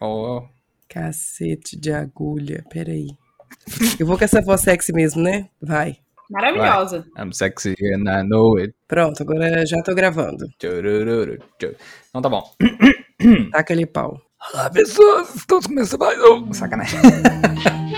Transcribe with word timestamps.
Oh. 0.00 0.42
Cacete 0.88 1.76
de 1.78 1.92
agulha. 1.92 2.64
Peraí. 2.70 3.08
Eu 3.98 4.06
vou 4.06 4.16
com 4.18 4.24
essa 4.24 4.40
voz 4.40 4.60
sexy 4.60 4.92
mesmo, 4.92 5.22
né? 5.22 5.48
Vai. 5.60 5.98
Maravilhosa. 6.30 7.06
I'm 7.18 7.32
sexy 7.32 7.74
and 7.94 8.08
I 8.08 8.22
know 8.22 8.58
it. 8.58 8.74
Pronto, 8.86 9.22
agora 9.22 9.64
já 9.66 9.82
tô 9.82 9.94
gravando. 9.94 10.46
Então 10.56 12.22
tá 12.22 12.28
bom. 12.28 12.50
Taca 13.50 13.72
ali 13.72 13.86
pau. 13.86 14.20
Olá, 14.52 14.70
pessoas! 14.70 15.34
Estamos 15.34 15.66
começando 15.66 16.00
mais 16.00 16.22
um. 16.22 16.52
Sacanagem. 16.52 17.00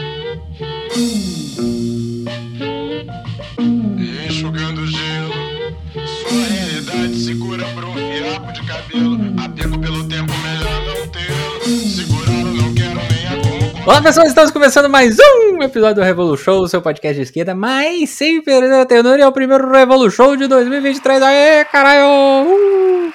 Olá, 13.91 14.01
pessoas! 14.01 14.29
Estamos 14.29 14.53
começando 14.53 14.89
mais 14.89 15.17
um 15.19 15.61
episódio 15.65 15.97
do 15.97 16.03
Revolu 16.03 16.37
Show, 16.37 16.69
seu 16.69 16.81
podcast 16.81 17.17
de 17.17 17.23
esquerda, 17.23 17.57
mas 17.57 18.11
sem 18.11 18.41
perder 18.41 18.73
a 18.73 18.87
ternura, 18.87 19.21
é 19.21 19.27
o 19.27 19.33
primeiro 19.33 19.69
Revolu 19.69 20.09
Show 20.09 20.37
de 20.37 20.47
2023. 20.47 21.21
Aê, 21.21 21.65
caralho! 21.65 22.07
Uh! 22.47 23.12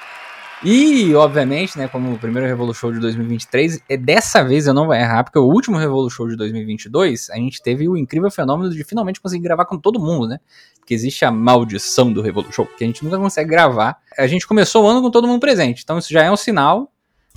E, 0.62 1.16
obviamente, 1.16 1.78
né, 1.78 1.88
como 1.88 2.12
o 2.12 2.20
primeiro 2.20 2.46
Revolu 2.46 2.74
Show 2.74 2.92
de 2.92 3.00
2023, 3.00 3.84
é 3.88 3.96
dessa 3.96 4.44
vez 4.44 4.68
eu 4.68 4.74
não 4.74 4.88
vou 4.88 4.94
errar, 4.94 5.24
porque 5.24 5.40
o 5.40 5.46
último 5.46 5.78
Revolu 5.78 6.10
Show 6.10 6.28
de 6.28 6.36
2022, 6.36 7.30
a 7.30 7.36
gente 7.36 7.64
teve 7.64 7.88
o 7.88 7.96
incrível 7.96 8.30
fenômeno 8.30 8.70
de 8.70 8.84
finalmente 8.84 9.22
conseguir 9.22 9.44
gravar 9.44 9.64
com 9.64 9.80
todo 9.80 9.98
mundo, 9.98 10.28
né? 10.28 10.40
Porque 10.78 10.94
existe 10.94 11.24
a 11.24 11.32
maldição 11.32 12.12
do 12.12 12.22
Revolu 12.22 12.52
Show, 12.52 12.68
que 12.78 12.84
a 12.84 12.88
gente 12.88 13.02
nunca 13.02 13.18
consegue 13.18 13.50
gravar. 13.50 13.98
A 14.18 14.28
gente 14.28 14.46
começou 14.46 14.84
o 14.84 14.88
ano 14.90 15.02
com 15.02 15.10
todo 15.10 15.26
mundo 15.26 15.40
presente, 15.40 15.84
então 15.86 15.98
isso 15.98 16.12
já 16.12 16.22
é 16.22 16.30
um 16.30 16.36
sinal, 16.36 16.92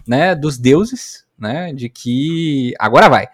né, 0.04 0.34
dos 0.34 0.58
deuses, 0.58 1.27
né, 1.38 1.72
de 1.72 1.88
que 1.88 2.74
agora 2.78 3.08
vai. 3.08 3.28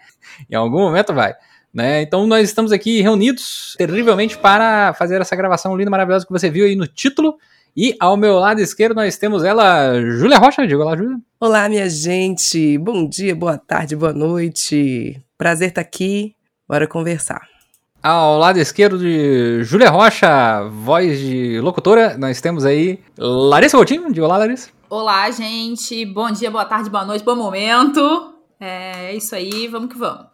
Em 0.49 0.55
algum 0.55 0.79
momento 0.79 1.13
vai. 1.13 1.33
Né? 1.73 2.01
Então 2.01 2.25
nós 2.25 2.47
estamos 2.47 2.71
aqui 2.71 3.01
reunidos 3.01 3.75
terrivelmente 3.77 4.37
para 4.37 4.93
fazer 4.93 5.19
essa 5.19 5.35
gravação 5.35 5.75
linda, 5.75 5.91
maravilhosa 5.91 6.25
que 6.25 6.31
você 6.31 6.49
viu 6.49 6.65
aí 6.65 6.75
no 6.75 6.87
título. 6.87 7.37
E 7.75 7.93
ao 7.99 8.15
meu 8.15 8.39
lado 8.39 8.61
esquerdo 8.61 8.95
nós 8.95 9.17
temos 9.17 9.43
ela, 9.43 9.99
Júlia 9.99 10.37
Rocha. 10.37 10.65
Diga 10.65 10.85
lá, 10.85 10.95
Júlia. 10.95 11.17
Olá, 11.37 11.67
minha 11.67 11.89
gente. 11.89 12.77
Bom 12.77 13.05
dia, 13.05 13.35
boa 13.35 13.57
tarde, 13.57 13.97
boa 13.97 14.13
noite. 14.13 15.21
Prazer 15.37 15.69
estar 15.69 15.81
aqui. 15.81 16.33
Bora 16.65 16.87
conversar. 16.87 17.41
Ao 18.01 18.37
lado 18.37 18.59
esquerdo 18.59 18.97
de 18.97 19.63
Júlia 19.63 19.89
Rocha, 19.89 20.63
voz 20.69 21.19
de 21.19 21.59
locutora, 21.59 22.17
nós 22.17 22.39
temos 22.39 22.63
aí 22.63 22.99
Larissa 23.17 23.75
Coutinho. 23.75 24.13
Diga 24.13 24.27
lá, 24.27 24.37
Larissa. 24.37 24.69
Olá, 24.87 25.31
gente. 25.31 26.05
Bom 26.05 26.29
dia, 26.29 26.51
boa 26.51 26.63
tarde, 26.63 26.91
boa 26.91 27.03
noite, 27.03 27.25
bom 27.25 27.35
momento. 27.35 28.35
É 28.59 29.15
isso 29.15 29.35
aí, 29.35 29.67
vamos 29.67 29.91
que 29.91 29.97
vamos. 29.97 30.27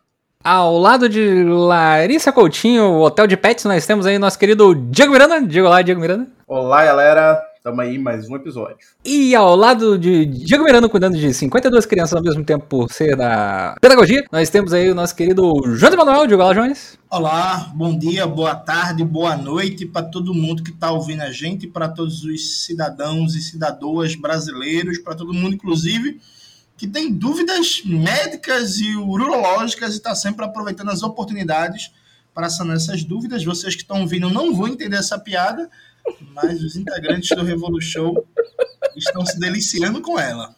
Ao 0.44 0.78
lado 0.78 1.08
de 1.08 1.44
Larissa 1.44 2.34
Coutinho, 2.34 3.00
Hotel 3.00 3.28
de 3.28 3.38
Pets, 3.38 3.64
nós 3.64 3.86
temos 3.86 4.06
aí 4.06 4.20
nosso 4.20 4.38
querido 4.38 4.76
Diego 4.76 5.14
Miranda. 5.14 5.42
Diga 5.42 5.70
lá, 5.70 5.82
Diego 5.82 6.02
Miranda. 6.02 6.28
Olá, 6.54 6.84
galera. 6.84 7.42
Tamo 7.64 7.80
aí 7.80 7.98
mais 7.98 8.28
um 8.28 8.36
episódio. 8.36 8.86
E 9.06 9.34
ao 9.34 9.56
lado 9.56 9.98
de 9.98 10.26
Diego 10.26 10.66
Miranda, 10.66 10.90
cuidando 10.90 11.18
de 11.18 11.34
52 11.34 11.86
crianças 11.86 12.14
ao 12.14 12.22
mesmo 12.22 12.44
tempo 12.44 12.66
por 12.66 12.92
ser 12.92 13.16
da 13.16 13.78
pedagogia, 13.80 14.26
nós 14.30 14.50
temos 14.50 14.74
aí 14.74 14.92
o 14.92 14.94
nosso 14.94 15.16
querido 15.16 15.50
João 15.78 15.96
Manuel. 15.96 16.28
Diga 16.28 16.44
lá, 16.44 16.54
Jones. 16.54 17.00
Olá, 17.10 17.72
bom 17.74 17.98
dia, 17.98 18.28
boa 18.28 18.54
tarde, 18.54 19.02
boa 19.02 19.38
noite 19.38 19.86
para 19.86 20.06
todo 20.06 20.34
mundo 20.34 20.62
que 20.62 20.72
está 20.72 20.92
ouvindo 20.92 21.22
a 21.22 21.32
gente, 21.32 21.68
para 21.68 21.88
todos 21.88 22.22
os 22.26 22.66
cidadãos 22.66 23.34
e 23.34 23.42
cidadoas 23.42 24.14
brasileiros, 24.16 24.98
para 24.98 25.16
todo 25.16 25.34
mundo, 25.34 25.56
inclusive, 25.56 26.20
que 26.76 26.86
tem 26.86 27.14
dúvidas 27.14 27.82
médicas 27.86 28.78
e 28.78 28.94
urológicas 28.98 29.94
e 29.94 29.98
está 30.00 30.14
sempre 30.14 30.44
aproveitando 30.44 30.90
as 30.90 31.02
oportunidades 31.02 31.94
para 32.34 32.50
sanar 32.50 32.76
essas 32.76 33.04
dúvidas. 33.06 33.44
Vocês 33.44 33.74
que 33.74 33.84
estão 33.84 34.02
ouvindo 34.02 34.30
não 34.30 34.54
vão 34.54 34.68
entender 34.68 34.98
essa 34.98 35.18
piada, 35.18 35.70
mas 36.34 36.64
os 36.64 36.76
integrantes 36.76 37.36
do 37.36 37.44
Revolu 37.44 37.82
Show 37.82 38.26
estão 38.96 39.26
se 39.26 39.40
deliciando 39.40 40.02
com 40.02 40.20
ela. 40.20 40.56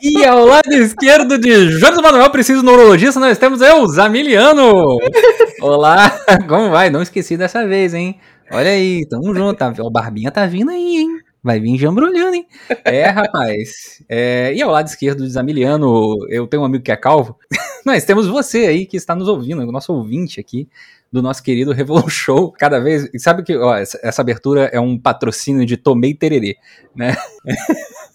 E 0.00 0.24
ao 0.24 0.44
lado 0.44 0.72
esquerdo 0.72 1.38
de 1.38 1.78
Jones 1.78 2.00
Manuel, 2.00 2.30
preciso 2.30 2.62
neurologista, 2.62 3.18
nós 3.18 3.38
temos 3.38 3.60
eu, 3.60 3.86
Zamiliano. 3.86 4.98
Olá, 5.60 6.10
como 6.46 6.70
vai? 6.70 6.90
Não 6.90 7.02
esqueci 7.02 7.36
dessa 7.36 7.66
vez, 7.66 7.94
hein? 7.94 8.18
Olha 8.50 8.70
aí, 8.70 9.06
tamo 9.08 9.34
junto. 9.34 9.56
Tá, 9.56 9.72
o 9.78 9.90
Barbinha 9.90 10.30
tá 10.30 10.46
vindo 10.46 10.70
aí, 10.70 10.98
hein? 10.98 11.20
Vai 11.42 11.60
vir 11.60 11.78
jambrulhando, 11.78 12.34
hein? 12.34 12.46
É, 12.84 13.06
rapaz. 13.06 14.02
É, 14.08 14.52
e 14.54 14.60
ao 14.60 14.70
lado 14.70 14.88
esquerdo 14.88 15.18
do 15.18 15.28
Zamiliano, 15.28 16.16
eu 16.28 16.46
tenho 16.46 16.62
um 16.62 16.66
amigo 16.66 16.84
que 16.84 16.92
é 16.92 16.96
calvo. 16.96 17.36
Nós 17.86 18.04
temos 18.04 18.26
você 18.26 18.66
aí 18.66 18.86
que 18.86 18.96
está 18.96 19.14
nos 19.14 19.28
ouvindo, 19.28 19.62
o 19.62 19.72
nosso 19.72 19.92
ouvinte 19.92 20.40
aqui 20.40 20.68
do 21.12 21.22
nosso 21.22 21.42
querido 21.42 21.72
Revolu 21.74 22.08
Show. 22.08 22.52
Cada 22.52 22.80
vez. 22.80 23.08
Sabe 23.18 23.42
que 23.42 23.56
ó, 23.56 23.76
essa, 23.76 23.98
essa 24.02 24.22
abertura 24.22 24.64
é 24.72 24.80
um 24.80 24.98
patrocínio 24.98 25.64
de 25.66 25.76
Tomei 25.76 26.14
Tererê, 26.14 26.56
né? 26.94 27.16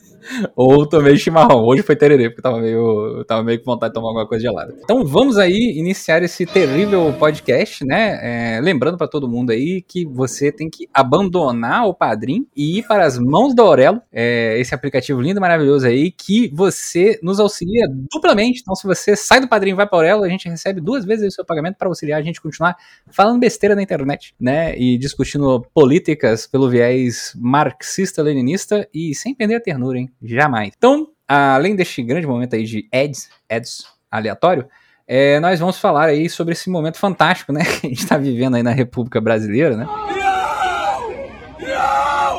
Ou 0.56 0.88
tomei 0.88 1.18
chimarrão. 1.18 1.64
Hoje 1.66 1.82
foi 1.82 1.96
tererê, 1.96 2.30
porque 2.30 2.42
tava 2.42 2.60
meio, 2.60 3.24
tava 3.26 3.44
meio 3.44 3.60
com 3.60 3.72
vontade 3.72 3.92
de 3.92 3.96
tomar 3.96 4.10
alguma 4.10 4.28
coisa 4.28 4.44
gelada. 4.44 4.76
Então 4.84 5.06
vamos 5.06 5.38
aí 5.38 5.74
iniciar 5.78 6.24
esse 6.24 6.46
terrível 6.46 7.14
podcast, 7.18 7.86
né? 7.86 8.58
É, 8.58 8.62
lembrando 8.62 8.98
para 8.98 9.08
todo 9.08 9.28
mundo 9.28 9.52
aí 9.52 9.82
que 9.82 10.06
você 10.06 10.52
tem 10.52 10.70
que 10.70 10.88
abandonar 10.94 11.88
o 11.88 11.94
Padrim 11.94 12.48
e 12.56 12.80
ir 12.80 12.88
para 12.88 13.06
as 13.06 13.18
mãos 13.18 13.54
do 13.56 13.62
Aurelo, 13.62 14.02
é, 14.12 14.60
esse 14.60 14.74
aplicativo 14.74 15.22
lindo 15.22 15.40
e 15.40 15.42
maravilhoso 15.42 15.86
aí, 15.88 16.12
que 16.12 16.50
você 16.54 17.20
nos 17.22 17.40
auxilia 17.40 17.88
duplamente. 18.12 18.62
Então, 18.62 18.76
se 18.76 18.86
você 18.86 19.16
sai 19.16 19.42
do 19.42 19.48
Padrim 19.48 19.72
e 19.72 19.76
vai 19.76 19.88
para 19.88 19.98
Aurelo, 19.98 20.24
a 20.24 20.30
gente 20.30 20.48
recebe 20.48 20.82
duas 20.82 21.06
vezes 21.06 21.34
o 21.34 21.36
seu 21.36 21.46
pagamento 21.46 21.78
para 21.78 21.88
auxiliar 21.88 22.20
a 22.20 22.24
gente 22.24 22.42
continuar 22.42 22.76
falando 23.12 23.40
besteira 23.40 23.76
na 23.76 23.82
internet, 23.82 24.34
né? 24.40 24.78
E 24.78 24.98
discutindo 24.98 25.66
políticas 25.74 26.48
pelo 26.48 26.70
viés 26.70 27.34
marxista-leninista 27.36 28.88
e 28.94 29.14
sem 29.16 29.34
perder 29.34 29.56
a 29.56 29.62
ternura, 29.62 29.98
hein? 29.98 30.10
Jamais. 30.24 30.72
Então, 30.78 31.10
além 31.28 31.76
deste 31.76 32.02
grande 32.02 32.26
momento 32.26 32.56
aí 32.56 32.64
de 32.64 32.88
ads, 32.94 33.30
ads 33.50 33.86
aleatório, 34.10 34.68
é, 35.06 35.40
nós 35.40 35.60
vamos 35.60 35.78
falar 35.78 36.06
aí 36.06 36.30
sobre 36.30 36.54
esse 36.54 36.70
momento 36.70 36.98
fantástico, 36.98 37.52
né? 37.52 37.62
Que 37.82 37.88
a 37.88 37.90
gente 37.90 38.00
está 38.00 38.18
vivendo 38.18 38.56
aí 38.56 38.64
na 38.64 38.72
República 38.72 39.20
Brasileira, 39.20 39.76
né? 39.76 39.86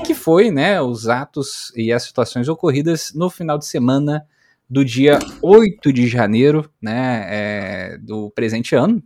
Que 0.06 0.15
foi, 0.15 0.50
né, 0.50 0.81
os 0.83 1.09
atos 1.09 1.73
e 1.75 1.93
as 1.93 2.03
situações 2.03 2.49
ocorridas 2.49 3.12
no 3.15 3.31
final 3.31 3.59
de 3.59 3.67
semana 3.67 4.27
do 4.69 4.84
dia 4.84 5.19
8 5.43 5.93
de 5.93 6.06
janeiro, 6.06 6.71
né, 6.81 7.25
é, 7.28 7.99
do 7.99 8.31
presente 8.31 8.75
ano, 8.75 9.03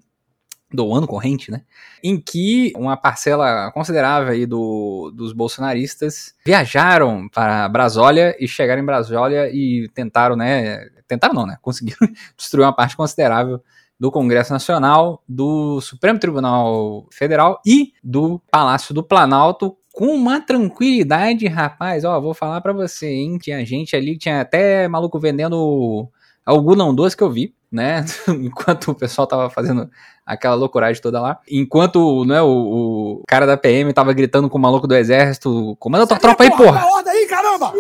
do 0.73 0.93
ano 0.95 1.07
corrente, 1.07 1.51
né? 1.51 1.63
Em 2.03 2.21
que 2.21 2.73
uma 2.77 2.97
parcela 2.97 3.71
considerável 3.73 4.33
aí 4.33 4.45
do, 4.45 5.11
dos 5.15 5.33
bolsonaristas 5.33 6.35
viajaram 6.45 7.29
para 7.29 7.69
Brasólia 7.69 8.37
e 8.39 8.47
chegaram 8.47 8.83
em 8.83 8.87
Brasólia 8.87 9.49
e 9.51 9.89
tentaram, 9.95 10.37
né? 10.37 10.87
Tentaram 11.07 11.35
não, 11.35 11.47
né? 11.47 11.57
Conseguiram 11.63 12.09
destruir 12.37 12.65
uma 12.65 12.75
parte 12.75 12.97
considerável 12.97 13.63
do 13.99 14.13
Congresso 14.13 14.53
Nacional, 14.53 15.23
do 15.29 15.81
Supremo 15.81 16.19
Tribunal 16.19 17.07
Federal 17.11 17.61
e 17.67 17.93
do 18.05 18.41
Palácio 18.51 18.95
do 18.95 19.03
Planalto 19.03 19.77
com 19.93 20.15
uma 20.15 20.41
tranquilidade, 20.41 21.49
rapaz. 21.49 22.05
Ó, 22.05 22.21
vou 22.21 22.33
falar 22.33 22.61
para 22.61 22.73
você, 22.73 23.09
hein? 23.09 23.37
Tinha 23.39 23.67
gente 23.67 23.97
ali, 23.97 24.17
tinha 24.17 24.43
até 24.43 24.87
maluco 24.87 25.19
vendendo 25.19 26.09
algodão 26.47 26.95
doce 26.95 27.17
que 27.17 27.23
eu 27.23 27.31
vi, 27.31 27.53
né? 27.71 28.05
Enquanto 28.29 28.91
o 28.91 28.95
pessoal 28.95 29.27
tava 29.27 29.51
fazendo 29.51 29.91
aquela 30.25 30.55
loucuragem 30.55 31.01
toda 31.01 31.21
lá. 31.21 31.39
Enquanto 31.51 32.25
né, 32.25 32.41
o, 32.43 32.49
o 32.49 33.23
cara 33.27 33.47
da 33.47 33.57
PM 33.57 33.93
tava 33.93 34.13
gritando 34.13 34.49
com 34.49 34.59
o 34.59 34.61
maluco 34.61 34.87
do 34.87 34.95
exército: 34.95 35.77
comanda 35.79 36.07
tua 36.07 36.19
tropa 36.19 36.45
aí, 36.45 36.51
porra! 36.51 36.87
Ordem 36.87 37.13
aí, 37.13 37.27
caramba! 37.27 37.73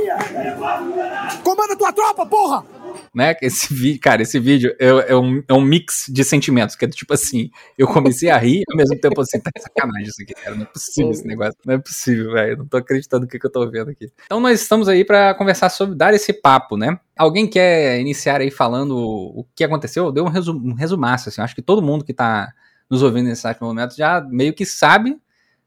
Comanda 1.42 1.76
tua 1.76 1.92
tropa, 1.92 2.26
porra! 2.26 2.64
Né? 3.14 3.34
Esse 3.42 3.72
vídeo, 3.72 4.00
cara, 4.00 4.22
esse 4.22 4.38
vídeo 4.38 4.74
é, 4.78 5.12
é, 5.12 5.16
um, 5.16 5.42
é 5.48 5.52
um 5.54 5.60
mix 5.60 6.06
de 6.08 6.24
sentimentos, 6.24 6.76
que 6.76 6.84
é 6.84 6.88
tipo 6.88 7.12
assim, 7.14 7.50
eu 7.76 7.86
comecei 7.86 8.30
a 8.30 8.36
rir, 8.36 8.62
ao 8.70 8.76
mesmo 8.76 8.98
tempo 9.00 9.20
assim, 9.20 9.40
tá 9.40 9.50
sacanagem 9.58 10.08
isso 10.08 10.22
aqui, 10.22 10.34
cara, 10.34 10.54
não 10.54 10.62
é 10.62 10.66
possível 10.66 11.10
esse 11.10 11.26
negócio, 11.26 11.54
não 11.64 11.74
é 11.74 11.78
possível, 11.78 12.32
velho, 12.32 12.58
não 12.58 12.66
tô 12.66 12.76
acreditando 12.76 13.22
no 13.22 13.28
que, 13.28 13.38
que 13.38 13.46
eu 13.46 13.52
tô 13.52 13.68
vendo 13.70 13.90
aqui. 13.90 14.10
Então 14.24 14.40
nós 14.40 14.60
estamos 14.60 14.88
aí 14.88 15.04
para 15.04 15.34
conversar 15.34 15.68
sobre, 15.70 15.96
dar 15.96 16.14
esse 16.14 16.32
papo, 16.32 16.76
né? 16.76 16.98
Alguém 17.16 17.46
quer 17.48 17.98
iniciar 18.00 18.40
aí 18.40 18.50
falando 18.50 18.96
o 18.96 19.46
que 19.54 19.64
aconteceu? 19.64 20.12
Deu 20.12 20.24
um, 20.24 20.28
resum, 20.28 20.54
um 20.54 20.74
resumaço, 20.74 21.28
assim, 21.28 21.40
acho 21.40 21.54
que 21.54 21.62
todo 21.62 21.82
mundo 21.82 22.04
que 22.04 22.14
tá 22.14 22.52
nos 22.90 23.02
ouvindo 23.02 23.26
nesse 23.26 23.44
momento 23.60 23.96
já 23.96 24.20
meio 24.20 24.54
que 24.54 24.64
sabe 24.64 25.18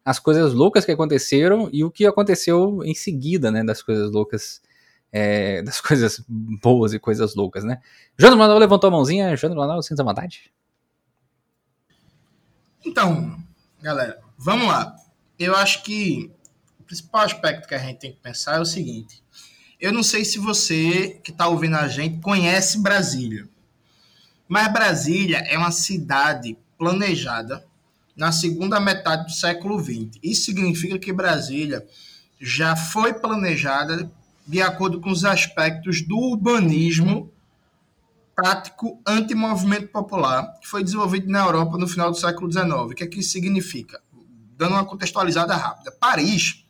as 0.04 0.20
coisas 0.20 0.54
loucas 0.54 0.84
que 0.84 0.92
aconteceram 0.92 1.70
e 1.72 1.84
o 1.84 1.92
que 1.92 2.06
aconteceu 2.06 2.80
em 2.84 2.94
seguida, 2.96 3.52
né, 3.52 3.64
das 3.64 3.84
coisas 3.84 4.12
loucas 4.12 4.62
é, 5.12 5.62
das 5.62 5.80
coisas 5.82 6.24
boas 6.28 6.94
e 6.94 7.00
coisas 7.00 7.36
loucas, 7.36 7.64
né? 7.64 7.82
Jonas 8.18 8.38
Manuel 8.38 8.60
levantou 8.60 8.88
a 8.88 8.92
mãozinha. 8.92 9.36
Jonas 9.36 9.58
Manuel, 9.58 9.82
sinta 9.82 10.04
vontade. 10.04 10.52
Então, 12.86 13.38
galera, 13.82 14.20
vamos 14.38 14.68
lá. 14.68 14.96
Eu 15.38 15.56
acho 15.56 15.84
que 15.84 16.32
o 16.80 16.84
principal 16.84 17.22
aspecto 17.22 17.68
que 17.68 17.76
a 17.76 17.80
gente 17.80 18.00
tem 18.00 18.12
que 18.12 18.20
pensar 18.20 18.58
é 18.58 18.60
o 18.60 18.66
seguinte. 18.66 19.22
Eu 19.80 19.92
não 19.92 20.04
sei 20.04 20.24
se 20.24 20.38
você 20.38 21.20
que 21.24 21.32
está 21.32 21.48
ouvindo 21.48 21.76
a 21.76 21.88
gente 21.88 22.22
conhece 22.22 22.80
Brasília, 22.80 23.48
mas 24.48 24.72
Brasília 24.72 25.40
é 25.40 25.58
uma 25.58 25.72
cidade 25.72 26.58
planejada 26.78 27.66
na 28.16 28.32
segunda 28.32 28.80
metade 28.80 29.26
do 29.26 29.32
século 29.32 29.80
XX. 29.80 30.20
Isso 30.22 30.44
significa 30.44 31.00
que 31.00 31.14
Brasília 31.14 31.88
já 32.40 32.76
foi 32.76 33.14
planejada 33.14 34.12
de 34.48 34.62
acordo 34.62 35.00
com 35.00 35.12
os 35.12 35.24
aspectos 35.24 36.02
do 36.02 36.18
urbanismo 36.18 37.32
tático 38.36 39.00
anti-movimento 39.06 39.88
popular, 39.90 40.60
que 40.60 40.68
foi 40.68 40.84
desenvolvido 40.84 41.30
na 41.30 41.40
Europa 41.40 41.78
no 41.78 41.88
final 41.88 42.12
do 42.12 42.18
século 42.18 42.52
XIX. 42.52 42.68
O 42.70 42.90
que 42.90 43.04
é 43.04 43.08
que 43.08 43.20
isso 43.20 43.32
significa? 43.32 44.02
Dando 44.58 44.74
uma 44.74 44.86
contextualizada 44.86 45.56
rápida. 45.56 45.92
Paris, 46.00 46.66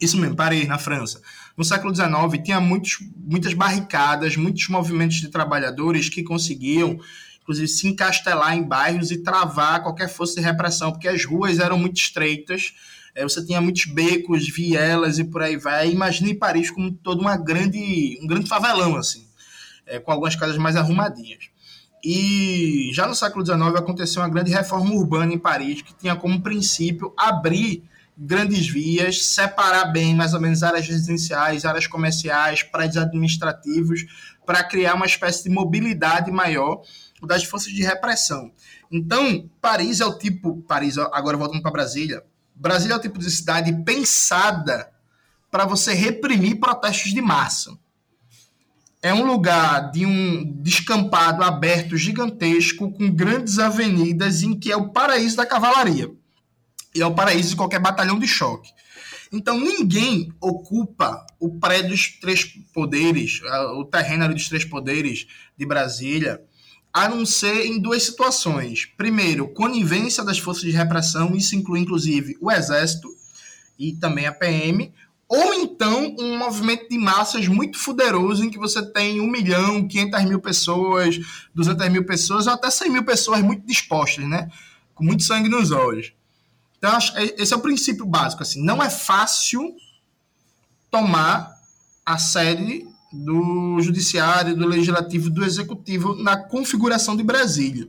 isso 0.00 0.16
mesmo, 0.18 0.36
Paris, 0.36 0.66
na 0.66 0.78
França, 0.78 1.20
no 1.56 1.64
século 1.64 1.94
XIX 1.94 2.10
tinha 2.44 2.60
muitos, 2.60 2.98
muitas 3.16 3.54
barricadas, 3.54 4.36
muitos 4.36 4.68
movimentos 4.68 5.16
de 5.16 5.28
trabalhadores 5.28 6.08
que 6.08 6.22
conseguiam, 6.22 6.98
inclusive, 7.40 7.68
se 7.68 7.88
encastelar 7.88 8.56
em 8.56 8.62
bairros 8.62 9.10
e 9.10 9.22
travar 9.22 9.82
qualquer 9.82 10.08
força 10.08 10.36
de 10.36 10.40
repressão, 10.40 10.92
porque 10.92 11.08
as 11.08 11.24
ruas 11.24 11.58
eram 11.58 11.78
muito 11.78 11.96
estreitas, 11.96 12.74
é, 13.14 13.22
você 13.22 13.44
tinha 13.44 13.60
muitos 13.60 13.84
becos, 13.86 14.48
vielas 14.48 15.18
e 15.18 15.24
por 15.24 15.42
aí 15.42 15.56
vai. 15.56 15.90
Imagine 15.90 16.34
Paris 16.34 16.70
como 16.70 16.92
todo 16.92 17.20
uma 17.20 17.36
grande, 17.36 18.18
um 18.22 18.26
grande 18.26 18.48
favelão, 18.48 18.96
assim, 18.96 19.26
é, 19.86 19.98
com 19.98 20.10
algumas 20.10 20.36
casas 20.36 20.56
mais 20.56 20.76
arrumadinhas. 20.76 21.50
E 22.04 22.90
já 22.92 23.06
no 23.06 23.14
século 23.14 23.44
XIX 23.44 23.60
aconteceu 23.76 24.22
uma 24.22 24.28
grande 24.28 24.50
reforma 24.50 24.92
urbana 24.92 25.32
em 25.32 25.38
Paris, 25.38 25.82
que 25.82 25.94
tinha 25.94 26.16
como 26.16 26.42
princípio 26.42 27.12
abrir 27.16 27.84
grandes 28.16 28.68
vias, 28.68 29.24
separar 29.26 29.86
bem 29.86 30.14
mais 30.14 30.34
ou 30.34 30.40
menos 30.40 30.62
áreas 30.62 30.86
residenciais, 30.86 31.64
áreas 31.64 31.86
comerciais, 31.86 32.62
prédios 32.62 32.96
administrativos, 32.96 34.04
para 34.44 34.64
criar 34.64 34.94
uma 34.94 35.06
espécie 35.06 35.44
de 35.44 35.50
mobilidade 35.50 36.30
maior 36.30 36.82
das 37.22 37.44
forças 37.44 37.72
de 37.72 37.82
repressão. 37.82 38.50
Então, 38.90 39.48
Paris 39.60 40.00
é 40.00 40.06
o 40.06 40.18
tipo, 40.18 40.60
Paris, 40.62 40.98
agora 40.98 41.36
voltando 41.36 41.62
para 41.62 41.70
Brasília, 41.70 42.22
Brasília 42.62 42.94
é 42.94 42.96
o 42.96 43.00
tipo 43.00 43.18
de 43.18 43.28
cidade 43.28 43.72
pensada 43.84 44.88
para 45.50 45.66
você 45.66 45.92
reprimir 45.92 46.60
protestos 46.60 47.12
de 47.12 47.20
massa. 47.20 47.76
É 49.02 49.12
um 49.12 49.26
lugar 49.26 49.90
de 49.90 50.06
um 50.06 50.44
descampado 50.62 51.42
aberto 51.42 51.96
gigantesco 51.96 52.92
com 52.92 53.10
grandes 53.10 53.58
avenidas 53.58 54.44
em 54.44 54.56
que 54.56 54.70
é 54.70 54.76
o 54.76 54.90
paraíso 54.90 55.36
da 55.36 55.44
cavalaria. 55.44 56.08
E 56.94 57.02
é 57.02 57.06
o 57.06 57.12
paraíso 57.12 57.50
de 57.50 57.56
qualquer 57.56 57.80
batalhão 57.80 58.16
de 58.16 58.28
choque. 58.28 58.70
Então 59.32 59.58
ninguém 59.58 60.32
ocupa 60.40 61.26
o 61.40 61.58
prédio 61.58 61.90
dos 61.90 62.12
três 62.20 62.44
poderes, 62.72 63.40
o 63.76 63.84
terreno 63.84 64.32
dos 64.32 64.48
três 64.48 64.64
poderes 64.64 65.26
de 65.56 65.66
Brasília, 65.66 66.40
a 66.92 67.08
não 67.08 67.24
ser 67.24 67.66
em 67.66 67.80
duas 67.80 68.02
situações. 68.02 68.84
Primeiro, 68.96 69.48
conivência 69.48 70.22
das 70.22 70.38
forças 70.38 70.64
de 70.64 70.70
repressão, 70.72 71.34
isso 71.34 71.56
inclui 71.56 71.80
inclusive 71.80 72.36
o 72.40 72.50
Exército 72.50 73.08
e 73.78 73.94
também 73.94 74.26
a 74.26 74.32
PM, 74.32 74.92
ou 75.26 75.54
então 75.54 76.14
um 76.18 76.36
movimento 76.36 76.90
de 76.90 76.98
massas 76.98 77.48
muito 77.48 77.78
fuderoso 77.78 78.44
em 78.44 78.50
que 78.50 78.58
você 78.58 78.84
tem 78.84 79.18
1 79.18 79.26
milhão, 79.26 79.88
500 79.88 80.24
mil 80.24 80.40
pessoas, 80.40 81.18
200 81.54 81.88
mil 81.88 82.04
pessoas, 82.04 82.46
ou 82.46 82.52
até 82.52 82.68
100 82.68 82.90
mil 82.90 83.04
pessoas 83.04 83.40
muito 83.40 83.66
dispostas, 83.66 84.28
né? 84.28 84.50
Com 84.94 85.02
muito 85.02 85.22
sangue 85.22 85.48
nos 85.48 85.70
olhos. 85.70 86.12
Então, 86.76 86.98
esse 87.38 87.54
é 87.54 87.56
o 87.56 87.60
princípio 87.60 88.04
básico. 88.04 88.42
Assim, 88.42 88.62
não 88.62 88.82
é 88.82 88.90
fácil 88.90 89.74
tomar 90.90 91.56
a 92.04 92.18
sede 92.18 92.86
do 93.12 93.80
judiciário, 93.80 94.56
do 94.56 94.66
legislativo, 94.66 95.30
do 95.30 95.44
executivo 95.44 96.14
na 96.14 96.36
configuração 96.36 97.16
de 97.16 97.22
Brasília. 97.22 97.88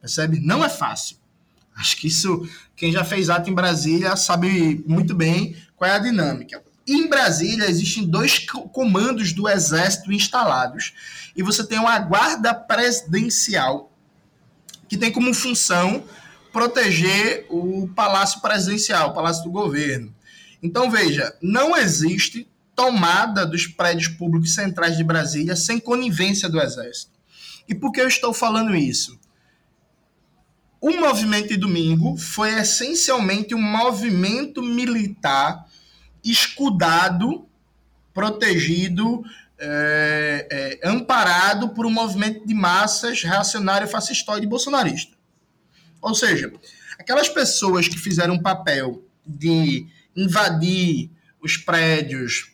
Percebe? 0.00 0.40
Não 0.40 0.64
é 0.64 0.68
fácil. 0.68 1.16
Acho 1.74 1.96
que 1.96 2.06
isso, 2.06 2.46
quem 2.76 2.92
já 2.92 3.04
fez 3.04 3.30
ato 3.30 3.48
em 3.48 3.54
Brasília 3.54 4.16
sabe 4.16 4.82
muito 4.86 5.14
bem 5.14 5.56
qual 5.76 5.90
é 5.90 5.94
a 5.94 5.98
dinâmica. 5.98 6.62
Em 6.86 7.08
Brasília 7.08 7.68
existem 7.68 8.04
dois 8.04 8.40
comandos 8.72 9.32
do 9.32 9.48
Exército 9.48 10.12
instalados 10.12 10.92
e 11.36 11.42
você 11.42 11.64
tem 11.64 11.78
uma 11.78 11.98
guarda 12.00 12.52
presidencial 12.52 13.92
que 14.88 14.96
tem 14.96 15.10
como 15.10 15.32
função 15.32 16.04
proteger 16.52 17.46
o 17.48 17.88
palácio 17.94 18.40
presidencial, 18.40 19.10
o 19.10 19.14
palácio 19.14 19.44
do 19.44 19.50
governo. 19.50 20.14
Então 20.62 20.90
veja, 20.90 21.34
não 21.40 21.76
existe 21.76 22.46
tomada 22.74 23.46
dos 23.46 23.66
prédios 23.66 24.08
públicos 24.08 24.54
centrais 24.54 24.96
de 24.96 25.04
Brasília 25.04 25.56
sem 25.56 25.78
conivência 25.78 26.48
do 26.48 26.60
Exército. 26.60 27.12
E 27.68 27.74
por 27.74 27.92
que 27.92 28.00
eu 28.00 28.08
estou 28.08 28.32
falando 28.32 28.74
isso? 28.74 29.18
O 30.80 30.90
movimento 30.90 31.48
de 31.48 31.56
domingo 31.56 32.16
foi 32.16 32.52
essencialmente 32.58 33.54
um 33.54 33.62
movimento 33.62 34.60
militar 34.60 35.64
escudado, 36.24 37.46
protegido, 38.12 39.22
é, 39.58 40.80
é, 40.82 40.88
amparado 40.88 41.68
por 41.68 41.86
um 41.86 41.90
movimento 41.90 42.44
de 42.44 42.52
massas 42.52 43.22
reacionário, 43.22 43.86
fascistoide 43.86 44.44
e 44.44 44.48
bolsonarista. 44.48 45.16
Ou 46.00 46.16
seja, 46.16 46.52
aquelas 46.98 47.28
pessoas 47.28 47.86
que 47.86 47.96
fizeram 47.96 48.34
o 48.34 48.42
papel 48.42 49.04
de 49.24 49.86
invadir 50.16 51.10
os 51.40 51.56
prédios, 51.56 52.51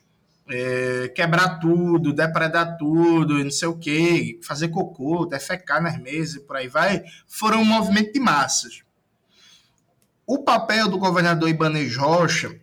é, 0.48 1.08
quebrar 1.08 1.58
tudo, 1.58 2.12
depredar 2.12 2.76
tudo, 2.78 3.42
não 3.42 3.50
sei 3.50 3.68
o 3.68 3.76
quê, 3.76 4.40
fazer 4.42 4.68
cocô, 4.68 5.26
defecar 5.26 5.82
nas 5.82 5.98
mesas 5.98 6.36
e 6.36 6.40
por 6.40 6.56
aí 6.56 6.68
vai, 6.68 7.02
foram 7.26 7.60
um 7.60 7.64
movimento 7.64 8.12
de 8.12 8.20
massas. 8.20 8.82
O 10.26 10.42
papel 10.42 10.88
do 10.88 10.98
governador 10.98 11.48
Ibanez 11.48 11.96
Rocha 11.96 12.58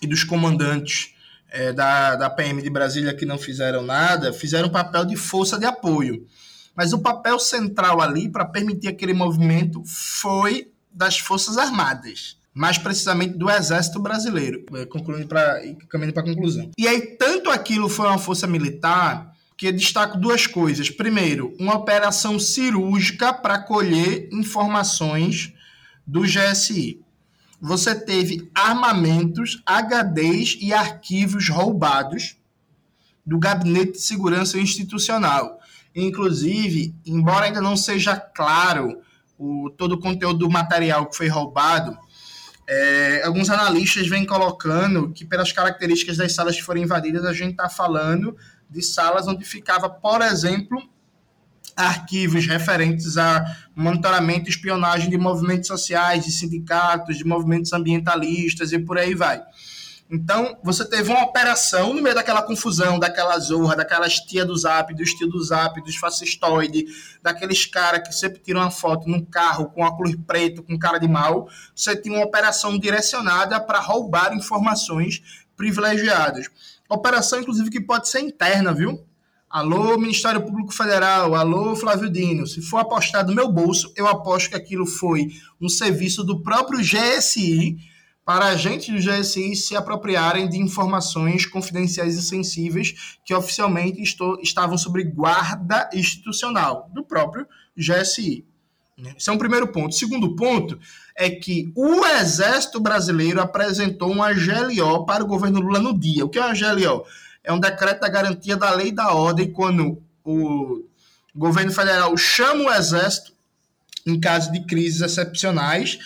e 0.00 0.06
dos 0.06 0.24
comandantes 0.24 1.14
é, 1.50 1.72
da, 1.72 2.16
da 2.16 2.30
PM 2.30 2.60
de 2.60 2.70
Brasília 2.70 3.14
que 3.14 3.26
não 3.26 3.38
fizeram 3.38 3.82
nada, 3.82 4.32
fizeram 4.32 4.68
um 4.68 4.72
papel 4.72 5.04
de 5.04 5.16
força 5.16 5.58
de 5.58 5.64
apoio. 5.64 6.26
Mas 6.74 6.92
o 6.92 7.00
papel 7.00 7.38
central 7.38 8.00
ali 8.00 8.28
para 8.28 8.44
permitir 8.44 8.88
aquele 8.88 9.12
movimento 9.12 9.82
foi 9.86 10.72
das 10.92 11.18
Forças 11.18 11.56
Armadas 11.58 12.36
mais 12.54 12.78
precisamente 12.78 13.36
do 13.36 13.50
Exército 13.50 13.98
Brasileiro, 13.98 14.64
é, 14.74 14.86
concluindo 14.86 15.26
para 15.26 15.60
caminhando 15.88 16.14
para 16.14 16.22
a 16.22 16.26
conclusão. 16.26 16.70
E 16.78 16.86
aí 16.86 17.00
tanto 17.18 17.50
aquilo 17.50 17.88
foi 17.88 18.06
uma 18.06 18.18
força 18.18 18.46
militar 18.46 19.34
que 19.56 19.70
destaco 19.72 20.18
duas 20.18 20.46
coisas. 20.46 20.88
Primeiro, 20.88 21.54
uma 21.58 21.74
operação 21.74 22.38
cirúrgica 22.38 23.32
para 23.32 23.58
colher 23.58 24.28
informações 24.32 25.52
do 26.06 26.22
GSI. 26.22 27.00
Você 27.60 27.94
teve 27.94 28.50
armamentos, 28.54 29.62
HDs 29.64 30.58
e 30.60 30.72
arquivos 30.72 31.48
roubados 31.48 32.36
do 33.24 33.38
Gabinete 33.38 33.92
de 33.92 34.02
Segurança 34.02 34.58
Institucional. 34.58 35.58
Inclusive, 35.94 36.94
embora 37.06 37.46
ainda 37.46 37.60
não 37.60 37.76
seja 37.76 38.16
claro 38.16 39.00
o, 39.38 39.70
todo 39.76 39.92
o 39.92 40.00
conteúdo 40.00 40.40
do 40.40 40.50
material 40.50 41.06
que 41.06 41.16
foi 41.16 41.28
roubado, 41.28 41.96
é, 42.66 43.22
alguns 43.24 43.50
analistas 43.50 44.08
vêm 44.08 44.24
colocando 44.24 45.12
que, 45.12 45.24
pelas 45.24 45.52
características 45.52 46.16
das 46.16 46.34
salas 46.34 46.56
que 46.56 46.62
foram 46.62 46.80
invadidas, 46.80 47.24
a 47.24 47.32
gente 47.32 47.52
está 47.52 47.68
falando 47.68 48.36
de 48.70 48.82
salas 48.82 49.28
onde 49.28 49.44
ficava, 49.44 49.88
por 49.88 50.22
exemplo, 50.22 50.82
arquivos 51.76 52.46
referentes 52.46 53.18
a 53.18 53.44
monitoramento 53.74 54.48
e 54.48 54.50
espionagem 54.50 55.10
de 55.10 55.18
movimentos 55.18 55.66
sociais, 55.66 56.24
de 56.24 56.32
sindicatos, 56.32 57.18
de 57.18 57.24
movimentos 57.24 57.72
ambientalistas 57.72 58.72
e 58.72 58.78
por 58.78 58.96
aí 58.98 59.14
vai. 59.14 59.42
Então, 60.10 60.58
você 60.62 60.84
teve 60.84 61.10
uma 61.10 61.24
operação 61.24 61.94
no 61.94 62.02
meio 62.02 62.14
daquela 62.14 62.42
confusão, 62.42 62.98
daquela 62.98 63.38
zorra, 63.38 63.74
daquelas 63.74 64.16
tia 64.16 64.44
do 64.44 64.54
zap, 64.54 64.94
dos 64.94 65.14
tio 65.14 65.28
do 65.28 65.42
zap, 65.42 65.82
dos 65.82 65.96
fascistoide, 65.96 66.84
daqueles 67.22 67.64
caras 67.64 68.06
que 68.06 68.14
sempre 68.14 68.38
tiram 68.38 68.60
uma 68.60 68.70
foto 68.70 69.08
num 69.08 69.24
carro 69.24 69.70
com 69.70 69.82
óculos 69.82 70.14
preto, 70.26 70.62
com 70.62 70.78
cara 70.78 70.98
de 70.98 71.08
mal. 71.08 71.48
Você 71.74 71.96
tinha 71.96 72.16
uma 72.16 72.24
operação 72.24 72.78
direcionada 72.78 73.58
para 73.58 73.80
roubar 73.80 74.36
informações 74.36 75.22
privilegiadas. 75.56 76.48
Operação, 76.88 77.40
inclusive, 77.40 77.70
que 77.70 77.80
pode 77.80 78.08
ser 78.08 78.20
interna, 78.20 78.74
viu? 78.74 79.02
Alô, 79.48 79.96
Ministério 79.96 80.42
Público 80.42 80.72
Federal, 80.72 81.34
alô, 81.34 81.74
Flávio 81.76 82.10
Dino. 82.10 82.46
Se 82.46 82.60
for 82.60 82.78
apostar 82.78 83.24
do 83.24 83.34
meu 83.34 83.50
bolso, 83.50 83.90
eu 83.96 84.06
aposto 84.06 84.50
que 84.50 84.56
aquilo 84.56 84.84
foi 84.84 85.28
um 85.60 85.68
serviço 85.68 86.22
do 86.24 86.42
próprio 86.42 86.80
GSI 86.80 87.78
para 88.24 88.46
agentes 88.46 88.88
do 88.88 89.10
GSI 89.10 89.54
se 89.54 89.76
apropriarem 89.76 90.48
de 90.48 90.58
informações 90.58 91.44
confidenciais 91.46 92.16
e 92.16 92.22
sensíveis 92.22 93.18
que 93.24 93.34
oficialmente 93.34 94.00
estou, 94.00 94.40
estavam 94.40 94.78
sob 94.78 95.02
guarda 95.04 95.90
institucional 95.92 96.90
do 96.92 97.04
próprio 97.04 97.46
GSI. 97.76 98.46
Esse 99.16 99.28
é 99.28 99.32
um 99.32 99.38
primeiro 99.38 99.68
ponto. 99.68 99.94
Segundo 99.94 100.36
ponto 100.36 100.78
é 101.16 101.28
que 101.28 101.72
o 101.74 102.06
Exército 102.06 102.80
Brasileiro 102.80 103.40
apresentou 103.40 104.10
uma 104.10 104.32
GLO 104.32 105.04
para 105.04 105.24
o 105.24 105.26
governo 105.26 105.60
Lula 105.60 105.80
no 105.80 105.98
dia. 105.98 106.24
O 106.24 106.28
que 106.28 106.38
é 106.38 106.44
uma 106.44 106.54
GLO? 106.54 107.04
é 107.44 107.52
um 107.52 107.60
decreto 107.60 108.00
da 108.00 108.08
garantia 108.08 108.56
da 108.56 108.74
lei 108.74 108.88
e 108.88 108.92
da 108.92 109.12
ordem 109.12 109.52
quando 109.52 110.02
o 110.24 110.82
governo 111.36 111.70
federal 111.70 112.16
chama 112.16 112.64
o 112.64 112.72
exército 112.72 113.34
em 114.06 114.18
caso 114.18 114.50
de 114.50 114.64
crises 114.64 115.02
excepcionais 115.02 115.98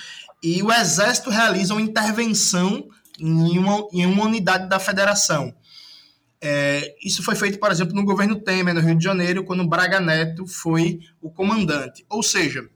e 0.42 0.62
o 0.62 0.72
exército 0.72 1.30
realiza 1.30 1.74
uma 1.74 1.82
intervenção 1.82 2.88
em 3.18 3.58
uma, 3.58 3.88
em 3.92 4.06
uma 4.06 4.24
unidade 4.24 4.68
da 4.68 4.78
federação. 4.78 5.54
É, 6.40 6.94
isso 7.04 7.22
foi 7.22 7.34
feito, 7.34 7.58
por 7.58 7.70
exemplo, 7.70 7.94
no 7.94 8.04
governo 8.04 8.40
Temer, 8.40 8.74
no 8.74 8.80
Rio 8.80 8.96
de 8.96 9.02
Janeiro, 9.02 9.44
quando 9.44 9.66
Braga 9.66 10.00
Neto 10.00 10.46
foi 10.46 11.00
o 11.20 11.30
comandante. 11.30 12.06
Ou 12.08 12.22
seja, 12.22 12.68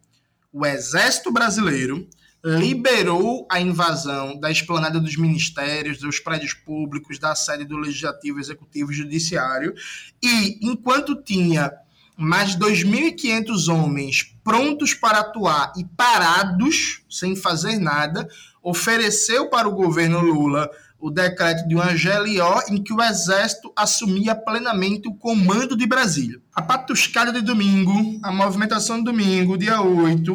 o 0.52 0.66
Exército 0.66 1.32
Brasileiro 1.32 2.08
liberou 2.44 3.46
a 3.48 3.60
invasão 3.60 4.38
da 4.38 4.50
esplanada 4.50 4.98
dos 4.98 5.16
ministérios, 5.16 5.98
dos 5.98 6.18
prédios 6.18 6.54
públicos, 6.54 7.18
da 7.18 7.36
sede 7.36 7.64
do 7.64 7.76
Legislativo, 7.76 8.40
Executivo 8.40 8.90
e 8.90 8.96
Judiciário, 8.96 9.72
e 10.20 10.58
enquanto 10.60 11.22
tinha 11.22 11.72
mais 12.16 12.56
de 12.56 12.58
2.500 12.58 13.72
homens 13.72 14.31
prontos 14.44 14.94
para 14.94 15.20
atuar 15.20 15.72
e 15.76 15.84
parados, 15.84 17.02
sem 17.08 17.36
fazer 17.36 17.78
nada, 17.78 18.28
ofereceu 18.62 19.48
para 19.48 19.68
o 19.68 19.72
governo 19.72 20.20
Lula 20.20 20.70
o 20.98 21.10
decreto 21.10 21.66
de 21.66 21.74
uma 21.74 21.92
GLO 21.92 22.62
em 22.70 22.80
que 22.80 22.92
o 22.92 23.02
Exército 23.02 23.72
assumia 23.74 24.36
plenamente 24.36 25.08
o 25.08 25.14
comando 25.14 25.76
de 25.76 25.84
Brasília. 25.84 26.40
A 26.54 26.62
patuscada 26.62 27.32
de 27.32 27.40
domingo, 27.40 28.20
a 28.22 28.30
movimentação 28.30 28.98
de 28.98 29.04
domingo, 29.04 29.58
dia 29.58 29.82
8, 29.82 30.32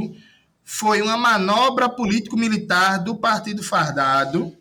foi 0.65 1.01
uma 1.01 1.15
manobra 1.15 1.87
político-militar 1.87 3.01
do 3.01 3.15
Partido 3.15 3.63
Fardado 3.63 4.53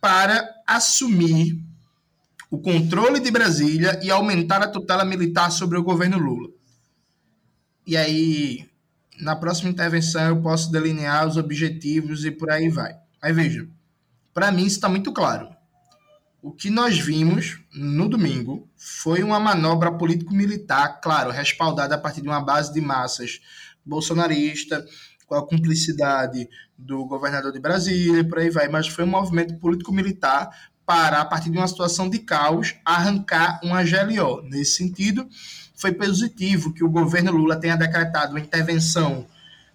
para 0.00 0.44
assumir 0.66 1.56
o 2.50 2.58
controle 2.58 3.20
de 3.20 3.30
Brasília 3.30 4.00
e 4.02 4.10
aumentar 4.10 4.60
a 4.60 4.68
tutela 4.68 5.04
militar 5.04 5.52
sobre 5.52 5.78
o 5.78 5.84
governo 5.84 6.18
Lula. 6.18 6.55
E 7.86 7.96
aí, 7.96 8.68
na 9.20 9.36
próxima 9.36 9.70
intervenção, 9.70 10.22
eu 10.22 10.42
posso 10.42 10.72
delinear 10.72 11.26
os 11.26 11.36
objetivos 11.36 12.24
e 12.24 12.30
por 12.30 12.50
aí 12.50 12.68
vai. 12.68 12.96
Aí 13.22 13.32
veja, 13.32 13.68
para 14.34 14.50
mim 14.50 14.66
isso 14.66 14.76
está 14.76 14.88
muito 14.88 15.12
claro. 15.12 15.48
O 16.42 16.52
que 16.52 16.68
nós 16.68 16.98
vimos 16.98 17.58
no 17.72 18.08
domingo 18.08 18.68
foi 18.76 19.22
uma 19.22 19.40
manobra 19.40 19.90
político-militar, 19.90 21.00
claro, 21.00 21.30
respaldada 21.30 21.94
a 21.94 21.98
partir 21.98 22.22
de 22.22 22.28
uma 22.28 22.40
base 22.40 22.72
de 22.72 22.80
massas 22.80 23.40
bolsonarista, 23.84 24.84
com 25.26 25.34
a 25.34 25.46
cumplicidade 25.46 26.48
do 26.76 27.04
governador 27.04 27.52
de 27.52 27.60
Brasília, 27.60 28.28
por 28.28 28.38
aí 28.38 28.50
vai, 28.50 28.68
mas 28.68 28.88
foi 28.88 29.04
um 29.04 29.08
movimento 29.08 29.58
político-militar 29.58 30.50
para, 30.84 31.20
a 31.20 31.24
partir 31.24 31.50
de 31.50 31.58
uma 31.58 31.66
situação 31.66 32.08
de 32.08 32.20
caos, 32.20 32.76
arrancar 32.84 33.58
uma 33.62 33.82
GLO. 33.82 34.42
Nesse 34.42 34.76
sentido, 34.76 35.28
foi 35.76 35.92
positivo 35.92 36.72
que 36.72 36.82
o 36.82 36.90
governo 36.90 37.30
Lula 37.30 37.56
tenha 37.56 37.76
decretado 37.76 38.32
uma 38.32 38.40
intervenção 38.40 39.26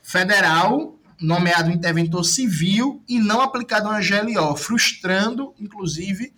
federal, 0.01 0.98
nomeado 1.22 1.70
interventor 1.70 2.24
civil, 2.24 3.01
e 3.08 3.20
não 3.20 3.41
aplicado 3.41 3.88
uma 3.88 4.01
GLO, 4.01 4.55
frustrando, 4.55 5.53
inclusive, 5.60 6.34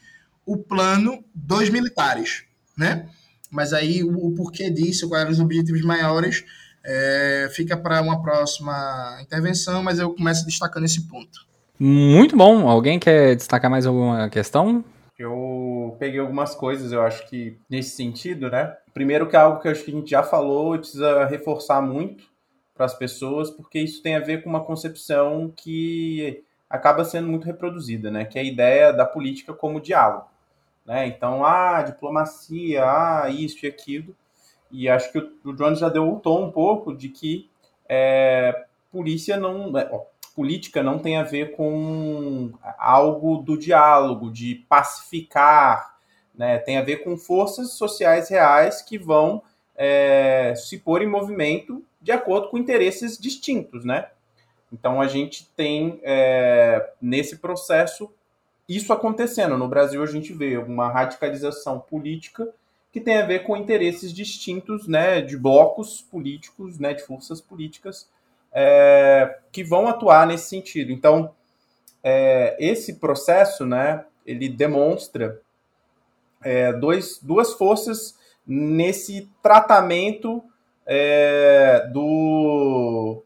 o 0.46 0.58
plano 0.58 1.24
dos 1.34 1.70
militares, 1.70 2.43
né? 2.77 3.08
Mas 3.50 3.72
aí 3.72 4.03
o, 4.03 4.27
o 4.27 4.36
porquê 4.36 4.70
disso, 4.70 5.08
quais 5.08 5.22
eram 5.22 5.32
os 5.32 5.39
objetivos 5.39 5.82
maiores, 5.82 6.43
é, 6.84 7.50
fica 7.53 7.77
para 7.77 8.01
uma 8.01 8.22
próxima 8.22 9.17
intervenção, 9.22 9.82
mas 9.82 10.00
eu 10.00 10.13
começo 10.13 10.46
destacando 10.46 10.84
esse 10.84 11.08
ponto. 11.08 11.48
Muito 11.79 12.36
bom. 12.36 12.67
Alguém 12.67 13.00
quer 13.00 13.36
destacar 13.36 13.72
mais 13.72 13.86
alguma 13.86 14.29
questão? 14.29 14.84
Eu 15.17 15.96
peguei 16.00 16.20
algumas 16.20 16.55
coisas, 16.55 16.91
eu 16.91 17.01
acho 17.01 17.27
que 17.27 17.58
nesse 17.70 17.96
sentido, 17.96 18.50
né? 18.50 18.75
Primeiro 18.93 19.29
que 19.29 19.36
é 19.36 19.39
algo 19.39 19.62
que 19.62 19.67
eu 19.67 19.72
acho 19.72 19.84
que 19.84 19.91
a 19.91 19.93
gente 19.93 20.10
já 20.10 20.24
falou 20.24 20.75
e 20.75 20.79
precisa 20.79 21.25
reforçar 21.25 21.82
muito 21.82 22.24
para 22.74 22.86
as 22.86 22.96
pessoas, 22.96 23.51
porque 23.51 23.79
isso 23.79 24.01
tem 24.01 24.15
a 24.15 24.20
ver 24.20 24.43
com 24.43 24.50
uma 24.50 24.63
concepção 24.63 25.53
que 25.55 26.43
acaba 26.70 27.05
sendo 27.05 27.27
muito 27.27 27.46
reproduzida, 27.46 28.10
né? 28.10 28.25
Que 28.25 28.39
é 28.39 28.41
a 28.41 28.46
ideia 28.46 28.91
da 28.91 29.05
política 29.05 29.53
como 29.53 29.79
diálogo, 29.79 30.27
né? 30.86 31.05
Então, 31.08 31.46
ah, 31.46 31.84
diplomacia, 31.84 32.84
ah, 32.84 33.29
isso 33.29 33.65
e 33.65 33.70
aquilo. 33.70 34.15
E 34.72 34.89
acho 34.89 35.12
que 35.12 35.20
o, 35.20 35.53
Jones 35.53 35.77
já 35.77 35.89
deu 35.89 36.12
o 36.12 36.20
tom 36.20 36.46
um 36.46 36.51
pouco 36.51 36.96
de 36.96 37.10
que 37.10 37.48
é, 37.88 38.65
polícia 38.91 39.38
não, 39.38 39.77
é, 39.77 39.88
ó, 39.91 40.01
política 40.35 40.81
não 40.81 40.99
tem 40.99 41.17
a 41.17 41.23
ver 41.23 41.55
com 41.55 42.51
algo 42.77 43.37
do 43.37 43.57
diálogo, 43.57 44.31
de 44.31 44.55
pacificar, 44.67 45.95
né? 46.35 46.57
Tem 46.57 46.77
a 46.77 46.81
ver 46.81 47.03
com 47.03 47.17
forças 47.17 47.73
sociais 47.73 48.29
reais 48.29 48.81
que 48.81 48.97
vão 48.97 49.41
é, 49.75 50.53
se 50.55 50.79
pôr 50.79 51.01
em 51.01 51.07
movimento 51.07 51.83
de 52.01 52.11
acordo 52.11 52.49
com 52.49 52.57
interesses 52.57 53.17
distintos, 53.17 53.85
né? 53.85 54.07
Então 54.71 54.99
a 54.99 55.07
gente 55.07 55.47
tem 55.55 55.99
é, 56.03 56.91
nesse 57.01 57.37
processo 57.37 58.11
isso 58.67 58.91
acontecendo. 58.91 59.57
No 59.57 59.67
Brasil 59.67 60.01
a 60.01 60.07
gente 60.07 60.33
vê 60.33 60.57
uma 60.57 60.89
radicalização 60.89 61.79
política 61.79 62.49
que 62.91 62.99
tem 62.99 63.17
a 63.17 63.25
ver 63.25 63.43
com 63.43 63.57
interesses 63.57 64.13
distintos, 64.13 64.87
né, 64.87 65.19
de 65.19 65.35
blocos 65.35 66.01
políticos, 66.01 66.77
né, 66.77 66.93
de 66.93 67.03
forças 67.03 67.41
políticas 67.41 68.07
é, 68.53 69.39
que 69.51 69.63
vão 69.63 69.88
atuar 69.88 70.27
nesse 70.27 70.50
sentido. 70.50 70.91
Então, 70.91 71.33
é, 72.03 72.55
esse 72.60 72.95
processo, 72.95 73.65
né, 73.65 74.05
ele 74.25 74.50
demonstra 74.50 75.41
é, 76.43 76.74
dois, 76.74 77.19
duas 77.22 77.53
forças 77.53 78.17
nesse 78.45 79.29
tratamento 79.41 80.43
é, 80.86 81.88
do 81.91 83.24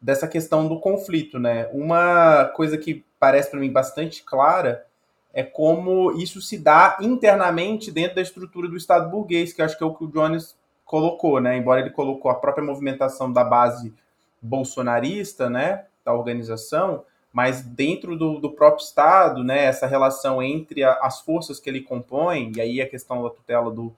dessa 0.00 0.28
questão 0.28 0.68
do 0.68 0.78
conflito, 0.78 1.40
né? 1.40 1.68
Uma 1.72 2.44
coisa 2.54 2.78
que 2.78 3.04
parece 3.18 3.50
para 3.50 3.58
mim 3.58 3.72
bastante 3.72 4.22
clara 4.22 4.86
é 5.32 5.42
como 5.42 6.12
isso 6.12 6.40
se 6.40 6.56
dá 6.56 6.96
internamente 7.00 7.90
dentro 7.90 8.16
da 8.16 8.22
estrutura 8.22 8.68
do 8.68 8.76
Estado 8.76 9.10
burguês, 9.10 9.52
que 9.52 9.60
acho 9.60 9.76
que 9.76 9.82
é 9.82 9.86
o 9.86 9.94
que 9.94 10.04
o 10.04 10.08
Jones 10.08 10.56
colocou, 10.84 11.40
né? 11.40 11.56
Embora 11.56 11.80
ele 11.80 11.90
colocou 11.90 12.30
a 12.30 12.36
própria 12.36 12.64
movimentação 12.64 13.32
da 13.32 13.42
base 13.42 13.92
bolsonarista, 14.40 15.48
né, 15.50 15.84
da 16.04 16.12
organização, 16.12 17.04
mas 17.32 17.62
dentro 17.62 18.16
do, 18.16 18.40
do 18.40 18.50
próprio 18.50 18.84
Estado, 18.84 19.44
né, 19.44 19.64
essa 19.64 19.86
relação 19.86 20.42
entre 20.42 20.82
a, 20.82 20.92
as 21.02 21.20
forças 21.20 21.60
que 21.60 21.68
ele 21.68 21.80
compõe, 21.80 22.52
e 22.56 22.60
aí 22.60 22.80
a 22.80 22.88
questão 22.88 23.22
da 23.22 23.30
tutela 23.30 23.70
do 23.70 23.94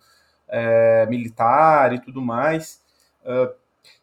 é, 0.48 1.06
militar 1.06 1.92
e 1.92 2.00
tudo 2.00 2.20
mais, 2.20 2.80
uh, 3.24 3.54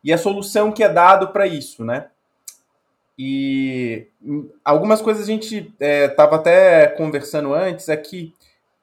e 0.04 0.14
a 0.14 0.18
solução 0.18 0.72
que 0.72 0.84
é 0.84 0.90
dado 0.90 1.30
para 1.30 1.46
isso, 1.46 1.84
né? 1.84 2.08
E 3.20 4.08
algumas 4.64 5.02
coisas 5.02 5.24
a 5.24 5.26
gente 5.26 5.74
estava 5.80 6.36
é, 6.36 6.40
até 6.40 6.88
conversando 6.88 7.54
antes, 7.54 7.90
é 7.90 7.98
que 7.98 8.34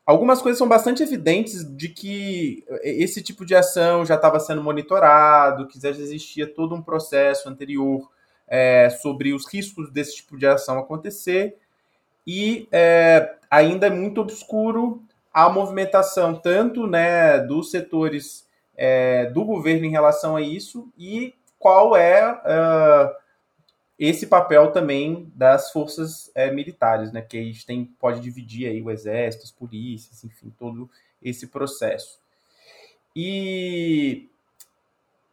algumas 0.06 0.42
coisas 0.42 0.58
são 0.58 0.68
bastante 0.68 1.02
evidentes 1.02 1.64
de 1.76 1.88
que 1.88 2.64
esse 2.82 3.22
tipo 3.22 3.44
de 3.44 3.54
ação 3.54 4.04
já 4.04 4.14
estava 4.14 4.38
sendo 4.40 4.62
monitorado, 4.62 5.66
que 5.66 5.80
já 5.80 5.88
existia 5.90 6.46
todo 6.46 6.74
um 6.74 6.82
processo 6.82 7.48
anterior 7.48 8.10
é, 8.46 8.90
sobre 8.90 9.32
os 9.32 9.46
riscos 9.50 9.90
desse 9.90 10.16
tipo 10.16 10.36
de 10.36 10.46
ação 10.46 10.78
acontecer, 10.78 11.56
e 12.26 12.68
é, 12.72 13.34
ainda 13.50 13.86
é 13.86 13.90
muito 13.90 14.20
obscuro 14.20 15.02
a 15.32 15.48
movimentação 15.48 16.34
tanto 16.34 16.86
né, 16.86 17.38
dos 17.40 17.70
setores 17.70 18.46
é, 18.76 19.26
do 19.26 19.44
governo 19.44 19.84
em 19.84 19.90
relação 19.90 20.36
a 20.36 20.40
isso 20.40 20.88
e 20.96 21.34
qual 21.58 21.96
é 21.96 22.30
uh, 22.30 23.23
esse 23.98 24.26
papel 24.26 24.72
também 24.72 25.30
das 25.34 25.70
forças 25.70 26.30
é, 26.34 26.50
militares, 26.50 27.12
né, 27.12 27.22
que 27.22 27.38
a 27.38 27.42
gente 27.42 27.64
tem, 27.64 27.84
pode 27.84 28.20
dividir 28.20 28.68
aí 28.68 28.82
o 28.82 28.90
exército, 28.90 29.44
as 29.44 29.52
polícias, 29.52 30.24
enfim, 30.24 30.52
todo 30.58 30.90
esse 31.22 31.46
processo. 31.46 32.18
E 33.14 34.28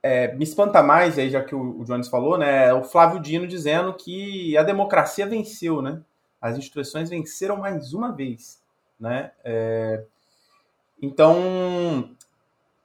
é, 0.04 0.34
me 0.36 0.44
espanta 0.44 0.84
mais, 0.84 1.18
aí 1.18 1.30
já 1.30 1.44
que 1.44 1.56
o, 1.56 1.82
o 1.82 1.86
Jones 1.86 2.08
falou, 2.08 2.38
né, 2.38 2.72
o 2.74 2.84
Flávio 2.84 3.20
Dino 3.20 3.48
dizendo 3.48 3.94
que 3.94 4.56
a 4.56 4.64
democracia 4.64 5.26
venceu, 5.26 5.82
né, 5.82 6.02
as 6.40 6.58
instituições 6.58 7.10
venceram 7.10 7.58
mais 7.58 7.94
uma 7.94 8.12
vez, 8.12 8.62
né, 9.00 9.32
é, 9.44 10.04
então 11.02 12.12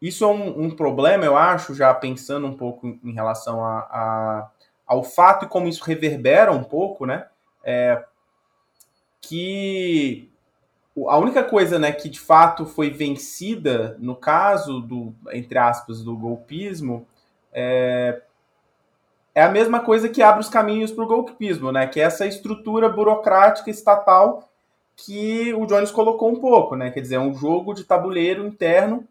isso 0.00 0.24
é 0.24 0.28
um, 0.28 0.64
um, 0.64 0.70
problema, 0.70 1.24
eu 1.24 1.36
acho, 1.36 1.74
já 1.74 1.92
pensando 1.92 2.46
um 2.46 2.56
pouco 2.56 2.86
em, 2.86 3.00
em 3.04 3.12
relação 3.12 3.62
a, 3.64 3.78
a 3.80 4.50
ao 4.86 5.02
fato 5.02 5.44
e 5.44 5.48
como 5.48 5.68
isso 5.68 5.84
reverbera 5.84 6.52
um 6.52 6.62
pouco, 6.62 7.04
né? 7.04 7.26
É, 7.64 8.02
que 9.20 10.30
a 11.08 11.18
única 11.18 11.42
coisa, 11.44 11.78
né, 11.78 11.92
que 11.92 12.08
de 12.08 12.20
fato 12.20 12.64
foi 12.64 12.88
vencida 12.90 13.96
no 13.98 14.16
caso 14.16 14.80
do, 14.80 15.14
entre 15.32 15.58
aspas, 15.58 16.02
do 16.02 16.16
golpismo, 16.16 17.06
é, 17.52 18.22
é 19.34 19.42
a 19.42 19.50
mesma 19.50 19.80
coisa 19.80 20.08
que 20.08 20.22
abre 20.22 20.40
os 20.40 20.48
caminhos 20.48 20.90
para 20.90 21.04
o 21.04 21.06
golpismo, 21.06 21.70
né? 21.70 21.86
Que 21.86 22.00
é 22.00 22.04
essa 22.04 22.26
estrutura 22.26 22.88
burocrática 22.88 23.70
estatal 23.70 24.48
que 24.96 25.52
o 25.52 25.66
Jones 25.66 25.90
colocou 25.90 26.30
um 26.30 26.40
pouco, 26.40 26.74
né? 26.74 26.90
Quer 26.90 27.00
dizer, 27.00 27.16
é 27.16 27.20
um 27.20 27.34
jogo 27.34 27.74
de 27.74 27.84
tabuleiro 27.84 28.46
interno 28.46 29.06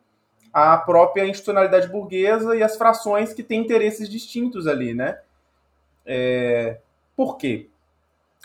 à 0.51 0.77
própria 0.77 1.27
institucionalidade 1.27 1.87
burguesa 1.89 2.55
e 2.55 2.63
as 2.63 2.75
frações 2.75 3.33
que 3.33 3.43
têm 3.43 3.61
interesses 3.61 4.09
distintos 4.09 4.65
ali, 4.65 4.95
né? 4.95 5.19
É... 6.05 6.79
Por 7.15 7.37
quê? 7.37 7.69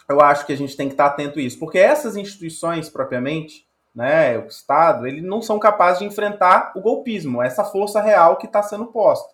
Eu 0.08 0.20
acho 0.20 0.44
que 0.44 0.52
a 0.52 0.56
gente 0.56 0.76
tem 0.76 0.88
que 0.88 0.94
estar 0.94 1.06
atento 1.06 1.38
a 1.38 1.42
isso, 1.42 1.58
porque 1.58 1.78
essas 1.78 2.16
instituições 2.16 2.88
propriamente, 2.88 3.66
né, 3.94 4.38
o 4.38 4.46
Estado, 4.46 5.06
eles 5.06 5.22
não 5.22 5.40
são 5.40 5.58
capazes 5.58 6.00
de 6.00 6.04
enfrentar 6.04 6.72
o 6.74 6.80
golpismo, 6.80 7.42
essa 7.42 7.64
força 7.64 8.00
real 8.00 8.36
que 8.36 8.46
está 8.46 8.62
sendo 8.62 8.86
posta. 8.86 9.32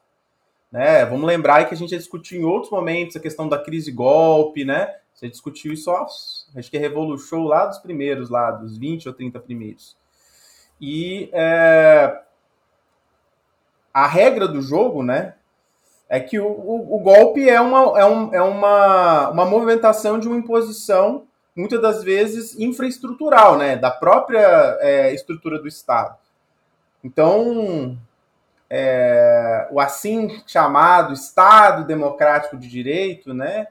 Né? 0.71 1.05
Vamos 1.07 1.27
lembrar 1.27 1.65
que 1.65 1.75
a 1.75 1.77
gente 1.77 1.91
já 1.91 1.97
discutiu 1.97 2.41
em 2.41 2.45
outros 2.45 2.71
momentos 2.71 3.17
a 3.17 3.21
questão 3.21 3.49
da 3.49 3.59
crise 3.59 3.91
golpe, 3.91 4.65
né? 4.65 4.95
Você 5.15 5.31
discutiu 5.31 5.73
isso, 5.73 5.91
ó, 5.91 6.05
acho 6.05 6.71
que 6.71 6.77
é 6.77 6.81
Revolution 6.81 7.45
lá 7.45 7.65
dos 7.65 7.79
primeiros, 7.79 8.29
lá 8.29 8.51
dos 8.51 8.77
20 8.77 9.09
ou 9.09 9.15
30 9.15 9.41
primeiros. 9.41 9.97
E 10.79 11.31
é, 11.33 12.21
a 13.95 14.07
regra 14.07 14.47
do 14.47 14.61
jogo, 14.61 15.03
né, 15.03 15.36
é 16.09 16.21
que 16.21 16.39
o, 16.39 16.47
o, 16.47 16.97
o, 16.97 16.99
golpe 17.01 17.49
é, 17.49 17.61
uma, 17.61 17.99
é, 17.99 18.05
um, 18.05 18.35
é 18.35 18.43
uma, 18.43 19.31
uma 19.31 19.45
movimentação 19.45 20.19
de 20.19 20.29
uma 20.29 20.37
imposição, 20.37 21.25
muitas 21.55 21.81
das 21.81 22.05
vezes 22.05 22.59
infraestrutural, 22.59 23.57
né, 23.57 23.77
da 23.77 23.91
própria 23.91 24.79
é, 24.81 25.13
estrutura 25.13 25.59
do 25.59 25.67
Estado. 25.67 26.17
Então, 27.03 27.97
é, 28.69 29.69
o 29.71 29.81
assim 29.81 30.43
chamado 30.47 31.13
Estado 31.13 31.85
Democrático 31.85 32.57
de 32.57 32.69
Direito, 32.69 33.33
né, 33.33 33.69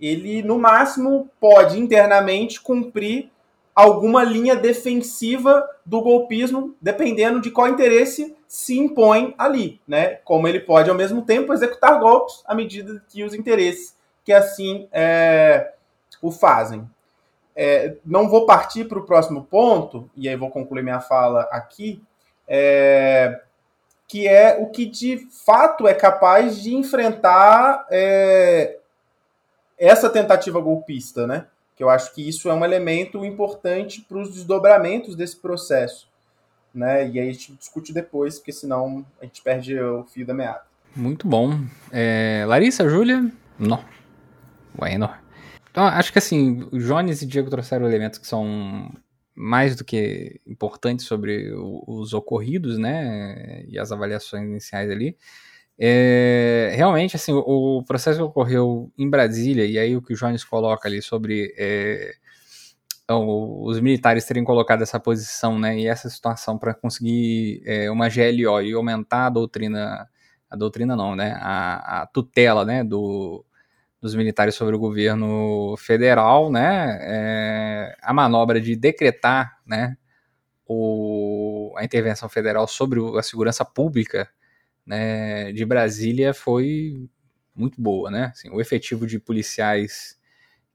ele 0.00 0.42
no 0.42 0.58
máximo 0.58 1.30
pode 1.40 1.78
internamente 1.78 2.60
cumprir 2.60 3.30
alguma 3.74 4.22
linha 4.22 4.54
defensiva 4.54 5.66
do 5.84 6.00
golpismo, 6.00 6.74
dependendo 6.80 7.40
de 7.40 7.50
qual 7.50 7.68
interesse 7.68 8.35
se 8.46 8.78
impõe 8.78 9.34
ali, 9.36 9.80
né? 9.86 10.16
Como 10.24 10.46
ele 10.46 10.60
pode 10.60 10.88
ao 10.88 10.96
mesmo 10.96 11.22
tempo 11.22 11.52
executar 11.52 11.98
golpes 11.98 12.42
à 12.46 12.54
medida 12.54 13.02
que 13.08 13.24
os 13.24 13.34
interesses 13.34 13.96
que 14.24 14.32
assim 14.32 14.88
é, 14.90 15.72
o 16.20 16.32
fazem. 16.32 16.88
É, 17.54 17.94
não 18.04 18.28
vou 18.28 18.44
partir 18.44 18.84
para 18.84 18.98
o 18.98 19.06
próximo 19.06 19.44
ponto, 19.44 20.10
e 20.16 20.28
aí 20.28 20.36
vou 20.36 20.50
concluir 20.50 20.82
minha 20.82 21.00
fala 21.00 21.42
aqui, 21.50 22.02
é, 22.46 23.40
que 24.08 24.26
é 24.26 24.58
o 24.60 24.66
que 24.66 24.84
de 24.84 25.26
fato 25.44 25.86
é 25.86 25.94
capaz 25.94 26.60
de 26.60 26.74
enfrentar 26.74 27.86
é, 27.88 28.78
essa 29.78 30.10
tentativa 30.10 30.60
golpista, 30.60 31.26
né? 31.26 31.46
Que 31.76 31.84
eu 31.84 31.88
acho 31.88 32.12
que 32.12 32.28
isso 32.28 32.50
é 32.50 32.54
um 32.54 32.64
elemento 32.64 33.24
importante 33.24 34.02
para 34.02 34.18
os 34.18 34.34
desdobramentos 34.34 35.14
desse 35.14 35.36
processo, 35.36 36.08
né? 36.78 37.08
E 37.08 37.18
aí 37.18 37.28
a 37.28 37.32
gente 37.32 37.52
discute 37.54 37.92
depois, 37.92 38.38
porque 38.38 38.52
senão 38.52 39.04
a 39.20 39.24
gente 39.24 39.42
perde 39.42 39.78
o 39.78 40.04
fio 40.04 40.26
da 40.26 40.34
meada. 40.34 40.62
Muito 40.94 41.26
bom. 41.28 41.60
É, 41.92 42.44
Larissa, 42.46 42.88
Júlia? 42.88 43.30
Não. 43.58 43.84
Bueno. 44.74 45.10
Então, 45.70 45.84
acho 45.84 46.12
que 46.12 46.18
assim, 46.18 46.66
o 46.72 46.78
Jones 46.78 47.20
e 47.20 47.26
Diego 47.26 47.50
trouxeram 47.50 47.86
elementos 47.86 48.18
que 48.18 48.26
são 48.26 48.90
mais 49.34 49.76
do 49.76 49.84
que 49.84 50.40
importantes 50.46 51.04
sobre 51.04 51.52
os 51.54 52.14
ocorridos, 52.14 52.78
né? 52.78 53.62
E 53.68 53.78
as 53.78 53.92
avaliações 53.92 54.44
iniciais 54.44 54.90
ali. 54.90 55.16
É, 55.78 56.72
realmente, 56.74 57.16
assim, 57.16 57.32
o, 57.32 57.78
o, 57.78 57.84
processo 57.84 58.16
que 58.16 58.24
ocorreu 58.24 58.90
em 58.96 59.10
Brasília, 59.10 59.66
e 59.66 59.78
aí 59.78 59.94
o 59.94 60.00
que 60.00 60.14
o 60.14 60.16
Jones 60.16 60.42
coloca 60.42 60.88
ali 60.88 61.02
sobre 61.02 61.54
é, 61.58 62.14
os 63.08 63.80
militares 63.80 64.24
terem 64.24 64.44
colocado 64.44 64.82
essa 64.82 64.98
posição, 64.98 65.58
né, 65.58 65.78
e 65.78 65.86
essa 65.86 66.10
situação 66.10 66.58
para 66.58 66.74
conseguir 66.74 67.62
é, 67.64 67.90
uma 67.90 68.08
GLO 68.08 68.60
e 68.62 68.72
aumentar 68.72 69.26
a 69.26 69.30
doutrina, 69.30 70.08
a 70.50 70.56
doutrina 70.56 70.96
não, 70.96 71.14
né, 71.14 71.36
a, 71.40 72.02
a 72.02 72.06
tutela, 72.06 72.64
né, 72.64 72.82
do, 72.82 73.44
dos 74.00 74.14
militares 74.14 74.54
sobre 74.54 74.74
o 74.74 74.78
governo 74.78 75.76
federal, 75.78 76.50
né, 76.50 76.98
é, 77.00 77.96
a 78.02 78.12
manobra 78.12 78.60
de 78.60 78.74
decretar, 78.74 79.58
né, 79.64 79.96
o, 80.66 81.72
a 81.76 81.84
intervenção 81.84 82.28
federal 82.28 82.66
sobre 82.66 83.00
a 83.16 83.22
segurança 83.22 83.64
pública 83.64 84.28
né, 84.84 85.52
de 85.52 85.64
Brasília 85.64 86.34
foi 86.34 87.08
muito 87.54 87.80
boa, 87.80 88.10
né? 88.10 88.26
Assim, 88.32 88.50
o 88.50 88.60
efetivo 88.60 89.06
de 89.06 89.18
policiais 89.18 90.18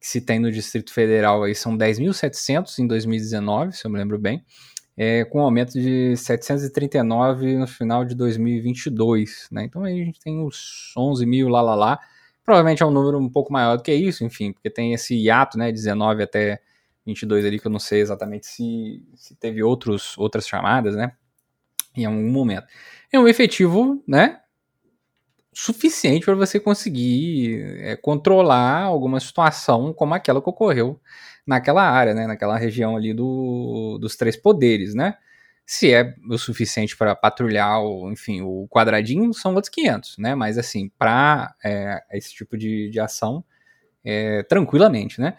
que 0.02 0.08
se 0.08 0.20
tem 0.20 0.40
no 0.40 0.52
Distrito 0.52 0.92
Federal 0.92 1.44
aí 1.44 1.56
são 1.56 1.78
10.700 1.78 2.80
em 2.80 2.88
2019, 2.88 3.74
se 3.74 3.86
eu 3.86 3.92
me 3.92 4.00
lembro 4.00 4.18
bem, 4.20 4.44
é, 4.98 5.24
com 5.26 5.40
um 5.40 5.44
aumento 5.44 5.74
de 5.74 6.18
739 6.18 7.58
no 7.58 7.68
final 7.68 8.04
de 8.04 8.16
2022, 8.16 9.48
né? 9.52 9.64
Então 9.64 9.84
aí 9.84 10.02
a 10.02 10.06
gente 10.06 10.20
tem 10.20 10.40
uns 10.40 10.92
11 10.98 11.26
mil 11.26 11.48
lá, 11.48 11.62
lá, 11.62 11.76
lá. 11.76 12.00
Provavelmente 12.44 12.84
é 12.84 12.86
um 12.86 12.92
número 12.92 13.20
um 13.20 13.30
pouco 13.30 13.54
maior 13.54 13.78
do 13.78 13.84
que 13.84 13.94
isso, 13.94 14.26
enfim, 14.26 14.52
porque 14.52 14.70
tem 14.70 14.94
esse 14.94 15.16
hiato, 15.16 15.58
né, 15.58 15.72
19 15.72 16.24
até 16.24 16.60
22 17.06 17.46
ali, 17.46 17.60
que 17.60 17.68
eu 17.68 17.72
não 17.72 17.80
sei 17.80 18.02
exatamente 18.02 18.48
se, 18.48 19.06
se 19.16 19.36
teve 19.36 19.64
outros, 19.64 20.18
outras 20.18 20.48
chamadas, 20.48 20.96
né, 20.96 21.14
em 21.96 22.06
algum 22.06 22.30
momento 22.30 22.68
é 23.12 23.20
um 23.20 23.28
efetivo, 23.28 24.02
né? 24.08 24.40
Suficiente 25.54 26.26
para 26.26 26.36
você 26.36 26.60
conseguir 26.60 27.62
é, 27.80 27.96
controlar 27.98 28.84
alguma 28.84 29.20
situação 29.20 29.94
como 29.94 30.14
aquela 30.14 30.42
que 30.42 30.50
ocorreu 30.50 31.00
naquela 31.46 31.84
área, 31.84 32.14
né? 32.14 32.26
Naquela 32.26 32.58
região 32.58 32.96
ali 32.96 33.14
do, 33.14 33.98
dos 34.00 34.16
três 34.16 34.38
poderes, 34.38 34.94
né? 34.94 35.16
Se 35.66 35.94
é 35.94 36.16
o 36.30 36.38
suficiente 36.38 36.96
para 36.96 37.16
patrulhar, 37.16 37.82
o, 37.82 38.12
enfim, 38.12 38.42
o 38.42 38.68
quadradinho 38.70 39.34
são 39.34 39.54
outros 39.54 39.70
500, 39.74 40.18
né? 40.18 40.36
Mas 40.36 40.58
assim, 40.58 40.90
para 40.98 41.54
é, 41.64 42.02
esse 42.14 42.34
tipo 42.34 42.58
de, 42.58 42.90
de 42.90 43.00
ação, 43.00 43.44
é, 44.04 44.44
tranquilamente, 44.44 45.20
né? 45.20 45.36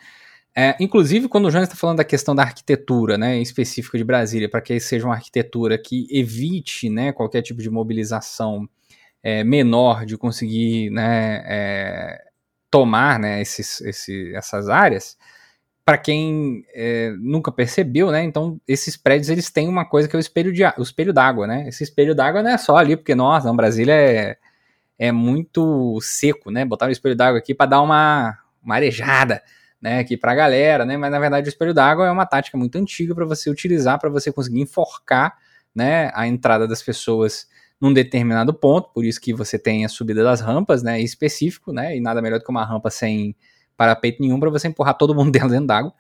É, 0.55 0.77
inclusive, 0.79 1.29
quando 1.29 1.47
o 1.47 1.51
João 1.51 1.65
está 1.65 1.75
falando 1.75 1.97
da 1.97 2.05
questão 2.05 2.35
da 2.35 2.43
arquitetura, 2.43 3.17
né, 3.17 3.37
em 3.37 3.43
específico 3.43 3.97
de 3.97 4.05
Brasília, 4.05 4.51
para 4.51 4.61
que 4.61 4.79
seja 4.79 5.07
uma 5.07 5.15
arquitetura 5.15 5.79
que 5.79 6.07
evite 6.11 6.91
né, 6.91 7.11
qualquer 7.11 7.41
tipo 7.41 7.63
de 7.63 7.71
mobilização 7.71 8.69
é, 9.23 9.45
menor 9.45 10.05
de 10.05 10.17
conseguir 10.17 10.91
né, 10.91 11.43
é, 11.47 12.19
tomar 12.71 13.19
né, 13.19 13.41
esses, 13.41 13.81
esse, 13.83 14.35
essas 14.35 14.69
áreas, 14.69 15.17
para 15.85 15.99
quem 15.99 16.65
é, 16.75 17.13
nunca 17.19 17.51
percebeu, 17.53 18.11
né, 18.11 18.23
então 18.23 18.61
esses 18.67 18.97
prédios 18.97 19.29
eles 19.29 19.51
têm 19.51 19.69
uma 19.69 19.85
coisa 19.85 20.09
que 20.09 20.17
é 20.17 20.19
o 20.19 20.21
espelho 20.21 20.53
de 20.53 20.63
o 20.79 20.83
espelho 20.83 21.13
d'água, 21.13 21.47
né? 21.47 21.69
Esse 21.69 21.83
espelho 21.83 22.15
d'água 22.15 22.43
não 22.43 22.51
é 22.51 22.59
só 22.59 22.77
ali 22.77 22.97
porque 22.97 23.15
nossa, 23.17 23.49
não, 23.49 23.57
Brasília 23.57 23.95
é, 23.95 24.37
é 24.99 25.11
muito 25.11 25.99
seco, 26.01 26.51
né? 26.53 26.65
Botar 26.65 26.87
um 26.87 26.91
espelho 26.91 27.17
d'água 27.17 27.39
aqui 27.39 27.53
para 27.53 27.67
dar 27.67 27.83
uma, 27.83 28.39
uma 28.63 28.77
arejada 28.77 29.43
né, 29.83 29.99
aqui 29.99 30.17
para 30.17 30.31
a 30.31 30.35
galera, 30.37 30.85
né, 30.85 30.97
mas 30.97 31.11
na 31.11 31.19
verdade 31.19 31.49
o 31.49 31.51
espelho 31.51 31.75
d'água 31.75 32.07
é 32.07 32.11
uma 32.13 32.25
tática 32.25 32.57
muito 32.57 32.79
antiga 32.79 33.13
para 33.17 33.25
você 33.25 33.51
utilizar 33.51 33.99
para 33.99 34.09
você 34.09 34.31
conseguir 34.33 34.61
enforcar, 34.61 35.37
né, 35.75 36.13
a 36.15 36.29
entrada 36.29 36.69
das 36.69 36.81
pessoas 36.81 37.49
num 37.83 37.93
determinado 37.93 38.55
ponto, 38.55 38.91
por 38.95 39.05
isso 39.05 39.21
que 39.21 39.35
você 39.35 39.59
tem 39.59 39.85
a 39.85 39.89
subida 39.89 40.23
das 40.23 40.41
rampas, 40.41 40.85
né, 40.85 41.01
específico, 41.01 41.73
né, 41.73 41.97
e 41.97 42.01
nada 42.01 42.23
melhor 42.23 42.39
do 42.39 42.45
que 42.45 42.51
uma 42.51 42.65
rampa 42.65 42.89
sem 42.91 43.35
parapeito 43.77 44.23
nenhum 44.23 44.39
para 44.39 44.51
você 44.51 44.69
empurrar 44.69 44.97
todo 44.97 45.13
mundo 45.13 45.33
dentro 45.37 45.67
d'água, 45.67 45.93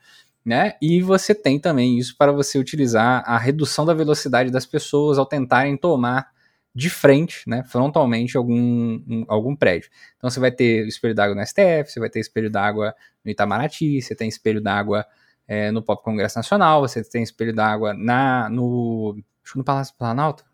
né, 0.44 0.74
e 0.80 1.02
você 1.02 1.34
tem 1.34 1.58
também 1.58 1.98
isso 1.98 2.16
para 2.16 2.30
você 2.30 2.56
utilizar 2.56 3.24
a 3.26 3.36
redução 3.36 3.84
da 3.84 3.92
velocidade 3.92 4.48
das 4.48 4.64
pessoas 4.64 5.18
ao 5.18 5.26
tentarem 5.26 5.76
tomar 5.76 6.30
de 6.72 6.88
frente, 6.88 7.42
né, 7.48 7.64
frontalmente 7.64 8.36
algum, 8.36 8.54
um, 8.54 9.24
algum 9.26 9.56
prédio. 9.56 9.90
Então 10.16 10.30
você 10.30 10.38
vai 10.38 10.52
ter 10.52 10.86
espelho 10.86 11.16
d'água 11.16 11.34
no 11.34 11.44
STF, 11.44 11.90
você 11.90 11.98
vai 11.98 12.08
ter 12.08 12.20
espelho 12.20 12.48
d'água 12.48 12.94
no 13.24 13.30
Itamaraty, 13.32 14.00
você 14.00 14.14
tem 14.14 14.28
espelho 14.28 14.60
d'água 14.60 15.04
é, 15.48 15.72
no 15.72 15.82
Pop 15.82 16.00
Congresso 16.04 16.38
Nacional, 16.38 16.80
você 16.80 17.02
tem 17.02 17.24
espelho 17.24 17.52
d'água 17.52 17.92
na 17.92 18.48
no 18.48 19.16
acho 19.42 19.54
que 19.54 19.58
no 19.58 19.64
Palácio 19.64 19.96
Planalto. 19.98 20.51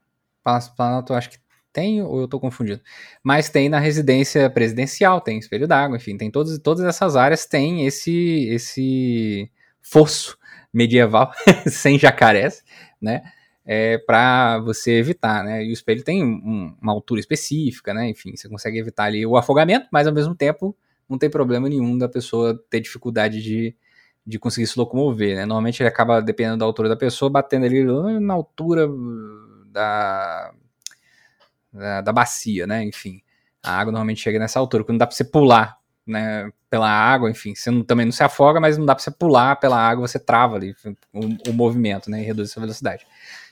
Palácio 0.49 0.75
Planalto 0.75 1.13
eu 1.13 1.17
acho 1.17 1.31
que 1.31 1.39
tem 1.73 2.03
ou 2.03 2.19
eu 2.21 2.25
estou 2.25 2.41
confundido. 2.41 2.81
Mas 3.23 3.51
tem 3.51 3.69
na 3.69 3.79
residência 3.79 4.49
presidencial, 4.51 5.21
tem 5.21 5.39
espelho 5.39 5.69
d'água, 5.69 5.97
enfim, 5.97 6.17
tem 6.17 6.31
todas 6.31 6.59
todas 6.59 6.85
essas 6.85 7.17
áreas 7.17 7.47
tem 7.47 7.87
esse 7.87 8.49
esse 8.49 9.51
fosso 9.83 10.39
medieval 10.73 11.33
sem 11.67 11.99
jacarés, 11.99 12.63
né? 13.01 13.23
é, 13.71 13.99
para 13.99 14.59
você 14.61 14.93
evitar, 14.93 15.45
né? 15.45 15.63
E 15.63 15.69
o 15.69 15.73
espelho 15.75 16.03
tem 16.03 16.25
um, 16.25 16.75
uma 16.81 16.91
altura 16.91 17.21
específica, 17.21 17.93
né? 17.93 18.09
Enfim, 18.09 18.35
você 18.35 18.49
consegue 18.49 18.79
evitar 18.79 19.05
ali 19.05 19.27
o 19.27 19.37
afogamento, 19.37 19.89
mas 19.93 20.07
ao 20.07 20.15
mesmo 20.15 20.35
tempo 20.35 20.75
não 21.07 21.19
tem 21.19 21.29
problema 21.29 21.69
nenhum 21.69 21.99
da 21.99 22.09
pessoa 22.09 22.59
ter 22.71 22.81
dificuldade 22.81 23.43
de, 23.43 23.77
de 24.27 24.39
conseguir 24.39 24.67
se 24.67 24.79
locomover, 24.79 25.37
né? 25.37 25.45
Normalmente 25.45 25.83
ele 25.83 25.89
acaba, 25.89 26.23
dependendo 26.23 26.57
da 26.57 26.65
altura 26.65 26.89
da 26.89 26.97
pessoa, 26.97 27.31
batendo 27.31 27.67
ali 27.67 27.85
na 28.21 28.33
altura 28.33 28.89
da, 29.71 30.53
da, 31.73 32.01
da 32.01 32.13
bacia, 32.13 32.67
né? 32.67 32.85
Enfim, 32.85 33.23
a 33.63 33.73
água 33.73 33.93
normalmente 33.93 34.21
chega 34.21 34.39
nessa 34.39 34.59
altura, 34.59 34.85
quando 34.85 34.99
dá 34.99 35.07
para 35.07 35.17
você 35.17 35.25
pular 35.25 35.79
né, 36.07 36.51
pela 36.71 36.89
água, 36.89 37.31
enfim, 37.31 37.55
você 37.55 37.71
não, 37.71 37.85
também 37.85 38.07
não 38.07 38.13
se 38.13 38.23
afoga, 38.23 38.59
mas 38.61 38.79
não 38.79 38.87
dá 38.87 38.95
para 38.95 39.05
você 39.05 39.11
pular 39.11 39.57
pela 39.57 39.79
água, 39.79 40.09
você 40.09 40.19
trava 40.19 40.57
ali 40.57 40.75
o, 41.13 41.51
o 41.51 41.53
movimento, 41.53 42.11
né, 42.11 42.23
e 42.23 42.25
reduz 42.25 42.51
essa 42.51 42.61
velocidade. 42.61 43.07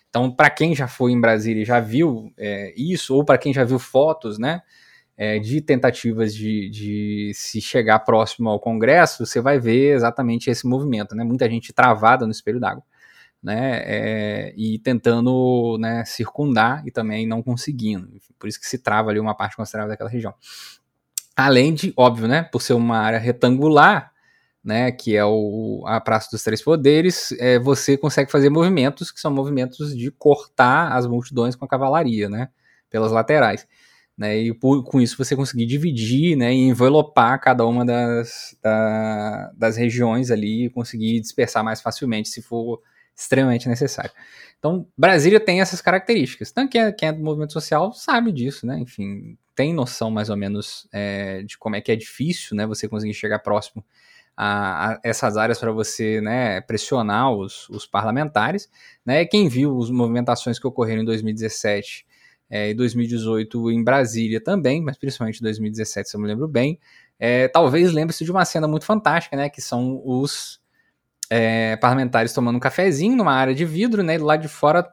Então, 0.09 0.31
para 0.31 0.48
quem 0.48 0.74
já 0.74 0.88
foi 0.88 1.12
em 1.12 1.20
Brasília 1.20 1.62
e 1.62 1.66
já 1.66 1.79
viu 1.79 2.33
é, 2.38 2.72
isso, 2.76 3.14
ou 3.14 3.24
para 3.24 3.37
quem 3.37 3.52
já 3.52 3.62
viu 3.64 3.79
fotos, 3.79 4.38
né, 4.38 4.62
é, 5.16 5.38
de 5.38 5.61
tentativas 5.61 6.35
de, 6.35 6.68
de, 6.70 7.33
se 7.35 7.61
chegar 7.61 8.00
próximo 8.00 8.48
ao 8.48 8.61
Congresso, 8.61 9.24
você 9.24 9.40
vai 9.40 9.59
ver 9.59 9.94
exatamente 9.94 10.50
esse 10.50 10.66
movimento, 10.66 11.14
né? 11.14 11.24
Muita 11.24 11.48
gente 11.48 11.72
travada 11.72 12.26
no 12.26 12.33
espelho 12.33 12.61
d'água, 12.61 12.83
né? 13.42 13.83
É, 13.85 14.55
e 14.57 14.79
tentando 14.79 15.77
né, 15.79 16.05
circundar 16.05 16.83
e 16.87 16.90
também 16.90 17.27
não 17.27 17.42
conseguindo. 17.42 18.09
Por 18.38 18.49
isso 18.49 18.61
que 18.61 18.66
se 18.66 18.79
trava 18.79 19.11
ali 19.11 19.20
uma 19.20 19.35
parte 19.35 19.57
considerável 19.57 19.90
daquela 19.90 20.11
região. 20.11 20.35
Além 21.37 21.75
de, 21.75 21.92
óbvio, 21.96 22.27
né? 22.27 22.42
Por 22.42 22.62
ser 22.62 22.72
uma 22.72 22.99
área 22.99 23.18
retangular, 23.18 24.12
né, 24.66 24.90
que 24.90 25.14
é 25.14 25.25
o, 25.25 25.85
a 25.87 26.01
Praça 26.01 26.29
dos 26.33 26.42
Três 26.42 26.61
Poderes, 26.61 27.31
é, 27.38 27.57
você 27.57 27.96
consegue 27.96 28.33
fazer 28.33 28.51
movimentos 28.51 29.12
que 29.12 29.20
são 29.20 29.31
movimentos 29.31 29.96
de 29.96 30.11
cortar 30.11 30.90
as 30.92 31.07
multidões 31.07 31.55
com 31.55 31.64
a 31.64 31.68
cavalaria, 31.68 32.29
né, 32.29 32.49
pelas 32.90 33.12
laterais. 33.12 33.64
Né, 34.18 34.38
e 34.38 34.53
por, 34.53 34.83
com 34.83 35.01
isso 35.01 35.16
você 35.16 35.37
conseguir 35.37 35.66
dividir 35.66 36.37
né, 36.37 36.53
e 36.53 36.62
envelopar 36.68 37.40
cada 37.40 37.64
uma 37.64 37.85
das, 37.85 38.57
da, 38.61 39.53
das 39.57 39.77
regiões 39.77 40.33
ali 40.33 40.64
e 40.64 40.70
conseguir 40.70 41.20
dispersar 41.20 41.62
mais 41.62 41.81
facilmente 41.81 42.29
se 42.31 42.42
for 42.42 42.81
extremamente 43.16 43.68
necessário. 43.68 44.11
Então, 44.59 44.87
Brasília 44.96 45.40
tem 45.40 45.61
essas 45.61 45.81
características. 45.81 46.50
Então, 46.50 46.68
quem 46.68 46.83
é, 46.83 46.92
quem 46.92 47.09
é 47.09 47.12
do 47.12 47.22
movimento 47.22 47.52
social 47.52 47.92
sabe 47.92 48.31
disso, 48.31 48.66
né? 48.66 48.79
Enfim, 48.79 49.38
tem 49.55 49.72
noção 49.72 50.11
mais 50.11 50.29
ou 50.29 50.37
menos 50.37 50.87
é, 50.92 51.42
de 51.42 51.57
como 51.57 51.76
é 51.76 51.81
que 51.81 51.90
é 51.90 51.96
difícil 51.96 52.57
né, 52.57 52.66
você 52.66 52.87
conseguir 52.87 53.14
chegar 53.14 53.38
próximo 53.38 53.85
a, 54.37 54.92
a 54.92 55.00
essas 55.02 55.38
áreas 55.38 55.59
para 55.59 55.72
você 55.72 56.20
né, 56.20 56.61
pressionar 56.61 57.33
os, 57.33 57.68
os, 57.70 57.87
parlamentares. 57.87 58.70
Né? 59.05 59.24
Quem 59.24 59.48
viu 59.48 59.79
as 59.81 59.88
movimentações 59.88 60.59
que 60.59 60.66
ocorreram 60.66 61.02
em 61.02 61.07
2017 61.07 62.07
é, 62.50 62.70
e 62.70 62.74
2018 62.74 63.70
em 63.70 63.83
Brasília 63.83 64.42
também, 64.42 64.83
mas 64.83 64.98
principalmente 64.98 65.40
2017, 65.40 66.11
se 66.11 66.16
eu 66.16 66.20
me 66.20 66.26
lembro 66.26 66.46
bem, 66.46 66.79
é, 67.18 67.48
talvez 67.48 67.92
lembre-se 67.92 68.24
de 68.24 68.31
uma 68.31 68.44
cena 68.44 68.68
muito 68.68 68.85
fantástica, 68.85 69.37
né? 69.37 69.48
Que 69.48 69.62
são 69.62 70.02
os 70.05 70.61
é, 71.31 71.77
parlamentares 71.77 72.33
tomando 72.33 72.57
um 72.57 72.61
cafezinho 72.61 73.17
numa 73.17 73.33
área 73.33 73.55
de 73.55 73.65
vidro, 73.65 74.03
né? 74.03 74.15
E 74.15 74.19
lado 74.19 74.43
de 74.43 74.49
fora 74.49 74.87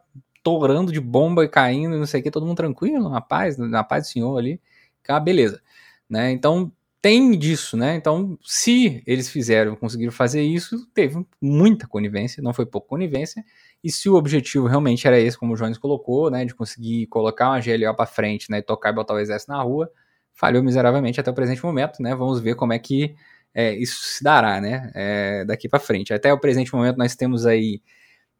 torando 0.44 0.92
de 0.92 1.00
bomba 1.00 1.46
e 1.46 1.48
caindo, 1.48 1.98
não 1.98 2.06
sei 2.06 2.20
o 2.20 2.24
que, 2.24 2.32
todo 2.32 2.46
mundo 2.46 2.58
tranquilo, 2.58 3.10
na 3.10 3.22
paz, 3.22 3.58
na 3.58 3.84
paz 3.84 4.08
do 4.08 4.12
senhor 4.12 4.38
ali, 4.38 4.60
ah, 5.08 5.20
beleza. 5.20 5.62
Né? 6.10 6.32
Então, 6.32 6.72
tem 7.02 7.38
disso, 7.38 7.76
né? 7.76 7.96
Então, 7.96 8.38
se 8.44 9.04
eles 9.06 9.30
fizeram, 9.30 9.76
conseguiram 9.76 10.12
fazer 10.12 10.42
isso, 10.42 10.88
teve 10.94 11.26
muita 11.42 11.88
conivência, 11.88 12.42
não 12.42 12.54
foi 12.54 12.66
pouca 12.66 12.88
conivência. 12.88 13.44
E 13.84 13.92
se 13.92 14.10
o 14.10 14.16
objetivo 14.16 14.68
realmente 14.68 15.06
era 15.06 15.20
esse, 15.20 15.38
como 15.38 15.54
o 15.54 15.58
Jones 15.58 15.78
colocou, 15.78 16.30
né, 16.32 16.46
de 16.46 16.56
conseguir 16.56 17.08
colocar 17.08 17.50
uma 17.50 17.60
GLO 17.60 17.94
para 17.96 18.06
frente, 18.06 18.50
né, 18.50 18.60
e 18.60 18.62
tocar 18.62 18.92
e 18.92 18.94
botar 18.94 19.14
o 19.16 19.20
exército 19.20 19.52
na 19.52 19.62
rua, 19.62 19.92
falhou 20.34 20.64
miseravelmente 20.64 21.20
até 21.20 21.30
o 21.30 21.34
presente 21.34 21.64
momento, 21.64 22.02
né? 22.02 22.16
Vamos 22.16 22.40
ver 22.40 22.56
como 22.56 22.74
é 22.74 22.80
que 22.80 23.16
é, 23.54 23.74
isso 23.76 24.02
se 24.02 24.24
dará, 24.24 24.60
né? 24.60 24.92
É, 24.96 25.46
daqui 25.46 25.70
para 25.70 25.80
frente. 25.80 26.14
Até 26.14 26.34
o 26.34 26.40
presente 26.40 26.74
momento 26.74 26.98
nós 26.98 27.16
temos 27.16 27.46
aí 27.46 27.82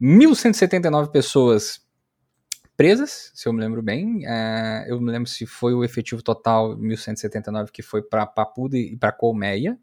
1.179 0.02 1.12
pessoas 1.12 1.82
presas, 2.76 3.32
se 3.34 3.48
eu 3.48 3.54
me 3.54 3.62
lembro 3.62 3.82
bem. 3.82 4.26
É, 4.26 4.86
eu 4.88 5.00
me 5.00 5.12
lembro 5.12 5.30
se 5.30 5.46
foi 5.46 5.74
o 5.74 5.84
efetivo 5.84 6.22
total 6.24 6.76
1179 6.78 7.72
que 7.72 7.82
foi 7.82 8.02
para 8.02 8.26
Papuda 8.26 8.78
e 8.78 8.98
para 8.98 9.12
Colmeia. 9.12 9.78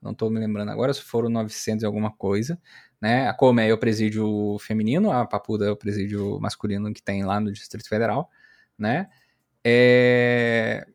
Não 0.00 0.12
estou 0.12 0.30
me 0.30 0.40
lembrando 0.40 0.70
agora 0.70 0.92
se 0.92 1.02
foram 1.02 1.28
900 1.28 1.82
e 1.82 1.86
alguma 1.86 2.10
coisa. 2.12 2.58
Né? 3.00 3.28
A 3.28 3.34
Colmeia 3.34 3.70
é 3.70 3.74
o 3.74 3.78
presídio 3.78 4.56
feminino, 4.60 5.10
a 5.12 5.26
Papuda 5.26 5.66
é 5.66 5.70
o 5.70 5.76
presídio 5.76 6.38
masculino 6.40 6.92
que 6.92 7.02
tem 7.02 7.24
lá 7.24 7.40
no 7.40 7.52
Distrito 7.52 7.88
Federal. 7.88 8.30
Né? 8.78 9.08
É... 9.64 10.86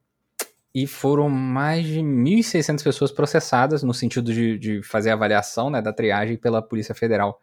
E 0.74 0.86
foram 0.86 1.30
mais 1.30 1.86
de 1.86 2.00
1.600 2.02 2.84
pessoas 2.84 3.12
processadas 3.12 3.84
no 3.84 3.94
sentido 3.94 4.32
de, 4.32 4.60
de 4.60 4.84
fazer 4.84 5.10
a 5.10 5.14
avaliação 5.14 5.70
né, 5.70 5.82
da 5.82 5.92
triagem 5.92 6.38
pela 6.38 6.62
Polícia 6.62 6.94
Federal 6.94 7.40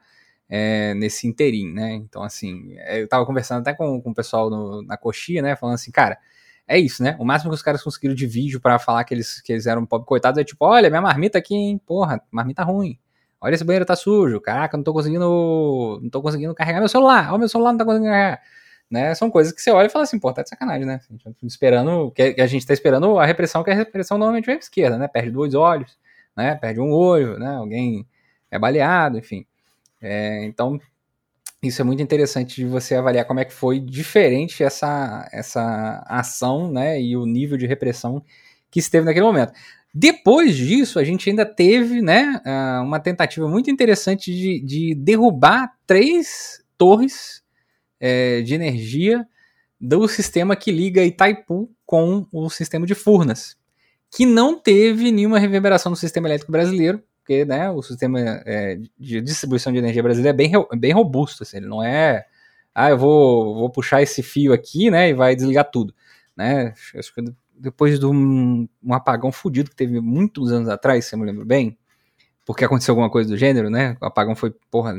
é, 0.48 0.94
nesse 0.94 1.26
interim, 1.26 1.72
né? 1.72 1.94
Então, 1.94 2.22
assim, 2.22 2.74
é, 2.78 3.02
eu 3.02 3.08
tava 3.08 3.26
conversando 3.26 3.60
até 3.60 3.74
com, 3.74 4.00
com 4.00 4.10
o 4.10 4.14
pessoal 4.14 4.50
no, 4.50 4.82
na 4.82 4.96
coxia, 4.96 5.42
né? 5.42 5.56
Falando 5.56 5.74
assim, 5.74 5.90
cara, 5.90 6.18
é 6.66 6.78
isso, 6.78 7.02
né? 7.02 7.16
O 7.18 7.24
máximo 7.24 7.50
que 7.50 7.56
os 7.56 7.62
caras 7.62 7.82
conseguiram 7.82 8.14
de 8.14 8.26
vídeo 8.26 8.60
para 8.60 8.78
falar 8.78 9.04
que 9.04 9.14
eles, 9.14 9.40
que 9.40 9.52
eles 9.52 9.66
eram 9.66 9.84
pobre 9.86 10.06
coitados 10.06 10.40
é 10.40 10.44
tipo, 10.44 10.64
olha, 10.64 10.88
minha 10.88 11.02
marmita 11.02 11.38
aqui, 11.38 11.54
hein? 11.54 11.80
Porra, 11.84 12.22
marmita 12.30 12.62
ruim. 12.62 12.98
Olha, 13.40 13.54
esse 13.54 13.64
banheiro 13.64 13.84
tá 13.84 13.94
sujo. 13.96 14.40
Caraca, 14.40 14.76
não 14.76 14.84
tô 14.84 14.92
conseguindo. 14.92 16.00
Não 16.02 16.08
tô 16.10 16.22
conseguindo 16.22 16.54
carregar 16.54 16.78
meu 16.80 16.88
celular. 16.88 17.28
Olha, 17.30 17.38
meu 17.38 17.48
celular 17.48 17.72
não 17.72 17.78
tá 17.78 17.84
conseguindo 17.84 18.10
carregar. 18.10 18.40
Né? 18.90 19.14
São 19.14 19.30
coisas 19.30 19.52
que 19.52 19.60
você 19.60 19.70
olha 19.70 19.86
e 19.86 19.90
fala 19.90 20.04
assim, 20.04 20.18
pô, 20.18 20.32
tá 20.32 20.42
de 20.42 20.48
sacanagem, 20.48 20.86
né? 20.86 21.00
Esperando. 21.42 22.10
Que 22.12 22.36
a 22.38 22.46
gente 22.46 22.66
tá 22.66 22.72
esperando 22.72 23.18
a 23.18 23.26
repressão, 23.26 23.64
que 23.64 23.70
a 23.70 23.74
repressão 23.74 24.18
normalmente 24.18 24.46
vem 24.46 24.56
pra 24.56 24.64
esquerda, 24.64 24.98
né? 24.98 25.08
Perde 25.08 25.30
dois 25.30 25.54
olhos, 25.54 25.98
né? 26.36 26.54
Perde 26.54 26.80
um 26.80 26.92
olho, 26.92 27.38
né? 27.38 27.56
Alguém 27.56 28.06
é 28.50 28.58
baleado, 28.58 29.18
enfim. 29.18 29.44
É, 30.00 30.44
então, 30.44 30.78
isso 31.62 31.80
é 31.80 31.84
muito 31.84 32.02
interessante 32.02 32.56
de 32.56 32.66
você 32.66 32.94
avaliar 32.94 33.24
como 33.24 33.40
é 33.40 33.44
que 33.44 33.52
foi 33.52 33.80
diferente 33.80 34.62
essa, 34.62 35.28
essa 35.32 36.04
ação 36.06 36.70
né, 36.70 37.00
e 37.00 37.16
o 37.16 37.24
nível 37.24 37.56
de 37.56 37.66
repressão 37.66 38.22
que 38.70 38.78
esteve 38.78 39.06
naquele 39.06 39.24
momento. 39.24 39.52
Depois 39.92 40.56
disso, 40.56 40.98
a 40.98 41.04
gente 41.04 41.30
ainda 41.30 41.46
teve 41.46 42.02
né, 42.02 42.40
ah, 42.44 42.82
uma 42.84 43.00
tentativa 43.00 43.48
muito 43.48 43.70
interessante 43.70 44.32
de, 44.34 44.60
de 44.60 44.94
derrubar 44.94 45.72
três 45.86 46.62
torres 46.76 47.43
é, 48.06 48.42
de 48.42 48.54
energia 48.54 49.26
do 49.80 50.06
sistema 50.06 50.54
que 50.54 50.70
liga 50.70 51.02
Itaipu 51.02 51.70
com 51.86 52.26
o 52.30 52.50
sistema 52.50 52.84
de 52.84 52.94
Furnas, 52.94 53.56
que 54.14 54.26
não 54.26 54.60
teve 54.60 55.10
nenhuma 55.10 55.38
reverberação 55.38 55.88
no 55.88 55.96
sistema 55.96 56.28
elétrico 56.28 56.52
brasileiro, 56.52 57.02
porque 57.20 57.46
né, 57.46 57.70
o 57.70 57.80
sistema 57.80 58.20
é, 58.44 58.78
de 58.98 59.22
distribuição 59.22 59.72
de 59.72 59.78
energia 59.78 60.02
brasileiro 60.02 60.34
é 60.34 60.36
bem, 60.36 60.52
bem 60.78 60.92
robusto, 60.92 61.44
assim, 61.44 61.56
ele 61.56 61.66
não 61.66 61.82
é, 61.82 62.26
ah, 62.74 62.90
eu 62.90 62.98
vou, 62.98 63.54
vou 63.54 63.70
puxar 63.70 64.02
esse 64.02 64.22
fio 64.22 64.52
aqui, 64.52 64.90
né, 64.90 65.08
e 65.08 65.14
vai 65.14 65.34
desligar 65.34 65.70
tudo, 65.70 65.94
né, 66.36 66.74
acho 66.94 67.14
que 67.14 67.24
depois 67.56 67.98
de 67.98 68.04
um, 68.04 68.68
um 68.82 68.92
apagão 68.92 69.32
fudido 69.32 69.70
que 69.70 69.76
teve 69.76 69.98
muitos 69.98 70.52
anos 70.52 70.68
atrás, 70.68 71.06
se 71.06 71.14
eu 71.14 71.18
me 71.18 71.24
lembro 71.24 71.46
bem, 71.46 71.78
porque 72.44 72.66
aconteceu 72.66 72.92
alguma 72.92 73.08
coisa 73.08 73.30
do 73.30 73.36
gênero, 73.38 73.70
né, 73.70 73.96
o 73.98 74.04
apagão 74.04 74.36
foi, 74.36 74.54
porra, 74.70 74.94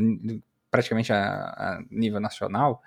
praticamente 0.75 1.13
a, 1.13 1.17
a 1.17 1.83
nível 1.89 2.19
nacional, 2.19 2.81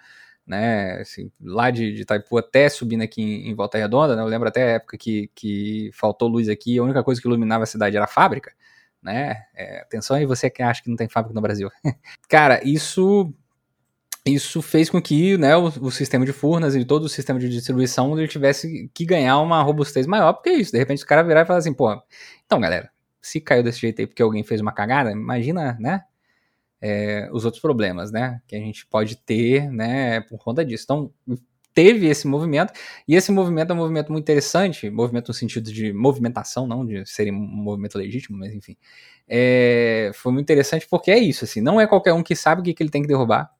né, 0.46 1.00
assim, 1.00 1.30
lá 1.40 1.70
de, 1.70 1.92
de 1.92 2.02
Itaipu 2.02 2.38
até 2.38 2.68
subindo 2.68 3.02
aqui 3.02 3.22
em, 3.22 3.50
em, 3.50 3.54
Volta 3.54 3.78
Redonda, 3.78 4.14
né, 4.14 4.22
eu 4.22 4.26
lembro 4.26 4.48
até 4.48 4.62
a 4.62 4.74
época 4.76 4.98
que, 4.98 5.30
que 5.34 5.90
faltou 5.94 6.28
luz 6.28 6.48
aqui, 6.48 6.78
a 6.78 6.82
única 6.82 7.02
coisa 7.02 7.20
que 7.20 7.26
iluminava 7.26 7.64
a 7.64 7.66
cidade 7.66 7.96
era 7.96 8.04
a 8.04 8.08
fábrica, 8.08 8.52
né? 9.02 9.44
É, 9.54 9.80
atenção 9.80 10.16
aí 10.16 10.26
você 10.26 10.50
que 10.50 10.62
acha 10.62 10.82
que 10.82 10.90
não 10.90 10.96
tem 10.96 11.08
fábrica 11.08 11.34
no 11.34 11.40
Brasil. 11.40 11.70
Cara, 12.28 12.60
isso 12.64 13.32
isso 14.26 14.60
fez 14.60 14.90
com 14.90 15.00
que 15.00 15.38
né, 15.38 15.56
o, 15.56 15.66
o, 15.66 15.90
sistema 15.90 16.26
de 16.26 16.32
Furnas 16.32 16.74
e 16.74 16.84
todo 16.84 17.04
o 17.04 17.08
sistema 17.08 17.38
de 17.38 17.48
distribuição 17.48 18.18
ele 18.18 18.28
tivesse 18.28 18.90
que 18.92 19.06
ganhar 19.06 19.38
uma 19.38 19.62
robustez 19.62 20.06
maior, 20.06 20.34
porque 20.34 20.50
é 20.50 20.54
isso, 20.54 20.72
de 20.72 20.78
repente 20.78 21.02
o 21.02 21.06
cara 21.06 21.22
virar 21.22 21.42
e 21.42 21.46
falar 21.46 21.60
assim, 21.60 21.72
pô, 21.72 21.98
então 22.44 22.60
galera, 22.60 22.90
se 23.22 23.40
caiu 23.40 23.62
desse 23.62 23.80
jeito 23.80 24.00
aí 24.00 24.06
porque 24.06 24.22
alguém 24.22 24.42
fez 24.42 24.60
uma 24.60 24.72
cagada, 24.72 25.12
imagina, 25.12 25.78
né, 25.80 26.02
é, 26.80 27.28
os 27.32 27.44
outros 27.44 27.60
problemas, 27.60 28.10
né, 28.10 28.40
que 28.46 28.56
a 28.56 28.58
gente 28.58 28.86
pode 28.86 29.16
ter, 29.16 29.70
né, 29.70 30.20
por 30.22 30.38
conta 30.38 30.64
disso. 30.64 30.84
Então, 30.84 31.12
teve 31.74 32.06
esse 32.06 32.26
movimento, 32.26 32.72
e 33.06 33.14
esse 33.14 33.30
movimento 33.30 33.70
é 33.70 33.74
um 33.74 33.78
movimento 33.78 34.10
muito 34.10 34.24
interessante, 34.24 34.90
movimento 34.90 35.28
no 35.28 35.34
sentido 35.34 35.72
de 35.72 35.92
movimentação, 35.92 36.66
não 36.66 36.84
de 36.84 37.06
ser 37.06 37.30
um 37.32 37.36
movimento 37.36 37.96
legítimo, 37.98 38.36
mas 38.38 38.52
enfim. 38.52 38.76
É, 39.28 40.10
foi 40.14 40.32
muito 40.32 40.46
interessante 40.46 40.86
porque 40.88 41.10
é 41.10 41.18
isso, 41.18 41.44
assim, 41.44 41.60
não 41.60 41.80
é 41.80 41.86
qualquer 41.86 42.12
um 42.14 42.22
que 42.22 42.34
sabe 42.34 42.60
o 42.60 42.64
que, 42.64 42.74
que 42.74 42.82
ele 42.82 42.90
tem 42.90 43.02
que 43.02 43.08
derrubar, 43.08 43.50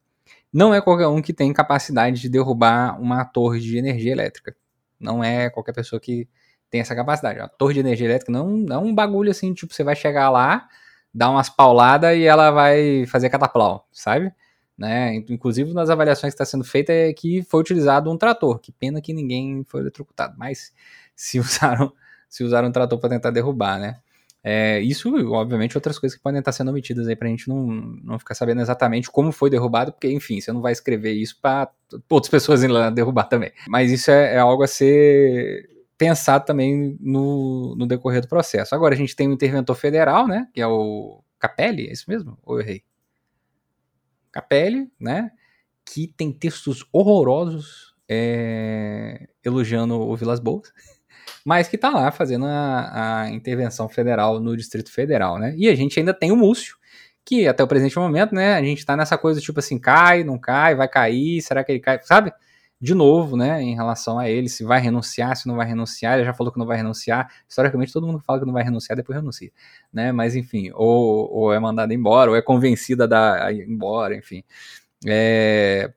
não 0.52 0.74
é 0.74 0.81
qualquer 0.81 1.07
um 1.09 1.20
que 1.20 1.33
tem 1.33 1.52
capacidade 1.52 2.20
de 2.20 2.28
derrubar 2.28 3.00
uma 3.00 3.24
torre 3.24 3.61
de 3.61 3.76
energia 3.76 4.12
elétrica. 4.12 4.57
Não 4.98 5.22
é 5.22 5.50
qualquer 5.50 5.72
pessoa 5.74 6.00
que 6.00 6.28
tem 6.70 6.81
essa 6.81 6.94
capacidade. 6.94 7.40
A 7.40 7.48
torre 7.48 7.74
de 7.74 7.81
energia 7.81 8.07
elétrica 8.07 8.33
não, 8.33 8.48
não 8.48 8.76
é 8.76 8.78
um 8.78 8.94
bagulho 8.94 9.31
assim, 9.31 9.52
tipo, 9.54 9.72
você 9.72 9.85
vai 9.85 9.94
chegar 9.94 10.31
lá, 10.31 10.66
dar 11.12 11.31
umas 11.31 11.49
pauladas 11.49 12.16
e 12.16 12.25
ela 12.25 12.51
vai 12.51 13.07
fazer 13.07 13.31
cataplau, 13.31 13.87
sabe? 13.92 14.33
Né? 14.77 15.16
Inclusive, 15.29 15.75
nas 15.75 15.90
avaliações 15.90 16.33
que 16.33 16.40
está 16.40 16.44
sendo 16.44 16.62
feita 16.62 16.92
é 16.92 17.12
que 17.12 17.42
foi 17.42 17.61
utilizado 17.61 18.11
um 18.11 18.16
trator. 18.16 18.61
Que 18.61 18.71
pena 18.71 19.01
que 19.01 19.12
ninguém 19.12 19.64
foi 19.66 19.81
eletrocutado, 19.81 20.35
mas 20.38 20.73
se 21.16 21.40
usaram, 21.40 21.92
se 22.29 22.44
usaram 22.44 22.68
um 22.68 22.73
trator 22.73 22.99
para 22.99 23.11
tentar 23.11 23.31
derrubar, 23.31 23.79
né? 23.81 23.99
É, 24.42 24.81
isso, 24.81 25.12
obviamente, 25.33 25.77
outras 25.77 25.99
coisas 25.99 26.16
que 26.16 26.23
podem 26.23 26.38
estar 26.38 26.53
sendo 26.53 26.71
omitidas 26.71 27.09
aí 27.09 27.16
para 27.16 27.27
a 27.27 27.31
gente 27.31 27.49
não, 27.49 27.66
não 27.66 28.18
ficar 28.21 28.37
sabendo 28.37 28.61
exatamente 28.61 29.11
como 29.11 29.33
foi 29.33 29.51
derrubado, 29.51 29.92
porque, 29.92 30.09
enfim, 30.11 30.40
você 30.40 30.53
não 30.53 30.61
vai 30.61 30.73
escrever 30.73 31.12
isso 31.12 31.37
para 31.42 31.68
outras 32.09 32.31
pessoas 32.31 32.62
irem 32.62 32.75
lá 32.75 32.88
derrubar 32.88 33.25
também. 33.25 33.51
Mas 33.66 33.90
isso 33.90 34.12
é, 34.12 34.35
é 34.35 34.38
algo 34.38 34.62
a 34.62 34.68
ser 34.68 35.68
pensado 35.98 36.44
também 36.44 36.96
no, 37.00 37.74
no 37.76 37.87
decorrer 37.87 38.22
do 38.22 38.28
processo. 38.28 38.74
Agora 38.74 38.94
a 38.94 38.96
gente 38.96 39.16
tem 39.16 39.28
um 39.28 39.32
interventor 39.32 39.74
federal, 39.74 40.28
né, 40.28 40.48
que 40.54 40.61
é 40.61 40.66
o 40.66 41.22
Capelli, 41.38 41.88
é 41.88 41.92
isso 41.92 42.04
mesmo? 42.08 42.38
Ou 42.44 42.56
eu 42.56 42.61
errei? 42.62 42.84
Capelli, 44.30 44.90
né, 44.98 45.32
que 45.84 46.06
tem 46.06 46.32
textos 46.32 46.87
horrorosos 46.92 47.94
é, 48.08 49.28
elogiando 49.44 50.00
o 50.00 50.16
Vilas 50.16 50.38
Boas, 50.38 50.72
mas 51.44 51.66
que 51.66 51.76
tá 51.76 51.90
lá 51.90 52.12
fazendo 52.12 52.46
a, 52.46 53.22
a, 53.22 53.30
intervenção 53.30 53.88
federal 53.88 54.38
no 54.38 54.56
Distrito 54.56 54.92
Federal, 54.92 55.38
né? 55.38 55.54
E 55.56 55.68
a 55.68 55.74
gente 55.74 55.98
ainda 55.98 56.14
tem 56.14 56.30
o 56.30 56.37
Múcio, 56.37 56.76
que 57.24 57.46
até 57.48 57.62
o 57.62 57.68
presente 57.68 57.98
momento, 57.98 58.34
né, 58.34 58.54
a 58.54 58.62
gente 58.62 58.87
tá 58.87 58.96
nessa 58.96 59.18
coisa 59.18 59.40
tipo 59.40 59.58
assim, 59.58 59.78
cai, 59.78 60.22
não 60.22 60.38
cai, 60.38 60.74
vai 60.74 60.88
cair, 60.88 61.42
será 61.42 61.64
que 61.64 61.72
ele 61.72 61.80
cai, 61.80 62.00
sabe? 62.02 62.32
De 62.80 62.94
novo, 62.94 63.36
né, 63.36 63.60
em 63.60 63.74
relação 63.74 64.20
a 64.20 64.30
ele, 64.30 64.48
se 64.48 64.62
vai 64.62 64.80
renunciar, 64.80 65.36
se 65.36 65.48
não 65.48 65.56
vai 65.56 65.66
renunciar, 65.66 66.14
ele 66.14 66.24
já 66.24 66.32
falou 66.32 66.52
que 66.52 66.58
não 66.60 66.66
vai 66.66 66.76
renunciar, 66.76 67.28
historicamente 67.48 67.92
todo 67.92 68.06
mundo 68.06 68.20
fala 68.20 68.38
que 68.38 68.46
não 68.46 68.52
vai 68.52 68.62
renunciar, 68.62 68.96
depois 68.96 69.18
renuncia, 69.18 69.50
né, 69.92 70.12
mas 70.12 70.36
enfim, 70.36 70.70
ou, 70.74 71.28
ou 71.32 71.52
é 71.52 71.58
mandado 71.58 71.92
embora, 71.92 72.30
ou 72.30 72.36
é 72.36 72.42
convencida 72.42 73.08
a 73.44 73.50
ir 73.52 73.68
embora, 73.68 74.16
enfim. 74.16 74.44
É, 75.04 75.92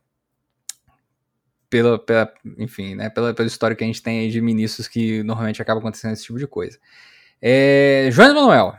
pela, 1.69 1.97
pela, 1.97 2.33
enfim, 2.57 2.95
né, 2.95 3.09
pela, 3.09 3.33
pela 3.33 3.47
história 3.47 3.75
que 3.75 3.83
a 3.83 3.87
gente 3.87 4.03
tem 4.03 4.29
de 4.29 4.41
ministros 4.41 4.87
que 4.87 5.23
normalmente 5.23 5.61
acaba 5.61 5.79
acontecendo 5.79 6.13
esse 6.13 6.25
tipo 6.25 6.37
de 6.37 6.45
coisa. 6.45 6.77
É, 7.41 8.09
João 8.11 8.35
Manuel, 8.35 8.75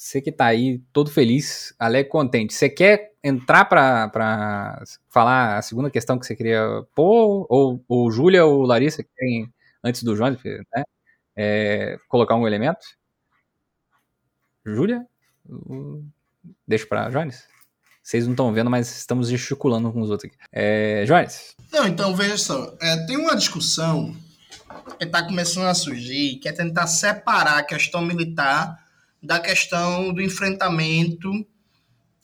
você 0.00 0.22
que 0.22 0.32
tá 0.32 0.46
aí 0.46 0.78
todo 0.94 1.10
feliz, 1.10 1.74
alegre, 1.78 2.10
contente, 2.10 2.54
você 2.54 2.70
quer 2.70 3.12
entrar 3.22 3.66
para 3.66 4.82
falar 5.10 5.58
a 5.58 5.62
segunda 5.62 5.90
questão 5.90 6.18
que 6.18 6.24
você 6.24 6.34
queria 6.34 6.64
pôr, 6.94 7.46
ou, 7.50 7.84
ou 7.86 8.10
Júlia 8.10 8.46
ou 8.46 8.62
Larissa, 8.62 9.02
que 9.02 9.10
tem 9.14 9.52
antes 9.84 10.02
do 10.02 10.16
João, 10.16 10.30
né, 10.30 10.84
é, 11.36 11.98
colocar 12.08 12.34
um 12.34 12.46
elemento? 12.46 12.80
Júlia? 14.64 15.06
Deixa 16.66 16.86
para 16.86 17.10
Jones? 17.10 17.44
Vocês 18.02 18.24
não 18.24 18.32
estão 18.32 18.54
vendo, 18.54 18.70
mas 18.70 18.96
estamos 18.96 19.28
gesticulando 19.28 19.92
com 19.92 20.00
os 20.00 20.08
outros 20.08 20.30
aqui. 20.30 20.42
É, 20.50 21.04
Jones? 21.04 21.54
Não, 21.70 21.86
então 21.86 22.16
veja 22.16 22.38
só. 22.38 22.74
É, 22.80 23.04
tem 23.04 23.18
uma 23.18 23.36
discussão 23.36 24.16
que 24.98 25.04
está 25.04 25.22
começando 25.22 25.66
a 25.66 25.74
surgir, 25.74 26.36
que 26.36 26.48
é 26.48 26.52
tentar 26.52 26.86
separar 26.86 27.58
a 27.58 27.62
questão 27.62 28.00
militar 28.00 28.79
da 29.22 29.38
questão 29.38 30.12
do 30.12 30.22
enfrentamento 30.22 31.30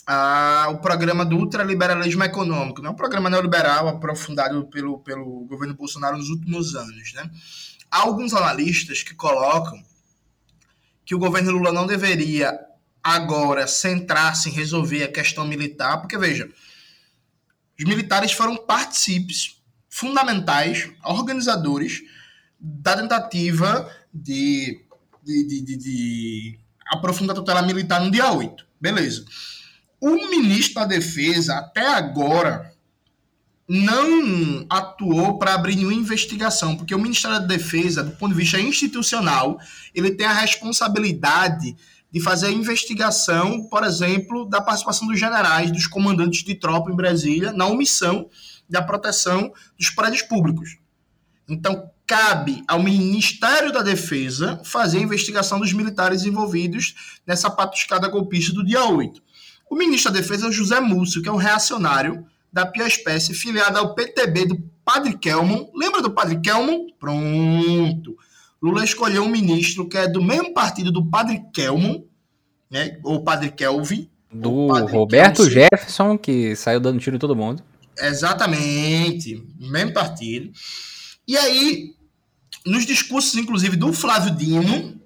ao 0.07 0.81
programa 0.81 1.25
do 1.25 1.37
ultraliberalismo 1.37 2.23
econômico. 2.23 2.81
Não 2.81 2.91
é 2.91 2.93
um 2.93 2.97
programa 2.97 3.29
neoliberal 3.29 3.89
aprofundado 3.89 4.67
pelo, 4.69 5.01
pelo 5.01 5.45
governo 5.47 5.75
Bolsonaro 5.75 6.17
nos 6.17 6.29
últimos 6.31 6.77
anos. 6.77 7.13
Né? 7.13 7.29
Há 7.91 8.03
alguns 8.03 8.33
analistas 8.33 9.03
que 9.03 9.15
colocam 9.15 9.83
que 11.05 11.15
o 11.15 11.19
governo 11.19 11.53
Lula 11.53 11.73
não 11.73 11.87
deveria 11.87 12.59
agora 13.03 13.67
centrar-se 13.67 14.49
em 14.49 14.53
resolver 14.53 15.05
a 15.05 15.13
questão 15.13 15.47
militar, 15.47 16.01
porque 16.01 16.19
veja, 16.19 16.49
os 17.79 17.85
militares 17.85 18.33
foram 18.33 18.57
partícipes 18.57 19.61
fundamentais, 19.89 20.91
organizadores 21.05 22.03
da 22.59 22.97
tentativa 22.97 23.89
de, 24.13 24.85
de, 25.23 25.47
de, 25.47 25.77
de, 25.77 26.59
de 26.91 26.99
aprofundar 26.99 27.37
a 27.37 27.41
tutela 27.41 27.63
militar 27.63 28.01
no 28.01 28.11
dia 28.11 28.31
8. 28.33 28.67
Beleza. 28.81 29.25
O 30.01 30.29
ministro 30.29 30.75
da 30.75 30.87
Defesa, 30.87 31.55
até 31.55 31.87
agora, 31.87 32.73
não 33.69 34.65
atuou 34.71 35.39
para 35.39 35.55
abrir 35.55 35.77
nenhuma 35.77 35.95
investigação, 35.95 36.77
porque 36.77 36.95
o 36.95 36.99
Ministério 36.99 37.41
da 37.41 37.47
Defesa, 37.47 38.05
do 38.05 38.13
ponto 38.13 38.33
de 38.33 38.39
vista 38.39 38.61
institucional, 38.61 39.59
ele 39.95 40.13
tem 40.13 40.27
a 40.27 40.33
responsabilidade 40.33 41.77
de 42.13 42.21
fazer 42.21 42.47
a 42.47 42.53
investigação, 42.53 43.65
por 43.65 43.83
exemplo, 43.83 44.49
da 44.49 44.61
participação 44.61 45.09
dos 45.09 45.19
generais, 45.19 45.73
dos 45.73 45.87
comandantes 45.87 46.45
de 46.45 46.55
tropa 46.55 46.91
em 46.91 46.97
Brasília, 46.97 47.53
na 47.53 47.67
omissão 47.67 48.29
da 48.69 48.81
proteção 48.81 49.53
dos 49.79 49.91
prédios 49.91 50.23
públicos. 50.23 50.79
Então, 51.49 51.91
cabe 52.07 52.63
ao 52.69 52.83
Ministério 52.83 53.73
da 53.73 53.83
Defesa 53.83 54.61
fazer 54.65 54.99
a 54.99 55.03
investigação 55.03 55.59
dos 55.59 55.73
militares 55.73 56.25
envolvidos 56.25 57.19
nessa 57.27 57.51
patuscada 57.51 58.09
golpista 58.09 58.53
do 58.53 58.65
dia 58.65 58.85
8. 58.85 59.21
O 59.69 59.75
ministro 59.75 60.13
da 60.13 60.21
Defesa 60.21 60.47
é 60.47 60.49
o 60.49 60.53
José 60.53 60.79
Múcio, 60.81 61.21
que 61.21 61.29
é 61.29 61.33
um 61.33 61.37
reacionário 61.37 62.25
da 62.53 62.65
pior 62.65 62.87
espécie, 62.87 63.35
filiado 63.35 63.79
ao 63.79 63.95
PTB 63.95 64.47
do 64.47 64.63
Padre 64.85 65.19
Kelmon. 65.19 65.67
Lembra 65.75 66.01
do 66.01 66.13
Padre 66.13 66.41
Kelmon? 66.41 66.87
Pronto. 66.99 68.17
Lula 68.63 68.85
escolheu 68.85 69.25
um 69.25 69.29
ministro 69.29 69.89
que 69.89 69.99
é 69.99 70.09
do 70.09 70.23
mesmo 70.23 70.55
partido 70.55 70.93
do 70.93 71.05
Padre 71.05 71.43
Kelmon, 71.53 72.05
né? 72.71 72.99
Ou 73.03 73.23
Padre 73.23 73.51
Kelvin. 73.51 74.09
Do 74.33 74.69
Roberto 74.87 75.43
Kelvin. 75.43 75.51
Jefferson, 75.53 76.17
que 76.17 76.55
saiu 76.55 76.81
dando 76.81 77.01
tiro 77.01 77.17
em 77.17 77.19
todo 77.19 77.37
mundo. 77.37 77.63
Exatamente, 77.99 79.45
mesmo 79.59 79.93
partido. 79.93 80.53
E 81.27 81.37
aí, 81.37 81.95
nos 82.65 82.87
discursos, 82.87 83.35
inclusive, 83.35 83.77
do 83.77 83.93
Flávio 83.93 84.35
Dino, 84.35 85.01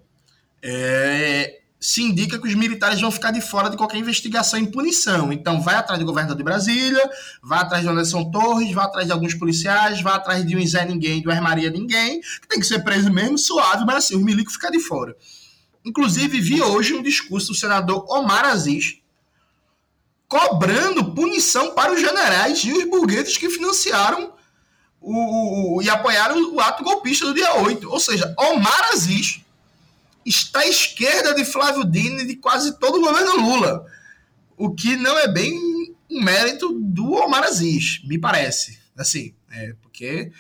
é, 0.63 1.61
se 1.81 2.03
indica 2.03 2.39
que 2.39 2.47
os 2.47 2.55
militares 2.55 3.01
vão 3.01 3.11
ficar 3.11 3.31
de 3.31 3.41
fora 3.41 3.71
de 3.71 3.77
qualquer 3.77 3.97
investigação 3.97 4.59
e 4.59 4.71
punição. 4.71 5.33
Então, 5.33 5.63
vai 5.63 5.77
atrás 5.77 5.99
do 5.99 6.05
governador 6.05 6.37
de 6.37 6.43
Brasília, 6.43 7.03
vai 7.43 7.61
atrás 7.61 7.83
de 7.83 7.89
Anderson 7.89 8.31
Torres, 8.31 8.73
vai 8.73 8.85
atrás 8.85 9.07
de 9.07 9.13
alguns 9.13 9.35
policiais, 9.35 10.03
vai 10.03 10.13
atrás 10.13 10.47
de 10.47 10.57
um 10.57 10.67
Zé 10.67 10.85
Ninguém, 10.85 11.23
do 11.23 11.29
Maria 11.43 11.71
Ninguém, 11.71 12.21
que 12.21 12.49
tem 12.49 12.61
que 12.61 12.67
ser 12.67 12.81
preso 12.81 13.11
mesmo, 13.11 13.39
suave, 13.39 13.87
mas 13.87 13.97
assim, 13.97 14.17
os 14.17 14.23
milicos 14.23 14.55
ficam 14.55 14.71
de 14.71 14.81
fora. 14.81 15.17
Inclusive, 15.83 16.39
vi 16.39 16.61
hoje 16.61 16.93
um 16.93 17.03
discurso 17.03 17.49
do 17.49 17.55
senador 17.55 18.05
Omar 18.11 18.45
Aziz 18.45 18.99
cobrando 20.29 21.13
punição 21.13 21.75
para 21.75 21.93
os 21.93 22.01
generais 22.01 22.63
e 22.63 22.73
os 22.73 22.85
burgueses 22.85 23.37
que 23.37 23.51
financiaram 23.51 24.33
o, 25.01 25.77
o, 25.77 25.83
e 25.83 25.89
apoiaram 25.89 26.55
o 26.55 26.61
ato 26.61 26.85
golpista 26.85 27.27
do 27.27 27.35
dia 27.35 27.55
8. 27.55 27.89
Ou 27.89 27.99
seja, 27.99 28.35
Omar 28.39 28.91
Aziz 28.93 29.41
está 30.25 30.61
à 30.61 30.67
esquerda 30.67 31.35
de 31.35 31.45
Flávio 31.45 31.85
Dino 31.85 32.21
e 32.21 32.27
de 32.27 32.37
quase 32.37 32.79
todo 32.79 32.99
o 32.99 33.01
governo 33.01 33.37
Lula. 33.37 33.87
O 34.57 34.75
que 34.75 34.97
não 34.97 35.19
é 35.19 35.27
bem 35.27 35.59
um 36.11 36.23
mérito 36.23 36.73
do 36.73 37.13
Omar 37.13 37.45
Aziz, 37.45 38.03
me 38.05 38.19
parece. 38.19 38.79
Assim, 38.97 39.35
é, 39.51 39.75
porque 39.81 40.31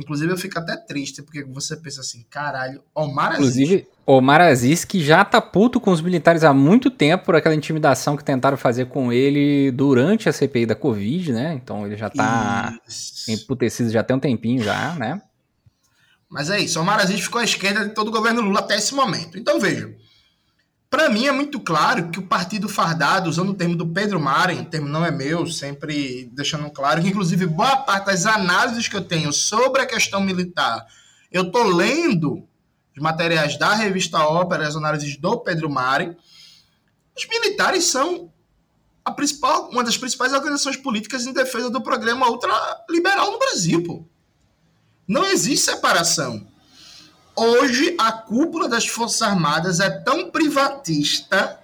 Inclusive, 0.00 0.32
eu 0.32 0.36
fico 0.36 0.58
até 0.58 0.76
triste, 0.76 1.22
porque 1.22 1.44
você 1.44 1.76
pensa 1.76 2.00
assim, 2.00 2.24
caralho, 2.28 2.82
Omar 2.94 3.32
Aziz. 3.32 3.38
Inclusive, 3.38 3.88
Omar 4.04 4.40
Aziz, 4.40 4.84
que 4.84 5.02
já 5.02 5.24
tá 5.24 5.40
puto 5.40 5.80
com 5.80 5.90
os 5.90 6.00
militares 6.00 6.44
há 6.44 6.54
muito 6.54 6.90
tempo 6.90 7.24
por 7.24 7.34
aquela 7.34 7.54
intimidação 7.54 8.16
que 8.16 8.24
tentaram 8.24 8.56
fazer 8.56 8.86
com 8.86 9.12
ele 9.12 9.70
durante 9.72 10.28
a 10.28 10.32
CPI 10.32 10.66
da 10.66 10.74
Covid, 10.74 11.32
né? 11.32 11.54
Então 11.54 11.86
ele 11.86 11.96
já 11.96 12.08
tá 12.08 12.78
isso. 12.86 13.30
emputecido 13.30 13.90
já 13.90 14.02
tem 14.02 14.16
um 14.16 14.20
tempinho 14.20 14.62
já, 14.62 14.94
né? 14.94 15.20
Mas 16.28 16.50
é 16.50 16.58
isso, 16.58 16.80
Omar 16.80 17.00
Aziz 17.00 17.20
ficou 17.20 17.40
à 17.40 17.44
esquerda 17.44 17.86
de 17.86 17.94
todo 17.94 18.08
o 18.08 18.12
governo 18.12 18.40
Lula 18.40 18.60
até 18.60 18.76
esse 18.76 18.94
momento. 18.94 19.38
Então 19.38 19.60
vejam, 19.60 19.94
para 20.96 21.10
mim 21.10 21.26
é 21.26 21.32
muito 21.32 21.60
claro 21.60 22.10
que 22.10 22.18
o 22.18 22.26
partido 22.26 22.70
fardado, 22.70 23.28
usando 23.28 23.50
o 23.50 23.54
termo 23.54 23.76
do 23.76 23.86
Pedro 23.86 24.18
Maren, 24.18 24.62
o 24.62 24.64
termo 24.64 24.88
não 24.88 25.04
é 25.04 25.10
meu, 25.10 25.46
sempre 25.46 26.30
deixando 26.32 26.70
claro 26.70 27.02
que, 27.02 27.08
inclusive, 27.08 27.44
boa 27.44 27.76
parte 27.76 28.06
das 28.06 28.24
análises 28.24 28.88
que 28.88 28.96
eu 28.96 29.04
tenho 29.04 29.30
sobre 29.30 29.82
a 29.82 29.86
questão 29.86 30.22
militar, 30.22 30.86
eu 31.30 31.42
estou 31.42 31.64
lendo 31.64 32.48
os 32.96 33.02
materiais 33.02 33.58
da 33.58 33.74
revista 33.74 34.20
Ópera, 34.20 34.66
as 34.66 34.74
análises 34.74 35.18
do 35.18 35.36
Pedro 35.40 35.68
Maren. 35.68 36.16
Os 37.14 37.28
militares 37.28 37.84
são 37.84 38.32
a 39.04 39.12
principal, 39.12 39.68
uma 39.68 39.84
das 39.84 39.98
principais 39.98 40.32
organizações 40.32 40.78
políticas 40.78 41.26
em 41.26 41.32
defesa 41.34 41.68
do 41.68 41.82
programa 41.82 42.26
ultraliberal 42.30 43.32
no 43.32 43.38
Brasil. 43.38 43.82
Pô. 43.84 44.02
Não 45.06 45.26
existe 45.26 45.66
separação. 45.66 46.48
Hoje, 47.38 47.94
a 47.98 48.10
cúpula 48.12 48.66
das 48.66 48.86
Forças 48.86 49.20
Armadas 49.20 49.78
é 49.78 49.90
tão 49.90 50.30
privatista, 50.30 51.60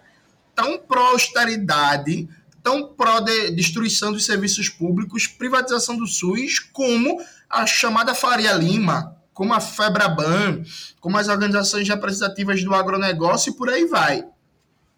tão 0.54 0.78
pró-austeridade, 0.78 2.28
tão 2.62 2.88
pró-destruição 2.88 4.12
dos 4.12 4.26
serviços 4.26 4.68
públicos, 4.68 5.26
privatização 5.26 5.96
do 5.96 6.06
SUS, 6.06 6.58
como 6.58 7.24
a 7.48 7.64
chamada 7.64 8.14
Faria 8.14 8.52
Lima, 8.52 9.16
como 9.32 9.54
a 9.54 9.60
Febraban, 9.60 10.62
como 11.00 11.16
as 11.16 11.28
organizações 11.28 11.88
representativas 11.88 12.62
do 12.62 12.74
agronegócio 12.74 13.50
e 13.50 13.56
por 13.56 13.70
aí 13.70 13.86
vai. 13.86 14.26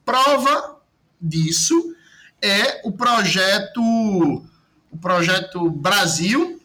Prova 0.05 0.81
disso 1.21 1.95
é 2.43 2.81
o 2.85 2.91
projeto 2.91 3.81
o 3.81 4.97
projeto 5.01 5.69
Brasil, 5.71 6.61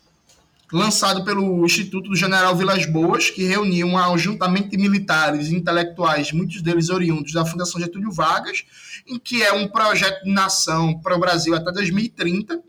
lançado 0.72 1.24
pelo 1.24 1.66
Instituto 1.66 2.10
do 2.10 2.16
General 2.16 2.56
Vilas 2.56 2.86
Boas, 2.86 3.30
que 3.30 3.44
reuniu 3.44 3.88
um 3.88 3.98
ajuntamento 3.98 4.70
de 4.70 4.78
militares 4.78 5.48
e 5.48 5.56
intelectuais, 5.56 6.32
muitos 6.32 6.62
deles 6.62 6.90
oriundos 6.90 7.34
da 7.34 7.46
Fundação 7.46 7.82
Getúlio 7.82 8.12
Vargas, 8.12 8.64
em 9.08 9.18
que 9.18 9.42
é 9.42 9.52
um 9.52 9.68
projeto 9.68 10.24
de 10.24 10.32
nação 10.32 11.00
para 11.00 11.16
o 11.16 11.20
Brasil 11.20 11.56
até 11.56 11.72
2030, 11.72 12.62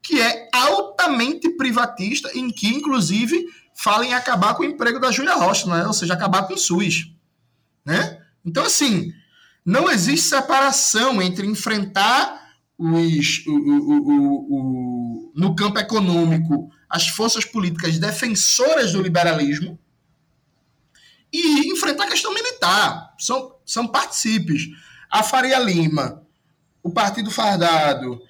que 0.00 0.20
é 0.20 0.48
altamente 0.52 1.48
privatista, 1.50 2.30
em 2.34 2.50
que, 2.50 2.68
inclusive, 2.68 3.44
fala 3.74 4.06
em 4.06 4.14
acabar 4.14 4.54
com 4.54 4.62
o 4.62 4.66
emprego 4.66 5.00
da 5.00 5.10
Júlia 5.10 5.34
Rocha, 5.34 5.66
né? 5.66 5.86
ou 5.86 5.92
seja, 5.92 6.14
acabar 6.14 6.46
com 6.46 6.54
o 6.54 6.58
SUS. 6.58 7.12
Né? 7.84 8.18
Então, 8.44 8.64
assim, 8.64 9.12
não 9.64 9.90
existe 9.90 10.28
separação 10.28 11.20
entre 11.20 11.46
enfrentar 11.46 12.40
os, 12.78 13.46
o, 13.46 13.52
o, 13.52 14.46
o, 14.50 15.32
no 15.36 15.54
campo 15.54 15.78
econômico 15.78 16.70
as 16.92 17.08
forças 17.08 17.46
políticas 17.46 17.98
defensoras 17.98 18.92
do 18.92 19.00
liberalismo 19.00 19.78
e 21.32 21.72
enfrentar 21.72 22.04
a 22.04 22.10
questão 22.10 22.34
militar. 22.34 23.14
São, 23.18 23.56
são 23.64 23.88
participes. 23.88 24.68
A 25.10 25.22
Faria 25.22 25.58
Lima, 25.58 26.22
o 26.82 26.90
Partido 26.90 27.30
Fardado, 27.30 28.20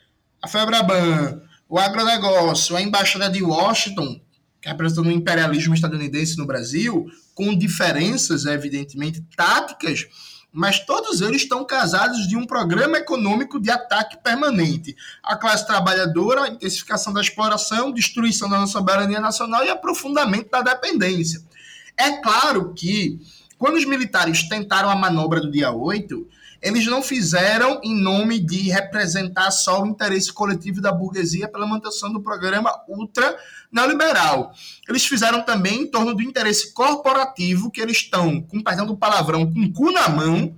a 0.40 0.46
Febraban, 0.46 1.42
o 1.68 1.76
agronegócio, 1.76 2.76
a 2.76 2.82
Embaixada 2.82 3.28
de 3.28 3.42
Washington, 3.42 4.20
representando 4.64 5.08
o 5.08 5.12
imperialismo 5.12 5.74
estadunidense 5.74 6.38
no 6.38 6.46
Brasil, 6.46 7.06
com 7.34 7.58
diferenças, 7.58 8.44
evidentemente, 8.44 9.26
táticas, 9.36 10.06
mas 10.52 10.78
todos 10.84 11.22
eles 11.22 11.42
estão 11.42 11.64
casados 11.64 12.28
de 12.28 12.36
um 12.36 12.46
programa 12.46 12.98
econômico 12.98 13.58
de 13.58 13.70
ataque 13.70 14.18
permanente. 14.22 14.94
A 15.22 15.34
classe 15.34 15.66
trabalhadora, 15.66 16.48
intensificação 16.48 17.12
da 17.12 17.22
exploração, 17.22 17.90
destruição 17.90 18.50
da 18.50 18.58
nossa 18.58 18.72
soberania 18.72 19.18
nacional 19.18 19.64
e 19.64 19.70
aprofundamento 19.70 20.50
da 20.50 20.60
dependência. 20.60 21.42
É 21.96 22.20
claro 22.20 22.74
que, 22.74 23.18
quando 23.56 23.76
os 23.76 23.86
militares 23.86 24.46
tentaram 24.46 24.90
a 24.90 24.96
manobra 24.96 25.40
do 25.40 25.50
dia 25.50 25.72
8, 25.72 26.26
eles 26.62 26.86
não 26.86 27.02
fizeram 27.02 27.80
em 27.82 28.00
nome 28.00 28.38
de 28.38 28.70
representar 28.70 29.50
só 29.50 29.82
o 29.82 29.86
interesse 29.86 30.32
coletivo 30.32 30.80
da 30.80 30.92
burguesia 30.92 31.48
pela 31.48 31.66
manutenção 31.66 32.12
do 32.12 32.22
programa 32.22 32.72
ultra 32.88 33.36
neoliberal. 33.70 34.54
Eles 34.88 35.04
fizeram 35.04 35.42
também 35.42 35.82
em 35.82 35.86
torno 35.86 36.14
do 36.14 36.22
interesse 36.22 36.72
corporativo, 36.72 37.70
que 37.70 37.80
eles 37.80 37.96
estão, 37.96 38.40
com 38.40 38.62
perdão 38.62 38.86
do 38.86 38.96
palavrão, 38.96 39.52
com 39.52 39.60
o 39.60 39.72
cu 39.72 39.90
na 39.90 40.08
mão, 40.08 40.56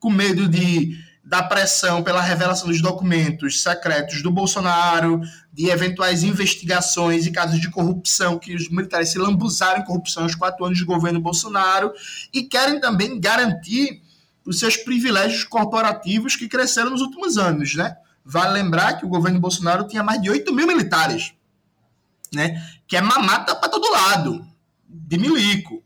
com 0.00 0.08
medo 0.08 0.48
de 0.48 0.98
da 1.24 1.42
pressão 1.42 2.02
pela 2.02 2.20
revelação 2.20 2.68
dos 2.68 2.82
documentos 2.82 3.62
secretos 3.62 4.22
do 4.22 4.30
Bolsonaro, 4.30 5.20
de 5.52 5.70
eventuais 5.70 6.24
investigações 6.24 7.26
e 7.26 7.30
casos 7.30 7.60
de 7.60 7.70
corrupção, 7.70 8.38
que 8.38 8.54
os 8.54 8.68
militares 8.68 9.10
se 9.10 9.18
lambuzaram 9.18 9.80
em 9.80 9.84
corrupção 9.84 10.24
aos 10.24 10.34
quatro 10.34 10.64
anos 10.64 10.76
de 10.76 10.84
governo 10.84 11.20
Bolsonaro, 11.20 11.92
e 12.34 12.42
querem 12.42 12.80
também 12.80 13.20
garantir 13.20 14.02
os 14.44 14.58
seus 14.58 14.76
privilégios 14.76 15.44
corporativos 15.44 16.36
que 16.36 16.48
cresceram 16.48 16.90
nos 16.90 17.00
últimos 17.00 17.38
anos, 17.38 17.74
né? 17.74 17.96
Vale 18.24 18.52
lembrar 18.52 18.94
que 18.94 19.04
o 19.04 19.08
governo 19.08 19.40
Bolsonaro 19.40 19.86
tinha 19.86 20.02
mais 20.02 20.20
de 20.20 20.30
8 20.30 20.52
mil 20.52 20.66
militares, 20.66 21.32
né? 22.32 22.62
Que 22.86 22.96
é 22.96 23.00
mamata 23.00 23.54
para 23.54 23.68
todo 23.68 23.90
lado, 23.90 24.46
de 24.88 25.18
milico. 25.18 25.82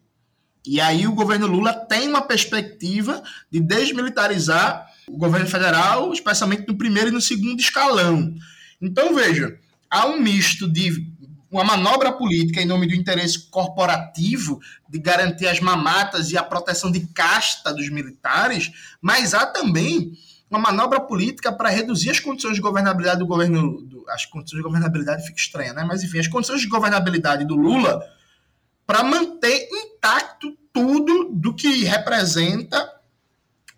E 0.66 0.80
aí 0.80 1.06
o 1.06 1.14
governo 1.14 1.46
Lula 1.46 1.72
tem 1.72 2.08
uma 2.08 2.22
perspectiva 2.22 3.22
de 3.50 3.60
desmilitarizar 3.60 4.86
o 5.08 5.16
governo 5.16 5.46
federal, 5.46 6.12
especialmente 6.12 6.66
no 6.66 6.76
primeiro 6.76 7.08
e 7.08 7.12
no 7.12 7.20
segundo 7.20 7.60
escalão. 7.60 8.34
Então, 8.80 9.14
veja, 9.14 9.56
há 9.88 10.06
um 10.06 10.20
misto 10.20 10.68
de 10.70 11.06
uma 11.50 11.64
manobra 11.64 12.12
política 12.12 12.60
em 12.60 12.66
nome 12.66 12.86
do 12.86 12.94
interesse 12.94 13.48
corporativo 13.50 14.60
de 14.88 14.98
garantir 14.98 15.46
as 15.46 15.60
mamatas 15.60 16.30
e 16.30 16.36
a 16.36 16.42
proteção 16.42 16.90
de 16.90 17.06
casta 17.08 17.72
dos 17.72 17.88
militares, 17.88 18.72
mas 19.00 19.34
há 19.34 19.46
também 19.46 20.12
uma 20.50 20.60
manobra 20.60 21.00
política 21.00 21.52
para 21.52 21.68
reduzir 21.68 22.10
as 22.10 22.20
condições 22.20 22.54
de 22.54 22.60
governabilidade 22.60 23.18
do 23.18 23.26
governo. 23.26 23.82
Do, 23.82 24.04
as 24.08 24.24
condições 24.24 24.58
de 24.58 24.62
governabilidade 24.62 25.24
fica 25.24 25.38
estranha, 25.38 25.72
né? 25.72 25.84
Mas 25.84 26.02
enfim, 26.02 26.18
as 26.18 26.28
condições 26.28 26.60
de 26.60 26.68
governabilidade 26.68 27.44
do 27.44 27.56
Lula 27.56 28.00
para 28.86 29.02
manter 29.02 29.68
intacto 29.72 30.56
tudo 30.72 31.30
do 31.32 31.54
que 31.54 31.84
representa 31.84 32.95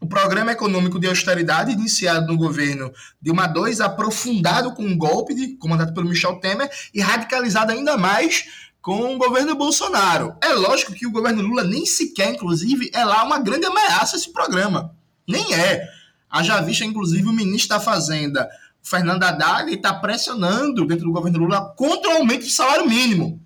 o 0.00 0.06
programa 0.06 0.52
econômico 0.52 0.98
de 0.98 1.08
austeridade 1.08 1.72
iniciado 1.72 2.26
no 2.26 2.36
governo 2.36 2.92
Dilma 3.20 3.52
II, 3.54 3.82
aprofundado 3.82 4.74
com 4.74 4.82
um 4.82 4.96
golpe 4.96 5.34
de, 5.34 5.56
comandado 5.56 5.92
pelo 5.92 6.08
Michel 6.08 6.38
Temer 6.40 6.70
e 6.94 7.00
radicalizado 7.00 7.72
ainda 7.72 7.96
mais 7.96 8.44
com 8.80 9.14
o 9.14 9.18
governo 9.18 9.54
Bolsonaro. 9.54 10.36
É 10.42 10.52
lógico 10.52 10.94
que 10.94 11.06
o 11.06 11.10
governo 11.10 11.42
Lula 11.42 11.64
nem 11.64 11.84
sequer, 11.84 12.32
inclusive, 12.32 12.90
é 12.94 13.04
lá 13.04 13.24
uma 13.24 13.38
grande 13.38 13.66
ameaça 13.66 14.16
esse 14.16 14.32
programa. 14.32 14.94
Nem 15.26 15.52
é. 15.52 15.86
Haja 16.30 16.60
vista, 16.60 16.84
inclusive, 16.84 17.26
o 17.26 17.32
ministro 17.32 17.70
da 17.70 17.80
Fazenda, 17.80 18.48
Fernando 18.82 19.22
Haddad, 19.24 19.72
está 19.72 19.92
pressionando 19.92 20.86
dentro 20.86 21.04
do 21.06 21.12
governo 21.12 21.38
Lula 21.38 21.74
contra 21.76 22.10
o 22.10 22.16
aumento 22.18 22.44
do 22.44 22.50
salário 22.50 22.88
mínimo. 22.88 23.40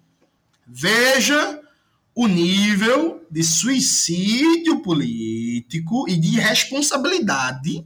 Veja 0.67 1.61
o 2.15 2.27
nível 2.27 3.21
de 3.33 3.42
suicídio 3.42 4.83
político 4.83 6.07
e 6.07 6.18
de 6.18 6.38
responsabilidade 6.38 7.83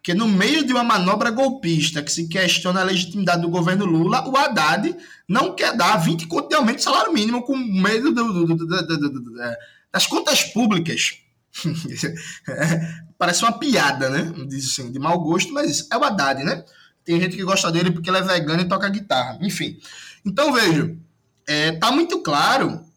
que 0.00 0.14
no 0.14 0.28
meio 0.28 0.64
de 0.64 0.72
uma 0.72 0.84
manobra 0.84 1.30
golpista 1.30 2.00
que 2.00 2.10
se 2.10 2.28
questiona 2.28 2.80
a 2.80 2.84
legitimidade 2.84 3.42
do 3.42 3.48
governo 3.48 3.84
Lula, 3.84 4.26
o 4.26 4.36
Haddad 4.36 4.96
não 5.28 5.54
quer 5.54 5.76
dar 5.76 5.96
20 5.96 6.28
contos 6.28 6.48
de 6.48 6.54
aumento 6.54 6.76
de 6.76 6.84
salário 6.84 7.12
mínimo 7.12 7.42
com 7.42 7.56
medo 7.56 8.12
do, 8.12 8.46
do, 8.46 8.54
do, 8.56 9.36
das 9.92 10.06
contas 10.06 10.44
públicas. 10.44 11.18
Parece 13.18 13.42
uma 13.42 13.58
piada, 13.58 14.08
né? 14.08 14.32
Diz 14.46 14.70
assim, 14.72 14.92
de 14.92 14.98
mau 14.98 15.20
gosto, 15.20 15.52
mas 15.52 15.88
é 15.90 15.96
o 15.96 16.04
Haddad, 16.04 16.44
né? 16.44 16.64
Tem 17.04 17.20
gente 17.20 17.36
que 17.36 17.44
gosta 17.44 17.70
dele 17.72 17.90
porque 17.90 18.08
ele 18.08 18.18
é 18.18 18.22
vegano 18.22 18.62
e 18.62 18.68
toca 18.68 18.88
guitarra. 18.88 19.38
Enfim. 19.42 19.76
Então, 20.24 20.52
veja, 20.52 20.96
é, 21.46 21.72
tá 21.72 21.90
muito 21.90 22.22
claro 22.22 22.87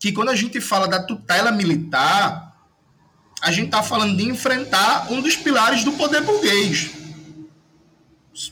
que 0.00 0.10
quando 0.10 0.30
a 0.30 0.34
gente 0.34 0.60
fala 0.62 0.88
da 0.88 1.02
tutela 1.02 1.52
militar, 1.52 2.56
a 3.42 3.52
gente 3.52 3.66
está 3.66 3.82
falando 3.82 4.16
de 4.16 4.24
enfrentar 4.24 5.12
um 5.12 5.20
dos 5.20 5.36
pilares 5.36 5.84
do 5.84 5.92
poder 5.92 6.22
burguês. 6.22 6.90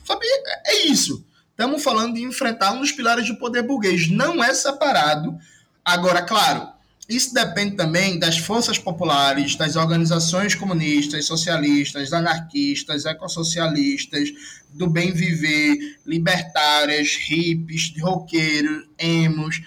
Sabe? 0.05 0.25
É 0.67 0.85
isso. 0.85 1.25
Estamos 1.49 1.83
falando 1.83 2.13
de 2.13 2.23
enfrentar 2.23 2.71
um 2.71 2.79
dos 2.79 2.91
pilares 2.91 3.27
do 3.27 3.35
poder 3.35 3.63
burguês. 3.63 4.09
Não 4.11 4.43
é 4.43 4.53
separado. 4.53 5.37
Agora, 5.83 6.21
claro, 6.21 6.69
isso 7.09 7.33
depende 7.33 7.75
também 7.75 8.19
das 8.19 8.37
forças 8.37 8.77
populares, 8.77 9.55
das 9.55 9.75
organizações 9.75 10.53
comunistas, 10.53 11.25
socialistas, 11.25 12.13
anarquistas, 12.13 13.03
ecossocialistas, 13.03 14.29
do 14.71 14.87
bem 14.87 15.11
viver, 15.11 15.75
libertárias, 16.05 17.15
hippies, 17.27 17.91
roqueiros, 17.99 18.87
emos, 18.99 19.59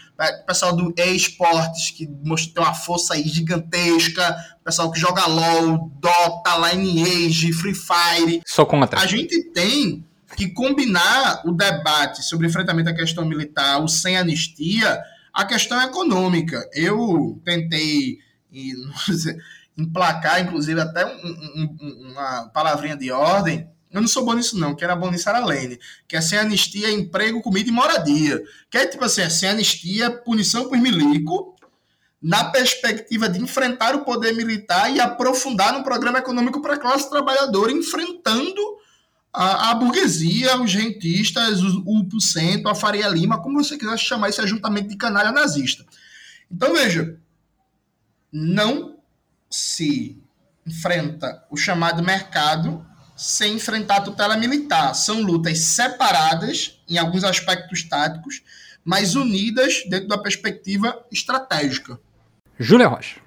pessoal 0.47 0.77
do 0.77 0.95
e-sports, 0.97 1.91
que 1.91 2.09
mostra 2.25 2.63
uma 2.63 2.75
força 2.75 3.15
aí 3.15 3.27
gigantesca, 3.27 4.37
pessoal 4.65 4.93
que 4.93 5.01
joga 5.01 5.27
LOL, 5.27 5.91
Dota, 5.99 6.71
Lineage, 6.73 7.53
Free 7.53 7.75
Fire. 7.75 8.41
Só 8.47 8.65
contra. 8.65 9.01
A 9.01 9.07
gente 9.07 9.51
tem 9.51 10.07
que 10.37 10.49
combinar 10.49 11.43
o 11.45 11.53
debate 11.53 12.23
sobre 12.23 12.47
enfrentamento 12.47 12.89
à 12.89 12.95
questão 12.95 13.25
militar, 13.25 13.83
o 13.83 13.89
sem 13.89 14.17
anistia, 14.17 15.03
a 15.33 15.45
questão 15.45 15.81
econômica. 15.83 16.69
Eu 16.75 17.41
tentei 17.45 18.19
emplacar, 19.77 20.41
inclusive, 20.41 20.81
até 20.81 21.07
um, 21.07 21.11
um, 21.19 22.11
uma 22.11 22.49
palavrinha 22.49 22.97
de 22.97 23.11
ordem. 23.11 23.69
Eu 23.91 24.01
não 24.01 24.09
sou 24.09 24.25
bom 24.25 24.33
nisso, 24.33 24.59
não, 24.59 24.75
que 24.75 24.83
era 24.83 24.97
bom 24.97 25.11
nisso 25.11 25.29
era 25.29 25.45
Lene, 25.45 25.79
que 26.09 26.17
é 26.17 26.21
sem 26.21 26.39
anistia, 26.39 26.91
emprego, 26.91 27.43
comida 27.43 27.69
e 27.69 27.73
moradia. 27.73 28.43
Que 28.71 28.79
é 28.79 28.87
tipo 28.87 29.05
assim, 29.05 29.21
é 29.21 29.29
sem 29.29 29.51
anistia, 29.51 30.11
punição 30.11 30.69
por 30.69 30.79
milico, 30.79 31.55
na 32.23 32.45
perspectiva 32.45 33.29
de 33.29 33.39
enfrentar 33.41 33.95
o 33.95 34.05
poder 34.05 34.33
militar 34.33 34.95
e 34.95 35.01
aprofundar 35.01 35.73
no 35.73 35.85
programa 35.85 36.21
econômico 36.21 36.63
para 36.63 36.75
a 36.75 36.79
classe 36.79 37.11
trabalhadora, 37.11 37.73
enfrentando 37.73 38.63
a, 39.33 39.71
a 39.71 39.75
burguesia, 39.75 40.61
os 40.61 40.75
rentistas, 40.75 41.63
o, 41.63 42.09
o 42.13 42.21
Centro, 42.21 42.69
a 42.69 42.75
Faria 42.75 43.09
Lima, 43.09 43.41
como 43.41 43.63
você 43.63 43.79
quiser 43.79 43.99
chamar 43.99 44.29
esse 44.29 44.41
ajuntamento 44.41 44.89
de 44.89 44.97
canalha 44.97 45.33
nazista. 45.33 45.85
Então, 46.51 46.75
veja, 46.75 47.19
não 48.31 48.99
se 49.49 50.23
enfrenta 50.67 51.45
o 51.51 51.57
chamado 51.57 52.03
mercado 52.03 52.87
sem 53.17 53.55
enfrentar 53.55 53.97
a 53.97 54.03
tutela 54.03 54.37
militar. 54.37 54.95
São 54.95 55.23
lutas 55.23 55.61
separadas 55.61 56.83
em 56.89 56.99
alguns 56.99 57.25
aspectos 57.25 57.83
táticos, 57.85 58.43
mas 58.85 59.15
unidas 59.15 59.83
dentro 59.89 60.09
da 60.09 60.19
perspectiva 60.19 61.05
estratégica. 61.11 61.99
Júlia 62.59 62.89
Rocha. 62.89 63.21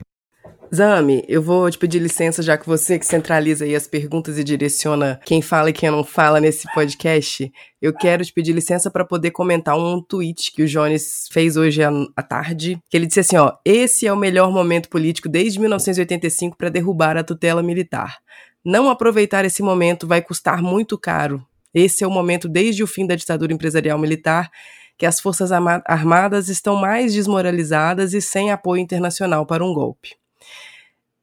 Zami, 0.73 1.23
eu 1.27 1.41
vou 1.41 1.69
te 1.69 1.77
pedir 1.77 1.99
licença, 1.99 2.41
já 2.41 2.57
que 2.57 2.65
você 2.65 2.97
que 2.97 3.05
centraliza 3.05 3.65
aí 3.65 3.75
as 3.75 3.87
perguntas 3.87 4.37
e 4.37 4.43
direciona 4.43 5.19
quem 5.25 5.41
fala 5.41 5.69
e 5.69 5.73
quem 5.73 5.91
não 5.91 6.03
fala 6.03 6.39
nesse 6.39 6.71
podcast. 6.73 7.51
Eu 7.81 7.93
quero 7.93 8.25
te 8.25 8.33
pedir 8.33 8.53
licença 8.53 8.89
para 8.89 9.05
poder 9.05 9.31
comentar 9.31 9.77
um 9.77 10.01
tweet 10.01 10.51
que 10.51 10.63
o 10.63 10.67
Jones 10.67 11.27
fez 11.31 11.55
hoje 11.55 11.81
à 11.83 12.23
tarde, 12.23 12.79
que 12.89 12.97
ele 12.97 13.05
disse 13.05 13.19
assim, 13.19 13.37
ó: 13.37 13.53
"Esse 13.63 14.07
é 14.07 14.13
o 14.13 14.17
melhor 14.17 14.51
momento 14.51 14.89
político 14.89 15.29
desde 15.29 15.59
1985 15.59 16.57
para 16.57 16.69
derrubar 16.69 17.15
a 17.17 17.23
tutela 17.23 17.61
militar. 17.61 18.17
Não 18.63 18.89
aproveitar 18.89 19.45
esse 19.45 19.61
momento 19.61 20.07
vai 20.07 20.21
custar 20.21 20.61
muito 20.61 20.97
caro. 20.97 21.45
Esse 21.73 22.03
é 22.03 22.07
o 22.07 22.11
momento 22.11 22.49
desde 22.49 22.83
o 22.83 22.87
fim 22.87 23.05
da 23.05 23.15
ditadura 23.15 23.53
empresarial 23.53 23.99
militar 23.99 24.49
que 24.97 25.05
as 25.05 25.19
Forças 25.19 25.51
Armadas 25.51 26.47
estão 26.49 26.75
mais 26.75 27.13
desmoralizadas 27.13 28.13
e 28.13 28.21
sem 28.21 28.51
apoio 28.51 28.81
internacional 28.81 29.45
para 29.45 29.63
um 29.63 29.73
golpe. 29.73 30.15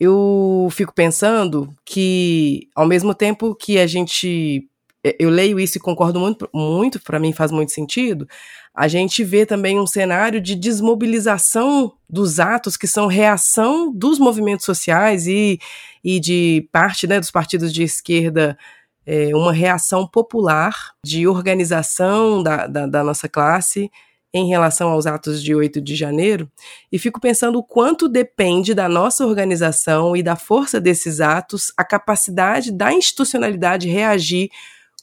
Eu 0.05 0.66
fico 0.72 0.92
pensando 0.92 1.72
que, 1.84 2.68
ao 2.74 2.84
mesmo 2.84 3.14
tempo 3.14 3.55
que 3.55 3.78
a 3.78 3.86
gente. 3.86 4.68
Eu 5.20 5.30
leio 5.30 5.61
isso 5.61 5.78
e 5.78 5.80
concordo 5.80 6.18
muito, 6.18 6.48
muito 6.53 7.00
para 7.00 7.20
mim 7.20 7.32
faz 7.32 7.53
muito 7.53 7.70
sentido. 7.70 8.28
A 8.74 8.88
gente 8.88 9.22
vê 9.22 9.46
também 9.46 9.78
um 9.78 9.86
cenário 9.86 10.40
de 10.40 10.57
desmobilização 10.57 11.92
dos 12.11 12.40
atos 12.40 12.76
que 12.76 12.88
são 12.88 13.07
reação 13.07 13.92
dos 13.92 14.18
movimentos 14.18 14.64
sociais 14.64 15.28
e, 15.28 15.61
e 16.03 16.18
de 16.18 16.68
parte 16.72 17.07
né, 17.07 17.20
dos 17.20 17.30
partidos 17.30 17.72
de 17.72 17.84
esquerda 17.84 18.59
é, 19.07 19.34
uma 19.36 19.53
reação 19.53 20.05
popular 20.05 20.94
de 21.05 21.28
organização 21.28 22.42
da, 22.42 22.66
da, 22.66 22.86
da 22.86 23.05
nossa 23.05 23.28
classe 23.28 23.88
em 24.35 24.49
relação 24.49 24.89
aos 24.89 25.07
atos 25.07 25.43
de 25.43 25.55
8 25.55 25.80
de 25.80 25.95
janeiro, 25.95 26.51
e 26.91 26.99
fico 26.99 27.20
pensando 27.20 27.59
o 27.59 27.62
quanto 27.62 28.09
depende 28.09 28.74
da 28.74 28.89
nossa 28.89 29.26
organização 29.26 30.16
e 30.16 30.22
da 30.22 30.37
força 30.37 30.80
desses 30.80 31.20
atos 31.20 31.72
a 31.76 31.85
capacidade 31.85 32.72
da 32.72 32.93
institucionalidade 32.93 33.89
reagir 33.89 34.49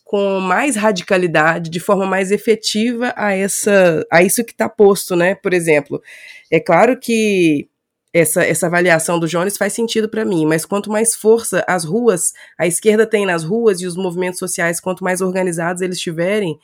com 0.03 0.39
mais 0.39 0.75
radicalidade, 0.75 1.69
de 1.69 1.79
forma 1.79 2.03
mais 2.03 2.31
efetiva 2.31 3.13
a 3.15 3.31
essa 3.31 4.03
a 4.11 4.23
isso 4.23 4.43
que 4.43 4.51
está 4.51 4.67
posto, 4.67 5.15
né? 5.15 5.35
Por 5.35 5.53
exemplo, 5.53 6.01
é 6.49 6.59
claro 6.59 6.99
que 6.99 7.69
essa, 8.11 8.43
essa 8.43 8.65
avaliação 8.65 9.19
do 9.19 9.27
Jones 9.27 9.55
faz 9.55 9.73
sentido 9.73 10.09
para 10.09 10.25
mim, 10.25 10.45
mas 10.47 10.65
quanto 10.65 10.91
mais 10.91 11.15
força 11.15 11.63
as 11.67 11.83
ruas, 11.83 12.33
a 12.57 12.65
esquerda 12.65 13.05
tem 13.05 13.25
nas 13.25 13.43
ruas 13.43 13.81
e 13.81 13.85
os 13.85 13.95
movimentos 13.95 14.39
sociais, 14.39 14.79
quanto 14.79 15.03
mais 15.03 15.21
organizados 15.21 15.81
eles 15.81 15.99
tiverem, 15.99 16.59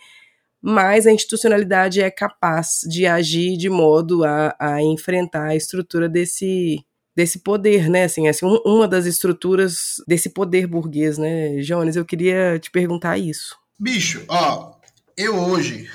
mais 0.66 1.05
a 1.05 1.11
institucionalidade 1.11 2.01
é 2.01 2.09
capaz 2.09 2.80
de 2.89 3.05
agir 3.05 3.55
de 3.55 3.70
modo 3.70 4.24
a, 4.24 4.55
a 4.59 4.82
enfrentar 4.82 5.49
a 5.49 5.55
estrutura 5.55 6.09
desse, 6.09 6.84
desse 7.16 7.38
poder, 7.38 7.88
né? 7.88 8.05
Assim, 8.05 8.28
assim 8.28 8.47
um, 8.47 8.59
uma 8.66 8.88
das 8.88 9.05
estruturas 9.05 9.97
desse 10.07 10.32
poder 10.32 10.66
burguês, 10.66 11.20
né? 11.20 11.57
Jones, 11.57 11.95
eu 11.95 12.03
queria 12.03 12.57
te 12.57 12.72
perguntar 12.72 13.20
isso. 13.20 13.55
Bicho, 13.80 14.26
ó, 14.28 14.74
eu 15.16 15.36
hoje 15.36 15.88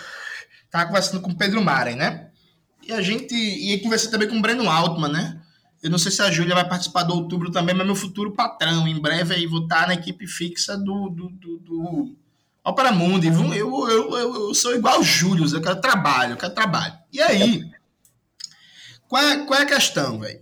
tava 0.71 0.87
conversando 0.87 1.21
com 1.21 1.33
o 1.33 1.37
Pedro 1.37 1.61
Maren, 1.61 1.97
né? 1.97 2.31
E 2.87 2.93
a 2.93 3.03
gente. 3.03 3.35
E 3.35 3.77
conversei 3.81 4.09
também 4.09 4.29
com 4.29 4.37
o 4.37 4.43
Breno 4.43 4.71
Altman, 4.71 5.11
né? 5.11 5.41
Eu 5.83 5.91
não 5.91 5.99
sei 5.99 6.13
se 6.13 6.23
a 6.23 6.31
Júlia 6.31 6.55
vai 6.55 6.69
participar 6.69 7.03
do 7.03 7.15
outubro 7.15 7.51
também, 7.51 7.75
mas 7.75 7.87
meu 7.87 7.97
futuro 7.97 8.35
patrão. 8.35 8.87
Em 8.87 9.01
breve 9.01 9.35
aí 9.35 9.47
vou 9.49 9.65
estar 9.65 9.89
na 9.89 9.95
equipe 9.95 10.29
fixa 10.29 10.77
do, 10.77 11.09
do, 11.09 11.29
do, 11.31 11.59
do 11.59 12.17
Opera 12.65 12.93
Mundi. 12.93 13.29
Eu, 13.29 13.55
eu, 13.55 13.89
eu, 13.89 14.35
eu 14.49 14.55
sou 14.55 14.75
igual 14.75 15.01
o 15.01 15.05
Júlio, 15.05 15.47
eu 15.53 15.63
quero 15.63 15.81
trabalho, 15.81 16.33
eu 16.33 16.37
quero 16.37 16.55
trabalho. 16.55 16.95
E 17.13 17.21
aí, 17.21 17.65
qual 19.09 19.23
é, 19.23 19.45
qual 19.45 19.59
é 19.59 19.63
a 19.63 19.67
questão, 19.67 20.21
velho? 20.21 20.41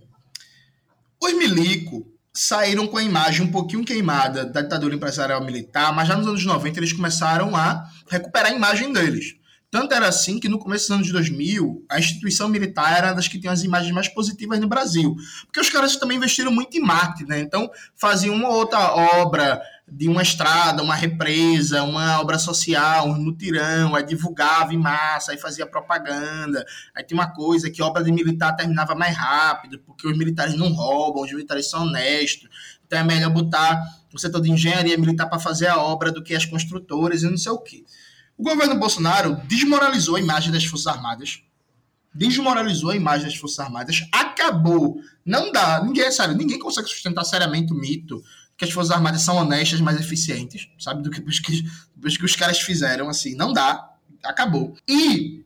Os 1.21 1.33
milico 1.33 2.05
saíram 2.33 2.87
com 2.87 2.97
a 2.97 3.03
imagem 3.03 3.45
um 3.45 3.51
pouquinho 3.51 3.83
queimada 3.83 4.45
da 4.45 4.61
ditadura 4.61 4.95
empresarial 4.95 5.43
militar, 5.43 5.93
mas 5.93 6.07
já 6.07 6.15
nos 6.15 6.27
anos 6.27 6.45
90 6.45 6.79
eles 6.79 6.93
começaram 6.93 7.55
a 7.55 7.85
recuperar 8.09 8.51
a 8.51 8.55
imagem 8.55 8.93
deles. 8.93 9.35
Tanto 9.71 9.93
era 9.93 10.07
assim 10.07 10.39
que 10.39 10.49
no 10.49 10.57
começo 10.57 10.87
dos 10.87 10.95
anos 10.95 11.11
2000, 11.11 11.85
a 11.89 11.99
instituição 11.99 12.49
militar 12.49 12.97
era 12.97 13.13
das 13.13 13.27
que 13.27 13.39
tinha 13.39 13.51
as 13.51 13.63
imagens 13.63 13.93
mais 13.93 14.07
positivas 14.07 14.59
no 14.59 14.67
Brasil. 14.67 15.15
Porque 15.45 15.59
os 15.59 15.69
caras 15.69 15.95
também 15.95 16.17
investiram 16.17 16.51
muito 16.51 16.75
em 16.75 16.81
marketing, 16.81 17.29
né? 17.29 17.39
Então, 17.39 17.69
faziam 17.95 18.33
uma 18.33 18.49
outra 18.49 18.95
obra 19.21 19.61
de 19.91 20.07
uma 20.07 20.21
estrada, 20.21 20.83
uma 20.83 20.95
represa, 20.95 21.83
uma 21.83 22.19
obra 22.19 22.37
social, 22.37 23.07
um 23.07 23.21
mutirão, 23.21 23.95
aí 23.95 24.03
divulgava 24.03 24.73
em 24.73 24.77
massa, 24.77 25.31
aí 25.31 25.37
fazia 25.37 25.65
propaganda. 25.65 26.65
Aí 26.95 27.03
tinha 27.03 27.19
uma 27.19 27.31
coisa 27.31 27.69
que 27.69 27.81
obra 27.81 28.03
de 28.03 28.11
militar 28.11 28.55
terminava 28.55 28.95
mais 28.95 29.15
rápido, 29.15 29.79
porque 29.79 30.07
os 30.07 30.17
militares 30.17 30.55
não 30.55 30.71
roubam, 30.71 31.23
os 31.23 31.31
militares 31.31 31.69
são 31.69 31.83
honestos. 31.83 32.49
Então 32.85 32.99
é 32.99 33.03
melhor 33.03 33.31
botar 33.31 33.81
o 34.13 34.19
setor 34.19 34.41
de 34.41 34.51
engenharia 34.51 34.97
militar 34.97 35.27
para 35.27 35.39
fazer 35.39 35.67
a 35.67 35.77
obra 35.77 36.11
do 36.11 36.23
que 36.23 36.35
as 36.35 36.45
construtoras 36.45 37.23
e 37.23 37.29
não 37.29 37.37
sei 37.37 37.51
o 37.51 37.59
quê. 37.59 37.83
O 38.37 38.43
governo 38.43 38.75
Bolsonaro 38.79 39.35
desmoralizou 39.47 40.15
a 40.15 40.19
imagem 40.19 40.51
das 40.51 40.63
Forças 40.63 40.87
Armadas. 40.87 41.41
Desmoralizou 42.13 42.89
a 42.91 42.95
imagem 42.95 43.25
das 43.25 43.35
Forças 43.35 43.59
Armadas. 43.59 44.07
Acabou. 44.11 44.97
Não 45.25 45.51
dá. 45.51 45.83
Ninguém, 45.83 46.11
sério, 46.11 46.35
ninguém 46.35 46.57
consegue 46.57 46.87
sustentar 46.87 47.23
seriamente 47.25 47.73
o 47.73 47.75
mito 47.75 48.23
que 48.59 48.65
as 48.65 48.71
Forças 48.71 48.91
Armadas 48.91 49.21
são 49.21 49.37
honestas, 49.37 49.79
mais 49.79 49.97
eficientes, 49.97 50.67
sabe? 50.77 51.01
Do 51.01 51.09
que 51.09 51.21
os 51.21 51.39
que, 51.39 51.63
os 52.03 52.17
que 52.17 52.25
os 52.25 52.35
caras 52.35 52.59
fizeram, 52.59 53.07
assim. 53.07 53.33
Não 53.33 53.53
dá. 53.53 53.89
Acabou. 54.21 54.75
E 54.85 55.45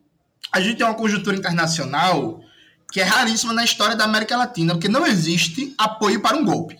a 0.51 0.59
gente 0.59 0.77
tem 0.77 0.85
uma 0.85 0.95
conjuntura 0.95 1.37
internacional 1.37 2.41
que 2.91 2.99
é 2.99 3.03
raríssima 3.03 3.53
na 3.53 3.63
história 3.63 3.95
da 3.95 4.05
América 4.05 4.35
Latina, 4.35 4.73
porque 4.73 4.89
não 4.89 5.05
existe 5.05 5.75
apoio 5.77 6.21
para 6.21 6.35
um 6.35 6.43
golpe. 6.43 6.75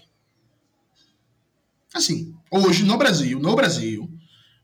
Assim, 1.94 2.34
hoje 2.50 2.84
no 2.84 2.98
Brasil, 2.98 3.40
no 3.40 3.56
Brasil, 3.56 4.10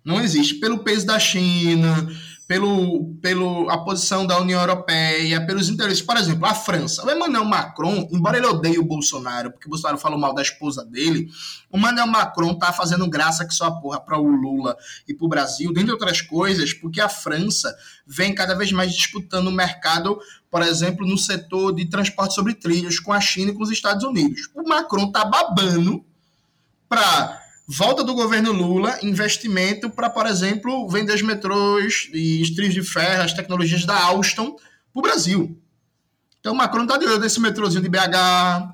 não 0.03 0.19
existe. 0.19 0.55
Pelo 0.55 0.79
peso 0.79 1.05
da 1.05 1.19
China, 1.19 2.09
pelo, 2.49 3.13
pelo 3.21 3.69
a 3.69 3.77
posição 3.77 4.25
da 4.25 4.41
União 4.41 4.59
Europeia, 4.59 5.45
pelos 5.45 5.69
interesses. 5.69 6.01
Por 6.01 6.17
exemplo, 6.17 6.47
a 6.47 6.55
França. 6.55 7.05
O 7.05 7.11
Emmanuel 7.11 7.45
Macron, 7.45 8.09
embora 8.11 8.37
ele 8.37 8.47
odeie 8.47 8.79
o 8.79 8.83
Bolsonaro, 8.83 9.51
porque 9.51 9.67
o 9.67 9.69
Bolsonaro 9.69 9.99
falou 9.99 10.17
mal 10.17 10.33
da 10.33 10.41
esposa 10.41 10.83
dele, 10.83 11.29
o 11.71 11.77
Emmanuel 11.77 12.07
Macron 12.07 12.57
tá 12.57 12.73
fazendo 12.73 13.07
graça 13.07 13.45
que 13.45 13.53
só 13.53 13.69
porra 13.69 14.01
para 14.01 14.17
o 14.17 14.27
Lula 14.27 14.75
e 15.07 15.13
para 15.13 15.25
o 15.27 15.29
Brasil, 15.29 15.71
dentre 15.71 15.91
outras 15.91 16.21
coisas, 16.21 16.73
porque 16.73 16.99
a 16.99 17.07
França 17.07 17.71
vem 18.03 18.33
cada 18.33 18.55
vez 18.55 18.71
mais 18.71 18.93
disputando 18.93 19.45
o 19.45 19.51
mercado, 19.51 20.19
por 20.49 20.63
exemplo, 20.63 21.05
no 21.05 21.19
setor 21.19 21.71
de 21.71 21.85
transporte 21.87 22.33
sobre 22.33 22.55
trilhos 22.55 22.99
com 22.99 23.13
a 23.13 23.21
China 23.21 23.51
e 23.51 23.53
com 23.53 23.61
os 23.61 23.69
Estados 23.69 24.03
Unidos. 24.03 24.49
O 24.55 24.67
Macron 24.67 25.11
tá 25.11 25.23
babando 25.23 26.03
para 26.87 27.48
Volta 27.71 28.03
do 28.03 28.15
governo 28.15 28.51
Lula, 28.51 28.97
investimento 29.03 29.91
para, 29.91 30.09
por 30.09 30.25
exemplo, 30.25 30.89
vender 30.89 31.13
os 31.13 31.21
metrôs 31.21 32.09
e 32.11 32.41
estrios 32.41 32.73
de 32.73 32.81
ferro, 32.81 33.21
as 33.21 33.31
tecnologias 33.31 33.85
da 33.85 33.95
Alstom 34.05 34.55
para 34.55 34.99
o 34.99 35.01
Brasil. 35.03 35.61
Então, 36.39 36.53
o 36.53 36.55
Macron 36.55 36.81
está 36.81 36.97
de 36.97 37.05
olho 37.05 37.19
nesse 37.19 37.39
metrôzinho 37.39 37.83
de 37.83 37.87
BH, 37.87 38.73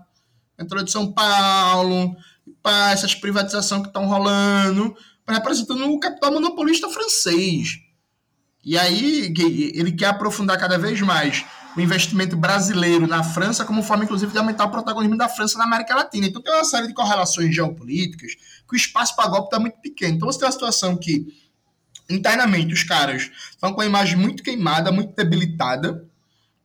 metrô 0.58 0.82
de 0.82 0.92
São 0.92 1.12
Paulo, 1.12 2.16
essas 2.94 3.14
privatizações 3.14 3.82
que 3.82 3.90
estão 3.90 4.06
rolando, 4.06 4.96
representando 5.28 5.84
o 5.92 6.00
capital 6.00 6.32
monopolista 6.32 6.88
francês. 6.88 7.80
E 8.64 8.78
aí 8.78 9.34
ele 9.76 9.92
quer 9.92 10.08
aprofundar 10.08 10.58
cada 10.58 10.78
vez 10.78 11.02
mais 11.02 11.44
o 11.76 11.82
investimento 11.82 12.38
brasileiro 12.38 13.06
na 13.06 13.22
França 13.22 13.66
como 13.66 13.84
forma, 13.84 14.06
inclusive, 14.06 14.32
de 14.32 14.38
aumentar 14.38 14.64
o 14.64 14.72
protagonismo 14.72 15.18
da 15.18 15.28
França 15.28 15.58
na 15.58 15.66
América 15.66 15.94
Latina. 15.94 16.26
Então 16.26 16.42
tem 16.42 16.54
uma 16.54 16.64
série 16.64 16.88
de 16.88 16.94
correlações 16.94 17.54
geopolíticas 17.54 18.32
que 18.68 18.76
o 18.76 18.78
espaço 18.78 19.16
para 19.16 19.30
golpe 19.30 19.48
está 19.48 19.60
muito 19.60 19.80
pequeno. 19.80 20.16
Então 20.16 20.32
você 20.32 20.40
tem 20.40 20.48
uma 20.48 20.52
situação 20.52 20.98
que, 20.98 21.28
internamente, 22.10 22.74
os 22.74 22.84
caras 22.84 23.30
estão 23.50 23.74
com 23.74 23.82
a 23.82 23.86
imagem 23.86 24.18
muito 24.18 24.44
queimada, 24.44 24.92
muito 24.92 25.16
debilitada, 25.16 26.06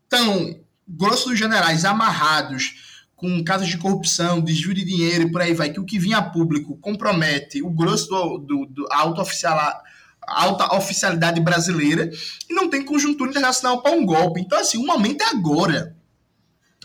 estão, 0.04 0.58
grosso 0.88 1.28
dos 1.28 1.38
generais, 1.38 1.84
amarrados 1.84 2.90
com 3.14 3.44
casos 3.44 3.68
de 3.68 3.76
corrupção, 3.76 4.40
desvio 4.40 4.72
de 4.72 4.82
dinheiro 4.82 5.24
e 5.24 5.30
por 5.30 5.42
aí 5.42 5.52
vai, 5.52 5.70
que 5.70 5.78
o 5.78 5.84
que 5.84 5.98
vinha 5.98 6.18
a 6.18 6.22
público 6.22 6.78
compromete 6.78 7.62
o 7.62 7.68
grosso 7.68 8.08
do, 8.08 8.38
do, 8.38 8.66
do 8.66 8.88
alto 8.90 9.20
oficial 9.20 9.82
alta 10.26 10.74
oficialidade 10.74 11.40
brasileira 11.40 12.10
e 12.48 12.54
não 12.54 12.70
tem 12.70 12.84
conjuntura 12.84 13.30
internacional 13.30 13.82
para 13.82 13.92
um 13.92 14.06
golpe. 14.06 14.40
Então, 14.40 14.58
assim, 14.58 14.78
o 14.78 14.86
momento 14.86 15.22
é 15.22 15.26
agora. 15.26 15.96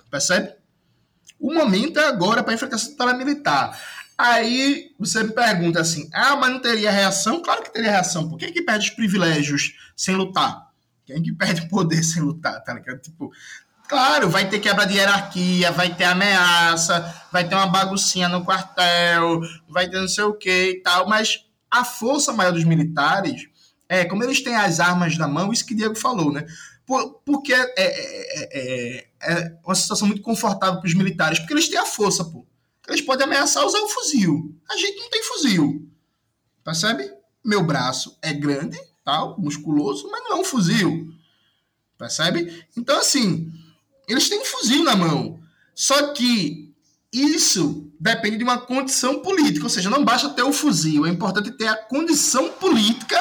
Percebe? 0.10 0.54
O 1.40 1.54
momento 1.54 2.00
é 2.00 2.08
agora 2.08 2.44
para 2.44 2.54
enfrentar 2.54 2.78
essa 2.78 3.14
militar. 3.14 3.80
Aí 4.18 4.92
você 4.98 5.24
me 5.24 5.32
pergunta 5.32 5.82
assim: 5.82 6.10
ah, 6.14 6.36
mas 6.36 6.52
não 6.52 6.62
teria 6.62 6.92
reação? 6.92 7.42
Claro 7.42 7.64
que 7.64 7.74
teria 7.74 7.92
reação. 7.92 8.30
Por 8.30 8.38
que, 8.38 8.52
que 8.52 8.62
perde 8.62 8.90
os 8.90 8.96
privilégios 8.96 9.74
sem 9.96 10.16
lutar? 10.16 10.70
Quem 11.06 11.22
que 11.22 11.34
perde 11.34 11.62
o 11.62 11.68
poder 11.70 12.04
sem 12.04 12.22
lutar? 12.22 12.64
Tá 12.64 12.74
ligado? 12.74 13.00
Tipo, 13.00 13.32
claro, 13.88 14.30
vai 14.30 14.50
ter 14.50 14.60
quebra 14.60 14.86
de 14.86 14.96
hierarquia, 14.96 15.72
vai 15.72 15.94
ter 15.94 16.06
ameaça, 16.06 17.14
vai 17.32 17.48
ter 17.48 17.56
uma 17.56 17.68
baguncinha 17.68 18.28
no 18.30 18.44
quartel, 18.44 19.42
vai 19.68 19.90
ter 19.90 20.00
não 20.00 20.08
sei 20.08 20.24
o 20.24 20.34
que 20.34 20.70
e 20.72 20.82
tal, 20.82 21.08
mas 21.08 21.46
a 21.70 21.84
força 21.84 22.32
maior 22.34 22.52
dos 22.52 22.64
militares, 22.64 23.48
é, 23.88 24.06
como 24.06 24.24
eles 24.24 24.42
têm 24.42 24.56
as 24.56 24.80
armas 24.80 25.18
na 25.18 25.28
mão, 25.28 25.52
isso 25.52 25.66
que 25.66 25.76
Diego 25.76 25.96
falou, 25.96 26.32
né? 26.32 26.46
Por, 26.86 27.22
porque 27.26 27.54
é, 27.54 27.74
é, 27.78 28.60
é, 28.60 29.08
é, 29.22 29.58
uma 29.64 29.76
situação 29.76 30.08
muito 30.08 30.22
confortável 30.22 30.80
para 30.80 30.88
os 30.88 30.94
militares, 30.94 31.40
porque 31.40 31.54
eles 31.54 31.68
têm 31.68 31.80
a 31.80 31.86
força, 31.86 32.24
pô. 32.24 32.46
Eles 32.88 33.02
podem 33.02 33.26
ameaçar 33.26 33.66
usar 33.66 33.80
o 33.80 33.90
fuzil. 33.90 34.56
A 34.70 34.78
gente 34.78 35.00
não 35.00 35.10
tem 35.10 35.24
fuzil. 35.24 35.90
Percebe? 36.64 37.12
Meu 37.44 37.64
braço 37.64 38.18
é 38.22 38.34
grande, 38.34 38.80
tal, 39.04 39.40
musculoso, 39.40 40.10
mas 40.12 40.24
não 40.24 40.38
é 40.38 40.40
um 40.42 40.44
fuzil. 40.44 41.14
Percebe? 41.98 42.66
Então, 42.76 42.98
assim, 43.00 43.52
eles 44.08 44.30
têm 44.30 44.42
um 44.42 44.46
fuzil 44.46 44.84
na 44.84 44.96
mão. 44.96 45.40
Só 45.74 46.14
que 46.14 46.74
isso 47.12 47.92
depende 48.00 48.38
de 48.38 48.44
uma 48.44 48.58
condição 48.58 49.22
política, 49.22 49.66
ou 49.66 49.70
seja, 49.70 49.90
não 49.90 50.04
basta 50.04 50.30
ter 50.30 50.44
o 50.44 50.52
fuzil, 50.52 51.06
é 51.06 51.10
importante 51.10 51.52
ter 51.52 51.68
a 51.68 51.76
condição 51.76 52.50
política 52.54 53.18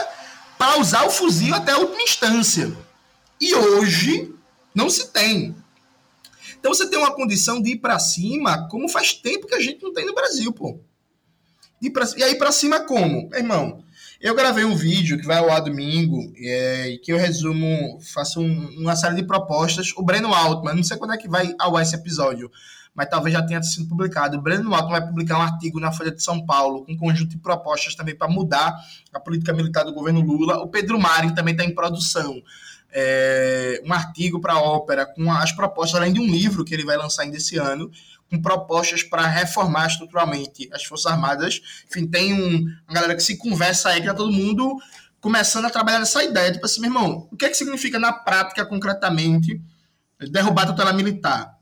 para 0.59 0.79
usar 0.81 1.05
o 1.05 1.11
fuzil 1.11 1.55
até 1.55 1.73
a 1.73 1.79
última 1.79 2.03
instância. 2.03 2.77
E 3.41 3.55
hoje 3.55 4.35
não 4.75 4.91
se 4.91 5.09
tem. 5.09 5.55
Então 6.65 6.73
você 6.73 6.89
tem 6.89 6.99
uma 6.99 7.15
condição 7.15 7.61
de 7.61 7.73
ir 7.73 7.77
para 7.77 7.99
cima, 7.99 8.67
como 8.71 8.89
faz 8.89 9.13
tempo 9.13 9.47
que 9.47 9.55
a 9.55 9.61
gente 9.61 9.83
não 9.83 9.93
tem 9.93 10.07
no 10.07 10.15
Brasil, 10.15 10.51
pô. 10.51 10.81
Ir 11.83 11.91
pra, 11.91 12.07
e 12.17 12.23
aí 12.23 12.37
para 12.37 12.51
cima 12.51 12.81
como? 12.87 13.29
Meu 13.29 13.39
irmão, 13.39 13.85
eu 14.19 14.35
gravei 14.35 14.65
um 14.65 14.75
vídeo 14.75 15.19
que 15.19 15.27
vai 15.27 15.37
ao 15.37 15.51
ar 15.51 15.61
domingo, 15.61 16.33
é, 16.39 16.99
que 17.03 17.13
eu 17.13 17.19
resumo, 17.19 18.01
faço 18.01 18.41
um, 18.41 18.79
uma 18.79 18.97
série 18.97 19.17
de 19.17 19.25
propostas. 19.25 19.93
O 19.95 20.03
Breno 20.03 20.33
Altman, 20.33 20.73
não 20.73 20.83
sei 20.83 20.97
quando 20.97 21.13
é 21.13 21.19
que 21.19 21.29
vai 21.29 21.55
ao 21.59 21.77
ar 21.77 21.83
esse 21.83 21.97
episódio, 21.97 22.51
mas 22.95 23.11
talvez 23.11 23.35
já 23.35 23.43
tenha 23.43 23.63
sido 23.63 23.87
publicado. 23.87 24.39
O 24.39 24.41
Breno 24.41 24.75
Altman 24.75 25.01
vai 25.01 25.07
publicar 25.07 25.37
um 25.37 25.43
artigo 25.43 25.79
na 25.79 25.93
Folha 25.93 26.13
de 26.13 26.23
São 26.23 26.47
Paulo, 26.47 26.87
com 26.87 26.93
um 26.93 26.97
conjunto 26.97 27.29
de 27.33 27.39
propostas 27.41 27.95
também 27.95 28.17
para 28.17 28.27
mudar 28.27 28.75
a 29.13 29.21
política 29.21 29.53
militar 29.53 29.85
do 29.85 29.93
governo 29.93 30.23
Lula. 30.23 30.61
O 30.61 30.69
Pedro 30.69 30.99
Mari 30.99 31.35
também 31.35 31.53
está 31.53 31.63
em 31.63 31.75
produção 31.75 32.43
é, 32.95 33.83
um 33.85 33.93
artigo 33.93 34.41
para 34.41 34.53
a 34.53 34.63
ópera 34.63 35.05
com 35.05 35.31
as 35.33 35.51
propostas, 35.51 36.01
além 36.01 36.13
de 36.13 36.21
um 36.21 36.27
livro 36.27 36.65
que 36.65 36.73
ele 36.73 36.85
vai 36.85 36.97
lançar 36.97 37.25
ainda 37.25 37.37
esse 37.37 37.59
ano, 37.59 37.91
com 38.31 38.41
propostas 38.41 39.03
para 39.03 39.27
reformar 39.27 39.89
estruturalmente 39.89 40.69
as 40.73 40.85
Forças 40.85 41.11
Armadas. 41.11 41.61
Enfim, 41.91 42.07
tem 42.07 42.33
um, 42.33 42.65
uma 42.87 42.95
galera 42.95 43.17
que 43.17 43.23
se 43.23 43.37
conversa 43.37 43.89
aí, 43.89 44.01
que 44.01 44.07
tá 44.07 44.15
todo 44.15 44.33
mundo 44.33 44.77
começando 45.21 45.65
a 45.65 45.71
trabalhar 45.71 45.99
nessa 45.99 46.23
ideia. 46.23 46.53
Tipo 46.53 46.67
assim, 46.67 46.81
meu 46.81 46.91
irmão, 46.91 47.29
o 47.33 47.37
que 47.37 47.45
é 47.45 47.49
que 47.49 47.57
significa 47.57 47.99
na 47.99 48.13
prática, 48.13 48.65
concretamente, 48.65 49.61
derrubar 50.31 50.63
a 50.63 50.67
tutela 50.67 50.93
militar? 50.93 51.59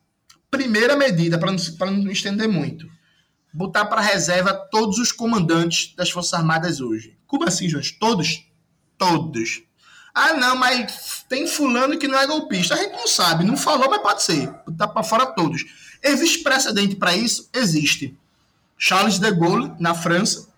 Primeira 0.51 0.95
medida, 0.97 1.39
para 1.39 1.51
não, 1.51 1.97
não 1.97 2.11
estender 2.11 2.47
muito, 2.47 2.87
botar 3.55 3.87
para 3.87 4.03
reserva 4.03 4.53
todos 4.53 4.99
os 4.99 5.11
comandantes 5.11 5.95
das 5.97 6.11
Forças 6.11 6.35
Armadas 6.35 6.79
hoje. 6.81 7.17
Como 7.27 7.49
assim, 7.49 7.69
Jorge? 7.71 7.97
Todos? 7.99 8.47
Todos. 8.99 9.63
Ah, 10.15 10.35
não, 10.35 10.57
mas 10.57 11.25
tem 11.29 11.47
fulano 11.47 11.99
que 11.99 12.07
não 12.07 12.19
é 12.19 12.27
golpista. 12.27 12.75
A 12.75 12.79
gente 12.79 12.93
não 12.93 13.07
sabe, 13.07 13.45
não 13.45 13.57
falou, 13.57 13.89
mas 13.89 14.03
pode 14.03 14.23
ser. 14.23 14.53
Tá 14.77 14.87
para 14.87 15.03
fora 15.03 15.27
todos. 15.27 15.65
Existe 16.03 16.43
precedente 16.43 16.97
para 16.97 17.17
isso? 17.17 17.49
Existe. 17.53 18.17
Charles 18.77 19.19
de 19.19 19.31
Gaulle, 19.31 19.73
na 19.79 19.95
França, 19.95 20.49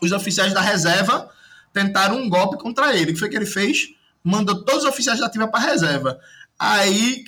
os 0.00 0.12
oficiais 0.12 0.54
da 0.54 0.60
reserva 0.60 1.30
tentaram 1.72 2.16
um 2.16 2.28
golpe 2.28 2.56
contra 2.56 2.96
ele. 2.96 3.10
O 3.10 3.14
que 3.14 3.20
foi 3.20 3.28
que 3.28 3.36
ele 3.36 3.44
fez? 3.44 3.88
Mandou 4.24 4.64
todos 4.64 4.84
os 4.84 4.88
oficiais 4.88 5.20
da 5.20 5.26
ativa 5.26 5.46
para 5.48 5.60
reserva. 5.60 6.18
Aí 6.58 7.24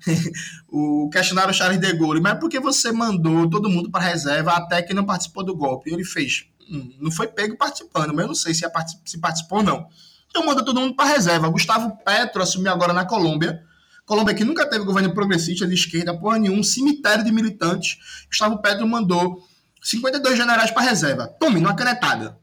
o 0.70 1.10
questionário 1.10 1.52
Charles 1.52 1.78
de 1.78 1.92
Gaulle, 1.92 2.20
mas 2.20 2.38
por 2.38 2.48
que 2.48 2.58
você 2.58 2.90
mandou 2.90 3.50
todo 3.50 3.68
mundo 3.68 3.90
para 3.90 4.02
reserva 4.02 4.52
até 4.52 4.80
que 4.80 4.94
não 4.94 5.04
participou 5.04 5.44
do 5.44 5.54
golpe? 5.54 5.90
E 5.90 5.92
ele 5.92 6.04
fez. 6.04 6.46
Hum, 6.70 6.94
não 6.98 7.10
foi 7.10 7.26
pego 7.26 7.56
participando, 7.56 8.14
mas 8.14 8.22
eu 8.22 8.28
não 8.28 8.34
sei 8.34 8.54
se, 8.54 8.64
se 9.04 9.18
participou 9.18 9.58
ou 9.58 9.64
não. 9.64 9.88
Então 10.32 10.46
manda 10.46 10.64
todo 10.64 10.80
mundo 10.80 10.96
para 10.96 11.10
reserva. 11.10 11.50
Gustavo 11.50 11.94
Petro 12.02 12.42
assumiu 12.42 12.72
agora 12.72 12.94
na 12.94 13.04
Colômbia. 13.04 13.62
Colômbia 14.06 14.34
que 14.34 14.44
nunca 14.44 14.64
teve 14.64 14.82
governo 14.82 15.12
progressista 15.12 15.66
de 15.66 15.74
esquerda, 15.74 16.18
porra 16.18 16.38
nenhuma, 16.38 16.60
um 16.60 16.62
cemitério 16.62 17.22
de 17.22 17.30
militantes. 17.30 17.98
Gustavo 18.28 18.62
Petro 18.62 18.88
mandou 18.88 19.46
52 19.82 20.38
generais 20.38 20.70
para 20.70 20.80
reserva. 20.80 21.26
Tome, 21.38 21.60
numa 21.60 21.76
canetada. 21.76 22.38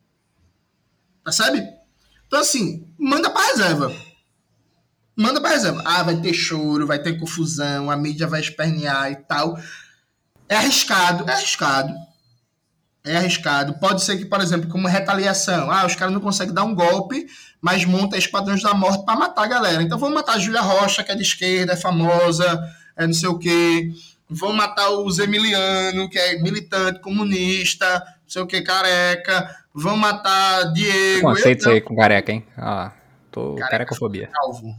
Percebe? 1.23 1.67
Então, 2.27 2.39
assim, 2.39 2.87
manda 2.95 3.27
para 3.31 3.47
reserva. 3.47 3.91
Manda 5.17 5.41
para 5.41 5.49
reserva. 5.49 5.81
Ah, 5.83 6.03
vai 6.03 6.21
ter 6.21 6.33
choro, 6.33 6.85
vai 6.85 7.01
ter 7.01 7.19
confusão, 7.19 7.89
a 7.89 7.97
mídia 7.97 8.27
vai 8.27 8.39
espernear 8.39 9.11
e 9.11 9.15
tal. 9.15 9.57
É 10.47 10.55
arriscado, 10.55 11.27
é 11.27 11.33
arriscado. 11.33 11.91
É 13.03 13.15
arriscado. 13.15 13.79
Pode 13.79 14.03
ser 14.03 14.17
que, 14.17 14.25
por 14.25 14.41
exemplo, 14.41 14.69
como 14.69 14.87
retaliação, 14.87 15.71
ah, 15.71 15.85
os 15.85 15.95
caras 15.95 16.13
não 16.13 16.19
conseguem 16.19 16.53
dar 16.53 16.63
um 16.63 16.75
golpe, 16.75 17.25
mas 17.61 17.85
monta 17.85 18.17
esquadrões 18.17 18.61
da 18.61 18.73
morte 18.73 19.05
para 19.05 19.17
matar 19.17 19.43
a 19.43 19.47
galera. 19.47 19.81
Então 19.81 19.97
vamos 19.97 20.15
matar 20.15 20.33
a 20.35 20.39
Júlia 20.39 20.61
Rocha, 20.61 21.03
que 21.03 21.11
é 21.11 21.15
de 21.15 21.23
esquerda, 21.23 21.73
é 21.73 21.77
famosa, 21.77 22.61
é 22.97 23.07
não 23.07 23.13
sei 23.13 23.29
o 23.29 23.39
quê. 23.39 23.91
Vão 24.29 24.53
matar 24.53 24.89
o 24.89 25.09
Zemiliano, 25.09 26.09
que 26.09 26.19
é 26.19 26.39
militante 26.41 26.99
comunista, 26.99 27.87
não 27.99 28.29
sei 28.29 28.41
o 28.41 28.47
que, 28.47 28.61
careca. 28.61 29.55
Vão 29.73 29.95
matar 29.95 30.73
Diego. 30.73 31.21
Conceito 31.21 31.59
isso 31.59 31.69
aí 31.69 31.81
com 31.81 31.95
careca, 31.95 32.31
hein? 32.31 32.45
Ah, 32.57 32.91
tô 33.31 33.55
careca, 33.55 33.71
carecofobia. 33.71 34.27
Calvo. 34.27 34.75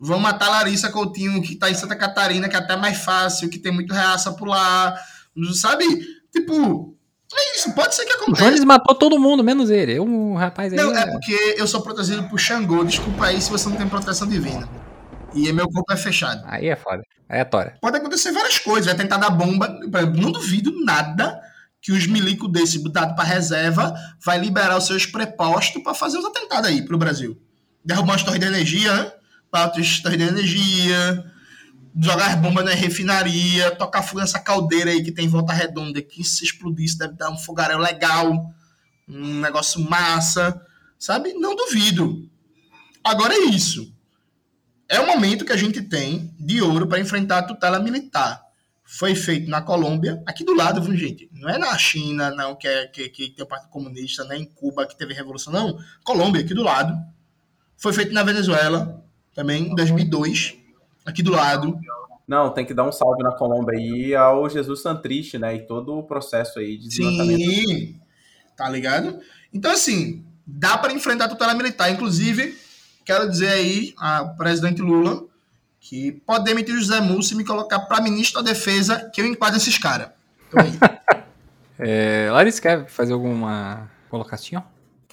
Vão 0.00 0.20
matar 0.20 0.48
Larissa 0.48 0.90
Coutinho, 0.90 1.42
que 1.42 1.56
tá 1.56 1.68
em 1.68 1.74
Santa 1.74 1.96
Catarina, 1.96 2.48
que 2.48 2.54
é 2.54 2.58
até 2.58 2.76
mais 2.76 2.98
fácil, 2.98 3.50
que 3.50 3.58
tem 3.58 3.72
muito 3.72 3.92
reaça 3.92 4.32
por 4.32 4.46
lá. 4.46 4.96
Sabe? 5.54 5.84
Tipo, 6.32 6.96
é 7.36 7.56
isso, 7.56 7.74
pode 7.74 7.94
ser 7.94 8.06
que 8.06 8.12
aconteça. 8.12 8.42
O 8.42 8.46
Jones 8.46 8.64
matou 8.64 8.94
todo 8.94 9.18
mundo, 9.18 9.44
menos 9.44 9.68
ele. 9.68 10.00
Um 10.00 10.34
rapaz 10.34 10.72
aí. 10.72 10.78
Não, 10.78 10.96
é, 10.96 11.02
é 11.02 11.06
porque 11.10 11.54
eu 11.58 11.66
sou 11.66 11.82
protegido 11.82 12.22
por 12.24 12.38
Xangô. 12.38 12.84
Desculpa 12.84 13.26
aí 13.26 13.40
se 13.40 13.50
você 13.50 13.68
não 13.68 13.76
tem 13.76 13.88
proteção 13.88 14.26
divina. 14.26 14.68
E 15.34 15.52
meu 15.52 15.68
corpo 15.68 15.92
é 15.92 15.96
fechado. 15.96 16.42
Aí 16.46 16.68
é 16.68 16.76
foda. 16.76 17.02
Aí 17.28 17.40
é 17.40 17.44
tora. 17.44 17.76
Pode 17.82 17.96
acontecer 17.98 18.32
várias 18.32 18.58
coisas. 18.58 18.86
Vai 18.86 18.94
tentar 18.94 19.18
dar 19.18 19.30
bomba. 19.30 19.68
Não 20.16 20.32
duvido 20.32 20.72
nada 20.84 21.38
que 21.82 21.92
os 21.92 22.06
milicos 22.06 22.50
desse 22.50 22.78
botado 22.78 23.14
para 23.14 23.24
reserva 23.24 23.94
vai 24.24 24.38
liberar 24.38 24.78
os 24.78 24.86
seus 24.86 25.04
prepostos 25.04 25.82
para 25.82 25.94
fazer 25.94 26.18
os 26.18 26.24
atentados 26.24 26.68
aí 26.68 26.82
pro 26.82 26.96
Brasil. 26.96 27.38
Derrubar 27.84 28.14
as 28.14 28.22
torres 28.22 28.40
de 28.40 28.46
energia, 28.46 28.92
né? 28.94 29.12
Para 29.50 29.66
outras 29.66 30.00
torres 30.00 30.18
de 30.18 30.24
energia 30.24 31.32
jogar 32.00 32.36
bomba 32.36 32.62
na 32.62 32.70
refinaria, 32.72 33.72
tocar 33.72 34.02
fogo 34.02 34.20
nessa 34.20 34.38
caldeira 34.38 34.90
aí 34.90 35.02
que 35.02 35.10
tem 35.10 35.24
em 35.26 35.28
volta 35.28 35.52
redonda, 35.52 36.00
que 36.00 36.22
se 36.22 36.44
explodisse 36.44 36.96
deve 36.96 37.14
dar 37.14 37.30
um 37.30 37.36
fogaréu 37.36 37.78
legal, 37.78 38.54
um 39.08 39.40
negócio 39.40 39.80
massa, 39.80 40.60
sabe? 40.98 41.34
Não 41.34 41.56
duvido. 41.56 42.28
Agora 43.02 43.34
é 43.34 43.46
isso. 43.46 43.92
É 44.88 45.00
o 45.00 45.06
momento 45.06 45.44
que 45.44 45.52
a 45.52 45.56
gente 45.56 45.82
tem 45.82 46.34
de 46.38 46.62
ouro 46.62 46.86
para 46.86 47.00
enfrentar 47.00 47.38
a 47.38 47.42
tutela 47.42 47.78
militar. 47.80 48.42
Foi 48.84 49.14
feito 49.14 49.50
na 49.50 49.60
Colômbia, 49.60 50.22
aqui 50.26 50.44
do 50.44 50.54
lado, 50.54 50.80
viu, 50.80 50.96
gente? 50.96 51.28
Não 51.32 51.48
é 51.50 51.58
na 51.58 51.76
China, 51.76 52.30
não, 52.30 52.56
que, 52.56 52.66
é, 52.66 52.86
que, 52.86 53.08
que 53.10 53.30
tem 53.30 53.44
o 53.44 53.48
Partido 53.48 53.68
Comunista, 53.68 54.24
nem 54.24 54.42
em 54.42 54.46
Cuba, 54.46 54.86
que 54.86 54.96
teve 54.96 55.12
revolução, 55.12 55.52
não. 55.52 55.78
Colômbia, 56.02 56.40
aqui 56.40 56.54
do 56.54 56.62
lado. 56.62 56.96
Foi 57.76 57.92
feito 57.92 58.14
na 58.14 58.22
Venezuela, 58.22 59.04
também, 59.34 59.70
em 59.70 59.74
2002 59.74 60.67
aqui 61.08 61.22
do 61.22 61.32
lado. 61.32 61.80
Não, 62.26 62.50
tem 62.50 62.64
que 62.64 62.74
dar 62.74 62.84
um 62.84 62.92
salve 62.92 63.22
na 63.22 63.32
Colômbia 63.32 63.78
aí 63.78 64.14
ao 64.14 64.48
Jesus 64.50 64.82
Santriste, 64.82 65.38
né? 65.38 65.56
E 65.56 65.66
todo 65.66 65.98
o 65.98 66.02
processo 66.02 66.58
aí 66.58 66.76
de 66.76 66.88
desmatamento. 66.88 67.42
Sim, 67.42 68.00
tá 68.54 68.68
ligado? 68.68 69.18
Então, 69.52 69.72
assim, 69.72 70.22
dá 70.46 70.76
para 70.76 70.92
enfrentar 70.92 71.24
a 71.24 71.28
tutela 71.28 71.54
militar. 71.54 71.90
Inclusive, 71.90 72.54
quero 73.04 73.28
dizer 73.30 73.48
aí 73.48 73.94
ao 73.96 74.34
presidente 74.36 74.82
Lula 74.82 75.24
que 75.80 76.12
pode 76.26 76.44
demitir 76.44 76.74
o 76.74 76.78
José 76.78 77.00
Múcio 77.00 77.32
e 77.32 77.36
me 77.38 77.44
colocar 77.44 77.78
para 77.80 78.02
ministro 78.02 78.42
da 78.42 78.50
Defesa, 78.52 79.10
que 79.10 79.22
eu 79.22 79.26
enquadro 79.26 79.56
esses 79.56 79.78
caras. 79.78 80.10
é, 81.78 82.28
Larissa, 82.30 82.60
quer 82.60 82.86
fazer 82.88 83.14
alguma 83.14 83.88
colocação? 84.10 84.62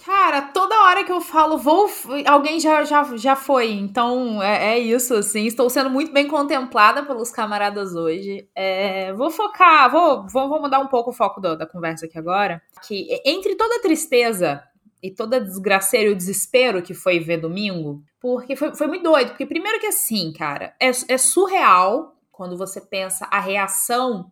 Cara, 0.05 0.43
toda 0.43 0.83
hora 0.83 1.03
que 1.03 1.11
eu 1.11 1.19
falo 1.19 1.57
vou, 1.57 1.89
alguém 2.27 2.59
já, 2.59 2.83
já, 2.83 3.03
já 3.17 3.35
foi. 3.35 3.71
Então 3.71 4.41
é, 4.41 4.75
é 4.75 4.79
isso, 4.79 5.15
assim. 5.15 5.47
Estou 5.47 5.67
sendo 5.67 5.89
muito 5.89 6.13
bem 6.13 6.27
contemplada 6.27 7.03
pelos 7.03 7.31
camaradas 7.31 7.95
hoje. 7.95 8.47
É, 8.53 9.11
vou 9.13 9.31
focar, 9.31 9.91
vou, 9.91 10.27
vou, 10.27 10.47
vou 10.47 10.61
mudar 10.61 10.79
um 10.79 10.87
pouco 10.87 11.09
o 11.09 11.13
foco 11.13 11.41
do, 11.41 11.57
da 11.57 11.65
conversa 11.65 12.05
aqui 12.05 12.19
agora. 12.19 12.61
Que 12.87 13.19
entre 13.25 13.55
toda 13.55 13.77
a 13.77 13.81
tristeza 13.81 14.63
e 15.01 15.09
toda 15.09 15.37
a 15.37 15.39
desgraceira 15.39 16.09
e 16.09 16.13
o 16.13 16.15
desespero 16.15 16.83
que 16.83 16.93
foi 16.93 17.19
ver 17.19 17.37
domingo, 17.37 18.03
porque 18.21 18.55
foi, 18.55 18.75
foi 18.75 18.85
muito 18.85 19.03
doido. 19.03 19.29
Porque, 19.29 19.47
primeiro, 19.47 19.79
que 19.79 19.87
assim, 19.87 20.31
cara, 20.33 20.75
é, 20.79 20.91
é 21.07 21.17
surreal 21.17 22.15
quando 22.31 22.55
você 22.55 22.79
pensa 22.79 23.27
a 23.31 23.39
reação 23.39 24.31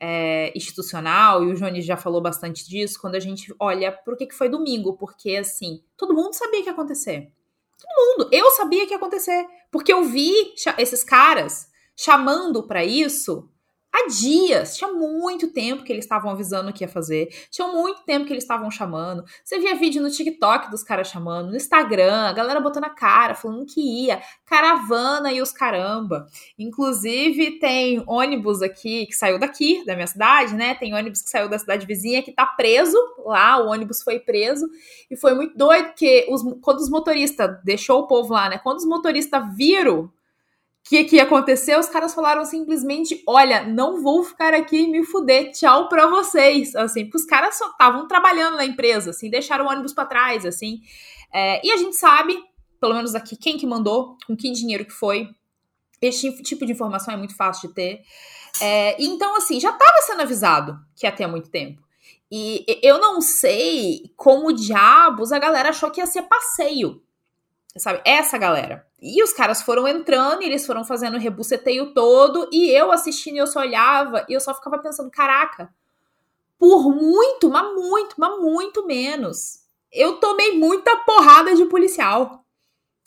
é, 0.00 0.50
institucional, 0.56 1.44
e 1.44 1.52
o 1.52 1.54
Johnny 1.54 1.82
já 1.82 1.96
falou 1.96 2.22
bastante 2.22 2.66
disso, 2.66 2.98
quando 3.00 3.16
a 3.16 3.20
gente 3.20 3.54
olha 3.60 3.96
o 4.06 4.16
que, 4.16 4.26
que 4.26 4.34
foi 4.34 4.48
domingo, 4.48 4.96
porque 4.96 5.36
assim, 5.36 5.82
todo 5.96 6.14
mundo 6.14 6.32
sabia 6.32 6.62
que 6.62 6.68
ia 6.68 6.72
acontecer. 6.72 7.30
Todo 7.78 8.18
mundo. 8.18 8.28
Eu 8.32 8.50
sabia 8.52 8.86
que 8.86 8.92
ia 8.92 8.96
acontecer. 8.96 9.46
Porque 9.70 9.92
eu 9.92 10.04
vi 10.04 10.32
esses 10.78 11.02
caras 11.02 11.68
chamando 11.96 12.66
para 12.66 12.84
isso 12.84 13.48
há 13.92 14.08
dias. 14.08 14.76
Tinha 14.76 14.92
muito 14.92 15.48
tempo 15.48 15.82
que 15.82 15.92
eles 15.92 16.04
estavam 16.04 16.30
avisando 16.30 16.70
o 16.70 16.72
que 16.72 16.84
ia 16.84 16.88
fazer. 16.88 17.28
Tinha 17.50 17.68
muito 17.68 18.02
tempo 18.04 18.26
que 18.26 18.32
eles 18.32 18.44
estavam 18.44 18.70
chamando. 18.70 19.24
Você 19.44 19.58
via 19.58 19.74
vídeo 19.74 20.02
no 20.02 20.10
TikTok 20.10 20.70
dos 20.70 20.82
caras 20.82 21.08
chamando, 21.08 21.50
no 21.50 21.56
Instagram, 21.56 22.28
a 22.28 22.32
galera 22.32 22.60
botando 22.60 22.84
a 22.84 22.90
cara, 22.90 23.34
falando 23.34 23.66
que 23.66 23.80
ia. 23.80 24.22
Caravana 24.46 25.32
e 25.32 25.42
os 25.42 25.52
caramba. 25.52 26.26
Inclusive, 26.58 27.58
tem 27.58 28.02
ônibus 28.06 28.62
aqui 28.62 29.06
que 29.06 29.14
saiu 29.14 29.38
daqui, 29.38 29.84
da 29.84 29.94
minha 29.94 30.06
cidade, 30.06 30.54
né? 30.54 30.74
Tem 30.74 30.94
ônibus 30.94 31.22
que 31.22 31.30
saiu 31.30 31.48
da 31.48 31.58
cidade 31.58 31.86
vizinha 31.86 32.22
que 32.22 32.32
tá 32.32 32.46
preso 32.46 32.96
lá. 33.24 33.58
O 33.58 33.68
ônibus 33.68 34.02
foi 34.02 34.18
preso. 34.18 34.66
E 35.10 35.16
foi 35.16 35.34
muito 35.34 35.56
doido 35.56 35.92
que 35.94 36.26
os, 36.30 36.42
quando 36.60 36.78
os 36.78 36.90
motoristas, 36.90 37.58
deixou 37.64 38.00
o 38.00 38.06
povo 38.06 38.32
lá, 38.32 38.48
né? 38.48 38.58
Quando 38.58 38.78
os 38.78 38.86
motoristas 38.86 39.42
viram 39.56 40.10
que 40.84 41.04
que 41.04 41.20
aconteceu? 41.20 41.78
Os 41.78 41.88
caras 41.88 42.14
falaram 42.14 42.44
simplesmente: 42.44 43.22
olha, 43.26 43.64
não 43.64 44.02
vou 44.02 44.22
ficar 44.24 44.54
aqui 44.54 44.82
e 44.82 44.88
me 44.88 45.04
fuder, 45.04 45.52
tchau 45.52 45.88
pra 45.88 46.06
vocês. 46.06 46.74
Assim, 46.74 47.08
os 47.14 47.24
caras 47.24 47.56
só 47.56 47.70
estavam 47.70 48.06
trabalhando 48.08 48.56
na 48.56 48.64
empresa, 48.64 49.10
assim, 49.10 49.30
deixaram 49.30 49.66
o 49.66 49.68
ônibus 49.68 49.92
para 49.92 50.06
trás, 50.06 50.44
assim. 50.44 50.80
É, 51.32 51.64
e 51.64 51.70
a 51.70 51.76
gente 51.76 51.96
sabe 51.96 52.36
pelo 52.80 52.94
menos 52.94 53.14
aqui, 53.14 53.36
quem 53.36 53.58
que 53.58 53.66
mandou, 53.66 54.16
com 54.26 54.34
que 54.34 54.50
dinheiro 54.50 54.86
que 54.86 54.92
foi. 54.92 55.28
Esse 56.00 56.42
tipo 56.42 56.64
de 56.64 56.72
informação 56.72 57.12
é 57.12 57.16
muito 57.16 57.36
fácil 57.36 57.68
de 57.68 57.74
ter. 57.74 58.00
É, 58.60 59.00
então, 59.02 59.36
assim, 59.36 59.60
já 59.60 59.70
estava 59.70 60.00
sendo 60.00 60.22
avisado 60.22 60.78
que 60.96 61.06
ia 61.06 61.12
ter 61.12 61.24
há 61.24 61.28
muito 61.28 61.50
tempo. 61.50 61.82
E 62.32 62.64
eu 62.82 62.98
não 62.98 63.20
sei 63.20 64.12
como 64.16 64.52
diabos 64.52 65.30
a 65.30 65.38
galera 65.38 65.68
achou 65.68 65.90
que 65.90 66.00
ia 66.00 66.06
ser 66.06 66.22
passeio. 66.22 67.02
Sabe? 67.76 68.00
Essa 68.04 68.36
galera. 68.36 68.86
E 69.00 69.22
os 69.22 69.32
caras 69.32 69.62
foram 69.62 69.86
entrando 69.86 70.42
e 70.42 70.46
eles 70.46 70.66
foram 70.66 70.84
fazendo 70.84 71.14
o 71.14 71.20
rebuceteio 71.20 71.94
todo. 71.94 72.48
E 72.52 72.68
eu 72.70 72.90
assistindo, 72.90 73.36
eu 73.36 73.46
só 73.46 73.60
olhava 73.60 74.26
e 74.28 74.32
eu 74.32 74.40
só 74.40 74.52
ficava 74.54 74.78
pensando: 74.78 75.10
caraca, 75.10 75.72
por 76.58 76.94
muito, 76.94 77.48
mas 77.48 77.74
muito, 77.74 78.14
mas 78.18 78.38
muito 78.40 78.86
menos. 78.86 79.60
Eu 79.92 80.16
tomei 80.16 80.58
muita 80.58 80.96
porrada 80.98 81.54
de 81.54 81.64
policial. 81.66 82.44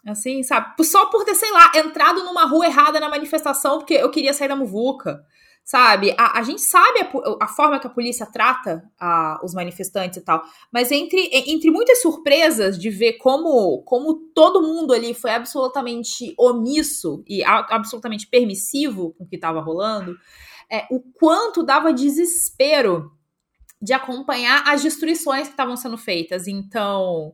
Assim, 0.06 0.44
sabe? 0.44 0.84
Só 0.84 1.06
por 1.06 1.24
ter, 1.24 1.36
sei 1.36 1.50
lá, 1.52 1.72
entrado 1.76 2.26
numa 2.26 2.46
rua 2.46 2.66
errada 2.66 3.00
na 3.00 3.08
manifestação 3.08 3.78
porque 3.78 3.94
eu 3.94 4.12
queria 4.12 4.34
sair 4.34 4.50
da 4.50 4.56
muvuca 4.56 5.26
sabe? 5.64 6.14
A, 6.18 6.40
a 6.40 6.44
gente 6.44 6.62
sabe 6.62 7.00
a, 7.00 7.46
a, 7.46 7.48
forma 7.48 7.80
que 7.80 7.88
a 7.88 7.90
polícia 7.90 8.26
trata 8.26 8.84
a, 9.00 9.40
os 9.44 9.54
manifestantes 9.54 10.18
e 10.18 10.22
tal, 10.22 10.44
mas 10.72 10.92
entre, 10.92 11.30
entre 11.32 11.72
muitas 11.72 12.02
surpresas 12.02 12.78
de 12.78 12.90
ver 12.90 13.14
como, 13.14 13.82
como 13.84 14.16
todo 14.36 14.62
mundo 14.62 14.94
ali 14.94 15.14
foi 15.14 15.32
absolutamente 15.32 16.34
omisso 16.38 17.24
e 17.28 17.44
absolutamente 17.44 18.28
permissivo 18.28 19.14
com 19.14 19.24
o 19.24 19.28
que 19.28 19.36
estava 19.36 19.62
rolando, 19.62 20.18
é, 20.70 20.86
o 20.92 21.00
quanto 21.00 21.64
dava 21.64 21.94
desespero 21.94 23.12
de 23.82 23.94
acompanhar 23.94 24.64
as 24.66 24.82
destruições 24.82 25.48
que 25.48 25.54
estavam 25.54 25.76
sendo 25.76 25.98
feitas. 25.98 26.48
Então, 26.48 27.34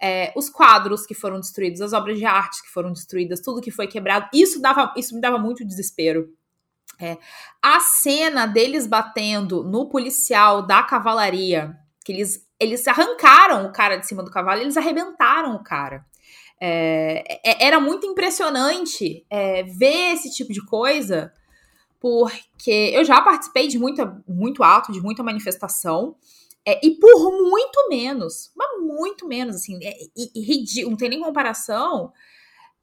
é, 0.00 0.32
os 0.34 0.48
quadros 0.48 1.04
que 1.04 1.14
foram 1.14 1.38
destruídos, 1.38 1.82
as 1.82 1.92
obras 1.92 2.18
de 2.18 2.24
arte 2.24 2.62
que 2.62 2.70
foram 2.70 2.92
destruídas, 2.92 3.40
tudo 3.40 3.60
que 3.60 3.70
foi 3.70 3.86
quebrado, 3.86 4.28
isso 4.32 4.60
dava, 4.60 4.92
isso 4.96 5.14
me 5.14 5.20
dava 5.20 5.38
muito 5.38 5.64
desespero. 5.64 6.28
É, 6.98 7.16
a 7.62 7.80
cena 7.80 8.46
deles 8.46 8.86
batendo 8.86 9.64
no 9.64 9.88
policial 9.88 10.66
da 10.66 10.82
cavalaria, 10.82 11.74
que 12.04 12.12
eles, 12.12 12.46
eles 12.58 12.86
arrancaram 12.86 13.66
o 13.66 13.72
cara 13.72 13.96
de 13.96 14.06
cima 14.06 14.22
do 14.22 14.30
cavalo, 14.30 14.60
eles 14.60 14.76
arrebentaram 14.76 15.54
o 15.54 15.64
cara. 15.64 16.04
É, 16.62 17.40
é, 17.42 17.66
era 17.66 17.80
muito 17.80 18.06
impressionante 18.06 19.24
é, 19.30 19.62
ver 19.62 20.12
esse 20.12 20.30
tipo 20.30 20.52
de 20.52 20.64
coisa, 20.66 21.32
porque 21.98 22.92
eu 22.94 23.02
já 23.02 23.20
participei 23.22 23.66
de 23.66 23.78
muita, 23.78 24.22
muito 24.28 24.62
ato, 24.62 24.92
de 24.92 25.00
muita 25.00 25.22
manifestação, 25.22 26.14
é, 26.66 26.78
e 26.86 26.90
por 26.96 27.32
muito 27.32 27.88
menos, 27.88 28.52
mas 28.54 28.78
muito 28.82 29.26
menos, 29.26 29.56
assim, 29.56 29.78
e, 30.14 30.84
não 30.84 30.96
tem 30.96 31.08
nem 31.08 31.22
comparação. 31.22 32.12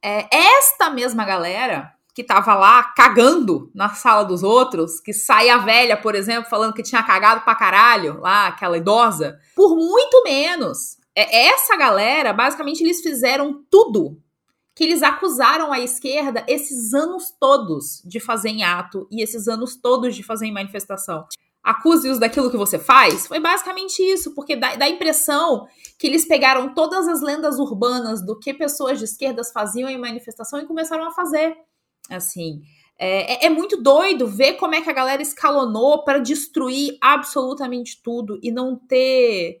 Esta 0.02 0.90
mesma 0.90 1.24
galera 1.24 1.92
que 2.18 2.24
tava 2.24 2.52
lá 2.56 2.82
cagando 2.82 3.70
na 3.72 3.90
sala 3.90 4.24
dos 4.24 4.42
outros, 4.42 4.98
que 4.98 5.12
saia 5.12 5.54
a 5.54 5.58
velha, 5.58 5.96
por 5.96 6.16
exemplo, 6.16 6.50
falando 6.50 6.74
que 6.74 6.82
tinha 6.82 7.00
cagado 7.00 7.42
pra 7.42 7.54
caralho, 7.54 8.18
lá, 8.18 8.48
aquela 8.48 8.76
idosa, 8.76 9.38
por 9.54 9.76
muito 9.76 10.24
menos. 10.24 10.96
É, 11.14 11.46
essa 11.46 11.76
galera, 11.76 12.32
basicamente, 12.32 12.82
eles 12.82 13.00
fizeram 13.00 13.62
tudo 13.70 14.20
que 14.74 14.82
eles 14.82 15.00
acusaram 15.00 15.72
a 15.72 15.78
esquerda 15.78 16.44
esses 16.48 16.92
anos 16.92 17.32
todos 17.38 18.02
de 18.04 18.18
fazer 18.18 18.48
em 18.48 18.64
ato 18.64 19.06
e 19.12 19.22
esses 19.22 19.46
anos 19.46 19.76
todos 19.76 20.16
de 20.16 20.24
fazer 20.24 20.46
em 20.46 20.52
manifestação. 20.52 21.24
Acuse-os 21.62 22.18
daquilo 22.18 22.50
que 22.50 22.56
você 22.56 22.80
faz. 22.80 23.28
Foi 23.28 23.38
basicamente 23.38 24.02
isso, 24.02 24.34
porque 24.34 24.56
dá, 24.56 24.74
dá 24.74 24.86
a 24.86 24.90
impressão 24.90 25.68
que 25.96 26.08
eles 26.08 26.26
pegaram 26.26 26.74
todas 26.74 27.06
as 27.06 27.22
lendas 27.22 27.60
urbanas 27.60 28.26
do 28.26 28.36
que 28.36 28.52
pessoas 28.52 28.98
de 28.98 29.04
esquerdas 29.04 29.52
faziam 29.52 29.88
em 29.88 29.96
manifestação 29.96 30.58
e 30.60 30.66
começaram 30.66 31.06
a 31.06 31.12
fazer. 31.12 31.56
Assim, 32.08 32.62
é, 32.98 33.44
é, 33.44 33.46
é, 33.46 33.50
muito 33.50 33.80
doido 33.80 34.26
ver 34.26 34.54
como 34.54 34.74
é 34.74 34.80
que 34.80 34.90
a 34.90 34.94
galera 34.94 35.22
escalonou 35.22 36.02
para 36.02 36.18
destruir 36.18 36.98
absolutamente 37.00 38.02
tudo 38.02 38.40
e 38.42 38.50
não 38.50 38.74
ter 38.74 39.60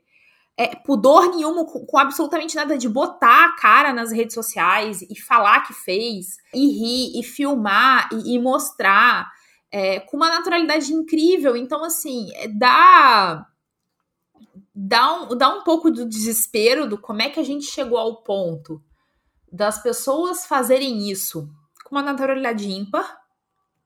é, 0.56 0.74
pudor 0.74 1.30
nenhum 1.30 1.64
com, 1.64 1.86
com, 1.86 1.98
absolutamente 1.98 2.56
nada 2.56 2.76
de 2.76 2.88
botar 2.88 3.44
a 3.44 3.52
cara 3.52 3.92
nas 3.92 4.10
redes 4.10 4.34
sociais 4.34 5.02
e 5.02 5.14
falar 5.14 5.60
que 5.60 5.72
fez, 5.72 6.36
e 6.52 6.66
rir, 6.68 7.20
e 7.20 7.22
filmar, 7.22 8.08
e, 8.12 8.34
e 8.34 8.38
mostrar 8.40 9.30
é, 9.70 10.00
com 10.00 10.16
uma 10.16 10.28
naturalidade 10.28 10.92
incrível. 10.92 11.56
Então, 11.56 11.84
assim, 11.84 12.30
é, 12.34 12.48
dá. 12.48 13.46
Dá 14.80 15.12
um, 15.12 15.36
dá 15.36 15.48
um 15.48 15.64
pouco 15.64 15.90
do 15.90 16.08
desespero 16.08 16.88
do 16.88 16.96
como 16.96 17.20
é 17.20 17.28
que 17.28 17.40
a 17.40 17.42
gente 17.42 17.64
chegou 17.64 17.98
ao 17.98 18.22
ponto 18.22 18.80
das 19.50 19.82
pessoas 19.82 20.46
fazerem 20.46 21.10
isso 21.10 21.48
com 21.88 21.96
uma 21.96 22.02
naturalidade 22.02 22.70
ímpar, 22.70 23.18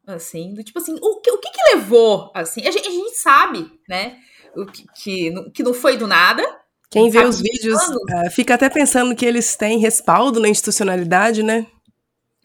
assim, 0.07 0.53
do 0.55 0.65
tipo 0.65 0.79
assim, 0.79 0.99
o 1.01 1.21
que, 1.21 1.31
o 1.31 1.39
que, 1.39 1.51
que 1.51 1.75
levou, 1.75 2.31
assim, 2.35 2.67
a 2.67 2.71
gente, 2.71 2.89
a 2.89 2.91
gente, 2.91 3.15
sabe, 3.15 3.71
né, 3.89 4.19
o 4.57 4.67
que, 4.67 4.85
que, 4.95 5.51
que 5.53 5.63
não 5.63 5.73
foi 5.73 5.97
do 5.97 6.09
nada. 6.09 6.43
Quem 6.91 7.09
vê 7.09 7.25
os 7.25 7.41
vídeos 7.41 7.81
uh, 7.89 8.31
fica 8.31 8.55
até 8.55 8.69
pensando 8.69 9.15
que 9.15 9.25
eles 9.25 9.57
têm 9.57 9.79
respaldo 9.79 10.41
na 10.41 10.49
institucionalidade, 10.49 11.43
né? 11.43 11.67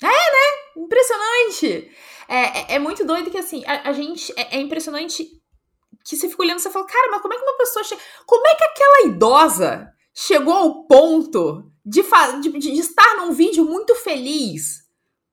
É, 0.02 0.06
né? 0.06 0.84
Impressionante. 0.84 1.92
É, 2.30 2.36
é, 2.36 2.76
é 2.76 2.80
muito 2.80 3.04
doido 3.04 3.30
que, 3.30 3.38
assim, 3.38 3.66
a, 3.66 3.90
a 3.90 3.92
gente, 3.92 4.32
é, 4.38 4.56
é, 4.56 4.62
impressionante 4.62 5.28
que 6.06 6.16
você 6.16 6.30
fica 6.30 6.44
olhando 6.44 6.60
e 6.60 6.62
você 6.62 6.70
fala, 6.70 6.86
cara, 6.86 7.12
mas 7.12 7.22
como 7.22 7.34
é 7.34 7.38
que 7.38 7.44
uma 7.44 7.58
pessoa 7.58 7.84
chega... 7.84 8.02
Como 8.26 8.48
é 8.48 8.56
que 8.56 8.64
aquela 8.64 9.08
idosa 9.08 9.92
chegou 10.14 10.54
ao 10.54 10.88
ponto 10.88 11.70
de, 11.86 12.02
de, 12.42 12.60
de 12.60 12.80
estar 12.80 13.18
num 13.18 13.34
vídeo 13.34 13.66
muito 13.66 13.94
feliz 13.96 14.87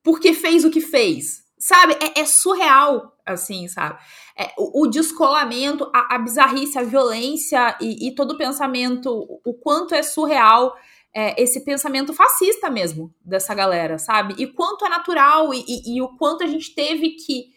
porque 0.04 0.34
fez 0.34 0.64
o 0.64 0.70
que 0.70 0.80
fez. 0.80 1.42
Sabe? 1.58 1.94
É, 1.94 2.20
é 2.20 2.24
surreal, 2.26 3.16
assim, 3.24 3.66
sabe? 3.68 3.98
É, 4.38 4.52
o, 4.58 4.82
o, 4.82 4.86
descolamento, 4.86 5.90
a, 5.94 6.16
a, 6.16 6.18
bizarrice, 6.18 6.78
a 6.78 6.82
violência 6.82 7.76
e, 7.80 8.08
e, 8.08 8.14
todo 8.14 8.32
o 8.32 8.38
pensamento, 8.38 9.10
o 9.44 9.54
quanto 9.54 9.94
é 9.94 10.02
surreal 10.02 10.76
é, 11.14 11.40
esse 11.40 11.64
pensamento 11.64 12.12
fascista 12.12 12.68
mesmo 12.68 13.14
dessa 13.24 13.54
galera, 13.54 13.98
sabe? 13.98 14.34
E 14.36 14.46
quanto 14.46 14.84
é 14.84 14.88
natural 14.88 15.54
e, 15.54 15.64
e, 15.66 15.96
e 15.96 16.02
o 16.02 16.08
quanto 16.16 16.44
a 16.44 16.46
gente 16.46 16.74
teve 16.74 17.10
que. 17.10 17.54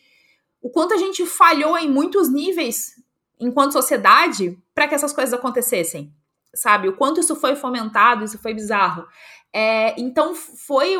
O 0.61 0.69
quanto 0.69 0.93
a 0.93 0.97
gente 0.97 1.25
falhou 1.25 1.77
em 1.77 1.89
muitos 1.89 2.31
níveis 2.31 2.91
enquanto 3.39 3.73
sociedade 3.73 4.57
para 4.73 4.87
que 4.87 4.95
essas 4.95 5.13
coisas 5.13 5.33
acontecessem, 5.33 6.13
sabe? 6.53 6.87
O 6.87 6.95
quanto 6.95 7.19
isso 7.19 7.35
foi 7.35 7.55
fomentado, 7.55 8.23
isso 8.23 8.37
foi 8.37 8.53
bizarro. 8.53 9.05
É, 9.53 9.99
então 9.99 10.35
foi 10.35 10.95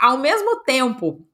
ao 0.00 0.18
mesmo 0.18 0.62
tempo 0.62 1.26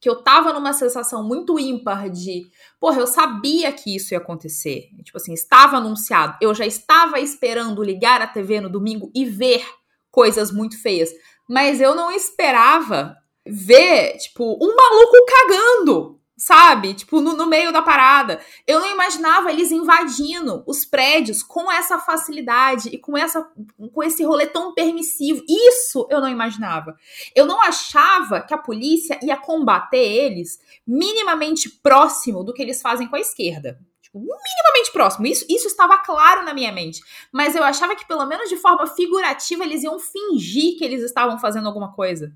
que 0.00 0.08
eu 0.08 0.22
tava 0.22 0.52
numa 0.52 0.72
sensação 0.72 1.26
muito 1.26 1.58
ímpar 1.58 2.08
de, 2.08 2.48
porra, 2.78 3.00
eu 3.00 3.06
sabia 3.06 3.72
que 3.72 3.96
isso 3.96 4.14
ia 4.14 4.18
acontecer. 4.18 4.88
Tipo 5.02 5.16
assim, 5.16 5.32
estava 5.32 5.78
anunciado. 5.78 6.36
Eu 6.40 6.54
já 6.54 6.64
estava 6.64 7.18
esperando 7.18 7.82
ligar 7.82 8.22
a 8.22 8.26
TV 8.26 8.60
no 8.60 8.70
domingo 8.70 9.10
e 9.14 9.24
ver 9.24 9.66
coisas 10.10 10.52
muito 10.52 10.80
feias. 10.80 11.10
Mas 11.48 11.80
eu 11.80 11.94
não 11.94 12.12
esperava 12.12 13.16
ver, 13.44 14.16
tipo, 14.18 14.58
um 14.62 14.76
maluco 14.76 15.16
cagando 15.26 16.17
sabe? 16.38 16.94
Tipo, 16.94 17.20
no, 17.20 17.36
no, 17.36 17.46
meio 17.46 17.72
da 17.72 17.82
parada. 17.82 18.40
Eu 18.64 18.78
não 18.78 18.88
imaginava 18.88 19.50
eles 19.50 19.72
invadindo 19.72 20.62
os 20.66 20.84
prédios 20.84 21.42
com 21.42 21.70
essa 21.70 21.98
facilidade 21.98 22.88
e 22.90 22.96
com, 22.96 23.18
essa, 23.18 23.50
com 23.92 24.02
esse 24.04 24.22
rolê 24.22 24.46
tão 24.46 24.72
permissivo. 24.72 25.44
Isso 25.48 26.06
eu 26.08 26.20
não 26.20 26.28
imaginava. 26.28 26.96
Eu 27.34 27.44
não 27.44 27.60
achava 27.60 28.40
que 28.40 28.54
a 28.54 28.58
polícia 28.58 29.18
ia 29.20 29.36
combater 29.36 29.98
eles 29.98 30.60
minimamente 30.86 31.68
próximo 31.68 32.44
do 32.44 32.54
que 32.54 32.62
eles 32.62 32.80
fazem 32.80 33.08
com 33.08 33.16
a 33.16 33.20
esquerda. 33.20 33.80
Tipo, 34.00 34.20
minimamente 34.20 34.92
próximo. 34.92 35.26
Isso, 35.26 35.44
isso 35.50 35.66
estava 35.66 35.98
claro 35.98 36.44
na 36.44 36.54
minha 36.54 36.70
mente. 36.70 37.02
Mas 37.32 37.56
eu 37.56 37.64
achava 37.64 37.96
que, 37.96 38.06
pelo 38.06 38.24
menos 38.26 38.48
de 38.48 38.56
forma 38.56 38.86
figurativa, 38.86 39.64
eles 39.64 39.82
iam 39.82 39.98
fingir 39.98 40.78
que 40.78 40.84
eles 40.84 41.02
estavam 41.02 41.36
fazendo 41.38 41.66
alguma 41.66 41.92
coisa 41.92 42.32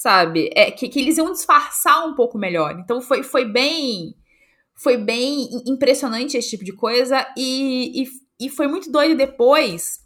sabe? 0.00 0.48
É, 0.54 0.70
que, 0.70 0.88
que 0.88 0.98
eles 0.98 1.18
iam 1.18 1.30
disfarçar 1.30 2.06
um 2.06 2.14
pouco 2.14 2.38
melhor. 2.38 2.74
Então 2.80 3.02
foi, 3.02 3.22
foi 3.22 3.44
bem 3.44 4.16
foi 4.74 4.96
bem 4.96 5.46
impressionante 5.66 6.38
esse 6.38 6.48
tipo 6.48 6.64
de 6.64 6.72
coisa 6.72 7.26
e, 7.36 8.02
e, 8.02 8.46
e 8.46 8.48
foi 8.48 8.66
muito 8.66 8.90
doido 8.90 9.14
depois 9.14 10.02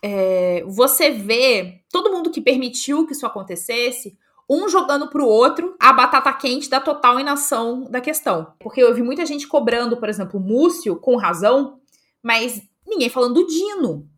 é, 0.00 0.62
você 0.68 1.10
vê 1.10 1.80
todo 1.90 2.12
mundo 2.12 2.30
que 2.30 2.40
permitiu 2.40 3.04
que 3.04 3.14
isso 3.14 3.26
acontecesse 3.26 4.16
um 4.48 4.68
jogando 4.68 5.10
pro 5.10 5.26
outro 5.26 5.74
a 5.80 5.92
batata 5.92 6.32
quente 6.34 6.70
da 6.70 6.80
total 6.80 7.18
inação 7.18 7.90
da 7.90 8.00
questão. 8.00 8.54
Porque 8.60 8.80
eu 8.80 8.94
vi 8.94 9.02
muita 9.02 9.26
gente 9.26 9.48
cobrando, 9.48 9.96
por 9.96 10.08
exemplo, 10.08 10.38
o 10.38 10.42
Múcio 10.42 10.94
com 11.00 11.16
razão, 11.16 11.80
mas 12.22 12.62
ninguém 12.86 13.08
falando 13.08 13.34
do 13.34 13.46
Dino, 13.48 14.08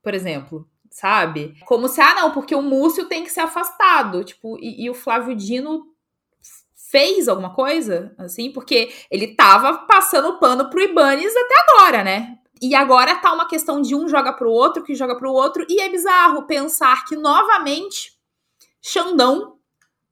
por 0.00 0.14
exemplo 0.14 0.70
sabe? 1.00 1.56
Como 1.64 1.88
se, 1.88 2.00
ah, 2.00 2.14
não, 2.14 2.30
porque 2.30 2.54
o 2.54 2.60
Múcio 2.60 3.06
tem 3.06 3.24
que 3.24 3.32
ser 3.32 3.40
afastado. 3.40 4.22
Tipo, 4.22 4.58
e, 4.60 4.84
e 4.84 4.90
o 4.90 4.94
Flávio 4.94 5.34
Dino 5.34 5.86
fez 6.90 7.28
alguma 7.28 7.54
coisa, 7.54 8.14
assim, 8.18 8.50
porque 8.52 8.92
ele 9.10 9.34
tava 9.34 9.78
passando 9.86 10.38
pano 10.38 10.68
pro 10.68 10.82
Ibanez 10.82 11.32
até 11.34 11.54
agora, 11.68 12.04
né? 12.04 12.36
E 12.60 12.74
agora 12.74 13.16
tá 13.16 13.32
uma 13.32 13.48
questão 13.48 13.80
de 13.80 13.94
um 13.94 14.08
joga 14.08 14.32
pro 14.32 14.50
outro, 14.50 14.82
que 14.82 14.94
joga 14.94 15.16
pro 15.16 15.32
outro, 15.32 15.64
e 15.68 15.80
é 15.80 15.88
bizarro 15.88 16.46
pensar 16.46 17.06
que 17.06 17.16
novamente 17.16 18.12
Xandão 18.82 19.56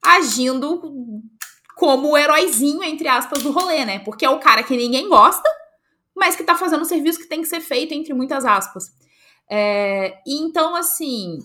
agindo 0.03 0.80
como 1.76 2.12
o 2.12 2.16
heróizinho, 2.16 2.82
entre 2.82 3.09
aspas, 3.09 3.43
do 3.43 3.51
rolê, 3.51 3.84
né? 3.84 3.99
Porque 3.99 4.24
é 4.24 4.30
o 4.30 4.41
cara 4.41 4.62
que 4.62 4.76
ninguém 4.76 5.09
gosta, 5.09 5.49
mas 6.14 6.34
que 6.34 6.45
tá 6.45 6.55
fazendo 6.55 6.82
o 6.82 6.86
serviço 6.86 7.18
que 7.18 7.28
tem 7.28 7.43
que 7.43 7.49
ser 7.49 7.61
feito, 7.61 7.93
entre 7.93 8.14
muitas 8.14 8.45
aspas. 8.47 8.91
É, 9.51 10.18
então, 10.26 10.74
assim, 10.74 11.38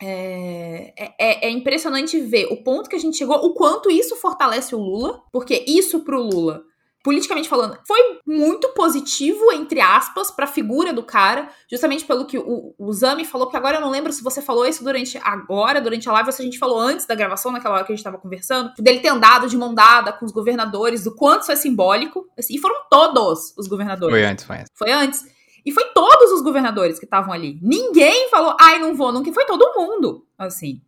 é, 0.00 0.92
é, 1.18 1.48
é, 1.48 1.50
impressionante 1.50 2.20
ver 2.20 2.46
o 2.52 2.62
ponto 2.62 2.88
que 2.88 2.96
a 2.96 3.00
gente 3.00 3.16
chegou, 3.16 3.36
o 3.36 3.54
quanto 3.54 3.90
isso 3.90 4.16
fortalece 4.16 4.74
o 4.74 4.78
Lula, 4.78 5.22
porque 5.32 5.64
isso 5.66 6.00
pro 6.00 6.22
Lula 6.22 6.64
politicamente 7.02 7.48
falando, 7.48 7.78
foi 7.86 8.20
muito 8.26 8.68
positivo, 8.74 9.52
entre 9.52 9.80
aspas, 9.80 10.30
pra 10.30 10.46
figura 10.46 10.92
do 10.92 11.02
cara, 11.02 11.48
justamente 11.70 12.04
pelo 12.04 12.26
que 12.26 12.36
o, 12.36 12.74
o 12.78 12.92
Zami 12.92 13.24
falou, 13.24 13.48
que 13.48 13.56
agora 13.56 13.76
eu 13.76 13.80
não 13.80 13.90
lembro 13.90 14.12
se 14.12 14.22
você 14.22 14.42
falou 14.42 14.66
isso 14.66 14.82
durante 14.84 15.18
agora, 15.22 15.80
durante 15.80 16.08
a 16.08 16.12
live, 16.12 16.28
ou 16.28 16.32
se 16.32 16.42
a 16.42 16.44
gente 16.44 16.58
falou 16.58 16.78
antes 16.78 17.06
da 17.06 17.14
gravação, 17.14 17.52
naquela 17.52 17.76
hora 17.76 17.84
que 17.84 17.92
a 17.92 17.96
gente 17.96 18.04
tava 18.04 18.18
conversando, 18.18 18.72
dele 18.78 19.00
ter 19.00 19.08
andado 19.08 19.48
de 19.48 19.56
mão 19.56 19.74
dada 19.74 20.12
com 20.12 20.26
os 20.26 20.32
governadores, 20.32 21.04
do 21.04 21.14
quanto 21.14 21.42
isso 21.42 21.52
é 21.52 21.56
simbólico, 21.56 22.28
assim, 22.36 22.56
e 22.56 22.58
foram 22.58 22.76
todos 22.90 23.54
os 23.56 23.68
governadores. 23.68 24.14
Foi 24.14 24.24
antes, 24.24 24.44
foi 24.44 24.56
antes. 24.56 24.72
Foi 24.74 24.92
antes. 24.92 25.37
E 25.64 25.72
foi 25.72 25.84
todos 25.92 26.32
os 26.32 26.42
governadores 26.42 26.98
que 26.98 27.04
estavam 27.04 27.32
ali. 27.32 27.58
Ninguém 27.62 28.28
falou, 28.30 28.56
ai, 28.60 28.78
não 28.78 28.94
vou, 28.94 29.12
nunca. 29.12 29.32
Foi 29.32 29.44
todo 29.44 29.74
mundo, 29.76 30.26
assim. 30.36 30.80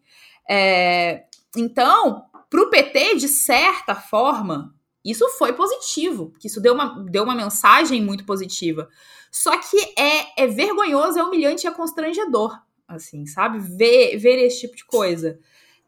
É... 0.48 1.24
Então, 1.56 2.24
pro 2.48 2.70
PT, 2.70 3.16
de 3.16 3.28
certa 3.28 3.94
forma, 3.94 4.74
isso 5.04 5.28
foi 5.38 5.52
positivo, 5.52 6.32
que 6.38 6.46
isso 6.46 6.60
deu 6.60 6.74
uma, 6.74 7.04
deu 7.04 7.24
uma 7.24 7.34
mensagem 7.34 8.02
muito 8.02 8.24
positiva. 8.24 8.88
Só 9.30 9.56
que 9.56 9.76
é, 9.96 10.44
é 10.44 10.46
vergonhoso, 10.46 11.18
é 11.18 11.22
humilhante 11.22 11.66
e 11.66 11.68
é 11.68 11.72
constrangedor, 11.72 12.60
assim, 12.86 13.26
sabe? 13.26 13.58
Ver, 13.58 14.16
ver 14.18 14.38
esse 14.44 14.60
tipo 14.60 14.76
de 14.76 14.84
coisa. 14.84 15.38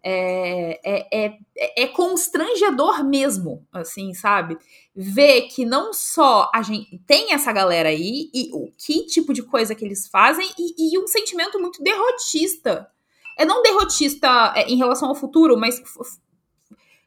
É, 0.04 0.80
é, 0.84 1.26
é, 1.56 1.82
é, 1.84 1.86
constrangedor 1.86 3.04
mesmo, 3.04 3.64
assim, 3.72 4.12
sabe? 4.14 4.58
Ver 4.94 5.42
que 5.42 5.64
não 5.64 5.92
só 5.92 6.50
a 6.52 6.60
gente 6.60 6.98
tem 7.06 7.32
essa 7.32 7.52
galera 7.52 7.88
aí 7.88 8.28
e 8.34 8.50
o 8.52 8.68
que 8.76 9.06
tipo 9.06 9.32
de 9.32 9.44
coisa 9.44 9.76
que 9.76 9.84
eles 9.84 10.08
fazem 10.08 10.48
e, 10.58 10.92
e 10.92 10.98
um 10.98 11.06
sentimento 11.06 11.60
muito 11.60 11.82
derrotista. 11.82 12.90
É 13.38 13.44
não 13.44 13.62
derrotista 13.62 14.52
é, 14.56 14.68
em 14.68 14.76
relação 14.76 15.08
ao 15.08 15.14
futuro, 15.14 15.56
mas 15.56 15.80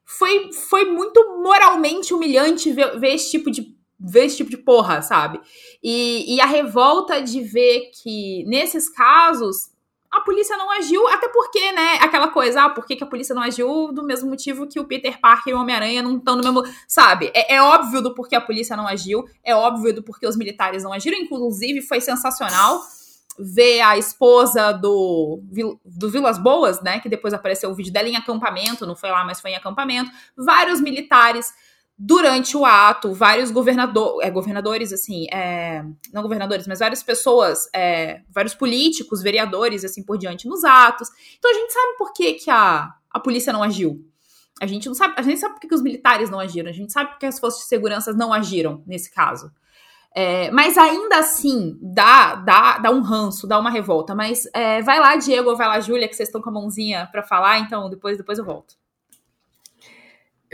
foi, 0.06 0.54
foi 0.54 0.86
muito 0.86 1.42
moralmente 1.44 2.14
humilhante 2.14 2.72
ver, 2.72 2.98
ver 3.00 3.16
esse 3.16 3.32
tipo 3.32 3.52
de 3.52 3.76
ver 4.00 4.26
esse 4.26 4.38
tipo 4.38 4.50
de 4.50 4.58
porra, 4.58 5.02
sabe? 5.02 5.40
E, 5.82 6.36
e 6.36 6.42
a 6.42 6.46
revolta 6.46 7.22
de 7.22 7.42
ver 7.42 7.92
que, 7.92 8.44
nesses 8.46 8.90
casos, 8.90 9.70
a 10.16 10.22
polícia 10.22 10.56
não 10.56 10.72
agiu, 10.72 11.06
até 11.10 11.28
porque, 11.28 11.74
né, 11.74 12.00
aquela 12.02 12.30
coisa, 12.30 12.64
ah, 12.64 12.70
por 12.70 12.86
que, 12.86 12.96
que 12.96 13.04
a 13.04 13.08
polícia 13.08 13.36
não 13.36 13.42
agiu? 13.42 13.92
Do 13.92 14.02
mesmo 14.02 14.30
motivo 14.30 14.66
que 14.66 14.80
o 14.80 14.86
Peter 14.86 15.20
Parker 15.20 15.52
e 15.52 15.56
o 15.56 15.60
Homem-Aranha 15.60 16.02
não 16.02 16.16
estão 16.16 16.38
no 16.38 16.44
mesmo. 16.44 16.64
Sabe? 16.88 17.30
É, 17.34 17.56
é, 17.56 17.62
óbvio 17.62 18.02
do 18.02 18.16
porquê 18.16 18.34
a 18.34 18.42
polícia 18.42 18.78
não 18.78 18.88
agiu, 18.88 19.26
é 19.44 19.54
óbvio 19.54 19.94
do 19.94 20.02
porquê 20.02 20.26
os 20.26 20.38
militares 20.38 20.84
não 20.84 20.94
agiram, 20.94 21.18
inclusive 21.18 21.82
foi 21.82 22.00
sensacional 22.00 22.82
ver 23.38 23.82
a 23.82 23.98
esposa 23.98 24.72
do, 24.72 25.42
do 25.84 26.10
Vilas 26.10 26.38
Boas, 26.38 26.82
né? 26.82 27.02
Que 27.02 27.10
depois 27.10 27.34
apareceu 27.34 27.70
o 27.70 27.76
vídeo 27.76 27.92
dela 27.92 28.08
em 28.08 28.16
acampamento, 28.16 28.86
não 28.86 28.96
foi 28.96 29.12
lá, 29.12 29.26
mas 29.26 29.42
foi 29.42 29.52
em 29.52 29.56
acampamento. 29.56 30.10
Vários 30.38 30.80
militares 30.80 31.54
durante 31.98 32.58
o 32.58 32.66
ato, 32.66 33.14
vários 33.14 33.52
governador, 33.52 34.22
é, 34.22 34.30
governadores, 34.30 34.92
assim, 34.92 35.28
é, 35.32 35.84
não 36.12 36.22
governadores, 36.22 36.68
mas 36.68 36.80
várias 36.80 37.02
pessoas, 37.02 37.70
é, 37.74 38.22
vários 38.30 38.54
políticos, 38.54 39.22
vereadores, 39.22 39.86
assim 39.86 40.04
por 40.04 40.18
diante, 40.18 40.48
nos 40.48 40.64
atos. 40.64 41.10
Então 41.38 41.50
a 41.50 41.54
gente 41.54 41.72
sabe 41.72 41.98
por 41.98 42.14
que, 42.14 42.34
que 42.34 42.52
a, 42.52 42.94
a 43.10 43.20
polícia 43.20 43.54
não 43.54 43.64
agiu. 43.64 44.06
A 44.62 44.68
gente 44.68 44.88
não 44.88 44.96
sabe, 44.96 45.14
a 45.18 45.22
gente 45.22 45.40
sabe 45.40 45.56
por 45.56 45.62
que, 45.62 45.68
que 45.68 45.76
os 45.76 45.82
militares 45.82 46.30
não 46.30 46.40
agiram, 46.40 46.70
a 46.70 46.74
gente 46.74 46.92
sabe 46.92 47.12
por 47.12 47.20
que 47.20 47.26
as 47.26 47.40
forças 47.40 47.62
de 47.62 47.68
segurança 47.68 48.14
não 48.14 48.34
agiram 48.34 48.84
nesse 48.86 49.12
caso. 49.12 49.52
É, 50.18 50.50
mas 50.52 50.78
ainda 50.78 51.20
assim, 51.20 51.78
dá, 51.82 52.36
dá, 52.36 52.78
dá 52.78 52.90
um 52.90 53.02
ranço, 53.02 53.46
dá 53.46 53.60
uma 53.60 53.70
revolta. 53.70 54.16
Mas 54.16 54.46
é, 54.54 54.82
vai 54.82 54.98
lá, 54.98 55.18
Diego, 55.18 55.56
vai 55.58 55.68
lá, 55.68 55.80
Júlia, 55.82 56.08
que 56.08 56.16
vocês 56.16 56.30
estão 56.30 56.42
com 56.42 56.50
a 56.50 56.54
mãozinha 56.54 57.10
para 57.12 57.22
falar, 57.22 57.60
então 57.60 57.90
depois, 57.90 58.18
depois 58.18 58.38
eu 58.38 58.46
volto. 58.46 58.76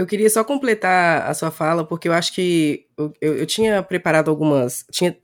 Eu 0.02 0.08
queria 0.08 0.30
só 0.32 0.43
completar 0.43 1.30
a 1.30 1.34
sua 1.36 1.52
fala, 1.52 1.86
porque 1.86 2.08
eu 2.10 2.14
acho 2.14 2.34
que 2.34 2.88
eu, 2.97 3.14
eu, 3.22 3.45
tinha 3.45 3.84
preparado 3.84 4.32
algumas. 4.32 4.84
Tinha 4.91 5.16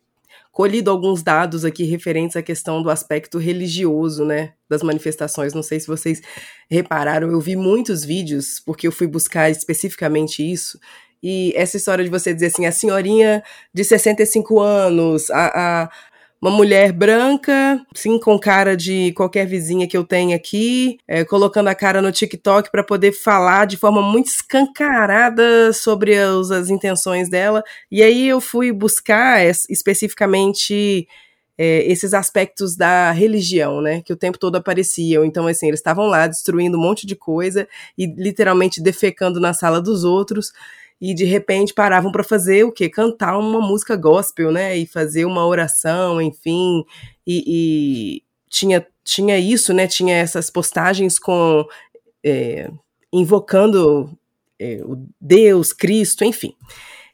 colhido 0.52 0.92
alguns 0.92 1.24
dados 1.24 1.66
aqui 1.66 1.84
referentes 1.84 2.36
à 2.36 2.44
questão 2.44 2.84
do 2.84 2.92
aspecto 2.92 3.40
religioso, 3.40 4.24
né, 4.24 4.54
das 4.70 4.84
manifestações. 4.84 5.54
Não 5.54 5.64
sei 5.64 5.80
se 5.80 5.88
vocês 5.88 6.22
repararam, 6.70 7.32
eu 7.32 7.40
vi 7.40 7.56
muitos 7.56 8.06
vídeos, 8.06 8.60
porque 8.64 8.88
eu 8.88 8.92
fui 8.92 9.08
buscar 9.08 9.50
especificamente 9.50 10.44
isso, 10.44 10.80
e 11.22 11.52
essa 11.56 11.78
história 11.78 12.04
de 12.04 12.10
você 12.10 12.34
dizer 12.34 12.48
assim, 12.48 12.66
a 12.66 12.72
senhorinha 12.72 13.44
de 13.74 13.84
65 13.84 14.60
anos, 14.60 15.30
a, 15.32 15.84
a 15.84 15.90
uma 16.42 16.52
mulher 16.52 16.92
branca, 16.92 17.82
sim, 17.96 18.20
com 18.20 18.38
cara 18.38 18.78
de 18.78 19.12
qualquer 19.14 19.46
vizinha 19.48 19.88
que 19.88 19.98
eu 19.98 20.04
tenha 20.04 20.36
aqui, 20.36 20.98
é, 21.08 21.26
colocando 21.26 21.68
a 21.68 21.76
cara 21.76 22.02
no 22.02 22.12
TikTok 22.12 22.72
para 22.72 22.84
poder 22.84 23.12
falar 23.12 23.66
de 23.66 23.76
forma 23.76 24.02
muito 24.02 24.28
escancarada 24.28 25.74
sobre 25.74 26.16
as, 26.16 26.52
as, 26.52 26.70
intenções 26.70 27.28
dela. 27.28 27.64
E 27.92 28.04
aí 28.04 28.28
eu 28.28 28.40
fui 28.40 28.72
buscar 28.72 29.44
especificamente 29.68 31.08
é, 31.58 31.92
esses 31.92 32.14
aspectos 32.14 32.76
da 32.76 33.12
religião, 33.12 33.82
né, 33.82 34.02
que 34.04 34.14
o 34.14 34.18
tempo 34.18 34.38
todo 34.38 34.58
apareciam. 34.58 35.26
Então, 35.26 35.48
assim, 35.48 35.68
eles 35.68 35.80
estavam 35.80 36.06
lá 36.06 36.28
destruindo 36.28 36.78
um 36.78 36.82
monte 36.82 37.08
de 37.08 37.16
coisa 37.16 37.68
e 37.98 38.06
literalmente 38.06 38.82
defecando 38.82 39.40
na 39.40 39.54
sala 39.54 39.82
dos 39.82 40.04
outros 40.04 40.52
e 41.00 41.14
de 41.14 41.26
repente 41.26 41.74
paravam 41.74 42.12
para 42.12 42.24
fazer 42.24 42.64
o 42.64 42.72
quê? 42.72 42.90
Cantar 42.90 43.38
uma 43.38 43.62
música 43.62 43.96
gospel, 43.96 44.52
né? 44.52 44.78
E 44.78 44.86
fazer 44.86 45.26
uma 45.26 45.46
oração, 45.46 46.22
enfim. 46.22 46.84
E, 47.26 47.44
e 47.48 48.24
tinha, 48.50 48.86
tinha 49.04 49.38
isso, 49.38 49.74
né? 49.74 49.88
Tinha 49.88 50.16
essas 50.16 50.50
postagens 50.50 51.20
com. 51.20 51.66
É, 52.24 52.70
invocando 53.14 54.18
é, 54.60 54.82
o 54.84 55.06
Deus, 55.22 55.72
Cristo, 55.72 56.24
enfim. 56.26 56.54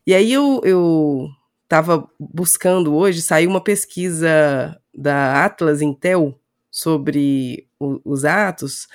E 0.07 0.13
aí 0.13 0.31
eu, 0.31 0.61
eu 0.63 1.29
tava 1.67 2.09
buscando 2.19 2.95
hoje, 2.95 3.21
saiu 3.21 3.49
uma 3.49 3.61
pesquisa 3.61 4.79
da 4.93 5.43
Atlas 5.45 5.81
Intel 5.81 6.37
sobre 6.71 7.67
o, 7.79 7.99
os 8.03 8.25
atos, 8.25 8.87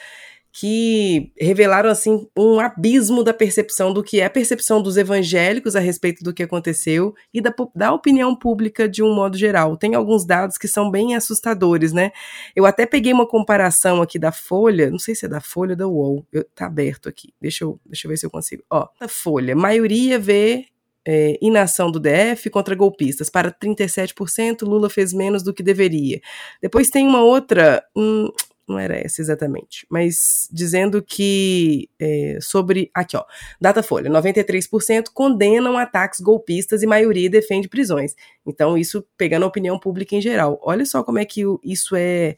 que 0.59 1.31
revelaram 1.41 1.89
assim 1.89 2.27
um 2.37 2.59
abismo 2.59 3.23
da 3.23 3.33
percepção 3.33 3.93
do 3.93 4.03
que 4.03 4.21
é 4.21 4.25
a 4.25 4.31
percepção 4.31 4.83
dos 4.83 4.97
evangélicos 4.97 5.77
a 5.77 5.81
respeito 5.81 6.25
do 6.25 6.35
que 6.35 6.43
aconteceu 6.43 7.15
e 7.33 7.41
da, 7.41 7.55
da 7.77 7.93
opinião 7.93 8.35
pública 8.35 8.89
de 8.89 9.01
um 9.01 9.15
modo 9.15 9.39
geral. 9.39 9.77
Tem 9.77 9.95
alguns 9.95 10.27
dados 10.27 10.59
que 10.59 10.67
são 10.67 10.91
bem 10.91 11.15
assustadores, 11.15 11.93
né? 11.93 12.11
Eu 12.57 12.67
até 12.67 12.87
peguei 12.87 13.13
uma 13.13 13.25
comparação 13.25 14.03
aqui 14.03 14.19
da 14.19 14.33
Folha, 14.33 14.91
não 14.91 14.99
sei 14.99 15.15
se 15.15 15.27
é 15.27 15.29
da 15.29 15.41
Folha 15.41 15.75
ou 15.75 15.77
da 15.77 15.87
UOL, 15.87 16.27
eu, 16.33 16.43
tá 16.57 16.67
aberto 16.67 17.09
aqui, 17.09 17.33
deixa 17.41 17.63
eu, 17.63 17.79
deixa 17.87 18.09
eu 18.09 18.11
ver 18.11 18.17
se 18.17 18.27
eu 18.27 18.31
consigo. 18.31 18.65
Ó, 18.69 18.89
a 18.99 19.07
Folha, 19.07 19.55
maioria 19.55 20.19
vê 20.19 20.67
é, 21.07 21.39
inação 21.41 21.91
do 21.91 21.99
DF 21.99 22.51
contra 22.51 22.75
golpistas. 22.75 23.31
Para 23.31 23.51
37%, 23.51 24.63
Lula 24.63 24.91
fez 24.91 25.15
menos 25.15 25.43
do 25.43 25.55
que 25.55 25.63
deveria. 25.63 26.21
Depois 26.61 26.91
tem 26.91 27.07
uma 27.07 27.23
outra, 27.23 27.83
hum, 27.97 28.29
não 28.69 28.79
era 28.79 28.97
essa 28.97 29.21
exatamente, 29.21 29.87
mas 29.91 30.49
dizendo 30.53 31.03
que 31.03 31.89
é, 31.99 32.39
sobre 32.41 32.91
aqui 32.95 33.17
ó, 33.17 33.25
Datafolha, 33.61 34.11
93% 34.11 35.07
condenam 35.13 35.77
ataques 35.77 36.21
golpistas 36.21 36.83
e 36.83 36.87
maioria 36.87 37.31
defende 37.31 37.69
prisões. 37.69 38.15
Então 38.47 38.77
isso 38.77 39.05
pegando 39.17 39.45
a 39.45 39.49
opinião 39.49 39.79
pública 39.79 40.15
em 40.15 40.21
geral. 40.21 40.61
Olha 40.63 40.85
só 40.85 41.03
como 41.03 41.19
é 41.19 41.25
que 41.25 41.43
isso 41.65 41.97
é 41.97 42.37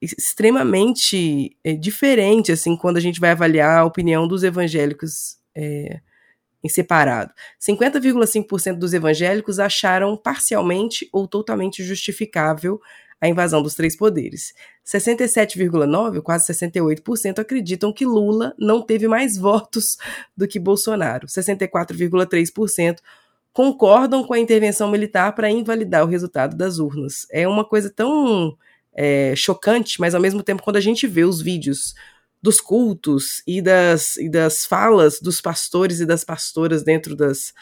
extremamente 0.00 1.56
é, 1.62 1.74
diferente 1.74 2.50
assim 2.50 2.76
quando 2.76 2.96
a 2.96 3.00
gente 3.00 3.20
vai 3.20 3.30
avaliar 3.30 3.78
a 3.78 3.84
opinião 3.84 4.26
dos 4.26 4.42
evangélicos 4.42 5.36
é, 5.54 6.00
em 6.62 6.68
separado. 6.68 7.32
50,5% 7.60 8.78
dos 8.78 8.92
evangélicos 8.92 9.58
acharam 9.58 10.16
parcialmente 10.16 11.08
ou 11.12 11.26
totalmente 11.26 11.82
justificável 11.82 12.80
a 13.22 13.28
invasão 13.28 13.62
dos 13.62 13.76
três 13.76 13.94
poderes. 13.94 14.52
67,9%, 14.84 16.20
quase 16.22 16.52
68%, 16.52 17.38
acreditam 17.38 17.92
que 17.92 18.04
Lula 18.04 18.52
não 18.58 18.82
teve 18.82 19.06
mais 19.06 19.38
votos 19.38 19.96
do 20.36 20.48
que 20.48 20.58
Bolsonaro. 20.58 21.28
64,3% 21.28 22.98
concordam 23.52 24.24
com 24.24 24.34
a 24.34 24.40
intervenção 24.40 24.90
militar 24.90 25.32
para 25.36 25.48
invalidar 25.48 26.02
o 26.02 26.08
resultado 26.08 26.56
das 26.56 26.80
urnas. 26.80 27.24
É 27.30 27.46
uma 27.46 27.64
coisa 27.64 27.88
tão 27.88 28.58
é, 28.92 29.34
chocante, 29.36 30.00
mas 30.00 30.16
ao 30.16 30.20
mesmo 30.20 30.42
tempo, 30.42 30.64
quando 30.64 30.76
a 30.76 30.80
gente 30.80 31.06
vê 31.06 31.22
os 31.22 31.40
vídeos 31.40 31.94
dos 32.42 32.60
cultos 32.60 33.40
e 33.46 33.62
das, 33.62 34.16
e 34.16 34.28
das 34.28 34.66
falas 34.66 35.20
dos 35.20 35.40
pastores 35.40 36.00
e 36.00 36.06
das 36.06 36.24
pastoras 36.24 36.82
dentro 36.82 37.14
das, 37.14 37.54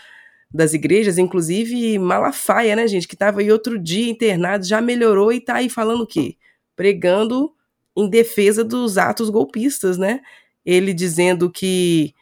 das 0.52 0.74
igrejas, 0.74 1.16
inclusive 1.18 1.98
Malafaia, 1.98 2.74
né, 2.74 2.88
gente, 2.88 3.06
que 3.06 3.14
estava 3.14 3.40
aí 3.40 3.52
outro 3.52 3.78
dia 3.78 4.10
internado, 4.10 4.64
já 4.66 4.80
melhorou 4.80 5.32
e 5.32 5.38
está 5.38 5.56
aí 5.56 5.68
falando 5.68 6.02
o 6.02 6.06
quê? 6.06 6.36
Pregando 6.74 7.52
em 7.96 8.08
defesa 8.08 8.64
dos 8.64 8.98
atos 8.98 9.30
golpistas, 9.30 9.96
né? 9.96 10.20
Ele 10.64 10.92
dizendo 10.92 11.50
que 11.50 12.14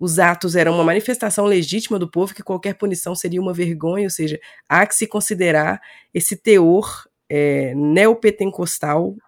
os 0.00 0.18
atos 0.18 0.56
eram 0.56 0.74
uma 0.74 0.84
manifestação 0.84 1.44
legítima 1.44 1.98
do 1.98 2.10
povo, 2.10 2.34
que 2.34 2.42
qualquer 2.42 2.74
punição 2.74 3.14
seria 3.14 3.40
uma 3.40 3.52
vergonha, 3.52 4.04
ou 4.04 4.10
seja, 4.10 4.40
há 4.68 4.86
que 4.86 4.94
se 4.94 5.06
considerar 5.06 5.80
esse 6.14 6.36
teor 6.36 7.06
é, 7.28 7.74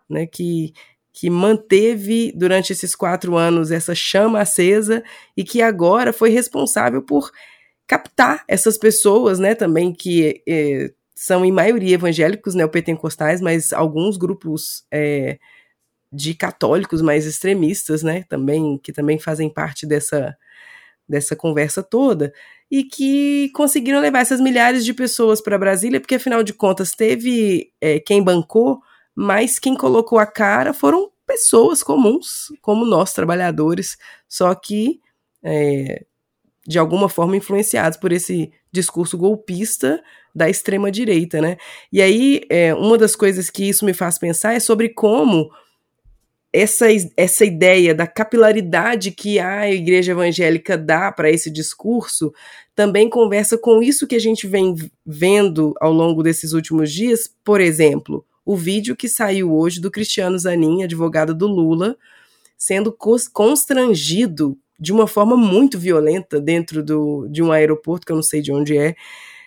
né, 0.09 0.27
que, 0.27 0.73
que 1.13 1.29
manteve 1.29 2.33
durante 2.35 2.73
esses 2.73 2.95
quatro 2.95 3.37
anos 3.37 3.71
essa 3.71 3.95
chama 3.95 4.41
acesa 4.41 5.05
e 5.37 5.45
que 5.45 5.61
agora 5.61 6.13
foi 6.13 6.31
responsável 6.31 7.03
por 7.03 7.31
captar 7.87 8.45
essas 8.49 8.79
pessoas, 8.79 9.39
né, 9.39 9.55
também 9.55 9.93
que 9.93 10.43
é, 10.49 10.93
são 11.15 11.45
em 11.45 11.53
maioria 11.53 11.95
evangélicos 11.95 12.55
neopentecostais, 12.55 13.41
mas 13.41 13.73
alguns 13.73 14.17
grupos 14.17 14.85
é, 14.91 15.39
de 16.13 16.35
católicos 16.35 17.03
mais 17.03 17.27
extremistas, 17.27 18.03
né, 18.03 18.25
também 18.29 18.79
que 18.79 18.93
também 18.93 19.19
fazem 19.19 19.49
parte 19.49 19.87
dessa 19.87 20.37
dessa 21.09 21.37
conversa 21.37 21.83
toda 21.83 22.33
e 22.71 22.85
que 22.85 23.51
conseguiram 23.51 24.01
levar 24.01 24.21
essas 24.21 24.41
milhares 24.41 24.85
de 24.85 24.95
pessoas 24.95 25.43
para 25.43 25.59
Brasília, 25.59 26.01
porque 26.01 26.15
afinal 26.15 26.43
de 26.43 26.55
contas 26.55 26.93
teve 26.93 27.71
é, 27.81 28.01
quem 28.01 28.23
bancou, 28.23 28.81
mas 29.15 29.59
quem 29.59 29.77
colocou 29.77 30.19
a 30.19 30.27
cara 30.27 30.73
foram 30.73 31.11
pessoas 31.27 31.83
comuns, 31.83 32.47
como 32.63 32.87
nós 32.87 33.13
trabalhadores, 33.13 33.99
só 34.27 34.55
que 34.55 35.01
é, 35.45 36.05
de 36.67 36.79
alguma 36.79 37.09
forma 37.09 37.37
influenciados 37.37 37.99
por 37.99 38.13
esse 38.13 38.53
discurso 38.71 39.19
golpista 39.19 40.03
da 40.35 40.49
extrema 40.49 40.91
direita, 40.91 41.41
né? 41.41 41.57
E 41.93 42.01
aí, 42.01 42.41
é, 42.49 42.75
uma 42.75 42.97
das 42.97 43.15
coisas 43.15 43.51
que 43.51 43.69
isso 43.69 43.85
me 43.85 43.93
faz 43.93 44.19
pensar 44.19 44.55
é 44.55 44.61
sobre 44.61 44.89
como 44.89 45.51
essa, 46.53 46.87
essa 47.17 47.45
ideia 47.45 47.95
da 47.95 48.07
capilaridade 48.07 49.11
que 49.11 49.39
a 49.39 49.71
igreja 49.71 50.13
evangélica 50.13 50.77
dá 50.77 51.11
para 51.11 51.31
esse 51.31 51.51
discurso 51.51 52.33
também 52.75 53.09
conversa 53.09 53.57
com 53.57 53.83
isso 53.83 54.07
que 54.07 54.15
a 54.15 54.21
gente 54.21 54.47
vem 54.47 54.75
vendo 55.05 55.75
ao 55.81 55.93
longo 55.93 56.23
desses 56.23 56.53
últimos 56.53 56.93
dias. 56.93 57.29
Por 57.43 57.61
exemplo, 57.61 58.25
o 58.45 58.57
vídeo 58.57 58.97
que 58.97 59.09
saiu 59.09 59.55
hoje 59.55 59.81
do 59.81 59.91
Cristiano 59.91 60.39
Zanin, 60.39 60.83
advogado 60.83 61.35
do 61.35 61.47
Lula, 61.47 61.97
sendo 62.57 62.97
constrangido 63.33 64.59
de 64.83 64.93
uma 64.93 65.07
forma 65.07 65.37
muito 65.37 65.79
violenta 65.79 66.41
dentro 66.41 66.83
do, 66.83 67.29
de 67.31 67.41
um 67.41 67.53
aeroporto, 67.53 68.05
que 68.05 68.11
eu 68.11 68.17
não 68.17 68.23
sei 68.23 68.43
de 68.43 68.53
onde 68.53 68.77
é, 68.77 68.97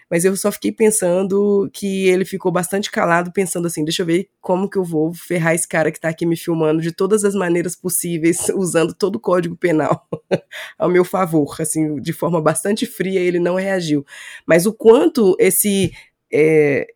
mas 0.10 0.24
eu 0.24 0.34
só 0.38 0.50
fiquei 0.50 0.72
pensando 0.72 1.70
que 1.74 2.08
ele 2.08 2.24
ficou 2.24 2.52
bastante 2.52 2.90
calado, 2.90 3.34
pensando 3.34 3.68
assim: 3.68 3.84
deixa 3.84 4.04
eu 4.04 4.06
ver 4.06 4.30
como 4.40 4.70
que 4.70 4.78
eu 4.78 4.84
vou 4.84 5.14
ferrar 5.14 5.54
esse 5.54 5.68
cara 5.68 5.92
que 5.92 6.00
tá 6.00 6.08
aqui 6.08 6.26
me 6.26 6.38
filmando 6.38 6.82
de 6.82 6.94
todas 6.94 7.26
as 7.26 7.36
maneiras 7.36 7.76
possíveis, 7.76 8.48
usando 8.56 8.94
todo 8.94 9.18
o 9.18 9.20
código 9.20 9.58
penal 9.58 10.08
ao 10.80 10.90
meu 10.90 11.04
favor. 11.04 11.58
Assim, 11.60 12.00
de 12.00 12.14
forma 12.14 12.40
bastante 12.40 12.86
fria, 12.86 13.20
ele 13.20 13.40
não 13.40 13.56
reagiu. 13.56 14.06
Mas 14.48 14.66
o 14.66 14.74
quanto 14.74 15.36
esse 15.38 15.92
é, 16.38 16.88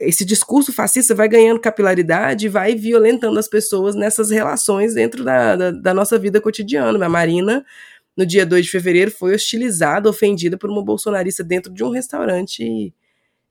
esse 0.00 0.24
discurso 0.24 0.72
fascista 0.72 1.14
vai 1.14 1.28
ganhando 1.28 1.60
capilaridade 1.60 2.46
e 2.46 2.48
vai 2.48 2.74
violentando 2.74 3.38
as 3.38 3.46
pessoas 3.46 3.94
nessas 3.94 4.30
relações 4.30 4.94
dentro 4.94 5.22
da, 5.22 5.54
da, 5.54 5.70
da, 5.70 5.94
nossa 5.94 6.18
vida 6.18 6.40
cotidiana. 6.40 7.04
A 7.04 7.08
Marina, 7.08 7.64
no 8.16 8.24
dia 8.24 8.46
2 8.46 8.64
de 8.64 8.70
fevereiro, 8.70 9.10
foi 9.10 9.34
hostilizada, 9.34 10.08
ofendida 10.08 10.56
por 10.56 10.70
uma 10.70 10.82
bolsonarista 10.82 11.44
dentro 11.44 11.72
de 11.72 11.84
um 11.84 11.90
restaurante 11.90 12.94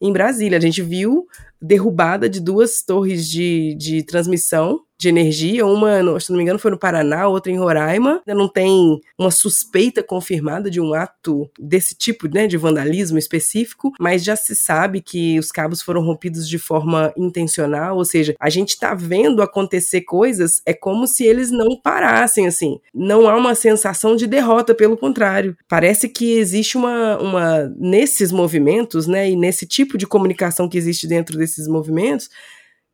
em 0.02 0.12
Brasília. 0.12 0.58
A 0.58 0.62
gente 0.62 0.82
viu 0.82 1.28
derrubada 1.62 2.28
de 2.28 2.40
duas 2.40 2.82
torres 2.82 3.28
de, 3.28 3.76
de 3.76 4.04
transmissão 4.04 4.85
de 4.98 5.10
energia, 5.10 5.66
uma, 5.66 6.20
se 6.20 6.30
não 6.30 6.38
me 6.38 6.44
engano, 6.44 6.60
foi 6.60 6.72
no 6.72 6.78
Paraná, 6.78 7.28
outra 7.28 7.52
em 7.52 7.58
Roraima. 7.58 8.22
Ainda 8.26 8.40
não 8.40 8.48
tem 8.48 9.00
uma 9.18 9.32
suspeita 9.32 10.02
confirmada 10.02 10.70
de 10.70 10.80
um 10.80 10.94
ato 10.94 11.50
desse 11.60 11.96
tipo, 11.96 12.28
né, 12.28 12.48
de 12.48 12.58
vandalismo 12.58 13.18
específico, 13.18 13.92
mas 14.00 14.24
já 14.24 14.36
se 14.36 14.56
sabe 14.56 15.02
que 15.02 15.38
os 15.38 15.52
cabos 15.52 15.82
foram 15.82 16.02
rompidos 16.02 16.48
de 16.48 16.58
forma 16.58 17.14
intencional, 17.18 17.98
ou 17.98 18.06
seja, 18.06 18.36
a 18.40 18.50
gente 18.50 18.70
está 18.70 18.94
vendo 18.94 19.42
acontecer 19.42 20.02
coisas, 20.02 20.62
é 20.66 20.74
como 20.74 21.08
se 21.08 21.26
eles 21.26 21.52
não 21.52 21.76
parassem, 21.76 22.48
assim. 22.48 22.80
Não 22.94 23.28
há 23.28 23.36
uma 23.36 23.56
sensação 23.56 24.16
de 24.16 24.28
derrota, 24.28 24.74
pelo 24.74 24.98
contrário. 24.98 25.58
Parece 25.68 26.08
que 26.08 26.38
existe 26.38 26.78
uma, 26.78 27.18
uma 27.18 27.74
nesses 27.78 28.32
movimentos, 28.32 29.08
né, 29.08 29.30
e 29.30 29.36
nesse 29.36 29.66
tipo 29.66 29.98
de 29.98 30.08
comunicação 30.08 30.70
que 30.70 30.78
existe 30.78 31.08
dentro 31.08 31.38
desses 31.38 31.68
movimentos, 31.68 32.30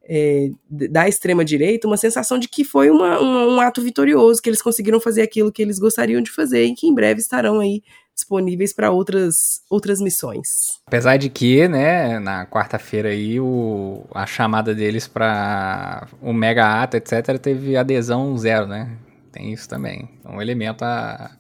é, 0.03 0.49
da 0.69 1.07
extrema-direita 1.07 1.87
uma 1.87 1.97
sensação 1.97 2.37
de 2.39 2.47
que 2.47 2.63
foi 2.63 2.89
uma, 2.89 3.21
um, 3.21 3.55
um 3.55 3.61
ato 3.61 3.81
vitorioso, 3.81 4.41
que 4.41 4.49
eles 4.49 4.61
conseguiram 4.61 4.99
fazer 4.99 5.21
aquilo 5.21 5.51
que 5.51 5.61
eles 5.61 5.79
gostariam 5.79 6.21
de 6.21 6.31
fazer 6.31 6.65
e 6.65 6.73
que 6.73 6.87
em 6.87 6.93
breve 6.93 7.19
estarão 7.19 7.59
aí 7.59 7.81
disponíveis 8.13 8.73
para 8.73 8.91
outras, 8.91 9.61
outras 9.69 9.99
missões. 10.01 10.79
Apesar 10.85 11.17
de 11.17 11.29
que, 11.29 11.67
né, 11.67 12.19
na 12.19 12.45
quarta-feira 12.45 13.09
aí, 13.09 13.39
o, 13.39 14.05
a 14.13 14.25
chamada 14.25 14.75
deles 14.75 15.07
para 15.07 16.07
o 16.21 16.33
mega 16.33 16.81
ato, 16.81 16.97
etc., 16.97 17.37
teve 17.39 17.75
adesão 17.75 18.37
zero, 18.37 18.67
né? 18.67 18.97
Tem 19.31 19.51
isso 19.51 19.67
também. 19.67 20.09
Um 20.25 20.41
elemento 20.41 20.83
a, 20.83 21.31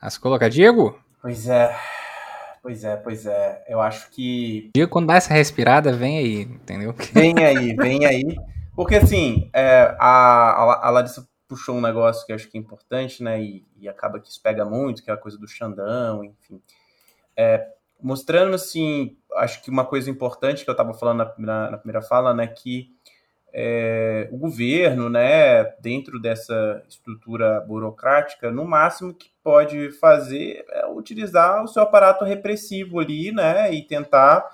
a 0.00 0.10
se 0.10 0.18
colocar. 0.18 0.48
Diego? 0.48 0.98
Pois 1.22 1.48
é. 1.48 1.74
Pois 2.68 2.84
é, 2.84 2.96
pois 2.96 3.24
é. 3.24 3.64
Eu 3.66 3.80
acho 3.80 4.10
que. 4.10 4.70
Dia 4.74 4.86
quando 4.86 5.06
dá 5.06 5.14
essa 5.14 5.32
respirada, 5.32 5.90
vem 5.90 6.18
aí, 6.18 6.42
entendeu? 6.42 6.94
Vem 7.14 7.34
aí, 7.42 7.74
vem 7.74 8.04
aí. 8.04 8.36
Porque 8.76 8.96
assim, 8.96 9.48
é, 9.54 9.96
a, 9.98 10.86
a 10.86 10.90
Larissa 10.90 11.26
puxou 11.48 11.76
um 11.76 11.80
negócio 11.80 12.26
que 12.26 12.32
eu 12.32 12.36
acho 12.36 12.46
que 12.46 12.58
é 12.58 12.60
importante, 12.60 13.22
né? 13.22 13.42
E, 13.42 13.66
e 13.78 13.88
acaba 13.88 14.20
que 14.20 14.28
isso 14.28 14.42
pega 14.42 14.66
muito, 14.66 15.02
que 15.02 15.10
é 15.10 15.14
a 15.14 15.16
coisa 15.16 15.38
do 15.38 15.48
Xandão, 15.48 16.22
enfim. 16.22 16.60
É, 17.34 17.66
mostrando, 18.02 18.54
assim, 18.54 19.16
acho 19.36 19.62
que 19.62 19.70
uma 19.70 19.86
coisa 19.86 20.10
importante 20.10 20.62
que 20.62 20.68
eu 20.68 20.72
estava 20.72 20.92
falando 20.92 21.18
na, 21.20 21.34
na, 21.38 21.70
na, 21.70 21.78
primeira 21.78 22.02
fala, 22.02 22.34
né? 22.34 22.48
Que 22.48 22.94
é, 23.60 24.28
o 24.30 24.36
governo, 24.36 25.10
né, 25.10 25.64
dentro 25.80 26.20
dessa 26.20 26.80
estrutura 26.88 27.58
burocrática, 27.58 28.52
no 28.52 28.64
máximo 28.64 29.12
que 29.12 29.32
pode 29.42 29.90
fazer 29.98 30.64
é 30.70 30.86
utilizar 30.86 31.64
o 31.64 31.66
seu 31.66 31.82
aparato 31.82 32.24
repressivo 32.24 33.00
ali, 33.00 33.32
né, 33.32 33.74
e 33.74 33.82
tentar 33.82 34.48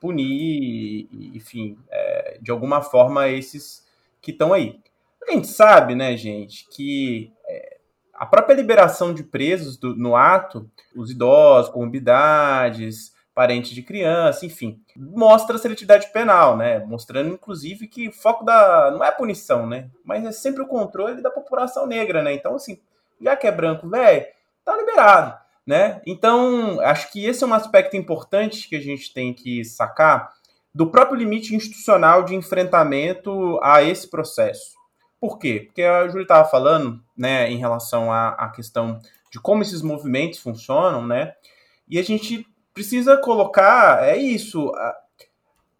punir, 0.00 1.06
enfim, 1.34 1.76
é, 1.90 2.38
de 2.40 2.50
alguma 2.50 2.80
forma 2.80 3.28
esses 3.28 3.84
que 4.22 4.30
estão 4.30 4.54
aí. 4.54 4.80
A 5.28 5.32
gente 5.32 5.48
sabe, 5.48 5.94
né, 5.94 6.16
gente, 6.16 6.66
que 6.70 7.30
é, 7.46 7.76
a 8.14 8.24
própria 8.24 8.54
liberação 8.54 9.12
de 9.12 9.22
presos 9.22 9.76
do, 9.76 9.94
no 9.94 10.16
ato, 10.16 10.66
os 10.96 11.10
idosos, 11.10 11.70
comorbidades, 11.70 13.14
parente 13.36 13.74
de 13.74 13.82
criança, 13.82 14.46
enfim, 14.46 14.80
mostra 14.96 15.56
a 15.56 15.58
seletividade 15.58 16.10
penal, 16.10 16.56
né? 16.56 16.78
Mostrando, 16.78 17.34
inclusive, 17.34 17.86
que 17.86 18.08
o 18.08 18.12
foco 18.12 18.42
da. 18.42 18.90
não 18.90 19.04
é 19.04 19.08
a 19.08 19.12
punição, 19.12 19.66
né? 19.66 19.90
Mas 20.02 20.24
é 20.24 20.32
sempre 20.32 20.62
o 20.62 20.66
controle 20.66 21.20
da 21.20 21.30
população 21.30 21.86
negra, 21.86 22.22
né? 22.22 22.32
Então, 22.32 22.54
assim, 22.54 22.80
já 23.20 23.36
que 23.36 23.46
é 23.46 23.52
branco, 23.52 23.90
velho, 23.90 24.24
tá 24.64 24.74
liberado, 24.74 25.38
né? 25.66 26.00
Então, 26.06 26.80
acho 26.80 27.12
que 27.12 27.26
esse 27.26 27.44
é 27.44 27.46
um 27.46 27.52
aspecto 27.52 27.94
importante 27.94 28.70
que 28.70 28.74
a 28.74 28.80
gente 28.80 29.12
tem 29.12 29.34
que 29.34 29.62
sacar 29.66 30.32
do 30.74 30.86
próprio 30.86 31.18
limite 31.18 31.54
institucional 31.54 32.22
de 32.22 32.34
enfrentamento 32.34 33.60
a 33.62 33.82
esse 33.82 34.08
processo. 34.08 34.76
Por 35.20 35.38
quê? 35.38 35.64
Porque 35.66 35.82
a 35.82 36.08
Júlia 36.08 36.22
estava 36.22 36.48
falando, 36.48 37.02
né, 37.14 37.50
em 37.50 37.58
relação 37.58 38.10
à, 38.10 38.30
à 38.30 38.48
questão 38.48 38.98
de 39.30 39.38
como 39.38 39.60
esses 39.60 39.82
movimentos 39.82 40.38
funcionam, 40.38 41.06
né? 41.06 41.34
E 41.86 41.98
a 41.98 42.02
gente 42.02 42.46
precisa 42.76 43.16
colocar 43.16 44.06
é 44.06 44.18
isso. 44.18 44.70
A, 44.76 44.96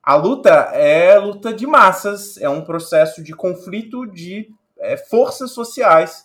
a 0.03 0.15
luta 0.15 0.51
é 0.73 1.19
luta 1.19 1.53
de 1.53 1.67
massas, 1.67 2.39
é 2.39 2.49
um 2.49 2.65
processo 2.65 3.23
de 3.23 3.35
conflito 3.35 4.07
de 4.07 4.49
é, 4.79 4.97
forças 4.97 5.51
sociais 5.51 6.25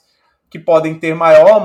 que 0.49 0.57
podem 0.57 0.97
ter 0.97 1.13
maior 1.13 1.61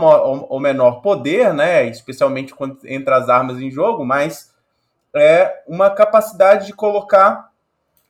ou 0.48 0.58
menor 0.58 1.02
poder, 1.02 1.54
né, 1.54 1.86
especialmente 1.86 2.54
quando 2.54 2.78
entra 2.84 3.16
as 3.16 3.28
armas 3.28 3.60
em 3.60 3.70
jogo, 3.70 4.04
mas 4.04 4.52
é 5.14 5.62
uma 5.68 5.90
capacidade 5.90 6.66
de 6.66 6.72
colocar 6.72 7.50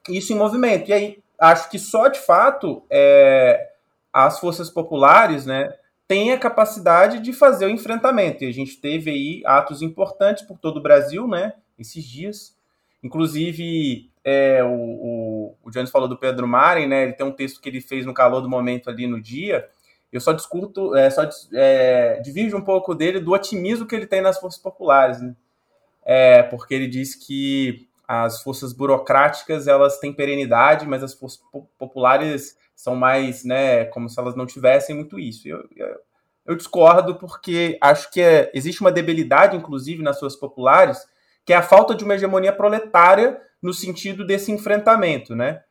isso 0.09 0.33
em 0.33 0.37
movimento. 0.37 0.89
E 0.89 0.93
aí 0.95 1.23
acho 1.39 1.69
que 1.71 1.79
só 1.79 2.09
de 2.09 2.21
fato 2.21 2.83
é, 2.89 3.69
as 4.13 4.39
forças 4.39 4.71
populares, 4.71 5.45
né, 5.45 5.75
tem 6.09 6.33
a 6.33 6.39
capacidade 6.39 7.21
de 7.21 7.33
fazer 7.33 7.67
o 7.67 7.71
enfrentamento. 7.71 8.45
E 8.45 8.49
a 8.49 8.53
gente 8.53 8.77
teve 8.81 9.11
aí 9.11 9.43
atos 9.45 9.83
importantes 9.83 10.45
por 10.45 10.59
todo 10.59 10.79
o 10.79 10.83
Brasil, 10.83 11.27
né? 11.27 11.55
Esses 11.79 12.05
dias. 12.05 12.57
Inclusive, 13.03 14.11
é, 14.25 14.63
o, 14.63 14.69
o, 14.69 15.55
o 15.65 15.71
Jones 15.71 15.91
falou 15.91 16.09
do 16.09 16.17
Pedro 16.17 16.47
Maren, 16.47 16.87
né? 16.87 17.03
Ele 17.05 17.13
tem 17.13 17.27
um 17.27 17.33
texto 17.33 17.61
que 17.61 17.69
ele 17.69 17.81
fez 17.81 18.07
no 18.07 18.15
calor 18.15 18.41
do 18.41 18.49
momento 18.49 18.89
ali 18.89 19.07
no 19.07 19.21
dia. 19.21 19.69
Eu 20.13 20.21
só 20.21 20.33
discuto, 20.33 20.95
é, 20.95 21.11
só 21.11 21.29
é, 21.53 22.21
divido 22.21 22.57
um 22.57 22.63
pouco 22.63 22.95
dele 22.95 23.21
do 23.21 23.33
otimismo 23.33 23.87
que 23.87 23.95
ele 23.95 24.07
tem 24.07 24.21
nas 24.21 24.39
forças 24.39 24.61
populares, 24.61 25.21
né? 25.21 25.35
É, 26.05 26.43
porque 26.45 26.73
ele 26.73 26.87
diz 26.87 27.17
que 27.17 27.89
as 28.07 28.41
forças 28.43 28.73
burocráticas 28.73 29.67
elas 29.67 29.99
têm 29.99 30.13
perenidade, 30.13 30.87
mas 30.87 31.03
as 31.03 31.13
forças 31.13 31.43
populares 31.77 32.57
são 32.77 32.95
mais, 32.95 33.43
né, 33.43 33.87
como 33.87 34.09
se 34.09 34.21
elas 34.21 34.37
não 34.37 34.47
tivessem 34.47 34.95
muito 34.95 35.19
isso. 35.19 35.49
Eu, 35.49 35.65
eu, 35.75 35.97
eu 36.45 36.55
discordo 36.55 37.17
porque 37.17 37.79
acho 37.81 38.11
que 38.13 38.21
é, 38.21 38.51
existe 38.55 38.83
uma 38.83 38.93
debilidade, 38.93 39.57
inclusive, 39.57 40.03
nas 40.03 40.19
suas 40.19 40.37
populares, 40.37 41.09
que 41.45 41.53
é 41.53 41.57
a 41.57 41.63
falta 41.63 41.95
de 41.95 42.05
uma 42.05 42.15
hegemonia 42.15 42.53
proletária 42.53 43.41
no 43.63 43.73
sentido 43.73 44.25
desse 44.27 44.53
enfrentamento, 44.53 45.35
né? 45.35 45.63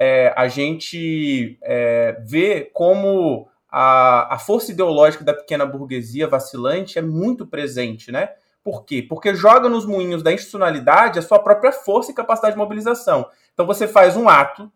É, 0.00 0.32
a 0.36 0.48
gente 0.48 1.58
é, 1.62 2.20
vê 2.26 2.70
como 2.72 3.48
a, 3.70 4.34
a 4.34 4.38
força 4.38 4.72
ideológica 4.72 5.24
da 5.24 5.34
pequena 5.34 5.66
burguesia 5.66 6.26
vacilante 6.26 6.98
é 6.98 7.02
muito 7.02 7.46
presente, 7.46 8.10
né? 8.10 8.30
Por 8.62 8.84
quê? 8.84 9.02
Porque 9.02 9.34
joga 9.34 9.68
nos 9.68 9.86
moinhos 9.86 10.22
da 10.22 10.32
institucionalidade 10.32 11.18
a 11.18 11.22
sua 11.22 11.38
própria 11.38 11.72
força 11.72 12.10
e 12.10 12.14
capacidade 12.14 12.54
de 12.54 12.58
mobilização. 12.58 13.28
Então 13.54 13.66
você 13.66 13.88
faz 13.88 14.16
um 14.16 14.28
ato 14.28 14.70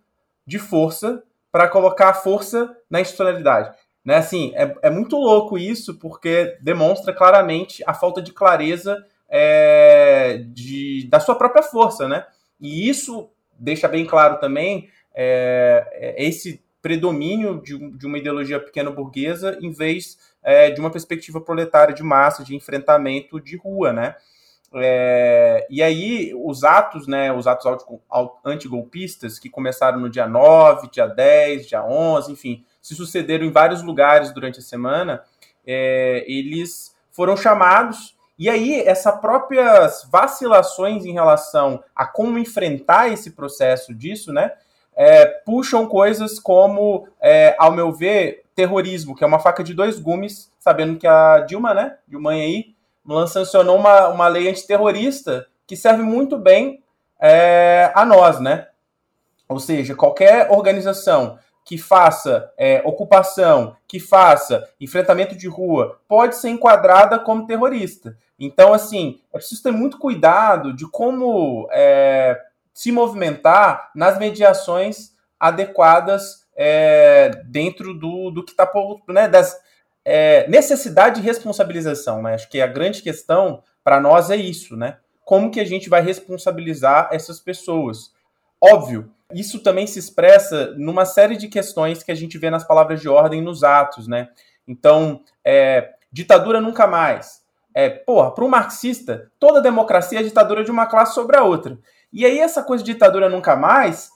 de 0.47 0.59
força 0.59 1.22
para 1.53 1.68
colocar 1.68 2.14
força 2.14 2.74
na 2.90 3.00
institucionalidade. 3.00 3.76
Né? 4.05 4.16
Assim, 4.16 4.53
é, 4.57 4.74
é 4.82 4.90
muito 4.90 5.16
louco 5.16 5.57
isso, 5.59 5.98
porque 5.98 6.57
demonstra 6.61 7.12
claramente 7.12 7.84
a 7.86 7.94
falta 7.94 8.20
de 8.20 8.32
clareza 8.32 8.96
é, 9.28 10.42
de, 10.48 11.07
da 11.09 11.20
sua 11.20 11.36
própria 11.36 11.62
força, 11.62 12.09
né? 12.09 12.26
E 12.61 12.88
isso 12.88 13.30
deixa 13.59 13.86
bem 13.86 14.05
claro 14.05 14.40
também 14.40 14.88
é 15.14 16.14
esse 16.18 16.62
predomínio 16.80 17.62
de, 17.62 17.78
de, 17.96 18.07
uma 18.07 18.18
ideologia 18.18 18.59
pequeno-burguesa 18.59 19.59
em 19.61 19.70
vez 19.70 20.18
é, 20.42 20.70
de 20.70 20.80
uma 20.80 20.90
perspectiva 20.90 21.40
proletária 21.40 21.94
de 21.94 22.03
massa, 22.03 22.42
de 22.42 22.57
enfrentamento 22.57 23.40
de 23.40 23.57
rua, 23.57 23.92
né? 23.92 24.16
É, 24.75 25.66
e 25.68 25.83
aí, 25.83 26.33
os 26.35 26.64
atos, 26.64 27.07
né, 27.07 27.33
os 27.33 27.47
atos 27.47 27.85
antigolpistas, 28.45 29.39
que 29.39 29.51
começaram 29.51 30.01
no 30.01 30.09
dia 30.09 30.27
9, 30.27 30.89
dia 30.91 31.07
10, 31.07 31.66
dia 31.66 31.85
11, 31.85 32.33
enfim, 32.33 32.64
se 32.81 32.95
sucederam 32.95 33.47
em 33.47 33.51
vários 33.53 33.83
lugares 33.83 34.33
durante 34.33 34.61
a 34.61 34.62
semana, 34.62 35.23
é, 35.66 36.25
eles 36.27 36.97
foram 37.11 37.37
chamados. 37.37 38.16
E 38.39 38.49
aí, 38.49 38.81
essas 38.81 39.20
próprias 39.20 40.09
vacilações 40.11 41.05
em 41.05 41.12
relação 41.12 41.83
a 41.95 42.07
como 42.07 42.39
enfrentar 42.39 43.09
esse 43.09 43.33
processo 43.33 43.95
disso, 43.95 44.33
né, 44.33 44.53
é, 44.95 45.27
puxam 45.27 45.87
coisas 45.87 46.39
como, 46.39 47.07
é, 47.20 47.55
ao 47.59 47.73
meu 47.73 47.93
ver, 47.93 48.43
terrorismo, 48.55 49.14
que 49.14 49.25
é 49.25 49.27
uma 49.27 49.39
faca 49.39 49.62
de 49.62 49.75
dois 49.75 49.99
gumes, 49.99 50.51
sabendo 50.59 50.99
que 50.99 51.07
a 51.07 51.41
Dilma, 51.41 51.73
né, 51.73 51.97
Dilma 52.07 52.33
aí, 52.33 52.75
sancionou 53.26 53.76
uma, 53.76 54.09
uma 54.09 54.28
lei 54.28 54.48
antiterrorista 54.48 55.46
que 55.66 55.76
serve 55.76 56.03
muito 56.03 56.38
bem 56.38 56.82
é, 57.20 57.90
a 57.94 58.05
nós, 58.05 58.40
né? 58.40 58.68
Ou 59.48 59.61
seja, 59.61 59.94
qualquer 59.94 60.50
organização 60.50 61.38
que 61.64 61.78
faça 61.78 62.50
é, 62.59 62.82
ocupação, 62.84 63.76
que 63.86 64.00
faça 64.00 64.68
enfrentamento 64.80 65.36
de 65.36 65.46
rua, 65.46 66.00
pode 66.09 66.36
ser 66.36 66.48
enquadrada 66.48 67.18
como 67.18 67.46
terrorista. 67.46 68.16
Então, 68.38 68.72
assim, 68.72 69.20
é 69.32 69.38
preciso 69.38 69.62
ter 69.62 69.70
muito 69.70 69.98
cuidado 69.98 70.72
de 70.72 70.86
como 70.90 71.68
é, 71.70 72.40
se 72.74 72.90
movimentar 72.90 73.90
nas 73.94 74.18
mediações 74.18 75.12
adequadas 75.38 76.42
é, 76.57 77.30
dentro 77.46 77.94
do, 77.94 78.30
do 78.30 78.44
que 78.44 78.50
está 78.50 78.70
né, 79.09 79.28
das 79.28 79.57
é, 80.05 80.48
necessidade 80.48 81.20
de 81.20 81.26
responsabilização. 81.26 82.22
Né? 82.22 82.34
Acho 82.34 82.48
que 82.48 82.61
a 82.61 82.66
grande 82.66 83.03
questão 83.03 83.62
para 83.84 84.00
nós 84.00 84.30
é 84.30 84.36
isso, 84.36 84.76
né? 84.76 84.98
Como 85.24 85.50
que 85.50 85.61
a 85.61 85.64
gente 85.64 85.88
vai 85.88 86.03
responsabilizar 86.03 87.09
essas 87.12 87.40
pessoas? 87.40 88.12
Óbvio, 88.61 89.11
isso 89.32 89.61
também 89.61 89.86
se 89.86 89.98
expressa 89.98 90.74
numa 90.76 91.05
série 91.05 91.36
de 91.36 91.48
questões 91.48 92.03
que 92.03 92.12
a 92.12 92.14
gente 92.14 92.38
vê 92.38 92.50
nas 92.50 92.64
palavras 92.64 93.00
de 93.00 93.09
ordem 93.09 93.40
nos 93.40 93.64
atos, 93.64 94.07
né? 94.07 94.28
Então, 94.66 95.22
é, 95.44 95.90
ditadura 96.12 96.61
nunca 96.61 96.86
mais. 96.86 97.42
É, 97.74 97.88
porra, 97.88 98.32
para 98.32 98.44
um 98.44 98.48
marxista, 98.48 99.30
toda 99.38 99.62
democracia 99.62 100.20
é 100.20 100.22
ditadura 100.22 100.62
de 100.62 100.70
uma 100.70 100.86
classe 100.86 101.14
sobre 101.14 101.36
a 101.36 101.42
outra. 101.42 101.78
E 102.12 102.26
aí, 102.26 102.38
essa 102.38 102.62
coisa 102.62 102.84
de 102.84 102.92
ditadura 102.92 103.28
nunca 103.28 103.57
mais 103.57 104.11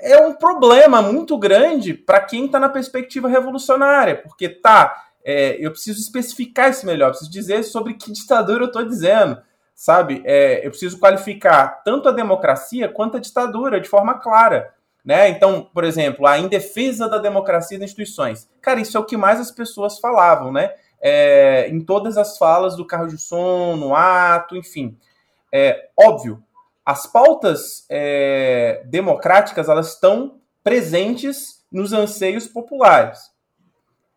é 0.00 0.18
um 0.18 0.34
problema 0.34 1.02
muito 1.02 1.36
grande 1.38 1.94
para 1.94 2.20
quem 2.20 2.46
está 2.46 2.60
na 2.60 2.68
perspectiva 2.68 3.28
revolucionária, 3.28 4.16
porque 4.16 4.48
tá, 4.48 5.04
é, 5.24 5.56
eu 5.58 5.70
preciso 5.70 6.00
especificar 6.00 6.70
isso 6.70 6.84
melhor, 6.84 7.10
preciso 7.10 7.30
dizer 7.30 7.62
sobre 7.62 7.94
que 7.94 8.12
ditadura 8.12 8.64
eu 8.64 8.68
estou 8.68 8.84
dizendo 8.84 9.40
sabe? 9.74 10.22
É, 10.24 10.64
eu 10.64 10.70
preciso 10.70 10.98
qualificar 10.98 11.82
tanto 11.84 12.08
a 12.08 12.12
democracia 12.12 12.88
quanto 12.88 13.16
a 13.16 13.20
ditadura 13.20 13.80
de 13.80 13.88
forma 13.88 14.18
clara. 14.18 14.72
Né? 15.04 15.28
Então, 15.28 15.68
por 15.74 15.84
exemplo, 15.84 16.26
a 16.26 16.38
indefesa 16.38 17.08
da 17.08 17.18
democracia 17.18 17.78
das 17.78 17.90
instituições. 17.90 18.48
Cara, 18.62 18.80
isso 18.80 18.96
é 18.96 19.00
o 19.00 19.04
que 19.04 19.16
mais 19.16 19.38
as 19.38 19.50
pessoas 19.50 19.98
falavam, 19.98 20.50
né? 20.50 20.72
É, 20.98 21.68
em 21.68 21.84
todas 21.84 22.16
as 22.16 22.38
falas 22.38 22.74
do 22.74 22.86
carro 22.86 23.08
de 23.08 23.18
som, 23.18 23.76
no 23.76 23.94
ato, 23.94 24.56
enfim. 24.56 24.96
É, 25.52 25.90
óbvio, 25.94 26.42
as 26.86 27.06
pautas 27.06 27.84
é, 27.90 28.82
democráticas 28.86 29.68
elas 29.68 29.92
estão 29.92 30.40
presentes 30.62 31.62
nos 31.70 31.92
anseios 31.92 32.46
populares. 32.46 33.30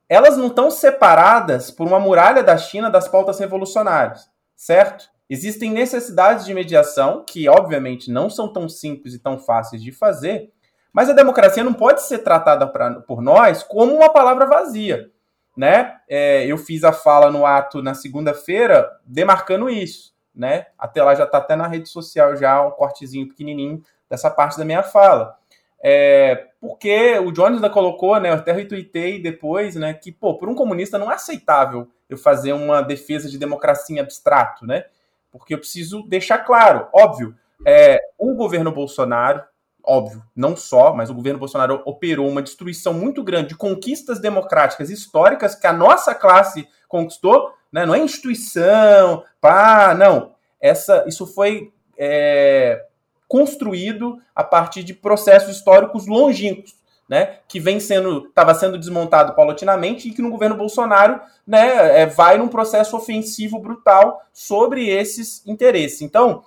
Elas 0.09 0.37
não 0.37 0.47
estão 0.47 0.71
separadas 0.71 1.69
por 1.69 1.87
uma 1.87 1.99
muralha 1.99 2.41
da 2.41 2.57
China 2.57 2.89
das 2.89 3.07
pautas 3.07 3.39
revolucionárias, 3.39 4.29
certo? 4.55 5.09
Existem 5.29 5.71
necessidades 5.71 6.45
de 6.45 6.53
mediação, 6.53 7.25
que 7.27 7.49
obviamente 7.49 8.09
não 8.09 8.29
são 8.29 8.51
tão 8.51 8.69
simples 8.69 9.13
e 9.13 9.19
tão 9.19 9.37
fáceis 9.37 9.83
de 9.83 9.91
fazer, 9.91 10.49
mas 10.93 11.09
a 11.09 11.13
democracia 11.13 11.63
não 11.63 11.73
pode 11.73 12.01
ser 12.03 12.19
tratada 12.19 12.65
pra, 12.65 13.01
por 13.01 13.21
nós 13.21 13.61
como 13.61 13.93
uma 13.93 14.09
palavra 14.09 14.45
vazia. 14.45 15.11
Né? 15.55 15.95
É, 16.07 16.45
eu 16.45 16.57
fiz 16.57 16.83
a 16.83 16.93
fala 16.93 17.29
no 17.29 17.45
ato 17.45 17.81
na 17.81 17.93
segunda-feira 17.93 18.89
demarcando 19.05 19.69
isso. 19.69 20.15
Né? 20.33 20.67
Até 20.77 21.03
lá 21.03 21.13
já 21.13 21.25
está 21.25 21.39
até 21.39 21.55
na 21.55 21.67
rede 21.67 21.89
social 21.89 22.35
já 22.35 22.65
um 22.65 22.71
cortezinho 22.71 23.27
pequenininho 23.27 23.81
dessa 24.09 24.29
parte 24.31 24.57
da 24.57 24.63
minha 24.63 24.83
fala. 24.83 25.35
É, 25.83 26.47
porque 26.59 27.17
o 27.19 27.31
Jones 27.31 27.57
ainda 27.57 27.69
colocou, 27.69 28.19
né, 28.19 28.29
eu 28.29 28.33
até 28.33 28.51
retuitei 28.51 29.21
depois, 29.21 29.75
né, 29.75 29.93
que, 29.93 30.11
pô, 30.11 30.37
por 30.37 30.49
um 30.49 30.55
comunista 30.55 30.97
não 30.97 31.11
é 31.11 31.15
aceitável 31.15 31.87
eu 32.09 32.17
fazer 32.17 32.53
uma 32.53 32.81
defesa 32.81 33.29
de 33.29 33.37
democracia 33.37 33.95
em 33.95 33.99
abstrato, 33.99 34.65
né? 34.65 34.85
porque 35.31 35.53
eu 35.53 35.59
preciso 35.59 36.03
deixar 36.03 36.39
claro, 36.39 36.87
óbvio, 36.93 37.35
é, 37.65 37.99
o 38.17 38.33
governo 38.33 38.71
Bolsonaro, 38.71 39.43
óbvio, 39.83 40.23
não 40.35 40.55
só, 40.55 40.93
mas 40.93 41.09
o 41.09 41.13
governo 41.13 41.39
Bolsonaro 41.39 41.81
operou 41.85 42.27
uma 42.27 42.41
destruição 42.41 42.93
muito 42.93 43.23
grande 43.23 43.49
de 43.49 43.55
conquistas 43.55 44.19
democráticas 44.19 44.89
históricas 44.89 45.55
que 45.55 45.67
a 45.67 45.73
nossa 45.73 46.13
classe 46.13 46.67
conquistou, 46.87 47.53
né? 47.71 47.85
não 47.85 47.95
é 47.95 47.99
instituição, 47.99 49.23
pá, 49.39 49.93
não. 49.93 50.35
Essa, 50.59 51.05
isso 51.07 51.27
foi 51.27 51.71
é, 51.97 52.83
construído 53.27 54.19
a 54.35 54.43
partir 54.43 54.83
de 54.83 54.93
processos 54.93 55.55
históricos 55.55 56.07
longínquos 56.07 56.77
né, 57.07 57.39
que 57.47 57.59
vem 57.59 57.79
sendo, 57.79 58.27
estava 58.27 58.53
sendo 58.53 58.77
desmontado 58.77 59.33
paulatinamente 59.33 60.07
e 60.07 60.11
que 60.11 60.21
no 60.21 60.29
governo 60.29 60.57
Bolsonaro, 60.57 61.21
né, 61.45 62.01
é, 62.01 62.05
vai 62.05 62.37
num 62.37 62.49
processo 62.49 62.97
ofensivo 62.97 63.59
brutal 63.59 64.21
sobre 64.33 64.89
esses 64.89 65.45
interesses. 65.47 66.01
Então, 66.01 66.43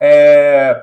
é, 0.00 0.82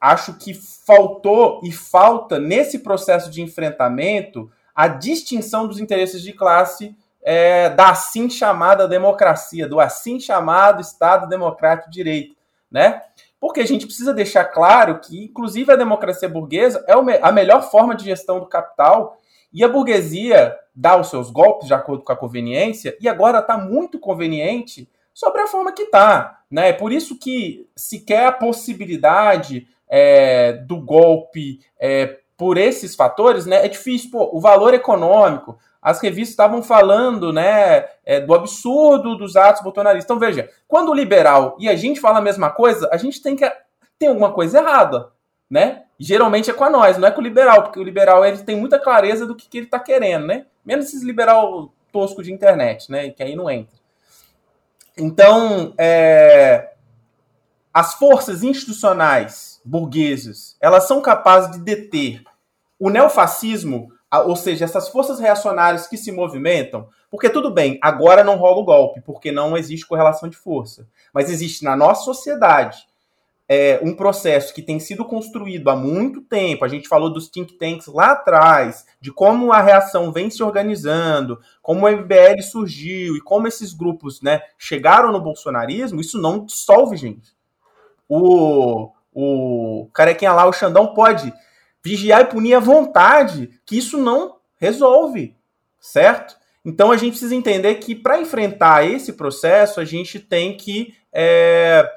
acho 0.00 0.34
que 0.34 0.54
faltou 0.54 1.60
e 1.64 1.72
falta 1.72 2.38
nesse 2.38 2.78
processo 2.78 3.30
de 3.30 3.42
enfrentamento 3.42 4.50
a 4.74 4.86
distinção 4.86 5.66
dos 5.66 5.80
interesses 5.80 6.22
de 6.22 6.32
classe 6.32 6.94
é, 7.20 7.68
da 7.70 7.90
assim 7.90 8.30
chamada 8.30 8.86
democracia, 8.86 9.66
do 9.66 9.80
assim 9.80 10.20
chamado 10.20 10.80
Estado 10.80 11.28
Democrático 11.28 11.90
de 11.90 11.96
Direito, 11.96 12.36
né? 12.70 13.02
Porque 13.40 13.60
a 13.60 13.66
gente 13.66 13.86
precisa 13.86 14.12
deixar 14.12 14.44
claro 14.44 14.98
que, 15.00 15.24
inclusive, 15.24 15.72
a 15.72 15.76
democracia 15.76 16.28
burguesa 16.28 16.84
é 16.88 16.94
a 17.22 17.32
melhor 17.32 17.70
forma 17.70 17.94
de 17.94 18.04
gestão 18.04 18.40
do 18.40 18.46
capital 18.46 19.16
e 19.52 19.64
a 19.64 19.68
burguesia 19.68 20.56
dá 20.74 20.96
os 20.96 21.08
seus 21.08 21.30
golpes 21.30 21.66
de 21.66 21.74
acordo 21.74 22.04
com 22.04 22.12
a 22.12 22.16
conveniência 22.16 22.96
e 23.00 23.08
agora 23.08 23.38
está 23.38 23.56
muito 23.56 23.98
conveniente 23.98 24.88
sobre 25.14 25.40
a 25.40 25.46
forma 25.46 25.72
que 25.72 25.82
está. 25.82 26.40
Né? 26.50 26.70
É 26.70 26.72
por 26.72 26.92
isso 26.92 27.18
que 27.18 27.68
se 27.74 28.00
quer 28.00 28.26
a 28.26 28.32
possibilidade 28.32 29.66
é, 29.88 30.52
do 30.52 30.80
golpe 30.80 31.60
é, 31.80 32.18
por 32.36 32.56
esses 32.56 32.94
fatores, 32.94 33.46
né, 33.46 33.64
é 33.64 33.68
difícil. 33.68 34.10
Pô, 34.12 34.30
o 34.32 34.40
valor 34.40 34.72
econômico, 34.74 35.58
as 35.88 36.00
revistas 36.00 36.30
estavam 36.30 36.62
falando 36.62 37.32
né, 37.32 37.86
é, 38.04 38.20
do 38.20 38.34
absurdo 38.34 39.16
dos 39.16 39.36
atos 39.36 39.62
bolsonaristas. 39.62 40.04
Então, 40.04 40.18
veja, 40.18 40.50
quando 40.66 40.90
o 40.90 40.94
liberal 40.94 41.56
e 41.58 41.68
a 41.68 41.76
gente 41.76 41.98
fala 41.98 42.18
a 42.18 42.22
mesma 42.22 42.50
coisa, 42.50 42.88
a 42.92 42.96
gente 42.98 43.22
tem 43.22 43.34
que. 43.34 43.50
tem 43.98 44.10
alguma 44.10 44.32
coisa 44.32 44.58
errada. 44.58 45.10
Né? 45.50 45.84
geralmente 45.98 46.50
é 46.50 46.52
com 46.52 46.62
a 46.62 46.68
nós, 46.68 46.98
não 46.98 47.08
é 47.08 47.10
com 47.10 47.22
o 47.22 47.24
liberal, 47.24 47.62
porque 47.62 47.80
o 47.80 47.82
liberal 47.82 48.22
ele 48.22 48.36
tem 48.38 48.54
muita 48.54 48.78
clareza 48.78 49.26
do 49.26 49.34
que, 49.34 49.48
que 49.48 49.56
ele 49.56 49.66
está 49.66 49.80
querendo, 49.80 50.26
né? 50.26 50.44
Menos 50.64 50.86
esses 50.86 51.02
liberal 51.02 51.72
tosco 51.90 52.22
de 52.22 52.30
internet, 52.30 52.90
né? 52.92 53.10
Que 53.10 53.22
aí 53.22 53.34
não 53.34 53.50
entra. 53.50 53.74
Então, 54.96 55.72
é, 55.78 56.72
as 57.72 57.94
forças 57.94 58.42
institucionais 58.42 59.60
burguesas, 59.64 60.54
elas 60.60 60.86
são 60.86 61.00
capazes 61.00 61.50
de 61.52 61.60
deter 61.60 62.22
o 62.78 62.90
neofascismo, 62.90 63.90
ou 64.10 64.36
seja, 64.36 64.64
essas 64.64 64.88
forças 64.88 65.18
reacionárias 65.18 65.86
que 65.86 65.96
se 65.96 66.10
movimentam, 66.10 66.88
porque 67.10 67.28
tudo 67.28 67.50
bem, 67.50 67.78
agora 67.82 68.24
não 68.24 68.36
rola 68.36 68.58
o 68.58 68.64
golpe, 68.64 69.00
porque 69.00 69.30
não 69.30 69.56
existe 69.56 69.86
correlação 69.86 70.28
de 70.28 70.36
força, 70.36 70.88
mas 71.12 71.30
existe 71.30 71.64
na 71.64 71.76
nossa 71.76 72.04
sociedade 72.04 72.88
é, 73.48 73.80
um 73.82 73.96
processo 73.96 74.52
que 74.52 74.60
tem 74.60 74.78
sido 74.78 75.04
construído 75.04 75.70
há 75.70 75.76
muito 75.76 76.20
tempo. 76.20 76.64
A 76.64 76.68
gente 76.68 76.86
falou 76.86 77.10
dos 77.10 77.28
think 77.28 77.54
tanks 77.54 77.86
lá 77.86 78.12
atrás, 78.12 78.84
de 79.00 79.10
como 79.10 79.52
a 79.52 79.62
reação 79.62 80.12
vem 80.12 80.28
se 80.28 80.42
organizando, 80.42 81.40
como 81.62 81.86
o 81.86 81.90
MBL 81.90 82.42
surgiu 82.42 83.16
e 83.16 83.20
como 83.20 83.48
esses 83.48 83.72
grupos 83.72 84.20
né, 84.20 84.42
chegaram 84.58 85.10
no 85.10 85.20
bolsonarismo. 85.20 86.00
Isso 86.00 86.20
não 86.20 86.44
dissolve, 86.44 86.96
gente. 86.96 87.32
O, 88.06 88.90
o 89.14 89.88
carequinha 89.94 90.32
lá, 90.32 90.46
o 90.46 90.52
Xandão, 90.52 90.92
pode 90.92 91.32
vigiar 91.88 92.20
e 92.20 92.26
punir 92.26 92.54
à 92.54 92.60
vontade, 92.60 93.50
que 93.64 93.78
isso 93.78 93.96
não 93.96 94.36
resolve, 94.56 95.34
certo? 95.80 96.36
Então 96.64 96.92
a 96.92 96.96
gente 96.96 97.12
precisa 97.12 97.34
entender 97.34 97.76
que 97.76 97.94
para 97.94 98.20
enfrentar 98.20 98.86
esse 98.86 99.14
processo, 99.14 99.80
a 99.80 99.84
gente 99.84 100.18
tem 100.18 100.56
que. 100.56 100.94
É, 101.12 101.90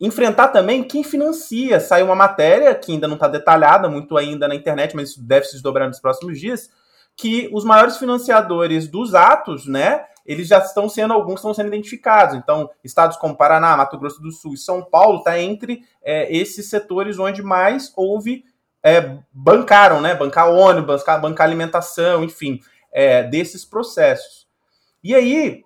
enfrentar 0.00 0.48
também 0.48 0.82
quem 0.82 1.04
financia. 1.04 1.78
Saiu 1.78 2.06
uma 2.06 2.14
matéria 2.16 2.74
que 2.74 2.90
ainda 2.90 3.06
não 3.06 3.14
está 3.14 3.28
detalhada 3.28 3.88
muito 3.88 4.16
ainda 4.16 4.48
na 4.48 4.54
internet, 4.54 4.96
mas 4.96 5.10
isso 5.10 5.22
deve 5.22 5.46
se 5.46 5.52
desdobrar 5.52 5.86
nos 5.86 6.00
próximos 6.00 6.40
dias, 6.40 6.68
que 7.16 7.48
os 7.52 7.64
maiores 7.64 7.96
financiadores 7.96 8.88
dos 8.88 9.14
atos, 9.14 9.66
né, 9.66 10.04
eles 10.26 10.48
já 10.48 10.58
estão 10.58 10.88
sendo, 10.88 11.12
alguns 11.14 11.36
estão 11.36 11.54
sendo 11.54 11.68
identificados. 11.68 12.34
Então, 12.34 12.68
estados 12.82 13.16
como 13.16 13.36
Paraná, 13.36 13.76
Mato 13.76 13.96
Grosso 13.96 14.20
do 14.20 14.32
Sul 14.32 14.54
e 14.54 14.58
São 14.58 14.82
Paulo 14.82 15.18
está 15.18 15.38
entre 15.38 15.84
é, 16.02 16.34
esses 16.34 16.68
setores 16.68 17.18
onde 17.18 17.42
mais 17.42 17.92
houve, 17.96 18.44
é, 18.82 19.18
bancaram, 19.32 20.00
né, 20.00 20.14
bancar 20.14 20.50
ônibus, 20.50 21.04
bancar, 21.20 21.46
alimentação, 21.46 22.24
enfim, 22.24 22.60
é, 22.92 23.22
desses 23.22 23.64
processos. 23.64 24.46
E 25.02 25.14
aí, 25.14 25.62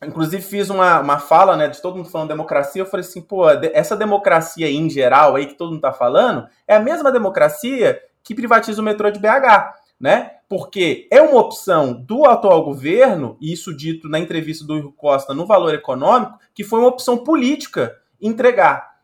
Inclusive 0.00 0.42
fiz 0.42 0.70
uma, 0.70 1.00
uma 1.00 1.18
fala, 1.18 1.56
né, 1.56 1.66
de 1.66 1.82
todo 1.82 1.96
mundo 1.96 2.08
falando 2.08 2.28
democracia, 2.28 2.82
eu 2.82 2.86
falei 2.86 3.04
assim, 3.04 3.20
pô, 3.20 3.50
essa 3.50 3.96
democracia 3.96 4.70
em 4.70 4.88
geral 4.88 5.34
aí 5.34 5.46
que 5.46 5.54
todo 5.54 5.72
mundo 5.72 5.80
tá 5.80 5.92
falando, 5.92 6.46
é 6.68 6.76
a 6.76 6.80
mesma 6.80 7.10
democracia 7.10 8.00
que 8.22 8.34
privatiza 8.34 8.80
o 8.80 8.84
metrô 8.84 9.10
de 9.10 9.18
BH, 9.18 9.74
né? 9.98 10.36
Porque 10.48 11.08
é 11.10 11.20
uma 11.20 11.40
opção 11.40 11.92
do 11.92 12.24
atual 12.26 12.64
governo, 12.64 13.36
e 13.40 13.52
isso 13.52 13.76
dito 13.76 14.08
na 14.08 14.20
entrevista 14.20 14.64
do 14.64 14.76
Rio 14.76 14.92
Costa 14.92 15.34
no 15.34 15.46
Valor 15.46 15.74
Econômico, 15.74 16.38
que 16.54 16.62
foi 16.62 16.78
uma 16.78 16.88
opção 16.88 17.18
política 17.18 17.96
entregar 18.20 18.98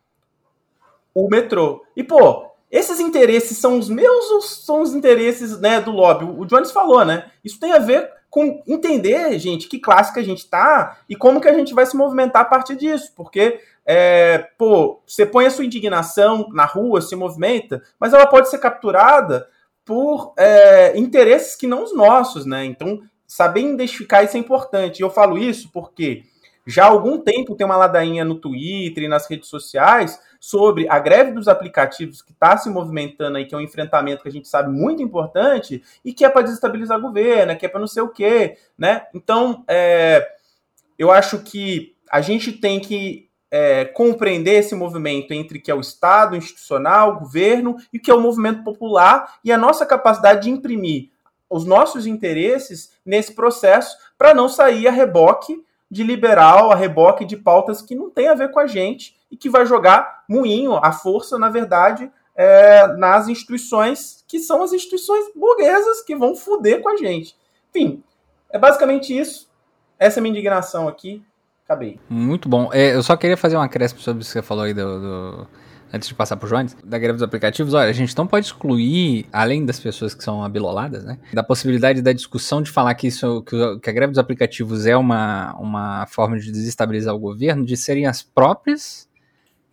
o 1.13 1.27
metrô. 1.29 1.83
E, 1.95 2.03
pô, 2.03 2.54
esses 2.75 2.99
interesses 2.99 3.57
são 3.57 3.79
os 3.79 3.87
meus 3.87 4.29
ou 4.31 4.41
são 4.41 4.81
os 4.81 4.93
interesses 4.93 5.57
né, 5.61 5.79
do 5.79 5.91
lobby? 5.91 6.25
O 6.25 6.43
Jones 6.43 6.71
falou, 6.71 7.05
né? 7.05 7.31
Isso 7.41 7.57
tem 7.57 7.71
a 7.71 7.79
ver 7.79 8.11
com 8.29 8.61
entender, 8.67 9.39
gente, 9.39 9.69
que 9.69 9.79
classe 9.79 10.13
que 10.13 10.19
a 10.19 10.23
gente 10.23 10.45
tá 10.49 10.97
e 11.07 11.15
como 11.15 11.39
que 11.39 11.47
a 11.47 11.53
gente 11.53 11.73
vai 11.73 11.85
se 11.85 11.95
movimentar 11.95 12.41
a 12.41 12.45
partir 12.45 12.75
disso. 12.75 13.13
Porque, 13.15 13.61
é, 13.85 14.49
pô, 14.57 15.01
você 15.07 15.25
põe 15.25 15.45
a 15.45 15.49
sua 15.49 15.63
indignação 15.63 16.49
na 16.51 16.65
rua, 16.65 16.99
se 16.99 17.15
movimenta, 17.15 17.81
mas 17.97 18.13
ela 18.13 18.27
pode 18.27 18.49
ser 18.49 18.57
capturada 18.57 19.47
por 19.85 20.33
é, 20.35 20.97
interesses 20.99 21.55
que 21.55 21.67
não 21.67 21.81
os 21.81 21.95
nossos, 21.95 22.45
né? 22.45 22.65
Então, 22.65 22.99
saber 23.25 23.61
identificar 23.61 24.21
isso 24.21 24.35
é 24.35 24.39
importante. 24.41 24.99
E 24.99 25.01
eu 25.01 25.09
falo 25.09 25.37
isso 25.37 25.69
porque 25.71 26.23
já 26.67 26.85
há 26.85 26.87
algum 26.87 27.19
tempo 27.19 27.55
tem 27.55 27.65
uma 27.65 27.77
ladainha 27.77 28.25
no 28.25 28.35
Twitter 28.35 29.03
e 29.03 29.07
nas 29.07 29.29
redes 29.29 29.49
sociais 29.49 30.19
sobre 30.39 30.89
a 30.89 30.97
greve 30.97 31.31
dos 31.31 31.47
aplicativos 31.47 32.21
que 32.21 32.31
está 32.31 32.57
se 32.57 32.69
movimentando 32.69 33.37
aí, 33.37 33.45
que 33.45 33.53
é 33.53 33.57
um 33.57 33.61
enfrentamento 33.61 34.23
que 34.23 34.29
a 34.29 34.31
gente 34.31 34.47
sabe 34.47 34.71
muito 34.71 35.01
importante 35.01 35.83
e 36.03 36.11
que 36.11 36.25
é 36.25 36.29
para 36.29 36.41
desestabilizar 36.41 36.97
o 36.97 37.01
governo, 37.01 37.55
que 37.55 37.65
é 37.65 37.69
para 37.69 37.79
não 37.79 37.87
sei 37.87 38.01
o 38.01 38.09
quê, 38.09 38.57
né? 38.77 39.05
Então, 39.13 39.63
é, 39.67 40.27
eu 40.97 41.11
acho 41.11 41.39
que 41.39 41.95
a 42.11 42.21
gente 42.21 42.51
tem 42.51 42.79
que 42.79 43.29
é, 43.51 43.85
compreender 43.85 44.55
esse 44.55 44.73
movimento 44.73 45.33
entre 45.33 45.59
que 45.59 45.69
é 45.69 45.75
o 45.75 45.81
Estado, 45.81 46.35
institucional, 46.35 47.11
o 47.11 47.19
governo 47.19 47.77
e 47.93 47.99
que 47.99 48.09
é 48.09 48.13
o 48.13 48.19
movimento 48.21 48.63
popular 48.63 49.35
e 49.43 49.51
a 49.51 49.57
nossa 49.57 49.85
capacidade 49.85 50.43
de 50.43 50.49
imprimir 50.49 51.09
os 51.49 51.63
nossos 51.63 52.07
interesses 52.07 52.91
nesse 53.05 53.33
processo 53.33 53.95
para 54.17 54.33
não 54.33 54.49
sair 54.49 54.87
a 54.87 54.91
reboque 54.91 55.63
de 55.89 56.03
liberal 56.03 56.71
a 56.71 56.75
reboque 56.75 57.25
de 57.25 57.37
pautas 57.37 57.81
que 57.81 57.95
não 57.95 58.09
tem 58.09 58.27
a 58.27 58.33
ver 58.33 58.51
com 58.51 58.59
a 58.59 58.67
gente 58.67 59.15
e 59.29 59.37
que 59.37 59.49
vai 59.49 59.65
jogar 59.65 60.23
moinho, 60.27 60.75
a 60.75 60.91
força, 60.91 61.37
na 61.37 61.49
verdade, 61.49 62.11
é, 62.35 62.87
nas 62.97 63.27
instituições 63.27 64.23
que 64.27 64.39
são 64.39 64.61
as 64.63 64.73
instituições 64.73 65.25
burguesas 65.35 66.01
que 66.01 66.15
vão 66.15 66.35
foder 66.35 66.81
com 66.81 66.89
a 66.89 66.97
gente. 66.97 67.35
Enfim, 67.69 68.03
é 68.49 68.57
basicamente 68.57 69.17
isso. 69.17 69.49
Essa 69.97 70.19
é 70.19 70.19
a 70.19 70.23
minha 70.23 70.31
indignação 70.31 70.87
aqui. 70.87 71.23
Acabei. 71.63 71.99
Muito 72.09 72.47
bom. 72.47 72.69
É, 72.71 72.93
eu 72.93 73.01
só 73.01 73.15
queria 73.15 73.37
fazer 73.37 73.57
um 73.57 73.61
acréscimo 73.61 73.99
sobre 74.01 74.21
o 74.21 74.25
que 74.25 74.31
você 74.31 74.41
falou 74.41 74.65
aí 74.65 74.73
do, 74.73 74.99
do 74.99 75.47
antes 75.93 76.07
de 76.07 76.15
passar 76.15 76.35
pro 76.37 76.49
Jones, 76.49 76.75
da 76.83 76.97
greve 76.97 77.13
dos 77.13 77.23
aplicativos, 77.23 77.73
olha, 77.73 77.89
a 77.89 77.93
gente 77.93 78.15
não 78.17 78.27
pode 78.27 78.45
excluir, 78.45 79.25
além 79.31 79.65
das 79.65 79.79
pessoas 79.79 80.13
que 80.13 80.23
são 80.23 80.43
abiloladas, 80.43 81.03
né, 81.03 81.17
da 81.33 81.43
possibilidade 81.43 82.01
da 82.01 82.11
discussão 82.11 82.61
de 82.61 82.69
falar 82.69 82.93
que 82.95 83.07
isso, 83.07 83.43
que, 83.43 83.89
a 83.89 83.93
greve 83.93 84.11
dos 84.11 84.19
aplicativos 84.19 84.85
é 84.85 84.97
uma, 84.97 85.55
uma 85.57 86.05
forma 86.07 86.37
de 86.39 86.51
desestabilizar 86.51 87.15
o 87.15 87.19
governo, 87.19 87.65
de 87.65 87.77
serem 87.77 88.05
as 88.05 88.21
próprias 88.21 89.07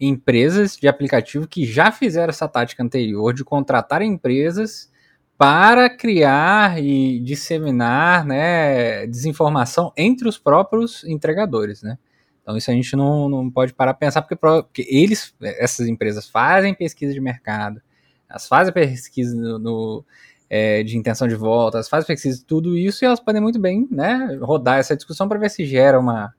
empresas 0.00 0.76
de 0.76 0.88
aplicativo 0.88 1.46
que 1.46 1.64
já 1.64 1.92
fizeram 1.92 2.30
essa 2.30 2.48
tática 2.48 2.82
anterior 2.82 3.32
de 3.32 3.44
contratar 3.44 4.02
empresas 4.02 4.90
para 5.38 5.90
criar 5.90 6.82
e 6.82 7.20
disseminar 7.20 8.24
né, 8.24 9.06
desinformação 9.06 9.92
entre 9.96 10.28
os 10.28 10.38
próprios 10.38 11.04
entregadores, 11.04 11.82
né? 11.82 11.98
Então 12.42 12.56
isso 12.56 12.70
a 12.70 12.74
gente 12.74 12.94
não, 12.96 13.28
não 13.28 13.50
pode 13.50 13.72
parar 13.72 13.92
a 13.92 13.94
pensar, 13.94 14.22
porque, 14.22 14.36
porque 14.36 14.86
eles, 14.88 15.34
essas 15.40 15.86
empresas, 15.86 16.28
fazem 16.28 16.74
pesquisa 16.74 17.14
de 17.14 17.20
mercado, 17.20 17.80
elas 18.28 18.48
fazem 18.48 18.72
pesquisa 18.72 19.34
no, 19.34 19.58
no 19.58 20.04
é, 20.50 20.82
de 20.82 20.98
intenção 20.98 21.28
de 21.28 21.34
volta, 21.34 21.78
elas 21.78 21.88
fazem 21.88 22.06
pesquisa 22.06 22.38
de 22.38 22.44
tudo 22.44 22.76
isso 22.76 23.04
e 23.04 23.06
elas 23.06 23.20
podem 23.20 23.40
muito 23.40 23.60
bem 23.60 23.86
né, 23.90 24.38
rodar 24.40 24.78
essa 24.78 24.96
discussão 24.96 25.28
para 25.28 25.38
ver 25.38 25.50
se 25.50 25.64
gera 25.64 25.98
uma 25.98 26.34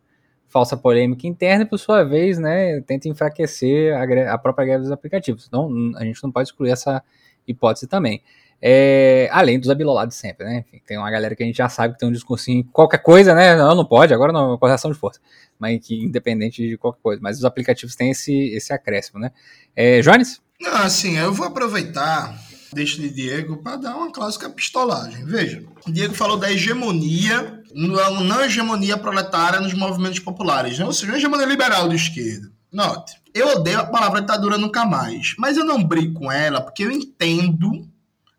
falsa 0.50 0.78
polêmica 0.78 1.26
interna 1.26 1.64
e, 1.64 1.68
por 1.68 1.80
sua 1.80 2.04
vez, 2.04 2.38
né, 2.38 2.80
tenta 2.82 3.08
enfraquecer 3.08 3.92
a, 3.96 4.34
a 4.34 4.38
própria 4.38 4.66
greve 4.66 4.84
dos 4.84 4.92
aplicativos. 4.92 5.48
Então 5.48 5.92
a 5.96 6.04
gente 6.06 6.22
não 6.24 6.32
pode 6.32 6.50
excluir 6.50 6.70
essa 6.70 7.02
hipótese 7.48 7.88
também. 7.88 8.22
É, 8.66 9.28
além 9.32 9.60
dos 9.60 9.70
abilolados 9.70 10.16
sempre, 10.16 10.46
né? 10.46 10.60
Enfim, 10.66 10.82
tem 10.86 10.98
uma 10.98 11.12
galera 11.12 11.36
que 11.36 11.44
a 11.44 11.46
gente 11.46 11.58
já 11.58 11.68
sabe 11.68 11.96
que 11.96 12.00
tem 12.00 12.08
um 12.08 12.14
discursinho, 12.14 12.64
qualquer 12.72 13.00
coisa, 13.00 13.36
né? 13.36 13.58
Não, 13.58 13.76
não 13.76 13.84
pode, 13.84 14.14
agora 14.14 14.32
não, 14.32 14.58
correção 14.58 14.90
de 14.90 14.98
força. 14.98 15.20
Mas 15.64 15.86
que 15.86 15.96
independente 15.96 16.68
de 16.68 16.78
qualquer 16.78 17.02
coisa. 17.02 17.22
Mas 17.24 17.38
os 17.38 17.46
aplicativos 17.46 17.96
têm 17.96 18.12
esse, 18.12 18.34
esse 18.54 18.74
acréscimo, 18.74 19.20
né? 19.20 19.32
É, 19.74 20.02
Jones? 20.02 20.42
Ah, 20.66 20.90
sim, 20.90 21.18
eu 21.18 21.34
vou 21.34 21.48
aproveitar, 21.48 22.38
deixa 22.74 23.02
de 23.02 23.10
Diego, 23.10 23.58
para 23.58 23.78
dar 23.78 23.96
uma 23.96 24.12
clássica 24.12 24.50
pistolagem. 24.50 25.26
Veja, 25.26 25.64
o 25.88 25.92
Diego 25.92 26.14
falou 26.14 26.38
da 26.38 26.52
hegemonia, 26.52 27.62
não 27.74 28.44
hegemonia 28.44 28.98
proletária 28.98 29.62
nos 29.62 29.74
movimentos 29.74 30.20
populares, 30.20 30.78
né? 30.78 30.86
ou 30.86 30.94
seja, 30.94 31.16
hegemonia 31.16 31.46
liberal 31.46 31.88
de 31.88 31.96
esquerda. 31.96 32.52
Note, 32.72 33.14
eu 33.34 33.48
odeio 33.56 33.80
a 33.80 33.86
palavra 33.86 34.22
ditadura 34.22 34.58
nunca 34.58 34.86
mais, 34.86 35.36
mas 35.38 35.58
eu 35.58 35.66
não 35.66 35.84
brigo 35.84 36.20
com 36.20 36.32
ela 36.32 36.62
porque 36.62 36.84
eu 36.84 36.92
entendo 36.92 37.88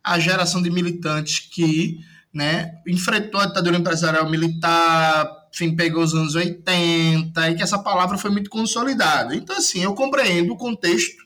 a 0.02 0.18
geração 0.18 0.60
de 0.60 0.70
militantes 0.70 1.38
que 1.38 2.00
né, 2.34 2.72
enfrentou 2.86 3.40
a 3.40 3.46
ditadura 3.46 3.76
empresarial 3.76 4.28
militar, 4.28 5.24
enfim, 5.54 5.76
pegou 5.76 6.02
os 6.02 6.12
anos 6.12 6.34
80, 6.34 7.50
e 7.50 7.54
que 7.54 7.62
essa 7.62 7.78
palavra 7.78 8.18
foi 8.18 8.28
muito 8.28 8.50
consolidada. 8.50 9.36
Então, 9.36 9.56
assim, 9.56 9.84
eu 9.84 9.94
compreendo 9.94 10.52
o 10.52 10.56
contexto 10.56 11.24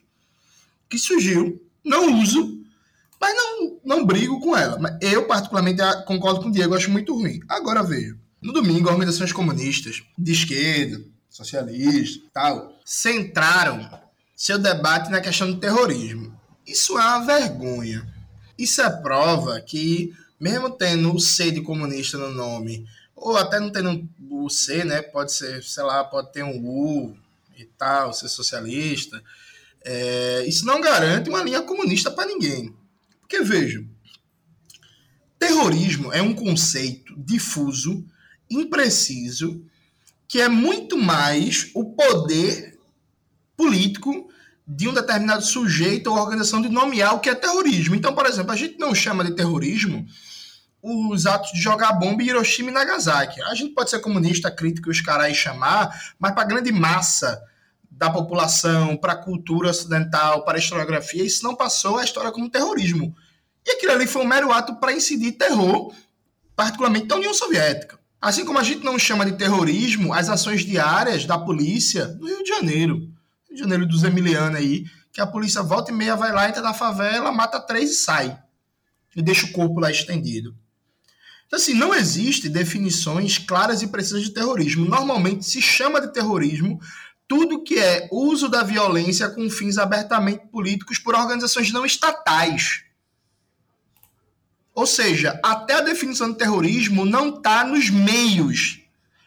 que 0.87 0.99
surgiu, 0.99 1.59
não 1.83 2.21
uso, 2.21 2.59
mas 3.19 3.35
não, 3.35 3.79
não 3.83 4.05
brigo 4.05 4.39
com 4.39 4.55
ela. 4.55 4.77
Mas 4.77 4.97
eu, 5.01 5.25
particularmente, 5.25 5.81
concordo 6.05 6.41
com 6.41 6.49
o 6.49 6.51
Diego, 6.51 6.75
acho 6.75 6.91
muito 6.91 7.15
ruim. 7.15 7.39
Agora, 7.49 7.81
veja, 7.81 8.15
no 8.39 8.53
domingo, 8.53 8.87
organizações 8.87 9.33
comunistas, 9.33 10.03
de 10.15 10.31
esquerda, 10.31 11.03
socialistas 11.27 12.21
tal, 12.31 12.79
centraram 12.85 13.89
seu 14.35 14.59
debate 14.59 15.09
na 15.09 15.21
questão 15.21 15.51
do 15.51 15.59
terrorismo. 15.59 16.39
Isso 16.67 16.99
é 16.99 17.01
uma 17.01 17.25
vergonha. 17.25 18.07
Isso 18.55 18.79
é 18.79 18.89
prova 18.89 19.59
que, 19.59 20.13
mesmo 20.39 20.69
tendo 20.69 21.15
o 21.15 21.19
C 21.19 21.49
de 21.49 21.61
comunista 21.61 22.15
no 22.15 22.29
nome, 22.29 22.85
ou 23.21 23.37
até 23.37 23.59
não 23.59 23.71
tendo 23.71 24.07
o 24.29 24.49
C, 24.49 24.83
né? 24.83 25.01
Pode 25.01 25.33
ser, 25.33 25.63
sei 25.63 25.83
lá, 25.83 26.03
pode 26.03 26.31
ter 26.31 26.43
um 26.43 26.65
U 26.65 27.17
e 27.57 27.65
tal, 27.65 28.13
ser 28.13 28.29
socialista. 28.29 29.21
É, 29.83 30.43
isso 30.47 30.65
não 30.65 30.81
garante 30.81 31.29
uma 31.29 31.43
linha 31.43 31.61
comunista 31.61 32.11
para 32.11 32.27
ninguém. 32.27 32.73
Porque, 33.21 33.41
veja, 33.41 33.83
terrorismo 35.37 36.11
é 36.11 36.21
um 36.21 36.33
conceito 36.33 37.13
difuso, 37.17 38.05
impreciso, 38.49 39.63
que 40.27 40.41
é 40.41 40.49
muito 40.49 40.97
mais 40.97 41.71
o 41.73 41.85
poder 41.85 42.77
político 43.55 44.29
de 44.67 44.87
um 44.87 44.93
determinado 44.93 45.43
sujeito 45.43 46.07
ou 46.11 46.17
organização 46.17 46.61
de 46.61 46.69
nomear 46.69 47.15
o 47.15 47.19
que 47.19 47.29
é 47.29 47.35
terrorismo. 47.35 47.95
Então, 47.95 48.13
por 48.13 48.25
exemplo, 48.25 48.51
a 48.51 48.55
gente 48.55 48.77
não 48.77 48.93
chama 48.93 49.23
de 49.23 49.35
terrorismo 49.35 50.07
os 50.81 51.25
atos 51.25 51.51
de 51.51 51.59
jogar 51.59 51.93
bomba 51.93 52.23
em 52.23 52.27
Hiroshima 52.27 52.69
e 52.69 52.73
Nagasaki. 52.73 53.41
A 53.43 53.53
gente 53.53 53.73
pode 53.73 53.89
ser 53.89 53.99
comunista, 53.99 54.49
crítico, 54.49 54.89
os 54.89 55.01
caras 55.01 55.35
chamar, 55.35 56.13
mas 56.17 56.31
para 56.31 56.43
a 56.43 56.47
grande 56.47 56.71
massa 56.71 57.41
da 57.91 58.09
população, 58.09 58.95
para 58.95 59.13
a 59.13 59.17
cultura 59.17 59.69
ocidental, 59.69 60.45
para 60.45 60.57
a 60.57 60.59
historiografia, 60.59 61.23
isso 61.23 61.43
não 61.43 61.55
passou 61.55 61.97
a 61.97 62.03
história 62.03 62.31
como 62.31 62.49
terrorismo. 62.49 63.13
E 63.65 63.71
aquilo 63.71 63.91
ali 63.91 64.07
foi 64.07 64.21
um 64.21 64.27
mero 64.27 64.51
ato 64.51 64.75
para 64.77 64.93
incidir 64.93 65.33
terror, 65.33 65.93
particularmente 66.55 67.07
da 67.07 67.15
União 67.15 67.33
Soviética. 67.33 67.99
Assim 68.21 68.45
como 68.45 68.59
a 68.59 68.63
gente 68.63 68.83
não 68.83 68.97
chama 68.97 69.25
de 69.25 69.33
terrorismo 69.33 70.13
as 70.13 70.29
ações 70.29 70.65
diárias 70.65 71.25
da 71.25 71.37
polícia 71.37 72.07
no 72.19 72.27
Rio 72.27 72.43
de 72.43 72.49
Janeiro, 72.49 72.95
Rio 73.47 73.55
de 73.55 73.59
Janeiro 73.59 73.85
dos 73.85 74.03
Emiliano 74.03 74.57
aí, 74.57 74.85
que 75.11 75.21
a 75.21 75.27
polícia 75.27 75.61
volta 75.61 75.91
e 75.91 75.93
meia 75.93 76.15
vai 76.15 76.31
lá, 76.31 76.47
entra 76.47 76.61
na 76.61 76.73
favela, 76.73 77.31
mata 77.31 77.59
três 77.59 77.91
e 77.91 77.95
sai. 77.95 78.37
E 79.15 79.21
deixa 79.21 79.45
o 79.45 79.51
corpo 79.51 79.79
lá 79.79 79.89
estendido. 79.89 80.55
Então, 81.49 81.57
assim, 81.57 81.73
não 81.73 81.95
existe 81.95 82.47
definições 82.47 83.39
claras 83.39 83.81
e 83.81 83.87
precisas 83.87 84.21
de 84.21 84.29
terrorismo. 84.29 84.85
Normalmente 84.85 85.43
se 85.43 85.59
chama 85.59 85.99
de 85.99 86.13
terrorismo 86.13 86.79
tudo 87.27 87.63
que 87.63 87.79
é 87.79 88.07
uso 88.11 88.47
da 88.47 88.61
violência 88.61 89.27
com 89.29 89.49
fins 89.49 89.79
abertamente 89.79 90.45
políticos 90.51 90.99
por 90.99 91.15
organizações 91.15 91.71
não 91.71 91.87
estatais. 91.87 92.83
Ou 94.75 94.85
seja, 94.85 95.39
até 95.43 95.73
a 95.73 95.81
definição 95.81 96.31
de 96.31 96.37
terrorismo 96.37 97.03
não 97.03 97.37
está 97.37 97.63
nos 97.63 97.89
meios, 97.89 98.81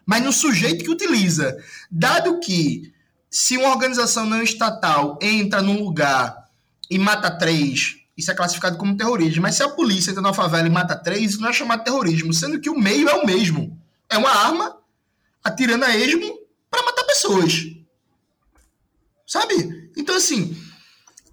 mas 0.06 0.22
no 0.22 0.32
sujeito 0.32 0.84
que 0.84 0.90
utiliza. 0.92 1.56
Dado 1.90 2.38
que 2.38 2.92
se 3.28 3.56
uma 3.56 3.70
organização 3.70 4.26
não 4.26 4.42
estatal 4.42 5.18
entra 5.20 5.60
num 5.60 5.82
lugar 5.82 6.48
e 6.88 7.00
mata 7.00 7.36
três, 7.36 7.96
isso 8.22 8.30
é 8.30 8.34
classificado 8.34 8.78
como 8.78 8.96
terrorismo. 8.96 9.42
Mas 9.42 9.56
se 9.56 9.62
a 9.62 9.68
polícia 9.68 10.10
entra 10.10 10.22
na 10.22 10.32
favela 10.32 10.66
e 10.66 10.70
mata 10.70 10.96
três, 10.96 11.38
não 11.38 11.48
é 11.48 11.52
chamado 11.52 11.80
de 11.80 11.86
terrorismo, 11.86 12.32
sendo 12.32 12.60
que 12.60 12.70
o 12.70 12.78
meio 12.78 13.08
é 13.08 13.14
o 13.14 13.26
mesmo. 13.26 13.78
É 14.08 14.16
uma 14.16 14.30
arma 14.30 14.78
atirando 15.42 15.84
a 15.84 15.96
esmo 15.96 16.38
para 16.70 16.84
matar 16.84 17.04
pessoas. 17.04 17.64
Sabe? 19.26 19.90
Então, 19.96 20.14
assim, 20.14 20.56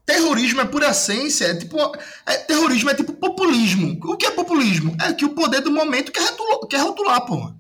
terrorismo 0.06 0.61
é 0.61 0.66
por 0.66 0.84
essência, 0.84 1.45
é 1.45 1.56
tipo. 1.56 1.78
É, 2.26 2.38
terrorismo 2.38 2.90
é 2.90 2.95
tipo 2.95 3.14
populismo. 3.14 3.99
O 4.03 4.18
que 4.18 4.26
é 4.26 4.32
populismo? 4.32 4.95
É 4.99 5.14
que 5.14 5.26
o 5.26 5.36
poder 5.36 5.61
do 5.61 5.72
momento 5.72 6.11
quer 6.11 6.24
rotular, 6.24 6.68
quer 6.68 6.82
rotular 6.82 7.26
porra. 7.26 7.56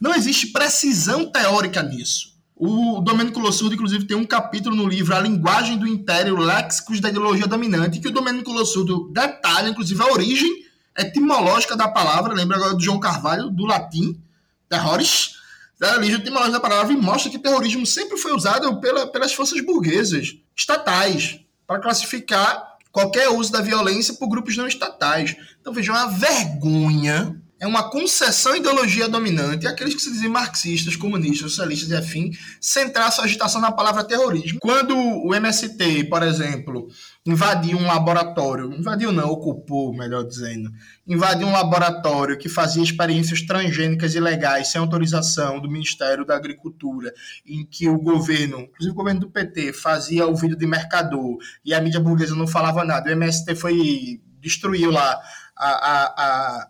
Não 0.00 0.14
existe 0.14 0.46
precisão 0.46 1.30
teórica 1.30 1.82
nisso. 1.82 2.29
O 2.62 3.00
Domênico 3.00 3.40
Lossurdo, 3.40 3.74
inclusive, 3.74 4.04
tem 4.04 4.14
um 4.14 4.26
capítulo 4.26 4.76
no 4.76 4.86
livro 4.86 5.16
A 5.16 5.20
Linguagem 5.20 5.78
do 5.78 5.88
Império, 5.88 6.36
Léxicos 6.36 7.00
da 7.00 7.08
Ideologia 7.08 7.46
Dominante, 7.46 7.98
que 7.98 8.08
o 8.08 8.10
Domênico 8.10 8.52
Lossurdo 8.52 9.10
detalha, 9.14 9.70
inclusive, 9.70 10.02
a 10.02 10.12
origem 10.12 10.66
etimológica 10.98 11.74
da 11.74 11.88
palavra, 11.88 12.34
lembra 12.34 12.58
agora 12.58 12.74
do 12.74 12.82
João 12.82 13.00
Carvalho, 13.00 13.48
do 13.48 13.64
latim, 13.64 14.20
terroris, 14.68 15.36
da 15.78 15.94
origem 15.94 16.16
etimológica 16.16 16.52
da 16.52 16.60
palavra, 16.60 16.92
e 16.92 16.96
mostra 16.98 17.30
que 17.30 17.38
terrorismo 17.38 17.86
sempre 17.86 18.18
foi 18.18 18.34
usado 18.34 18.78
pela, 18.78 19.06
pelas 19.06 19.32
forças 19.32 19.58
burguesas, 19.64 20.36
estatais, 20.54 21.40
para 21.66 21.80
classificar 21.80 22.76
qualquer 22.92 23.30
uso 23.30 23.50
da 23.50 23.62
violência 23.62 24.12
por 24.12 24.28
grupos 24.28 24.54
não 24.58 24.66
estatais. 24.66 25.34
Então, 25.62 25.72
vejam, 25.72 25.96
é 25.96 26.04
uma 26.04 26.10
vergonha 26.10 27.40
é 27.60 27.66
uma 27.66 27.90
concessão 27.90 28.52
à 28.52 28.56
ideologia 28.56 29.06
dominante, 29.06 29.66
aqueles 29.66 29.94
que 29.94 30.00
se 30.00 30.10
dizem 30.10 30.30
marxistas, 30.30 30.96
comunistas, 30.96 31.52
socialistas 31.52 31.90
e 31.90 31.94
afim, 31.94 32.30
centrar 32.58 33.12
sua 33.12 33.24
agitação 33.24 33.60
na 33.60 33.70
palavra 33.70 34.02
terrorismo. 34.02 34.58
Quando 34.60 34.96
o 34.96 35.34
MST, 35.34 36.04
por 36.04 36.22
exemplo, 36.22 36.88
invadiu 37.26 37.76
um 37.76 37.86
laboratório, 37.86 38.72
invadiu 38.72 39.12
não, 39.12 39.28
ocupou, 39.28 39.94
melhor 39.94 40.24
dizendo, 40.24 40.70
invadiu 41.06 41.48
um 41.48 41.52
laboratório 41.52 42.38
que 42.38 42.48
fazia 42.48 42.82
experiências 42.82 43.42
transgênicas 43.42 44.14
ilegais 44.14 44.68
sem 44.68 44.80
autorização 44.80 45.60
do 45.60 45.70
Ministério 45.70 46.24
da 46.24 46.36
Agricultura, 46.36 47.12
em 47.44 47.66
que 47.66 47.90
o 47.90 47.98
governo, 47.98 48.60
inclusive 48.60 48.92
o 48.92 48.96
governo 48.96 49.20
do 49.20 49.30
PT, 49.30 49.74
fazia 49.74 50.26
o 50.26 50.34
vídeo 50.34 50.56
de 50.56 50.66
mercador 50.66 51.36
e 51.62 51.74
a 51.74 51.80
mídia 51.80 52.00
burguesa 52.00 52.34
não 52.34 52.46
falava 52.46 52.84
nada, 52.84 53.10
o 53.10 53.12
MST 53.12 53.54
foi 53.54 54.22
destruiu 54.40 54.90
lá 54.90 55.20
a, 55.54 55.68
a, 55.68 56.04
a 56.16 56.68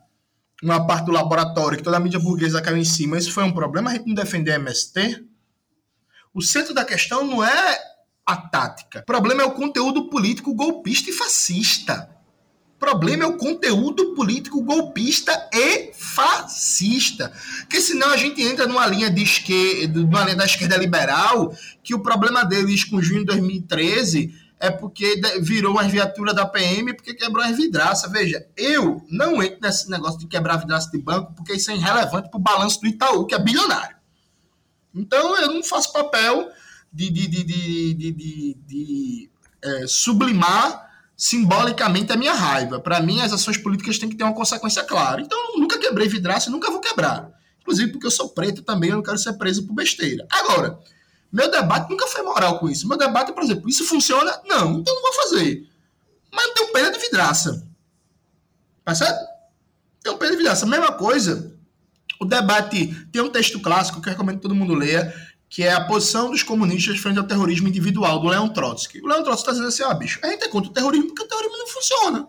uma 0.63 0.87
parte 0.87 1.07
do 1.07 1.13
laboratório 1.13 1.79
que 1.79 1.85
toda 1.85 1.97
a 1.97 2.01
mídia 2.01 2.21
burguesa 2.21 2.61
caiu 2.61 2.77
em 2.77 2.85
cima, 2.85 3.19
isso 3.19 3.33
foi 3.33 3.45
um 3.45 3.53
problema 3.53 3.91
a 3.91 3.95
gente 3.95 4.07
não 4.07 4.15
defender 4.15 4.53
a 4.53 4.57
MST? 4.57 5.25
O 6.35 6.43
centro 6.43 6.75
da 6.75 6.85
questão 6.85 7.27
não 7.27 7.45
é 7.45 7.79
a 8.27 8.37
tática. 8.37 9.01
O 9.01 9.07
problema 9.07 9.43
é 9.43 9.47
o 9.47 9.53
conteúdo 9.53 10.09
político 10.09 10.55
golpista 10.55 11.11
e 11.11 11.13
fascista. 11.13 12.09
O 12.77 12.79
problema 12.79 13.25
é 13.25 13.27
o 13.27 13.37
conteúdo 13.37 14.15
político 14.15 14.63
golpista 14.63 15.49
e 15.53 15.93
fascista. 15.93 17.33
Porque 17.61 17.81
senão 17.81 18.11
a 18.11 18.17
gente 18.17 18.41
entra 18.43 18.67
numa 18.67 18.87
linha 18.87 19.11
de 19.11 19.89
numa 19.89 20.25
linha 20.25 20.37
da 20.37 20.45
esquerda 20.45 20.77
liberal, 20.77 21.55
que 21.83 21.95
o 21.95 22.01
problema 22.01 22.45
deles 22.45 22.85
com 22.85 23.03
junho 23.03 23.21
de 23.21 23.27
2013 23.27 24.50
é 24.61 24.71
porque 24.71 25.19
virou 25.41 25.73
uma 25.73 25.85
viatura 25.85 26.35
da 26.35 26.45
PM 26.45 26.93
porque 26.93 27.15
quebrou 27.15 27.43
as 27.43 27.57
vidraças. 27.57 28.13
Veja, 28.13 28.47
eu 28.55 29.03
não 29.09 29.43
entro 29.43 29.59
nesse 29.63 29.91
negócio 29.91 30.19
de 30.19 30.27
quebrar 30.27 30.59
vidraça 30.59 30.91
de 30.91 30.99
banco 30.99 31.33
porque 31.35 31.55
isso 31.55 31.71
é 31.71 31.77
irrelevante 31.77 32.29
para 32.29 32.39
o 32.39 32.43
balanço 32.43 32.79
do 32.79 32.87
Itaú, 32.87 33.27
que 33.27 33.35
é 33.35 33.39
bilionário. 33.39 33.97
Então 34.95 35.35
eu 35.39 35.55
não 35.55 35.65
faço 35.65 35.91
papel 35.91 36.51
de, 36.93 37.09
de, 37.09 37.27
de, 37.27 38.55
de, 38.55 39.31
é, 39.63 39.87
sublimar 39.87 40.91
simbolicamente 41.17 42.13
a 42.13 42.17
minha 42.17 42.35
raiva. 42.35 42.79
Para 42.79 43.01
mim, 43.01 43.23
as 43.23 43.33
ações 43.33 43.57
políticas 43.57 43.99
têm 43.99 44.11
que 44.11 44.17
ter 44.17 44.25
uma 44.25 44.35
consequência 44.35 44.85
clara. 44.85 45.23
Então 45.23 45.39
eu 45.55 45.61
nunca 45.61 45.79
quebrei 45.79 46.07
vidraça 46.07 46.51
e 46.51 46.53
nunca 46.53 46.71
vou 46.71 46.81
quebrar. 46.81 47.31
Inclusive 47.63 47.93
porque 47.93 48.07
eu 48.07 48.11
sou 48.11 48.29
preto 48.29 48.63
também, 48.63 48.91
eu 48.91 48.97
não 48.97 49.03
quero 49.03 49.17
ser 49.17 49.33
preso 49.35 49.67
por 49.67 49.73
besteira. 49.73 50.27
Agora, 50.31 50.79
meu 51.33 51.51
debate 51.51 51.89
nunca 51.89 52.07
foi 52.09 52.23
moral 52.23 52.59
com 52.59 52.69
isso. 52.69 52.89
Meu 52.89 52.99
debate, 52.99 53.33
por 53.33 53.43
exemplo, 53.43 53.69
isso 53.69 53.85
funciona? 53.85 54.41
Não, 54.45 54.81
então 54.81 54.95
não 54.95 55.03
vou 55.03 55.13
fazer. 55.13 55.69
Mas 56.33 56.47
não 56.47 56.55
tenho 56.55 56.73
pena 56.73 56.91
de 56.91 56.99
vidraça. 56.99 57.67
Tá 58.85 58.95
certo? 58.95 59.25
Tenho 60.03 60.17
pena 60.17 60.33
de 60.33 60.37
vidraça. 60.39 60.67
Mesma 60.67 60.93
coisa, 60.93 61.57
o 62.21 62.25
debate. 62.25 62.95
Tem 63.13 63.23
um 63.23 63.31
texto 63.31 63.61
clássico 63.61 64.01
que 64.01 64.09
eu 64.09 64.13
recomendo 64.13 64.37
que 64.37 64.43
todo 64.43 64.55
mundo 64.55 64.75
leia, 64.75 65.15
que 65.49 65.63
é 65.63 65.73
a 65.73 65.85
posição 65.85 66.31
dos 66.31 66.43
comunistas 66.43 66.99
frente 66.99 67.19
ao 67.19 67.27
terrorismo 67.27 67.69
individual, 67.69 68.21
do 68.21 68.29
Leon 68.29 68.49
Trotsky. 68.49 69.01
O 69.01 69.07
Leon 69.07 69.23
Trotsky 69.23 69.51
está 69.51 69.53
dizendo 69.53 69.69
assim: 69.69 69.83
ah, 69.85 69.95
bicho, 69.95 70.19
a 70.23 70.27
gente 70.29 70.45
é 70.45 70.49
contra 70.49 70.71
o 70.71 70.75
terrorismo 70.75 71.09
porque 71.09 71.23
o 71.23 71.29
terrorismo 71.29 71.59
não 71.59 71.67
funciona. 71.69 72.29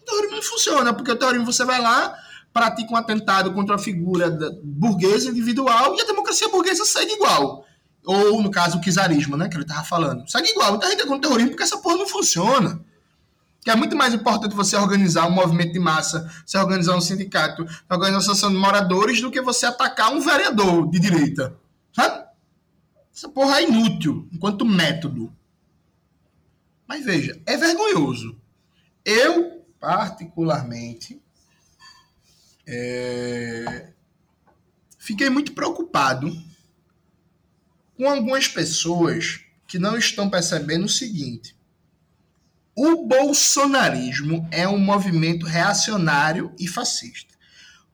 O 0.00 0.04
terrorismo 0.04 0.36
não 0.36 0.42
funciona, 0.42 0.94
porque 0.94 1.10
o 1.10 1.16
terrorismo 1.16 1.46
você 1.52 1.64
vai 1.64 1.80
lá 1.80 2.16
pratica 2.52 2.92
um 2.92 2.96
atentado 2.96 3.52
contra 3.52 3.76
a 3.76 3.78
figura 3.78 4.30
burguesa 4.62 5.30
individual 5.30 5.94
e 5.96 6.00
a 6.00 6.06
democracia 6.06 6.48
burguesa 6.48 6.84
segue 6.84 7.12
igual. 7.12 7.64
Ou, 8.04 8.42
no 8.42 8.50
caso, 8.50 8.78
o 8.78 8.80
czarismo, 8.80 9.36
né, 9.36 9.48
que 9.48 9.56
ele 9.56 9.64
estava 9.64 9.84
falando. 9.84 10.28
Segue 10.30 10.48
igual. 10.48 10.76
Então 10.76 10.88
a 10.88 10.90
gente 10.90 11.02
é 11.02 11.06
contra 11.06 11.18
o 11.18 11.20
terrorismo 11.20 11.50
porque 11.50 11.62
essa 11.62 11.78
porra 11.78 11.98
não 11.98 12.08
funciona. 12.08 12.80
Que 13.60 13.70
é 13.70 13.76
muito 13.76 13.96
mais 13.96 14.14
importante 14.14 14.54
você 14.54 14.76
organizar 14.76 15.26
um 15.26 15.30
movimento 15.30 15.72
de 15.72 15.78
massa, 15.78 16.30
você 16.46 16.56
organizar 16.56 16.96
um 16.96 17.00
sindicato, 17.00 17.66
organizar 17.90 18.12
uma 18.12 18.18
associação 18.18 18.50
de 18.50 18.56
moradores, 18.56 19.20
do 19.20 19.30
que 19.30 19.42
você 19.42 19.66
atacar 19.66 20.12
um 20.12 20.20
vereador 20.20 20.88
de 20.88 20.98
direita. 20.98 21.54
Sabe? 21.92 22.24
Essa 23.14 23.28
porra 23.28 23.60
é 23.60 23.64
inútil 23.64 24.28
enquanto 24.32 24.64
método. 24.64 25.32
Mas 26.86 27.04
veja, 27.04 27.38
é 27.44 27.56
vergonhoso. 27.56 28.40
Eu, 29.04 29.64
particularmente, 29.78 31.20
é... 32.68 33.88
Fiquei 34.98 35.30
muito 35.30 35.52
preocupado 35.52 36.30
com 37.96 38.08
algumas 38.08 38.46
pessoas 38.46 39.40
que 39.66 39.78
não 39.78 39.96
estão 39.96 40.28
percebendo 40.28 40.84
o 40.84 40.88
seguinte: 40.88 41.56
o 42.76 43.06
bolsonarismo 43.06 44.46
é 44.52 44.68
um 44.68 44.78
movimento 44.78 45.46
reacionário 45.46 46.52
e 46.58 46.68
fascista. 46.68 47.34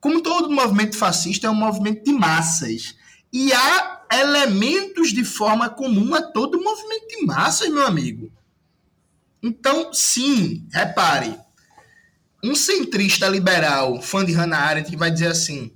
Como 0.01 0.21
todo 0.21 0.51
movimento 0.51 0.99
fascista, 0.99 1.47
é 1.47 1.51
um 1.51 1.55
movimento 1.55 2.05
de 2.05 2.13
massas. 2.13 2.97
E 3.33 3.53
há 3.53 4.03
elementos 4.13 5.13
de 5.13 5.25
forma 5.25 5.71
comum 5.71 6.15
a 6.15 6.21
todo 6.21 6.63
movimento 6.63 7.09
de 7.09 7.25
massas, 7.25 7.69
meu 7.71 7.87
amigo. 7.87 8.31
Então, 9.43 9.93
sim, 9.93 10.67
repare, 10.71 11.39
um 12.51 12.55
centrista 12.55 13.29
liberal, 13.29 14.01
fã 14.03 14.25
de 14.25 14.33
Hannah 14.33 14.59
Arendt, 14.59 14.91
que 14.91 14.97
vai 14.97 15.11
dizer 15.11 15.29
assim: 15.29 15.73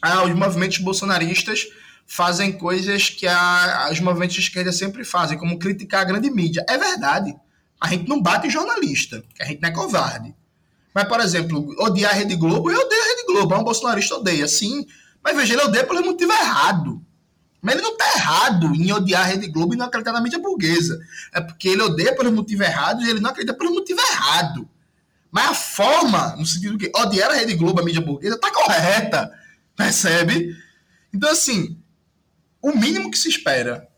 ah, 0.00 0.24
os 0.24 0.34
movimentos 0.34 0.78
bolsonaristas 0.78 1.66
fazem 2.06 2.52
coisas 2.52 3.10
que 3.10 3.26
a, 3.26 3.88
os 3.90 4.00
movimentos 4.00 4.34
de 4.34 4.42
esquerda 4.42 4.72
sempre 4.72 5.04
fazem, 5.04 5.38
como 5.38 5.58
criticar 5.58 6.02
a 6.02 6.04
grande 6.04 6.30
mídia. 6.30 6.64
É 6.68 6.78
verdade. 6.78 7.34
A 7.80 7.88
gente 7.88 8.08
não 8.08 8.20
bate 8.20 8.46
em 8.46 8.50
jornalista, 8.50 9.22
a 9.40 9.44
gente 9.44 9.60
não 9.62 9.68
é 9.68 9.72
covarde. 9.72 10.34
Mas, 10.94 11.06
por 11.06 11.20
exemplo, 11.20 11.74
odiar 11.78 12.12
a 12.12 12.14
Rede 12.14 12.34
Globo, 12.34 12.70
eu 12.70 12.80
odeio 12.80 13.02
a 13.02 13.06
Rede 13.06 13.26
Globo. 13.26 13.54
É 13.54 13.58
um 13.58 13.64
bolsonarista 13.64 14.16
odeia, 14.16 14.48
sim. 14.48 14.84
Mas 15.22 15.36
veja, 15.36 15.54
ele 15.54 15.62
odeia 15.62 15.86
pelo 15.86 16.04
motivo 16.04 16.32
errado. 16.32 17.00
Mas 17.62 17.74
ele 17.74 17.82
não 17.82 17.92
está 17.92 18.04
errado 18.16 18.28
errado 18.48 18.74
em 18.74 18.92
odiar 18.92 19.22
a 19.22 19.24
Rede 19.24 19.48
Globo 19.48 19.74
e 19.74 19.76
não 19.76 19.86
acreditar 19.86 20.12
na 20.12 20.20
mídia 20.20 20.38
burguesa. 20.38 20.98
É 21.32 21.40
porque 21.40 21.68
ele 21.68 21.82
odeia 21.82 22.14
pelos 22.14 22.32
motivos 22.32 22.66
errados 22.66 23.06
e 23.06 23.10
ele 23.10 23.20
não 23.20 23.30
acredita 23.30 23.54
pelo 23.54 23.74
motivo 23.74 24.00
errado. 24.00 24.68
Mas 25.30 25.50
a 25.50 25.54
forma, 25.54 26.36
no 26.36 26.46
sentido 26.46 26.78
que 26.78 26.90
odiar 26.94 27.30
a 27.30 27.34
Rede 27.34 27.54
Globo, 27.54 27.80
a 27.80 27.84
mídia 27.84 28.00
burguesa, 28.00 28.38
tá 28.40 28.50
correta. 28.50 29.30
Percebe? 29.76 30.56
Então, 31.12 31.30
assim, 31.30 31.78
o 32.60 32.72
mínimo 32.72 33.10
que 33.10 33.18
se 33.18 33.28
espera 33.28 33.88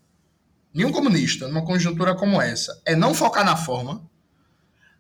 de 0.73 0.85
um 0.85 0.93
comunista 0.93 1.49
numa 1.49 1.65
conjuntura 1.65 2.15
como 2.15 2.41
essa 2.41 2.81
é 2.85 2.95
não 2.95 3.15
focar 3.15 3.45
na 3.45 3.57
forma, 3.57 4.03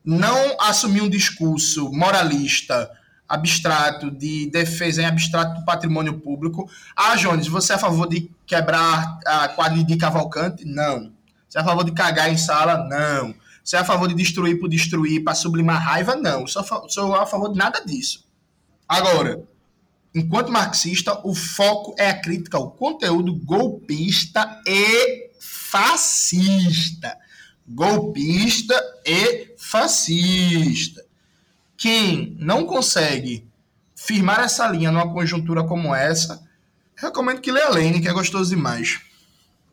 não 0.05 0.57
assumir 0.61 1.02
um 1.02 1.11
discurso 1.11 1.90
moralista 1.93 2.90
abstrato, 3.28 4.11
de 4.11 4.51
defesa 4.51 5.02
em 5.02 5.07
abstrato 5.07 5.61
do 5.61 5.65
patrimônio 5.65 6.19
público. 6.19 6.69
Ah, 6.97 7.15
Jones, 7.15 7.47
você 7.47 7.73
é 7.73 7.77
a 7.77 7.78
favor 7.78 8.09
de 8.09 8.28
quebrar 8.44 9.20
a 9.24 9.48
quadra 9.48 9.85
de 9.85 9.97
Cavalcante? 9.97 10.65
Não. 10.65 11.12
Você 11.48 11.59
é 11.59 11.61
a 11.61 11.65
favor 11.65 11.85
de 11.85 11.93
cagar 11.93 12.28
em 12.28 12.36
sala? 12.36 12.89
Não. 12.89 13.32
Você 13.70 13.76
é 13.76 13.78
a 13.78 13.84
favor 13.84 14.09
de 14.09 14.14
destruir 14.14 14.59
por 14.59 14.68
destruir, 14.68 15.22
para 15.22 15.32
sublimar 15.32 15.80
raiva? 15.80 16.16
Não. 16.16 16.44
Sou, 16.44 16.64
sou 16.88 17.14
a 17.14 17.24
favor 17.24 17.52
de 17.52 17.56
nada 17.56 17.78
disso. 17.86 18.26
Agora, 18.88 19.44
enquanto 20.12 20.51
marxista, 20.51 21.20
o 21.24 21.32
foco 21.32 21.94
é 21.97 22.10
a 22.10 22.20
crítica 22.20 22.56
ao 22.56 22.72
conteúdo 22.72 23.32
golpista 23.32 24.60
e 24.66 25.30
fascista. 25.38 27.16
Golpista 27.64 28.74
e 29.06 29.55
fascista. 29.56 31.05
Quem 31.76 32.36
não 32.40 32.66
consegue 32.66 33.47
firmar 33.94 34.40
essa 34.40 34.66
linha 34.66 34.90
numa 34.90 35.12
conjuntura 35.12 35.62
como 35.62 35.94
essa, 35.94 36.44
recomendo 36.97 37.40
que 37.40 37.52
leia 37.52 37.68
Lane, 37.68 38.01
que 38.01 38.09
é 38.09 38.12
gostoso 38.12 38.51
demais. 38.51 39.01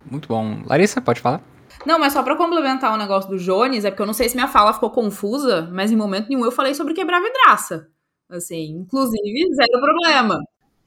Muito 0.05 0.27
bom. 0.27 0.61
Larissa, 0.67 1.01
pode 1.01 1.19
falar? 1.19 1.41
Não, 1.85 1.99
mas 1.99 2.13
só 2.13 2.23
para 2.23 2.35
complementar 2.35 2.93
o 2.93 2.97
negócio 2.97 3.29
do 3.29 3.37
Jones, 3.37 3.85
é 3.85 3.91
porque 3.91 4.01
eu 4.01 4.07
não 4.07 4.13
sei 4.13 4.27
se 4.29 4.35
minha 4.35 4.47
fala 4.47 4.73
ficou 4.73 4.89
confusa, 4.89 5.69
mas 5.71 5.91
em 5.91 5.95
momento 5.95 6.29
nenhum 6.29 6.45
eu 6.45 6.51
falei 6.51 6.73
sobre 6.73 6.93
quebrar 6.93 7.21
vidraça. 7.21 7.87
Assim, 8.29 8.71
inclusive, 8.71 9.55
zero 9.55 9.79
problema. 9.79 10.39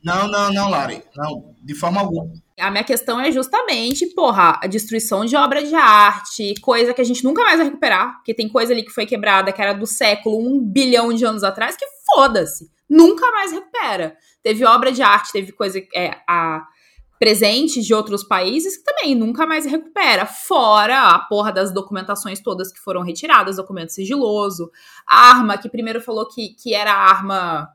Não, 0.03 0.29
não, 0.29 0.53
não, 0.53 0.71
Lari. 0.71 1.03
Não, 1.17 1.55
de 1.62 1.75
forma 1.75 2.01
alguma. 2.01 2.31
A 2.59 2.71
minha 2.71 2.85
questão 2.85 3.21
é 3.21 3.31
justamente, 3.31 4.07
porra, 4.15 4.59
a 4.62 4.67
destruição 4.67 5.25
de 5.25 5.37
obra 5.37 5.62
de 5.62 5.75
arte, 5.75 6.55
coisa 6.61 6.93
que 6.93 7.01
a 7.01 7.05
gente 7.05 7.25
nunca 7.25 7.43
mais 7.43 7.57
vai 7.57 7.67
recuperar, 7.67 8.17
porque 8.17 8.35
tem 8.35 8.49
coisa 8.49 8.73
ali 8.73 8.83
que 8.83 8.91
foi 8.91 9.07
quebrada 9.07 9.53
que 9.53 9.61
era 9.61 9.73
do 9.73 9.87
século, 9.87 10.39
um 10.39 10.61
bilhão 10.61 11.12
de 11.12 11.25
anos 11.25 11.43
atrás, 11.43 11.77
que 11.77 11.87
foda-se. 12.15 12.71
Nunca 12.89 13.31
mais 13.31 13.53
recupera. 13.53 14.17
Teve 14.43 14.65
obra 14.65 14.91
de 14.91 15.03
arte, 15.03 15.33
teve 15.33 15.53
coisa. 15.53 15.79
É, 15.95 16.17
a 16.29 16.67
presentes 17.21 17.85
de 17.85 17.93
outros 17.93 18.25
países 18.25 18.79
que 18.79 18.83
também 18.83 19.15
nunca 19.15 19.47
mais 19.47 19.67
recupera. 19.67 20.25
Fora 20.25 21.11
a 21.11 21.19
porra 21.19 21.53
das 21.53 21.71
documentações 21.71 22.41
todas 22.41 22.73
que 22.73 22.81
foram 22.81 23.03
retiradas, 23.03 23.57
documento 23.57 23.91
sigiloso, 23.91 24.71
arma 25.07 25.59
que 25.59 25.69
primeiro 25.69 26.01
falou 26.01 26.27
que, 26.27 26.55
que 26.55 26.75
era 26.75 26.95
arma 26.95 27.69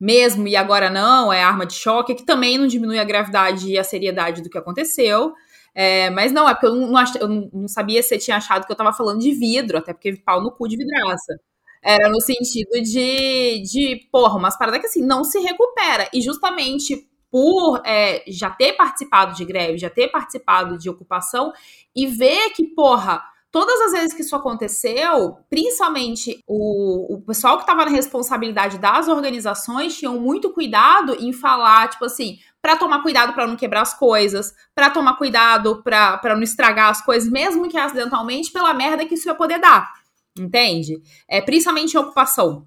mesmo 0.00 0.48
e 0.48 0.56
agora 0.56 0.88
não, 0.88 1.30
é 1.30 1.42
arma 1.42 1.66
de 1.66 1.74
choque, 1.74 2.14
que 2.14 2.24
também 2.24 2.56
não 2.56 2.66
diminui 2.66 2.98
a 2.98 3.04
gravidade 3.04 3.68
e 3.68 3.76
a 3.76 3.84
seriedade 3.84 4.40
do 4.42 4.48
que 4.48 4.56
aconteceu. 4.56 5.34
É, 5.74 6.08
mas 6.08 6.32
não, 6.32 6.48
é 6.48 6.54
porque 6.54 6.66
eu 6.66 6.74
não, 6.74 7.04
eu 7.20 7.50
não 7.52 7.68
sabia 7.68 8.02
se 8.02 8.08
você 8.08 8.18
tinha 8.18 8.38
achado 8.38 8.64
que 8.64 8.72
eu 8.72 8.76
tava 8.76 8.94
falando 8.94 9.20
de 9.20 9.32
vidro, 9.32 9.76
até 9.76 9.92
porque 9.92 10.16
pau 10.16 10.42
no 10.42 10.50
cu 10.50 10.66
de 10.66 10.78
vidraça. 10.78 11.38
Era 11.82 12.08
no 12.08 12.20
sentido 12.22 12.80
de, 12.82 13.62
de 13.62 14.08
porra, 14.10 14.38
umas 14.38 14.56
paradas 14.56 14.80
que 14.80 14.86
assim, 14.86 15.04
não 15.04 15.24
se 15.24 15.38
recupera. 15.40 16.08
E 16.12 16.22
justamente 16.22 17.06
por 17.30 17.82
é, 17.84 18.24
já 18.26 18.50
ter 18.50 18.74
participado 18.74 19.34
de 19.34 19.44
greve, 19.44 19.78
já 19.78 19.90
ter 19.90 20.08
participado 20.08 20.78
de 20.78 20.88
ocupação 20.88 21.52
e 21.94 22.06
ver 22.06 22.50
que, 22.50 22.64
porra, 22.74 23.22
todas 23.50 23.80
as 23.82 23.92
vezes 23.92 24.14
que 24.14 24.22
isso 24.22 24.36
aconteceu, 24.36 25.38
principalmente 25.48 26.42
o, 26.46 27.14
o 27.14 27.20
pessoal 27.22 27.56
que 27.56 27.62
estava 27.62 27.84
na 27.84 27.90
responsabilidade 27.90 28.78
das 28.78 29.08
organizações 29.08 29.96
tinham 29.96 30.18
muito 30.18 30.52
cuidado 30.52 31.14
em 31.18 31.32
falar, 31.32 31.88
tipo 31.88 32.04
assim, 32.04 32.38
para 32.60 32.76
tomar 32.76 33.02
cuidado 33.02 33.32
para 33.32 33.46
não 33.46 33.56
quebrar 33.56 33.82
as 33.82 33.94
coisas, 33.94 34.54
para 34.74 34.90
tomar 34.90 35.16
cuidado 35.16 35.82
para 35.82 36.34
não 36.34 36.42
estragar 36.42 36.90
as 36.90 37.02
coisas, 37.04 37.30
mesmo 37.30 37.68
que 37.68 37.76
acidentalmente, 37.76 38.52
pela 38.52 38.74
merda 38.74 39.04
que 39.04 39.14
isso 39.14 39.28
ia 39.28 39.34
poder 39.34 39.58
dar. 39.58 39.92
Entende? 40.38 41.00
É, 41.28 41.40
principalmente 41.40 41.94
em 41.94 41.98
ocupação. 41.98 42.66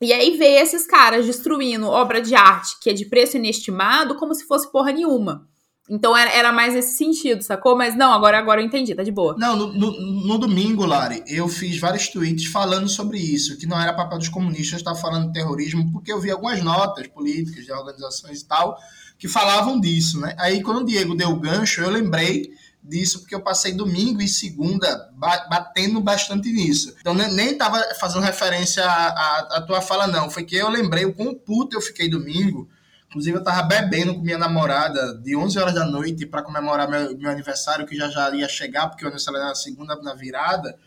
E 0.00 0.12
aí 0.12 0.36
vê 0.38 0.56
esses 0.60 0.86
caras 0.86 1.26
destruindo 1.26 1.86
obra 1.86 2.22
de 2.22 2.34
arte 2.34 2.78
que 2.80 2.88
é 2.88 2.92
de 2.92 3.04
preço 3.04 3.36
inestimado 3.36 4.16
como 4.16 4.34
se 4.34 4.46
fosse 4.46 4.70
porra 4.72 4.92
nenhuma. 4.92 5.46
Então 5.90 6.16
era, 6.16 6.30
era 6.30 6.52
mais 6.52 6.76
esse 6.76 6.96
sentido, 6.96 7.42
sacou? 7.42 7.76
Mas 7.76 7.96
não, 7.96 8.12
agora, 8.12 8.38
agora 8.38 8.60
eu 8.62 8.64
entendi, 8.64 8.94
tá 8.94 9.02
de 9.02 9.10
boa. 9.10 9.34
Não, 9.36 9.56
no, 9.56 9.72
no, 9.72 9.90
no 10.26 10.38
domingo, 10.38 10.86
Lari, 10.86 11.24
eu 11.26 11.48
fiz 11.48 11.80
vários 11.80 12.08
tweets 12.08 12.46
falando 12.46 12.88
sobre 12.88 13.18
isso, 13.18 13.58
que 13.58 13.66
não 13.66 13.78
era 13.78 13.92
papel 13.92 14.18
dos 14.18 14.28
comunistas 14.28 14.78
estar 14.78 14.94
falando 14.94 15.26
de 15.26 15.32
terrorismo, 15.32 15.90
porque 15.92 16.12
eu 16.12 16.20
vi 16.20 16.30
algumas 16.30 16.62
notas 16.62 17.08
políticas 17.08 17.64
de 17.64 17.72
organizações 17.72 18.40
e 18.40 18.46
tal 18.46 18.78
que 19.18 19.28
falavam 19.28 19.78
disso, 19.80 20.18
né? 20.20 20.34
Aí 20.38 20.62
quando 20.62 20.80
o 20.80 20.84
Diego 20.84 21.14
deu 21.14 21.28
o 21.30 21.40
gancho, 21.40 21.82
eu 21.82 21.90
lembrei 21.90 22.50
disso, 22.82 23.20
porque 23.20 23.34
eu 23.34 23.40
passei 23.40 23.72
domingo 23.72 24.22
e 24.22 24.28
segunda 24.28 25.10
batendo 25.14 26.00
bastante 26.00 26.50
nisso. 26.50 26.94
Então 27.00 27.14
nem 27.14 27.52
estava 27.52 27.78
fazendo 27.98 28.22
referência 28.22 28.84
à, 28.84 29.62
tua 29.66 29.80
fala, 29.80 30.06
não. 30.06 30.30
Foi 30.30 30.44
que 30.44 30.56
eu 30.56 30.68
lembrei 30.68 31.04
o 31.04 31.14
quão 31.14 31.34
puto 31.34 31.76
eu 31.76 31.80
fiquei 31.80 32.08
domingo. 32.08 32.68
Inclusive, 33.08 33.38
eu 33.38 33.42
tava 33.42 33.62
bebendo 33.62 34.14
com 34.14 34.20
minha 34.20 34.38
namorada 34.38 35.18
de 35.18 35.34
11 35.34 35.58
horas 35.58 35.74
da 35.74 35.84
noite 35.84 36.24
para 36.24 36.42
comemorar 36.42 36.88
meu, 36.88 37.16
meu 37.18 37.30
aniversário, 37.30 37.84
que 37.84 37.96
já 37.96 38.08
já 38.08 38.30
ia 38.34 38.48
chegar, 38.48 38.88
porque 38.88 39.04
o 39.04 39.08
aniversário 39.08 39.38
era 39.38 39.48
na 39.48 39.54
segunda, 39.54 39.96
na 39.96 40.14
virada. 40.14 40.78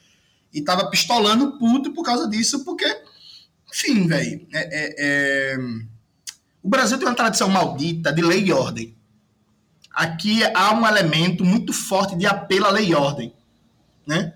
E 0.53 0.61
tava 0.61 0.89
pistolando 0.89 1.57
puto 1.57 1.91
por 1.91 2.03
causa 2.03 2.27
disso, 2.29 2.63
porque, 2.63 2.85
enfim, 3.69 4.07
velho. 4.07 4.47
É, 4.53 4.59
é, 4.61 4.95
é... 4.97 5.57
O 6.61 6.69
Brasil 6.69 6.97
tem 6.97 7.07
uma 7.07 7.15
tradição 7.15 7.49
maldita 7.49 8.13
de 8.13 8.21
lei 8.21 8.45
e 8.45 8.53
ordem 8.53 8.95
aqui 9.93 10.43
há 10.55 10.73
um 10.73 10.85
elemento 10.87 11.45
muito 11.45 11.71
forte 11.71 12.15
de 12.15 12.25
apelo 12.25 12.65
à 12.65 12.71
lei 12.71 12.87
e 12.89 12.95
ordem, 12.95 13.33
né? 14.05 14.33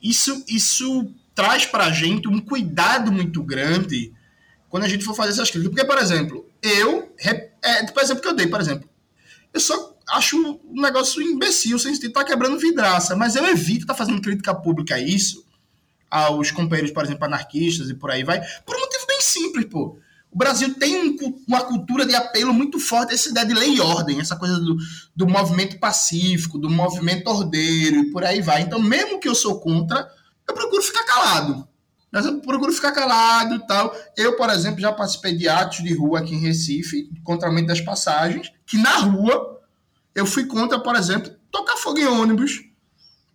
Isso, 0.00 0.44
isso 0.48 1.12
traz 1.34 1.66
para 1.66 1.86
a 1.86 1.92
gente 1.92 2.28
um 2.28 2.38
cuidado 2.38 3.10
muito 3.10 3.42
grande 3.42 4.12
quando 4.68 4.84
a 4.84 4.88
gente 4.88 5.04
for 5.04 5.14
fazer 5.14 5.30
essas 5.30 5.50
críticas. 5.50 5.74
Porque, 5.74 5.86
por 5.86 6.00
exemplo, 6.00 6.48
eu, 6.62 7.12
é, 7.18 7.86
por 7.86 8.02
exemplo, 8.02 8.22
que 8.22 8.28
eu 8.28 8.34
dei, 8.34 8.46
por 8.46 8.60
exemplo, 8.60 8.88
eu 9.52 9.60
só 9.60 9.96
acho 10.10 10.36
um 10.36 10.80
negócio 10.80 11.22
imbecil, 11.22 11.78
sem 11.78 11.94
sentido, 11.94 12.12
tá 12.12 12.24
quebrando 12.24 12.58
vidraça, 12.58 13.16
mas 13.16 13.34
eu 13.34 13.46
evito 13.46 13.82
estar 13.82 13.94
tá 13.94 13.98
fazendo 13.98 14.20
crítica 14.20 14.54
pública 14.54 14.94
a 14.94 15.00
isso, 15.00 15.44
aos 16.10 16.50
companheiros, 16.50 16.92
por 16.92 17.04
exemplo, 17.04 17.24
anarquistas 17.24 17.88
e 17.88 17.94
por 17.94 18.10
aí 18.10 18.22
vai, 18.22 18.40
por 18.64 18.76
um 18.76 18.80
motivo 18.80 19.06
bem 19.06 19.20
simples, 19.20 19.64
pô. 19.66 19.98
O 20.34 20.36
Brasil 20.36 20.74
tem 20.74 21.10
um, 21.10 21.44
uma 21.46 21.60
cultura 21.60 22.04
de 22.04 22.12
apelo 22.12 22.52
muito 22.52 22.80
forte 22.80 23.14
essa 23.14 23.28
ideia 23.28 23.46
de 23.46 23.54
lei 23.54 23.76
e 23.76 23.80
ordem, 23.80 24.20
essa 24.20 24.34
coisa 24.34 24.58
do, 24.58 24.76
do 25.14 25.28
movimento 25.28 25.78
pacífico, 25.78 26.58
do 26.58 26.68
movimento 26.68 27.28
ordeiro 27.28 27.98
e 27.98 28.10
por 28.10 28.24
aí 28.24 28.42
vai. 28.42 28.62
Então, 28.62 28.80
mesmo 28.82 29.20
que 29.20 29.28
eu 29.28 29.34
sou 29.34 29.60
contra, 29.60 30.10
eu 30.48 30.52
procuro 30.52 30.82
ficar 30.82 31.04
calado. 31.04 31.68
Mas 32.10 32.26
eu 32.26 32.40
procuro 32.40 32.72
ficar 32.72 32.90
calado 32.90 33.54
e 33.54 33.66
tal. 33.66 33.94
Eu, 34.16 34.36
por 34.36 34.50
exemplo, 34.50 34.80
já 34.80 34.92
participei 34.92 35.36
de 35.36 35.48
atos 35.48 35.84
de 35.84 35.94
rua 35.94 36.18
aqui 36.18 36.34
em 36.34 36.40
Recife, 36.40 37.08
contra 37.22 37.48
aumento 37.48 37.68
das 37.68 37.80
passagens, 37.80 38.50
que 38.66 38.76
na 38.76 38.96
rua 38.96 39.60
eu 40.16 40.26
fui 40.26 40.46
contra, 40.46 40.80
por 40.80 40.96
exemplo, 40.96 41.32
tocar 41.48 41.76
fogo 41.76 41.98
em 41.98 42.06
ônibus, 42.06 42.60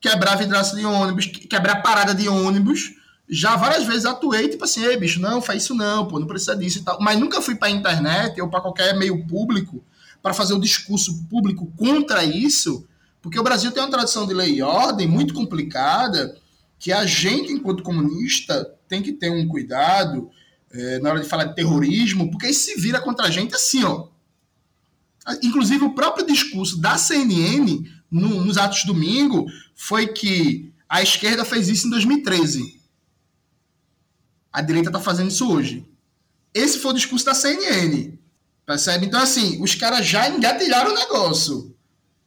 quebrar 0.02 0.36
vidraça 0.36 0.76
de 0.76 0.86
ônibus, 0.86 1.28
quebrar 1.28 1.82
parada 1.82 2.14
de 2.14 2.28
ônibus, 2.28 2.92
já 3.30 3.56
várias 3.56 3.86
vezes 3.86 4.06
atuei, 4.06 4.50
tipo 4.50 4.64
assim, 4.64 4.84
ei, 4.84 4.98
bicho, 4.98 5.20
não, 5.20 5.42
faz 5.42 5.64
isso 5.64 5.76
não, 5.76 6.08
pô, 6.08 6.20
não 6.20 6.26
precisa 6.26 6.56
disso 6.56 6.80
e 6.80 6.82
tal. 6.82 7.00
Mas 7.00 7.20
nunca 7.20 7.42
fui 7.42 7.56
pra 7.56 7.70
internet 7.70 8.42
ou 8.42 8.50
para 8.50 8.62
qualquer 8.62 8.98
meio 8.98 9.26
público 9.28 9.84
para 10.22 10.34
fazer 10.34 10.54
o 10.54 10.60
discurso 10.60 11.24
público 11.30 11.72
contra 11.78 12.26
isso, 12.26 12.88
porque 13.22 13.40
o 13.40 13.44
Brasil 13.44 13.72
tem 13.72 13.84
uma 13.84 13.92
tradição 13.92 14.26
de 14.26 14.34
lei 14.34 14.56
e 14.56 14.62
ordem 14.64 15.08
muito 15.08 15.34
complicada, 15.34 16.36
que 16.80 16.92
a 16.92 17.06
gente, 17.06 17.52
enquanto 17.52 17.84
comunista, 17.84 18.74
tem 18.88 19.02
que 19.02 19.12
ter 19.12 19.30
um 19.30 19.48
cuidado 19.48 20.30
é, 20.72 21.00
na 21.00 21.12
hora 21.12 21.20
de 21.20 21.28
falar 21.28 21.46
de 21.46 21.56
terrorismo, 21.56 22.32
porque 22.32 22.48
isso 22.48 22.66
se 22.66 22.82
vira 22.82 23.00
contra 23.00 23.28
a 23.28 23.30
gente 23.30 23.54
assim, 23.54 23.84
ó. 23.84 24.08
Inclusive, 25.44 25.84
o 25.84 25.94
próprio 25.94 26.26
discurso 26.26 26.82
da 26.82 26.98
CNN 26.98 27.84
no, 28.10 28.44
nos 28.44 28.58
atos 28.58 28.86
domingo 28.86 29.46
foi 29.76 30.08
que 30.08 30.74
a 30.88 31.04
esquerda 31.04 31.46
fez 31.46 31.70
isso 31.70 31.86
em 31.86 31.92
2013 31.92 32.79
a 34.52 34.62
direita 34.62 34.90
está 34.90 35.00
fazendo 35.00 35.30
isso 35.30 35.52
hoje. 35.52 35.86
Esse 36.54 36.80
foi 36.80 36.92
o 36.92 36.96
discurso 36.96 37.26
da 37.26 37.34
CNN. 37.34 38.18
Percebe? 38.66 39.06
Então, 39.06 39.22
assim, 39.22 39.62
os 39.62 39.76
caras 39.76 40.06
já 40.06 40.30
engatilharam 40.30 40.92
o 40.92 40.96
negócio. 40.96 41.76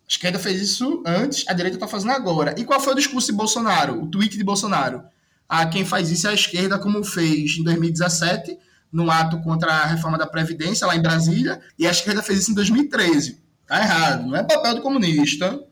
A 0.05 0.09
esquerda 0.09 0.39
fez 0.39 0.61
isso 0.61 1.03
antes, 1.07 1.45
a 1.49 1.53
direita 1.53 1.77
está 1.77 1.89
fazendo 1.89 2.13
agora. 2.13 2.55
E 2.59 2.65
qual 2.65 2.81
foi 2.81 2.93
o 2.93 2.97
discurso 2.97 3.31
de 3.31 3.37
Bolsonaro? 3.37 4.03
O 4.03 4.07
tweet 4.07 4.37
de 4.37 4.45
Bolsonaro? 4.45 5.03
Ah, 5.49 5.67
quem 5.67 5.85
faz 5.85 6.11
isso 6.11 6.27
é 6.27 6.31
a 6.31 6.35
esquerda, 6.35 6.79
como 6.79 7.05
fez 7.05 7.57
em 7.59 7.63
2017, 7.63 8.59
no 8.93 9.11
ato 9.11 9.41
contra 9.43 9.73
a 9.73 9.87
reforma 9.87 10.19
da 10.19 10.27
Previdência, 10.27 10.87
lá 10.87 10.97
em 10.97 11.03
Brasília, 11.03 11.61
e 11.79 11.87
a 11.87 11.91
esquerda 11.91 12.23
fez 12.23 12.41
isso 12.41 12.51
em 12.51 12.55
2013. 12.55 13.43
Tá 13.67 13.81
errado. 13.81 14.27
Não 14.27 14.37
é 14.37 14.43
papel 14.43 14.77
do 14.77 14.83
comunista 14.83 15.63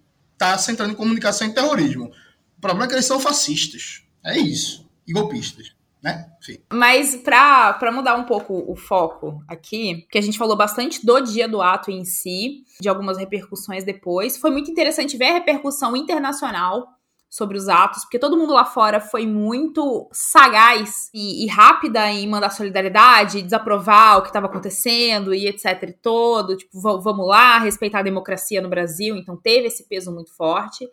tá 0.40 0.56
centrando 0.56 0.92
em 0.92 0.96
comunicação 0.96 1.46
e 1.46 1.52
terrorismo. 1.52 2.10
O 2.56 2.60
problema 2.62 2.86
é 2.86 2.88
que 2.88 2.94
eles 2.94 3.04
são 3.04 3.20
fascistas. 3.20 4.04
É 4.24 4.38
isso. 4.38 4.88
E 5.06 5.12
golpistas. 5.12 5.72
Né? 6.02 6.26
Enfim. 6.40 6.58
Mas 6.72 7.14
pra 7.16 7.92
mudar 7.92 8.14
um 8.14 8.24
pouco 8.24 8.64
o 8.66 8.74
foco 8.74 9.42
aqui, 9.46 10.06
que 10.10 10.18
a 10.18 10.22
gente 10.22 10.38
falou 10.38 10.56
bastante 10.56 11.04
do 11.04 11.20
dia 11.20 11.46
do 11.46 11.60
ato 11.60 11.90
em 11.90 12.04
si, 12.04 12.64
de 12.80 12.88
algumas 12.88 13.18
repercussões 13.18 13.84
depois, 13.84 14.38
foi 14.38 14.50
muito 14.50 14.70
interessante 14.70 15.16
ver 15.16 15.26
a 15.26 15.34
repercussão 15.34 15.94
internacional 15.94 16.88
sobre 17.30 17.56
os 17.56 17.68
atos, 17.68 18.02
porque 18.02 18.18
todo 18.18 18.36
mundo 18.36 18.52
lá 18.52 18.64
fora 18.64 18.98
foi 18.98 19.24
muito 19.24 20.08
sagaz 20.10 21.08
e, 21.14 21.44
e 21.44 21.46
rápida 21.46 22.10
em 22.10 22.28
mandar 22.28 22.50
solidariedade, 22.50 23.40
desaprovar 23.40 24.18
o 24.18 24.22
que 24.22 24.28
estava 24.28 24.46
acontecendo 24.46 25.32
e 25.32 25.46
etc 25.46 25.80
e 25.84 25.92
todo, 25.92 26.56
tipo, 26.56 26.80
vamos 26.80 27.28
lá, 27.28 27.58
respeitar 27.60 28.00
a 28.00 28.02
democracia 28.02 28.60
no 28.60 28.68
Brasil, 28.68 29.16
então 29.16 29.36
teve 29.36 29.68
esse 29.68 29.84
peso 29.84 30.12
muito 30.12 30.34
forte, 30.34 30.88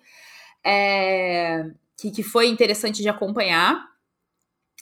é, 0.63 1.71
que, 1.99 2.11
que 2.11 2.21
foi 2.21 2.47
interessante 2.47 3.01
de 3.01 3.09
acompanhar. 3.09 3.96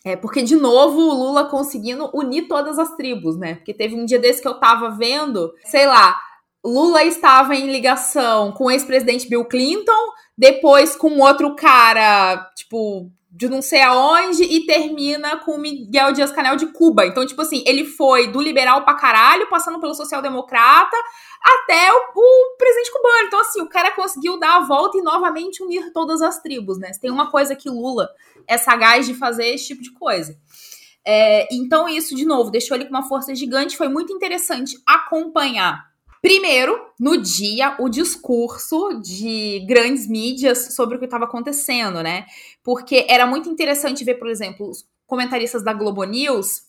É, 0.05 0.15
porque, 0.15 0.43
de 0.43 0.55
novo, 0.55 0.99
o 0.99 1.13
Lula 1.15 1.45
conseguindo 1.45 2.11
unir 2.13 2.47
todas 2.47 2.77
as 2.77 2.95
tribos, 2.95 3.35
né? 3.39 3.55
Porque 3.55 3.73
teve 3.73 3.95
um 3.95 4.05
dia 4.05 4.19
desse 4.19 4.39
que 4.39 4.47
eu 4.47 4.59
tava 4.59 4.91
vendo, 4.91 5.51
sei 5.65 5.87
lá, 5.87 6.15
Lula 6.63 7.03
estava 7.03 7.55
em 7.55 7.71
ligação 7.71 8.51
com 8.51 8.65
o 8.65 8.71
ex-presidente 8.71 9.27
Bill 9.27 9.45
Clinton, 9.45 9.91
depois 10.37 10.95
com 10.95 11.19
outro 11.19 11.55
cara, 11.55 12.37
tipo, 12.55 13.09
de 13.35 13.49
não 13.49 13.61
sei 13.61 13.81
aonde, 13.81 14.43
e 14.43 14.65
termina 14.65 15.35
com 15.35 15.57
Miguel 15.57 16.13
Dias-Canel 16.13 16.55
de 16.55 16.67
Cuba. 16.67 17.05
Então, 17.05 17.25
tipo 17.25 17.41
assim, 17.41 17.61
ele 17.67 17.83
foi 17.83 18.27
do 18.27 18.39
liberal 18.39 18.85
pra 18.85 18.93
caralho, 18.93 19.49
passando 19.49 19.77
pelo 19.77 19.93
social-democrata, 19.93 20.95
até 21.43 21.91
o, 21.91 21.97
o, 22.15 22.57
presidente 22.57 22.93
cubano. 22.93 23.27
Então, 23.27 23.41
assim, 23.41 23.61
o 23.61 23.67
cara 23.67 23.91
conseguiu 23.91 24.39
dar 24.39 24.55
a 24.55 24.59
volta 24.61 24.97
e 24.97 25.01
novamente 25.01 25.61
unir 25.61 25.91
todas 25.91 26.21
as 26.21 26.41
tribos, 26.41 26.79
né? 26.79 26.91
Tem 27.01 27.11
uma 27.11 27.29
coisa 27.29 27.57
que 27.57 27.69
Lula 27.69 28.09
é 28.47 28.57
sagaz 28.57 29.05
de 29.05 29.13
fazer 29.13 29.47
esse 29.47 29.67
tipo 29.67 29.81
de 29.81 29.91
coisa. 29.91 30.33
É, 31.05 31.45
então, 31.53 31.89
isso, 31.89 32.15
de 32.15 32.23
novo, 32.23 32.49
deixou 32.49 32.77
ele 32.77 32.85
com 32.85 32.91
uma 32.91 33.03
força 33.03 33.35
gigante. 33.35 33.75
Foi 33.75 33.89
muito 33.89 34.13
interessante 34.13 34.77
acompanhar. 34.87 35.93
Primeiro, 36.25 36.83
no 36.99 37.17
dia, 37.17 37.75
o 37.77 37.87
discurso 37.87 38.99
de 38.99 39.63
grandes 39.67 40.07
mídias 40.07 40.73
sobre 40.73 40.95
o 40.95 40.99
que 40.99 41.05
estava 41.05 41.25
acontecendo, 41.25 42.01
né? 42.01 42.25
Porque 42.63 43.05
era 43.07 43.27
muito 43.27 43.47
interessante 43.47 44.03
ver, 44.03 44.15
por 44.15 44.27
exemplo, 44.27 44.67
os 44.67 44.87
comentaristas 45.05 45.63
da 45.63 45.71
Globo 45.71 46.03
News 46.03 46.63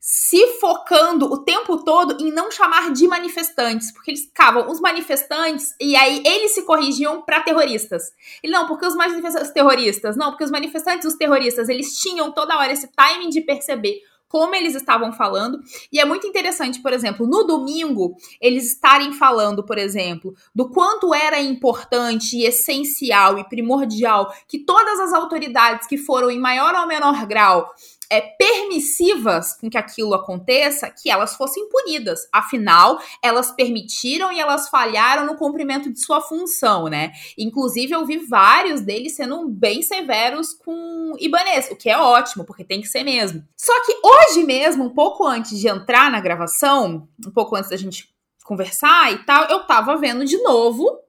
se 0.00 0.46
focando 0.60 1.26
o 1.26 1.44
tempo 1.44 1.84
todo 1.84 2.16
em 2.24 2.32
não 2.32 2.50
chamar 2.50 2.90
de 2.90 3.06
manifestantes, 3.06 3.92
porque 3.92 4.12
eles 4.12 4.22
ficavam 4.22 4.70
os 4.70 4.80
manifestantes 4.80 5.74
e 5.78 5.94
aí 5.94 6.22
eles 6.24 6.54
se 6.54 6.62
corrigiam 6.62 7.20
para 7.20 7.42
terroristas. 7.42 8.02
E 8.42 8.48
não, 8.48 8.66
porque 8.66 8.86
os 8.86 8.96
manifestantes 8.96 9.50
terroristas, 9.50 10.16
não, 10.16 10.30
porque 10.30 10.44
os 10.44 10.50
manifestantes 10.50 11.04
os 11.06 11.18
terroristas, 11.18 11.68
eles 11.68 11.98
tinham 11.98 12.32
toda 12.32 12.56
hora 12.56 12.72
esse 12.72 12.88
timing 12.96 13.28
de 13.28 13.42
perceber 13.42 14.00
como 14.28 14.54
eles 14.54 14.74
estavam 14.74 15.12
falando. 15.12 15.60
E 15.92 16.00
é 16.00 16.04
muito 16.04 16.26
interessante, 16.26 16.80
por 16.80 16.92
exemplo, 16.92 17.26
no 17.26 17.44
domingo, 17.44 18.16
eles 18.40 18.66
estarem 18.66 19.12
falando, 19.12 19.64
por 19.64 19.78
exemplo, 19.78 20.34
do 20.54 20.68
quanto 20.68 21.14
era 21.14 21.40
importante, 21.40 22.42
essencial 22.42 23.38
e 23.38 23.48
primordial 23.48 24.32
que 24.48 24.58
todas 24.58 25.00
as 25.00 25.12
autoridades 25.12 25.86
que 25.86 25.96
foram 25.96 26.30
em 26.30 26.38
maior 26.38 26.74
ou 26.74 26.86
menor 26.86 27.26
grau 27.26 27.70
é, 28.10 28.20
permissivas 28.20 29.56
com 29.58 29.68
que 29.68 29.78
aquilo 29.78 30.14
aconteça, 30.14 30.90
que 30.90 31.10
elas 31.10 31.34
fossem 31.34 31.68
punidas. 31.68 32.28
Afinal, 32.32 32.98
elas 33.22 33.50
permitiram 33.50 34.32
e 34.32 34.40
elas 34.40 34.68
falharam 34.68 35.26
no 35.26 35.36
cumprimento 35.36 35.92
de 35.92 36.00
sua 36.00 36.20
função, 36.20 36.88
né? 36.88 37.12
Inclusive, 37.36 37.92
eu 37.92 38.04
vi 38.06 38.18
vários 38.18 38.80
deles 38.80 39.16
sendo 39.16 39.48
bem 39.48 39.82
severos 39.82 40.52
com 40.52 41.14
Ibanez, 41.18 41.70
o 41.70 41.76
que 41.76 41.88
é 41.88 41.98
ótimo, 41.98 42.44
porque 42.44 42.64
tem 42.64 42.80
que 42.80 42.88
ser 42.88 43.02
mesmo. 43.02 43.42
Só 43.56 43.72
que 43.84 43.94
hoje 44.02 44.44
mesmo, 44.44 44.84
um 44.84 44.94
pouco 44.94 45.26
antes 45.26 45.58
de 45.58 45.68
entrar 45.68 46.10
na 46.10 46.20
gravação, 46.20 47.08
um 47.26 47.30
pouco 47.30 47.56
antes 47.56 47.70
da 47.70 47.76
gente 47.76 48.08
conversar 48.44 49.12
e 49.12 49.18
tal, 49.24 49.44
eu 49.50 49.60
tava 49.66 49.96
vendo 49.96 50.24
de 50.24 50.40
novo 50.42 51.05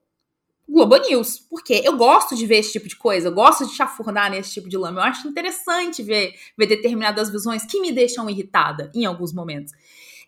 Globo 0.70 0.98
News, 0.98 1.40
porque 1.50 1.82
eu 1.84 1.96
gosto 1.96 2.36
de 2.36 2.46
ver 2.46 2.58
esse 2.58 2.74
tipo 2.74 2.88
de 2.88 2.96
coisa, 2.96 3.30
eu 3.30 3.34
gosto 3.34 3.66
de 3.66 3.74
chafurdar 3.74 4.30
nesse 4.30 4.52
tipo 4.52 4.68
de 4.68 4.78
lama. 4.78 5.00
Eu 5.00 5.06
acho 5.06 5.28
interessante 5.28 6.04
ver, 6.04 6.34
ver 6.58 6.68
determinadas 6.68 7.32
visões 7.32 7.66
que 7.66 7.80
me 7.80 7.92
deixam 7.92 8.30
irritada 8.30 8.92
em 8.94 9.06
alguns 9.06 9.34
momentos. 9.34 9.74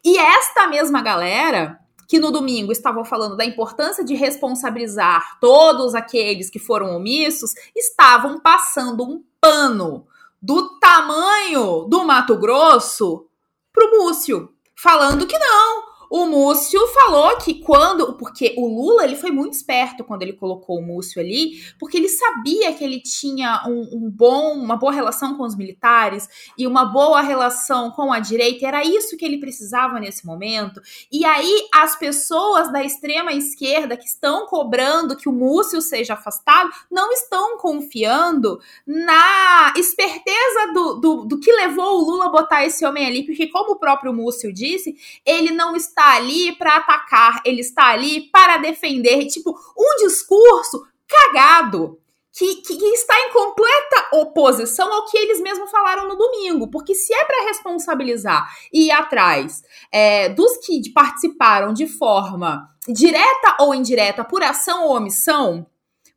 E 0.04 0.18
esta 0.18 0.68
mesma 0.68 1.02
galera 1.02 1.80
que 2.08 2.20
no 2.20 2.32
domingo 2.32 2.72
estavam 2.72 3.06
falando 3.06 3.38
da 3.38 3.46
importância 3.46 4.04
de 4.04 4.16
responsabilizar 4.16 5.38
todos 5.40 5.94
aqueles 5.94 6.50
que 6.50 6.58
foram 6.58 6.96
omissos, 6.96 7.52
estavam 7.76 8.40
passando 8.40 9.04
um 9.04 9.24
pano 9.40 10.08
do 10.42 10.80
tamanho 10.80 11.86
do 11.88 12.04
Mato 12.04 12.36
Grosso 12.36 13.28
pro 13.72 13.92
Múcio, 13.92 14.52
falando 14.76 15.28
que 15.28 15.38
não, 15.38 15.84
o 16.10 16.26
Múcio 16.26 16.88
falou 16.88 17.38
que 17.38 17.56
quando. 17.56 18.14
Porque 18.14 18.56
o 18.58 18.68
Lula 18.68 19.04
ele 19.04 19.16
foi 19.16 19.32
muito 19.32 19.54
esperto 19.54 20.04
quando 20.04 20.24
ele 20.24 20.34
colocou 20.34 20.80
o 20.80 20.82
Múcio 20.82 21.22
ali, 21.22 21.62
porque 21.78 21.98
ele 21.98 22.10
sabia 22.10 22.74
que 22.74 22.84
ele 22.84 23.00
tinha 23.00 23.64
um, 23.68 23.90
um 23.94 24.10
bom, 24.10 24.54
uma 24.54 24.76
boa 24.76 24.92
relação 24.92 25.38
com 25.38 25.44
os 25.44 25.56
militares 25.56 26.28
e 26.58 26.66
uma 26.66 26.86
boa 26.86 27.22
relação 27.22 27.92
com 27.92 28.12
a 28.12 28.20
direita. 28.20 28.68
Era 28.68 28.84
isso 28.84 29.16
que 29.16 29.26
ele 29.26 29.38
precisava 29.38 30.00
nesse 30.00 30.26
momento. 30.26 30.82
E 31.12 31.24
aí, 31.26 31.68
as 31.74 31.96
pessoas 31.96 32.72
da 32.72 32.84
extrema 32.84 33.32
esquerda 33.34 33.96
que 33.96 34.08
estão 34.08 34.48
cobrando 34.48 35.16
que 35.16 35.30
o 35.30 35.34
Múcio 35.34 35.82
seja 35.82 36.14
afastado 36.14 36.70
não 36.90 37.12
estão 37.12 37.58
confiando 37.58 38.60
na 38.86 39.74
esperteza 39.76 40.74
do, 40.74 40.94
do, 40.96 41.26
do 41.26 41.40
que 41.40 41.52
levou 41.52 42.00
o 42.00 42.06
Lula 42.06 42.26
a 42.26 42.30
botar 42.30 42.66
esse 42.66 42.86
homem 42.86 43.06
ali, 43.06 43.26
porque, 43.26 43.48
como 43.48 43.74
o 43.74 43.80
próprio 43.80 44.14
Múcio 44.14 44.52
disse, 44.52 44.96
ele 45.26 45.52
não 45.52 45.76
está 45.76 45.99
está 46.00 46.16
ali 46.16 46.56
para 46.56 46.78
atacar, 46.78 47.42
ele 47.44 47.60
está 47.60 47.88
ali 47.90 48.22
para 48.32 48.58
defender. 48.58 49.26
Tipo, 49.28 49.52
um 49.78 50.06
discurso 50.06 50.82
cagado. 51.08 52.00
Que, 52.32 52.56
que, 52.62 52.74
está 52.74 53.20
em 53.20 53.34
completa 53.34 54.10
oposição 54.14 54.94
ao 54.94 55.08
que 55.08 55.18
eles 55.18 55.42
mesmos 55.42 55.70
falaram 55.70 56.08
no 56.08 56.16
domingo. 56.16 56.70
Porque 56.70 56.96
se 56.96 57.14
é 57.14 57.26
para 57.26 57.44
responsabilizar 57.46 58.48
e 58.72 58.86
ir 58.86 58.92
atrás 58.92 59.62
é, 59.92 60.30
dos 60.30 60.56
que 60.58 60.90
participaram 60.94 61.74
de 61.74 61.86
forma 61.86 62.70
direta 62.88 63.58
ou 63.60 63.76
indireta 63.76 64.24
por 64.24 64.42
ação 64.42 64.86
ou 64.86 64.96
omissão, 64.96 65.68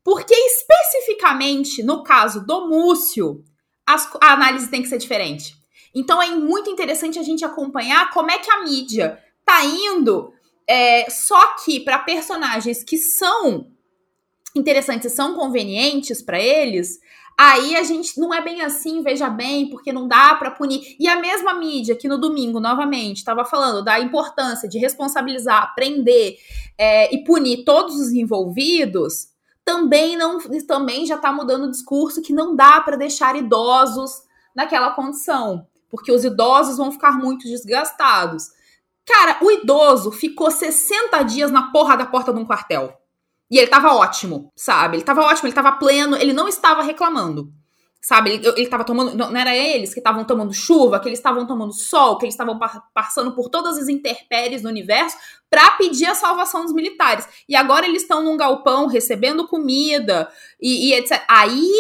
porque 0.04 0.34
especificamente 0.34 1.82
no 1.82 2.04
caso 2.04 2.46
do 2.46 2.68
Múcio, 2.68 3.42
as, 3.84 4.08
a 4.20 4.34
análise 4.34 4.70
tem 4.70 4.82
que 4.82 4.88
ser 4.88 4.98
diferente. 4.98 5.56
Então 5.94 6.22
é 6.22 6.30
muito 6.30 6.70
interessante 6.70 7.18
a 7.18 7.22
gente 7.22 7.44
acompanhar 7.44 8.10
como 8.10 8.30
é 8.30 8.38
que 8.38 8.50
a 8.50 8.62
mídia 8.62 9.18
tá 9.52 9.64
indo 9.64 10.32
é, 10.66 11.10
só 11.10 11.56
que 11.56 11.80
para 11.80 11.98
personagens 11.98 12.82
que 12.82 12.96
são 12.96 13.66
interessantes, 14.54 15.12
são 15.12 15.34
convenientes 15.34 16.22
para 16.22 16.40
eles, 16.40 16.98
aí 17.38 17.74
a 17.76 17.82
gente 17.82 18.18
não 18.18 18.32
é 18.32 18.40
bem 18.40 18.62
assim, 18.62 19.02
veja 19.02 19.28
bem, 19.28 19.68
porque 19.68 19.92
não 19.92 20.06
dá 20.06 20.34
para 20.34 20.50
punir. 20.50 20.96
E 20.98 21.08
a 21.08 21.20
mesma 21.20 21.54
mídia 21.54 21.96
que 21.96 22.08
no 22.08 22.18
domingo, 22.18 22.60
novamente, 22.60 23.18
estava 23.18 23.44
falando 23.44 23.82
da 23.82 23.98
importância 24.00 24.68
de 24.68 24.78
responsabilizar, 24.78 25.74
prender 25.74 26.36
é, 26.78 27.14
e 27.14 27.24
punir 27.24 27.64
todos 27.64 27.96
os 27.96 28.12
envolvidos, 28.12 29.28
também 29.64 30.16
não 30.16 30.38
também 30.66 31.06
já 31.06 31.16
está 31.16 31.32
mudando 31.32 31.64
o 31.64 31.70
discurso 31.70 32.20
que 32.20 32.32
não 32.32 32.56
dá 32.56 32.80
para 32.80 32.96
deixar 32.96 33.36
idosos 33.36 34.22
naquela 34.54 34.90
condição, 34.90 35.66
porque 35.90 36.12
os 36.12 36.24
idosos 36.24 36.76
vão 36.76 36.92
ficar 36.92 37.12
muito 37.12 37.44
desgastados. 37.44 38.61
Cara, 39.06 39.38
o 39.42 39.50
idoso 39.50 40.12
ficou 40.12 40.50
60 40.50 41.22
dias 41.24 41.50
na 41.50 41.70
porra 41.72 41.96
da 41.96 42.06
porta 42.06 42.32
de 42.32 42.38
um 42.38 42.44
quartel. 42.44 42.96
E 43.50 43.58
ele 43.58 43.66
tava 43.66 43.94
ótimo, 43.94 44.50
sabe? 44.56 44.96
Ele 44.96 45.04
tava 45.04 45.22
ótimo, 45.22 45.46
ele 45.46 45.54
tava 45.54 45.72
pleno, 45.72 46.16
ele 46.16 46.32
não 46.32 46.48
estava 46.48 46.82
reclamando. 46.82 47.52
Sabe? 48.00 48.30
Ele, 48.30 48.48
ele 48.56 48.66
tava 48.66 48.82
tomando. 48.82 49.14
Não, 49.14 49.36
era 49.36 49.54
eles 49.54 49.92
que 49.92 50.00
estavam 50.00 50.24
tomando 50.24 50.54
chuva, 50.54 50.98
que 50.98 51.08
eles 51.08 51.18
estavam 51.18 51.46
tomando 51.46 51.72
sol, 51.72 52.16
que 52.18 52.24
eles 52.24 52.34
estavam 52.34 52.58
passando 52.94 53.32
por 53.34 53.48
todas 53.48 53.76
as 53.76 53.88
intempéries 53.88 54.62
do 54.62 54.68
universo 54.68 55.16
para 55.50 55.70
pedir 55.72 56.06
a 56.06 56.14
salvação 56.14 56.62
dos 56.64 56.72
militares. 56.72 57.28
E 57.48 57.54
agora 57.54 57.86
eles 57.86 58.02
estão 58.02 58.24
num 58.24 58.36
galpão 58.36 58.86
recebendo 58.86 59.46
comida 59.46 60.28
e, 60.60 60.88
e 60.88 60.94
etc. 60.94 61.22
Aí. 61.28 61.70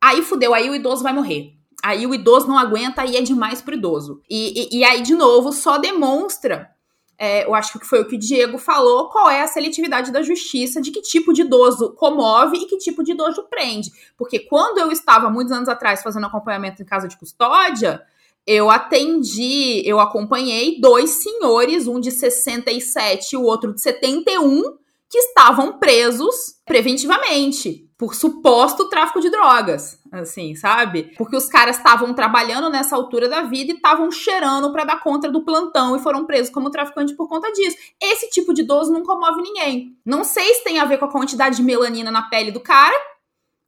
Aí 0.00 0.22
fudeu, 0.22 0.54
aí 0.54 0.68
o 0.70 0.74
idoso 0.74 1.02
vai 1.02 1.12
morrer. 1.12 1.54
Aí 1.84 2.06
o 2.06 2.14
idoso 2.14 2.48
não 2.48 2.58
aguenta 2.58 3.04
e 3.04 3.14
é 3.16 3.20
demais 3.20 3.60
pro 3.60 3.74
idoso. 3.74 4.22
E, 4.28 4.74
e, 4.74 4.78
e 4.78 4.84
aí, 4.84 5.02
de 5.02 5.14
novo, 5.14 5.52
só 5.52 5.76
demonstra 5.76 6.74
é, 7.18 7.44
eu 7.44 7.54
acho 7.54 7.78
que 7.78 7.86
foi 7.86 8.00
o 8.00 8.06
que 8.06 8.16
o 8.16 8.18
Diego 8.18 8.58
falou, 8.58 9.08
qual 9.08 9.30
é 9.30 9.40
a 9.42 9.46
seletividade 9.46 10.10
da 10.10 10.22
justiça, 10.22 10.80
de 10.80 10.90
que 10.90 11.00
tipo 11.00 11.32
de 11.32 11.42
idoso 11.42 11.92
comove 11.94 12.56
e 12.56 12.66
que 12.66 12.76
tipo 12.78 13.04
de 13.04 13.12
idoso 13.12 13.44
prende. 13.48 13.90
Porque 14.16 14.40
quando 14.40 14.78
eu 14.78 14.90
estava, 14.90 15.30
muitos 15.30 15.52
anos 15.52 15.68
atrás, 15.68 16.02
fazendo 16.02 16.26
acompanhamento 16.26 16.82
em 16.82 16.84
casa 16.84 17.06
de 17.06 17.16
custódia, 17.16 18.02
eu 18.46 18.68
atendi, 18.68 19.82
eu 19.86 20.00
acompanhei 20.00 20.80
dois 20.80 21.10
senhores, 21.10 21.86
um 21.86 22.00
de 22.00 22.10
67 22.10 23.32
e 23.32 23.36
o 23.36 23.42
outro 23.42 23.72
de 23.72 23.80
71, 23.80 24.76
que 25.08 25.18
estavam 25.18 25.78
presos 25.78 26.56
preventivamente 26.66 27.83
por 27.96 28.14
suposto 28.14 28.88
tráfico 28.88 29.20
de 29.20 29.30
drogas, 29.30 30.00
assim, 30.10 30.56
sabe? 30.56 31.14
Porque 31.16 31.36
os 31.36 31.46
caras 31.46 31.76
estavam 31.76 32.12
trabalhando 32.12 32.68
nessa 32.68 32.96
altura 32.96 33.28
da 33.28 33.42
vida 33.42 33.72
e 33.72 33.76
estavam 33.76 34.10
cheirando 34.10 34.72
para 34.72 34.84
dar 34.84 35.00
conta 35.00 35.30
do 35.30 35.44
plantão 35.44 35.94
e 35.96 36.00
foram 36.00 36.26
presos 36.26 36.52
como 36.52 36.70
traficante 36.70 37.14
por 37.14 37.28
conta 37.28 37.52
disso. 37.52 37.76
Esse 38.00 38.28
tipo 38.30 38.52
de 38.52 38.62
idoso 38.62 38.92
não 38.92 39.04
comove 39.04 39.42
ninguém. 39.42 39.96
Não 40.04 40.24
sei 40.24 40.54
se 40.54 40.64
tem 40.64 40.80
a 40.80 40.84
ver 40.84 40.98
com 40.98 41.04
a 41.04 41.10
quantidade 41.10 41.56
de 41.56 41.62
melanina 41.62 42.10
na 42.10 42.22
pele 42.22 42.50
do 42.50 42.60
cara, 42.60 42.94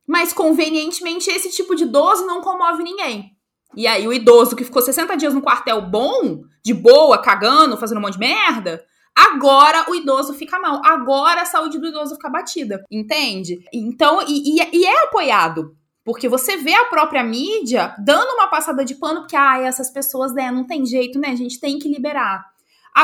mas 0.07 0.33
convenientemente 0.33 1.31
esse 1.31 1.51
tipo 1.51 1.77
de 1.77 1.85
idoso 1.85 2.27
não 2.27 2.41
comove 2.41 2.83
ninguém. 2.83 3.37
E 3.77 3.87
aí 3.87 4.09
o 4.09 4.13
idoso 4.13 4.57
que 4.57 4.65
ficou 4.65 4.83
60 4.83 5.17
dias 5.17 5.35
no 5.35 5.43
quartel 5.43 5.81
bom, 5.83 6.43
de 6.65 6.75
boa, 6.75 7.19
cagando, 7.19 7.77
fazendo 7.77 7.99
um 7.99 8.01
monte 8.01 8.15
de 8.15 8.21
merda, 8.21 8.85
Agora 9.17 9.91
o 9.91 9.95
idoso 9.95 10.35
fica 10.35 10.59
mal. 10.59 10.83
Agora 10.85 11.43
a 11.43 11.47
saúde 11.47 11.79
do 11.79 11.87
idoso 11.87 12.17
fica 12.17 12.29
batida. 12.29 12.85
Entende? 12.91 13.65
Então, 13.73 14.23
e, 14.29 14.61
e, 14.61 14.81
e 14.81 14.85
é 14.85 15.05
apoiado. 15.05 15.75
Porque 16.05 16.29
você 16.29 16.57
vê 16.59 16.75
a 16.75 16.85
própria 16.85 17.25
mídia 17.25 17.97
dando 17.99 18.35
uma 18.35 18.47
passada 18.47 18.85
de 18.85 18.95
pano, 18.95 19.23
porque, 19.23 19.35
ah, 19.35 19.59
essas 19.59 19.91
pessoas, 19.91 20.33
né, 20.33 20.53
não 20.53 20.65
tem 20.65 20.87
jeito, 20.87 21.19
né? 21.19 21.31
A 21.31 21.37
gente 21.37 21.59
tem 21.59 21.79
que 21.79 21.89
liberar. 21.89 22.45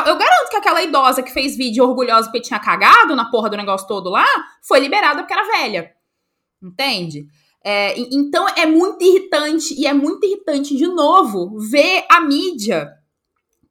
Eu 0.07 0.17
garanto 0.17 0.49
que 0.49 0.55
aquela 0.55 0.81
idosa 0.81 1.21
que 1.21 1.31
fez 1.31 1.55
vídeo 1.55 1.83
orgulhosa 1.83 2.27
porque 2.27 2.41
tinha 2.41 2.59
cagado 2.59 3.15
na 3.15 3.29
porra 3.29 3.49
do 3.49 3.57
negócio 3.57 3.87
todo 3.87 4.09
lá, 4.09 4.25
foi 4.61 4.79
liberada 4.79 5.21
porque 5.21 5.33
era 5.33 5.45
velha. 5.45 5.91
Entende? 6.61 7.27
É, 7.63 7.97
então 7.97 8.47
é 8.49 8.65
muito 8.65 9.03
irritante, 9.03 9.73
e 9.79 9.85
é 9.85 9.93
muito 9.93 10.25
irritante, 10.25 10.75
de 10.75 10.87
novo, 10.87 11.59
ver 11.59 12.05
a 12.09 12.21
mídia 12.21 12.89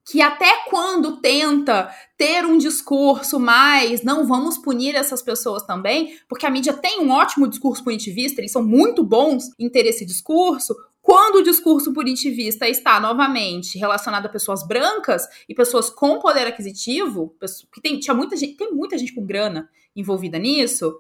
que 0.04 0.20
até 0.20 0.64
quando 0.68 1.20
tenta 1.20 1.90
ter 2.16 2.44
um 2.44 2.58
discurso 2.58 3.38
mais, 3.38 4.02
não 4.02 4.26
vamos 4.26 4.58
punir 4.58 4.94
essas 4.94 5.22
pessoas 5.22 5.62
também, 5.62 6.18
porque 6.28 6.46
a 6.46 6.50
mídia 6.50 6.72
tem 6.72 7.00
um 7.00 7.10
ótimo 7.10 7.48
discurso 7.48 7.84
punitivista, 7.84 8.40
eles 8.40 8.52
são 8.52 8.62
muito 8.62 9.04
bons 9.04 9.44
em 9.58 9.68
ter 9.68 9.86
esse 9.86 10.04
discurso. 10.04 10.74
Quando 11.00 11.36
o 11.36 11.42
discurso 11.42 11.92
punitivista 11.92 12.68
está 12.68 13.00
novamente 13.00 13.78
relacionado 13.78 14.26
a 14.26 14.28
pessoas 14.28 14.66
brancas 14.66 15.26
e 15.48 15.54
pessoas 15.54 15.90
com 15.90 16.18
poder 16.20 16.46
aquisitivo, 16.46 17.34
que 17.72 17.80
tem, 17.80 17.98
tinha 17.98 18.14
muita 18.14 18.36
gente, 18.36 18.56
tem 18.56 18.72
muita 18.72 18.96
gente 18.96 19.14
com 19.14 19.24
grana 19.24 19.68
envolvida 19.94 20.38
nisso, 20.38 20.96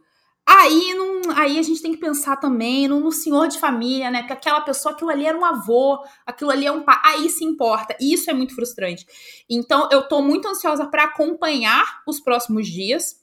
Aí, 0.46 0.92
não, 0.94 1.36
aí 1.36 1.58
a 1.58 1.62
gente 1.62 1.80
tem 1.80 1.92
que 1.92 2.00
pensar 2.00 2.36
também 2.36 2.88
no, 2.88 2.98
no, 2.98 3.12
senhor 3.12 3.46
de 3.46 3.60
família, 3.60 4.10
né? 4.10 4.20
Porque 4.20 4.32
aquela 4.32 4.60
pessoa, 4.60 4.92
aquilo 4.92 5.10
ali 5.10 5.24
era 5.24 5.38
um 5.38 5.44
avô, 5.44 5.98
aquilo 6.26 6.50
ali 6.50 6.66
é 6.66 6.72
um 6.72 6.82
pai. 6.82 6.98
Aí 7.04 7.30
se 7.30 7.44
importa. 7.44 7.96
E 8.00 8.12
isso 8.12 8.28
é 8.28 8.34
muito 8.34 8.54
frustrante. 8.54 9.06
Então, 9.48 9.88
eu 9.92 10.08
tô 10.08 10.20
muito 10.20 10.48
ansiosa 10.48 10.86
para 10.86 11.04
acompanhar 11.04 12.02
os 12.06 12.20
próximos 12.20 12.66
dias 12.66 13.22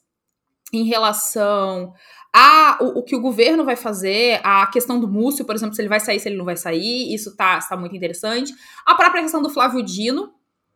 em 0.72 0.84
relação 0.84 1.92
a 2.32 2.78
o, 2.80 3.00
o, 3.00 3.02
que 3.02 3.16
o 3.16 3.20
governo 3.20 3.64
vai 3.64 3.76
fazer, 3.76 4.40
a 4.44 4.66
questão 4.68 5.00
do 5.00 5.08
Múcio, 5.08 5.44
por 5.44 5.54
exemplo, 5.54 5.74
se 5.74 5.82
ele 5.82 5.88
vai 5.88 6.00
sair, 6.00 6.20
se 6.20 6.28
ele 6.28 6.38
não 6.38 6.44
vai 6.44 6.56
sair, 6.56 7.12
isso 7.12 7.36
tá, 7.36 7.58
tá 7.58 7.76
muito 7.76 7.94
interessante. 7.94 8.54
A 8.86 8.94
própria 8.94 9.22
questão 9.22 9.42
do 9.42 9.50
Flávio 9.50 9.82
Dino, 9.82 10.32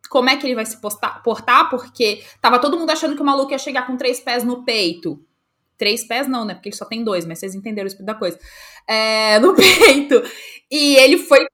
como 0.09 0.29
é 0.29 0.35
que 0.35 0.45
ele 0.45 0.55
vai 0.55 0.65
se 0.65 0.79
postar, 0.79 1.23
portar, 1.23 1.69
porque 1.69 2.23
tava 2.41 2.59
todo 2.59 2.77
mundo 2.77 2.89
achando 2.89 3.15
que 3.15 3.21
o 3.21 3.25
maluco 3.25 3.51
ia 3.51 3.57
chegar 3.57 3.87
com 3.87 3.97
três 3.97 4.19
pés 4.19 4.43
no 4.43 4.63
peito 4.63 5.25
Três 5.77 6.07
pés 6.07 6.27
não, 6.27 6.45
né? 6.45 6.53
Porque 6.53 6.69
ele 6.69 6.75
só 6.75 6.85
tem 6.85 7.03
dois, 7.03 7.25
mas 7.25 7.39
vocês 7.39 7.55
entenderam 7.55 7.85
o 7.85 7.87
espírito 7.87 8.07
da 8.07 8.15
coisa. 8.15 8.39
É, 8.87 9.39
no 9.39 9.55
peito. 9.55 10.23
E 10.71 10.95
ele 10.97 11.17
foi 11.17 11.45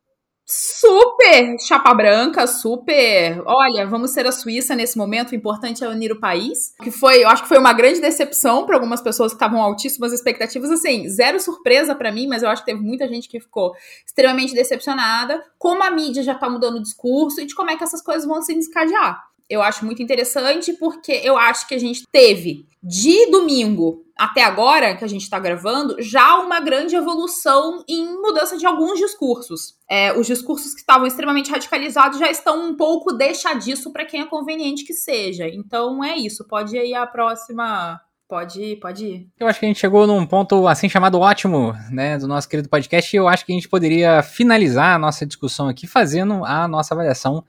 super 0.52 1.58
chapa 1.66 1.94
branca, 1.94 2.46
super. 2.46 3.42
Olha, 3.46 3.88
vamos 3.88 4.12
ser 4.12 4.28
a 4.28 4.32
Suíça 4.32 4.76
nesse 4.76 4.98
momento. 4.98 5.32
O 5.32 5.36
importante 5.36 5.84
é 5.84 5.88
unir 5.88 6.12
o 6.12 6.20
país. 6.20 6.74
Que 6.84 6.92
foi, 6.92 7.24
eu 7.24 7.30
acho 7.30 7.44
que 7.44 7.50
foi 7.50 7.58
uma 7.58 7.72
grande 7.72 8.02
decepção 8.02 8.66
para 8.66 8.76
algumas 8.76 9.02
pessoas 9.02 9.32
que 9.32 9.38
estavam 9.38 9.62
altíssimas 9.62 10.12
expectativas. 10.12 10.70
Assim, 10.70 11.08
zero 11.08 11.40
surpresa 11.40 11.96
para 11.96 12.12
mim, 12.12 12.28
mas 12.28 12.44
eu 12.44 12.50
acho 12.50 12.64
que 12.64 12.72
teve 12.72 12.82
muita 12.84 13.08
gente 13.08 13.30
que 13.30 13.40
ficou 13.40 13.74
extremamente 14.06 14.54
decepcionada. 14.54 15.42
Como 15.58 15.82
a 15.84 15.90
mídia 15.90 16.22
já 16.22 16.36
tá 16.36 16.50
mudando 16.50 16.76
o 16.76 16.84
discurso 16.84 17.40
e 17.40 17.46
de 17.46 17.56
como 17.56 17.72
é 17.72 17.78
que 17.78 17.84
essas 17.84 18.02
coisas 18.02 18.26
vão 18.26 18.42
se 18.42 18.54
descadear. 18.54 19.24
Eu 19.50 19.62
acho 19.62 19.86
muito 19.86 20.04
interessante 20.04 20.74
porque 20.74 21.14
eu 21.24 21.38
acho 21.38 21.68
que 21.68 21.76
a 21.76 21.80
gente 21.80 22.04
teve 22.12 22.66
de 22.84 23.30
domingo 23.30 24.04
até 24.18 24.44
agora, 24.44 24.96
que 24.96 25.04
a 25.04 25.08
gente 25.08 25.24
está 25.24 25.40
gravando, 25.40 25.96
já 26.00 26.38
uma 26.38 26.60
grande 26.60 26.96
evolução 26.96 27.84
em 27.88 28.06
mudança 28.22 28.56
de 28.56 28.66
alguns 28.68 29.00
discursos. 29.00 29.76
É, 29.90 30.14
os 30.14 30.28
discursos 30.28 30.74
que 30.74 30.82
estavam 30.82 31.08
extremamente 31.08 31.50
radicalizados 31.50 32.20
já 32.20 32.30
estão 32.30 32.70
um 32.70 32.78
pouco 32.78 33.14
deixadiço 33.14 33.92
para 33.92 34.06
quem 34.06 34.22
é 34.22 34.26
conveniente 34.26 34.86
que 34.86 34.94
seja. 34.94 35.48
Então 35.48 36.04
é 36.04 36.16
isso. 36.16 36.48
Pode 36.48 36.78
ir 36.78 36.94
a 36.94 37.08
próxima. 37.08 38.00
Pode 38.28 38.62
ir, 38.62 38.76
pode 38.80 39.06
ir. 39.06 39.28
Eu 39.40 39.48
acho 39.48 39.60
que 39.60 39.66
a 39.66 39.68
gente 39.68 39.80
chegou 39.80 40.06
num 40.06 40.26
ponto 40.26 40.68
assim 40.68 40.88
chamado 40.88 41.20
ótimo, 41.20 41.74
né, 41.90 42.18
do 42.18 42.28
nosso 42.28 42.48
querido 42.48 42.70
podcast. 42.70 43.16
E 43.16 43.18
eu 43.18 43.28
acho 43.28 43.46
que 43.46 43.52
a 43.52 43.56
gente 43.56 43.68
poderia 43.68 44.22
finalizar 44.22 44.96
a 44.96 45.00
nossa 45.00 45.26
discussão 45.26 45.68
aqui 45.68 45.88
fazendo 45.88 46.46
a 46.46 46.68
nossa 46.68 46.94
avaliação 46.94 47.44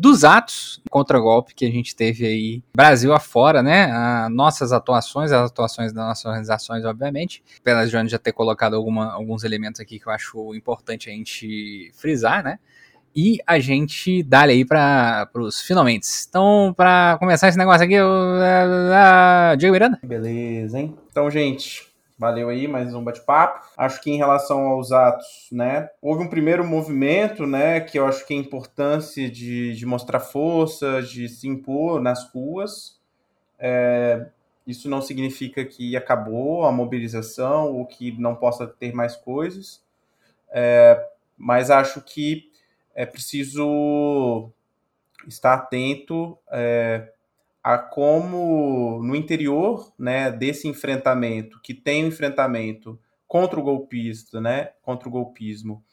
dos 0.00 0.24
atos 0.24 0.80
contra 0.90 1.20
golpe 1.20 1.54
que 1.54 1.66
a 1.66 1.70
gente 1.70 1.94
teve 1.94 2.26
aí 2.26 2.62
Brasil 2.74 3.12
afora, 3.12 3.62
né? 3.62 3.90
A, 3.92 4.30
nossas 4.30 4.72
atuações, 4.72 5.30
as 5.30 5.50
atuações 5.50 5.92
das 5.92 6.06
nossas 6.06 6.24
organizações, 6.24 6.84
obviamente. 6.86 7.42
Pela 7.62 7.86
Joana 7.86 8.08
já 8.08 8.18
ter 8.18 8.32
colocado 8.32 8.74
alguma, 8.74 9.12
alguns 9.12 9.44
elementos 9.44 9.78
aqui 9.78 9.98
que 9.98 10.08
eu 10.08 10.12
acho 10.12 10.54
importante 10.54 11.10
a 11.10 11.12
gente 11.12 11.90
frisar, 11.94 12.42
né? 12.42 12.58
E 13.14 13.38
a 13.46 13.58
gente 13.58 14.22
dá 14.22 14.42
aí 14.42 14.64
para 14.64 15.28
os 15.34 15.60
finalmente. 15.60 16.06
Então, 16.28 16.72
para 16.74 17.18
começar 17.18 17.48
esse 17.48 17.58
negócio 17.58 17.84
aqui, 17.84 17.94
eu, 17.94 18.06
uh, 18.06 19.52
uh, 19.52 19.56
Diego 19.58 19.74
Miranda. 19.74 19.98
Beleza, 20.02 20.78
hein? 20.78 20.96
Então, 21.10 21.30
gente, 21.30 21.89
Valeu 22.20 22.50
aí, 22.50 22.68
mais 22.68 22.92
um 22.94 23.02
bate-papo. 23.02 23.66
Acho 23.78 24.02
que 24.02 24.10
em 24.10 24.18
relação 24.18 24.66
aos 24.66 24.92
atos, 24.92 25.48
né, 25.50 25.88
houve 26.02 26.22
um 26.22 26.28
primeiro 26.28 26.62
movimento, 26.62 27.46
né, 27.46 27.80
que 27.80 27.98
eu 27.98 28.06
acho 28.06 28.26
que 28.26 28.34
é 28.34 28.36
a 28.36 28.40
importância 28.40 29.30
de, 29.30 29.74
de 29.74 29.86
mostrar 29.86 30.20
força, 30.20 31.00
de 31.00 31.26
se 31.30 31.48
impor 31.48 31.98
nas 31.98 32.30
ruas. 32.30 33.00
É, 33.58 34.26
isso 34.66 34.86
não 34.86 35.00
significa 35.00 35.64
que 35.64 35.96
acabou 35.96 36.66
a 36.66 36.72
mobilização 36.72 37.72
ou 37.72 37.86
que 37.86 38.12
não 38.20 38.36
possa 38.36 38.66
ter 38.66 38.92
mais 38.92 39.16
coisas, 39.16 39.82
é, 40.50 41.02
mas 41.38 41.70
acho 41.70 42.02
que 42.02 42.50
é 42.94 43.06
preciso 43.06 44.50
estar 45.26 45.54
atento 45.54 46.36
é, 46.52 47.14
a 47.62 47.78
como 47.78 49.02
no 49.02 49.14
interior 49.14 49.92
né, 49.98 50.30
desse 50.30 50.66
enfrentamento, 50.66 51.60
que 51.62 51.74
tem 51.74 52.04
um 52.04 52.08
enfrentamento 52.08 52.98
contra 53.26 53.60
o 53.60 53.62
golpista, 53.62 54.40
né, 54.40 54.70
contra 54.82 55.08
o 55.08 55.12
golpismo 55.12 55.84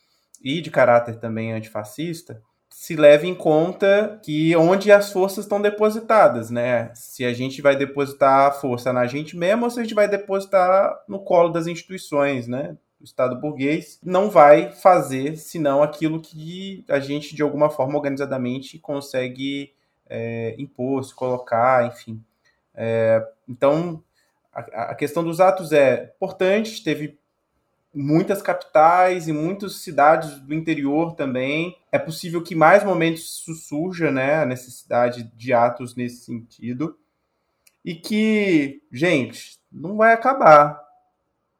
e 0.41 0.61
de 0.61 0.71
caráter 0.71 1.19
também 1.19 1.53
antifascista, 1.53 2.41
se 2.69 2.95
leve 2.95 3.27
em 3.27 3.35
conta 3.35 4.19
que 4.23 4.55
onde 4.55 4.91
as 4.91 5.11
forças 5.11 5.45
estão 5.45 5.61
depositadas, 5.61 6.51
né? 6.51 6.91
Se 6.93 7.25
a 7.25 7.33
gente 7.33 7.61
vai 7.61 7.75
depositar 7.75 8.47
a 8.47 8.51
força 8.51 8.93
na 8.93 9.07
gente 9.07 9.35
mesmo 9.35 9.65
ou 9.65 9.71
se 9.71 9.79
a 9.79 9.83
gente 9.83 9.95
vai 9.95 10.07
depositar 10.07 10.93
no 11.07 11.19
colo 11.19 11.49
das 11.49 11.65
instituições, 11.65 12.47
né? 12.47 12.77
O 12.99 13.03
Estado 13.03 13.39
burguês 13.39 13.99
não 14.03 14.29
vai 14.29 14.71
fazer 14.71 15.37
senão 15.37 15.81
aquilo 15.81 16.21
que 16.21 16.83
a 16.89 16.99
gente, 16.99 17.35
de 17.35 17.41
alguma 17.41 17.69
forma, 17.69 17.95
organizadamente 17.95 18.79
consegue 18.79 19.71
é, 20.09 20.55
impor, 20.57 21.03
se 21.03 21.13
colocar, 21.13 21.85
enfim. 21.85 22.23
É, 22.73 23.25
então, 23.47 24.03
a, 24.53 24.91
a, 24.91 24.95
questão 24.95 25.23
dos 25.23 25.39
atos 25.39 25.71
é 25.71 26.13
importante, 26.15 26.83
teve 26.83 27.17
muitas 27.93 28.41
capitais 28.41 29.27
e 29.27 29.33
muitas 29.33 29.77
cidades 29.77 30.39
do 30.41 30.53
interior 30.53 31.15
também. 31.15 31.77
É 31.91 31.97
possível 31.97 32.43
que 32.43 32.53
mais 32.53 32.83
momentos 32.83 33.43
surja 33.67 34.11
né, 34.11 34.35
a 34.35 34.45
necessidade 34.45 35.23
de 35.35 35.53
atos 35.53 35.95
nesse 35.95 36.25
sentido. 36.25 36.97
E 37.83 37.95
que, 37.95 38.83
gente, 38.91 39.57
não 39.71 39.97
vai 39.97 40.13
acabar 40.13 40.85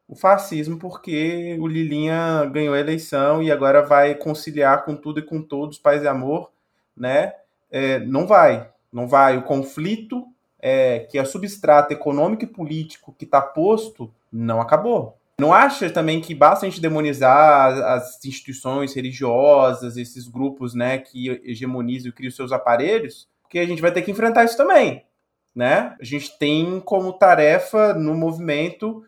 o 0.08 0.16
fascismo 0.16 0.78
porque 0.78 1.58
o 1.60 1.68
Lilinha 1.68 2.46
ganhou 2.46 2.74
a 2.74 2.80
eleição 2.80 3.44
e 3.44 3.52
agora 3.52 3.82
vai 3.82 4.16
conciliar 4.16 4.86
com 4.86 4.96
tudo 4.96 5.20
e 5.20 5.24
com 5.24 5.42
todos, 5.42 5.78
paz 5.78 6.04
e 6.04 6.08
amor, 6.08 6.52
né? 6.96 7.34
É, 7.72 8.00
não 8.00 8.26
vai. 8.26 8.70
Não 8.92 9.08
vai. 9.08 9.38
O 9.38 9.44
conflito 9.44 10.26
é, 10.60 11.00
que 11.00 11.18
é 11.18 11.26
substrato 11.26 11.94
econômico 11.94 12.44
e 12.44 12.48
político 12.48 13.16
que 13.18 13.26
está 13.26 13.42
posto 13.42 14.14
não 14.32 14.60
acabou. 14.60 15.18
Não 15.40 15.54
acha 15.54 15.90
também 15.90 16.20
que 16.20 16.34
basta 16.34 16.66
a 16.66 16.70
gente 16.70 16.82
demonizar 16.82 17.72
as 17.92 18.26
instituições 18.26 18.96
religiosas, 18.96 19.96
esses 19.96 20.28
grupos 20.28 20.74
né, 20.74 20.98
que 20.98 21.30
hegemonizam 21.44 22.10
e 22.10 22.12
criam 22.12 22.32
seus 22.32 22.52
aparelhos, 22.52 23.28
porque 23.44 23.60
a 23.60 23.66
gente 23.66 23.82
vai 23.82 23.92
ter 23.92 24.02
que 24.02 24.10
enfrentar 24.10 24.46
isso 24.46 24.58
também. 24.58 25.06
Né? 25.56 25.96
A 26.00 26.04
gente 26.04 26.38
tem 26.40 26.80
como 26.80 27.14
tarefa 27.14 27.94
no 27.94 28.16
movimento 28.16 29.04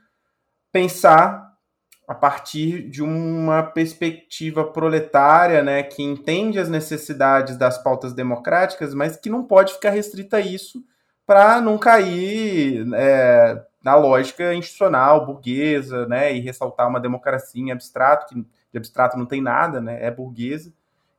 pensar 0.72 1.49
a 2.10 2.16
partir 2.16 2.90
de 2.90 3.04
uma 3.04 3.62
perspectiva 3.62 4.64
proletária, 4.66 5.62
né, 5.62 5.84
que 5.84 6.02
entende 6.02 6.58
as 6.58 6.68
necessidades 6.68 7.56
das 7.56 7.78
pautas 7.78 8.14
democráticas, 8.14 8.96
mas 8.96 9.16
que 9.16 9.30
não 9.30 9.44
pode 9.44 9.74
ficar 9.74 9.92
restrita 9.92 10.38
a 10.38 10.42
isso, 10.42 10.84
para 11.24 11.62
não 11.62 11.78
cair 11.78 12.84
é, 12.96 13.64
na 13.84 13.96
lógica 13.96 14.56
institucional, 14.56 15.24
burguesa, 15.24 16.08
né, 16.08 16.36
e 16.36 16.40
ressaltar 16.40 16.90
uma 16.90 17.00
democracia 17.00 17.62
em 17.62 17.70
abstrato, 17.70 18.26
que 18.26 18.42
de 18.42 18.78
abstrato 18.80 19.16
não 19.16 19.28
tem 19.28 19.40
nada, 19.40 19.80
né, 19.80 20.04
é 20.04 20.10
burguesa. 20.10 20.74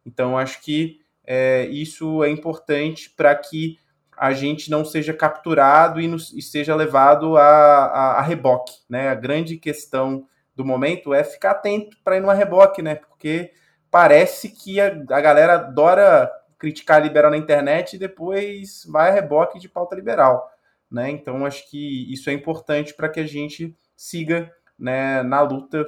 Então, 0.04 0.36
acho 0.36 0.60
que 0.60 0.98
é, 1.24 1.66
isso 1.66 2.24
é 2.24 2.30
importante 2.30 3.08
para 3.10 3.32
que 3.36 3.78
a 4.18 4.32
gente 4.32 4.68
não 4.68 4.84
seja 4.84 5.14
capturado 5.14 6.00
e, 6.00 6.08
nos, 6.08 6.32
e 6.32 6.42
seja 6.42 6.74
levado 6.74 7.36
a, 7.36 7.44
a, 7.44 8.12
a, 8.18 8.22
reboque. 8.22 8.72
Né? 8.88 9.08
A 9.08 9.14
grande 9.14 9.56
questão 9.56 10.26
do 10.60 10.66
momento 10.66 11.14
é 11.14 11.24
ficar 11.24 11.52
atento 11.52 11.96
para 12.04 12.18
ir 12.18 12.20
no 12.20 12.30
reboque, 12.30 12.82
né? 12.82 12.94
porque 12.94 13.50
parece 13.90 14.50
que 14.50 14.78
a, 14.78 14.88
a 14.88 15.20
galera 15.20 15.54
adora 15.54 16.30
criticar 16.58 17.02
liberal 17.02 17.30
na 17.30 17.38
internet 17.38 17.94
e 17.94 17.98
depois 17.98 18.84
vai 18.86 19.08
a 19.08 19.12
reboque 19.12 19.58
de 19.58 19.68
pauta 19.68 19.96
liberal. 19.96 20.46
Né? 20.90 21.10
Então, 21.10 21.46
acho 21.46 21.68
que 21.70 22.12
isso 22.12 22.28
é 22.28 22.34
importante 22.34 22.92
para 22.92 23.08
que 23.08 23.20
a 23.20 23.26
gente 23.26 23.74
siga 23.96 24.52
né, 24.78 25.22
na 25.22 25.40
luta, 25.40 25.86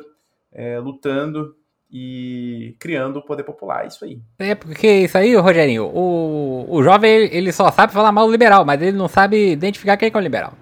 é, 0.51 0.79
lutando 0.79 1.55
e 1.91 2.75
criando 2.81 3.19
o 3.19 3.23
poder 3.23 3.43
popular. 3.43 3.85
É 3.85 3.89
isso 3.89 4.05
aí. 4.07 4.19
É, 4.39 4.55
porque 4.55 4.87
isso 4.89 5.19
aí, 5.19 5.35
Rogerinho, 5.35 5.85
o, 5.85 6.65
o 6.67 6.83
jovem 6.83 7.29
ele 7.31 7.53
só 7.53 7.71
sabe 7.71 7.93
falar 7.93 8.11
mal 8.11 8.25
do 8.25 8.33
liberal, 8.33 8.65
mas 8.65 8.81
ele 8.81 8.97
não 8.97 9.09
sabe 9.09 9.53
identificar 9.53 9.99
quem 9.99 10.09
é, 10.09 10.13
é 10.13 10.17
o 10.17 10.21
liberal. 10.21 10.55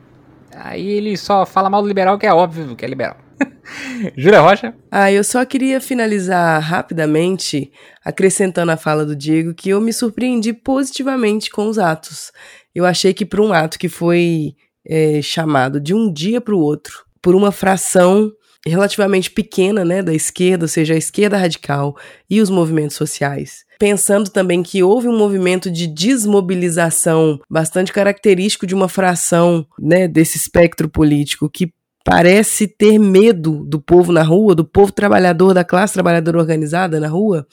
Aí 0.56 0.88
ele 0.88 1.16
só 1.16 1.46
fala 1.46 1.70
mal 1.70 1.82
do 1.82 1.88
liberal, 1.88 2.18
que 2.18 2.26
é 2.26 2.34
óbvio 2.34 2.74
que 2.74 2.84
é 2.84 2.88
liberal. 2.88 3.16
Júlia 4.16 4.40
Rocha? 4.40 4.74
Ah, 4.90 5.10
eu 5.12 5.22
só 5.24 5.44
queria 5.44 5.80
finalizar 5.80 6.60
rapidamente, 6.60 7.70
acrescentando 8.04 8.72
a 8.72 8.76
fala 8.76 9.04
do 9.04 9.16
Diego, 9.16 9.54
que 9.54 9.70
eu 9.70 9.80
me 9.80 9.92
surpreendi 9.92 10.52
positivamente 10.52 11.50
com 11.50 11.68
os 11.68 11.78
atos. 11.78 12.32
Eu 12.74 12.84
achei 12.84 13.12
que 13.12 13.24
para 13.24 13.42
um 13.42 13.52
ato 13.52 13.78
que 13.78 13.88
foi 13.88 14.54
é, 14.86 15.20
chamado 15.22 15.80
de 15.80 15.94
um 15.94 16.12
dia 16.12 16.40
para 16.40 16.54
o 16.54 16.60
outro, 16.60 17.04
por 17.22 17.34
uma 17.34 17.52
fração 17.52 18.32
relativamente 18.66 19.30
pequena, 19.30 19.84
né, 19.84 20.02
da 20.02 20.12
esquerda, 20.12 20.64
ou 20.64 20.68
seja, 20.68 20.94
a 20.94 20.98
esquerda 20.98 21.36
radical 21.36 21.96
e 22.28 22.40
os 22.40 22.50
movimentos 22.50 22.96
sociais. 22.96 23.64
Pensando 23.78 24.28
também 24.28 24.62
que 24.62 24.82
houve 24.82 25.08
um 25.08 25.16
movimento 25.16 25.70
de 25.70 25.86
desmobilização 25.86 27.40
bastante 27.48 27.90
característico 27.90 28.66
de 28.66 28.74
uma 28.74 28.88
fração, 28.88 29.66
né, 29.78 30.06
desse 30.06 30.36
espectro 30.36 30.90
político 30.90 31.48
que 31.48 31.72
parece 32.10 32.66
ter 32.66 32.98
medo 32.98 33.64
do 33.64 33.80
povo 33.80 34.10
na 34.10 34.24
rua, 34.24 34.52
do 34.52 34.64
povo 34.64 34.90
trabalhador, 34.90 35.54
da 35.54 35.62
classe 35.62 35.94
trabalhadora 35.94 36.40
organizada 36.40 36.98
na 36.98 37.06
rua, 37.06 37.46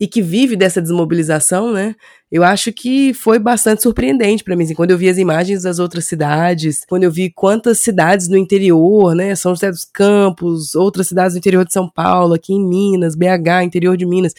e 0.00 0.08
que 0.08 0.20
vive 0.20 0.56
dessa 0.56 0.82
desmobilização, 0.82 1.70
né? 1.70 1.94
Eu 2.28 2.42
acho 2.42 2.72
que 2.72 3.14
foi 3.14 3.38
bastante 3.38 3.84
surpreendente 3.84 4.42
para 4.42 4.56
mim, 4.56 4.64
assim, 4.64 4.74
quando 4.74 4.90
eu 4.90 4.98
vi 4.98 5.08
as 5.08 5.16
imagens 5.16 5.62
das 5.62 5.78
outras 5.78 6.06
cidades, 6.06 6.80
quando 6.88 7.04
eu 7.04 7.10
vi 7.10 7.30
quantas 7.30 7.78
cidades 7.78 8.26
no 8.26 8.36
interior, 8.36 9.14
né, 9.14 9.32
São 9.36 9.54
José 9.54 9.70
dos 9.70 9.84
Campos, 9.84 10.74
outras 10.74 11.06
cidades 11.06 11.34
do 11.34 11.38
interior 11.38 11.64
de 11.64 11.72
São 11.72 11.88
Paulo, 11.88 12.34
aqui 12.34 12.52
em 12.52 12.68
Minas, 12.68 13.14
BH, 13.14 13.62
interior 13.62 13.96
de 13.96 14.04
Minas, 14.04 14.34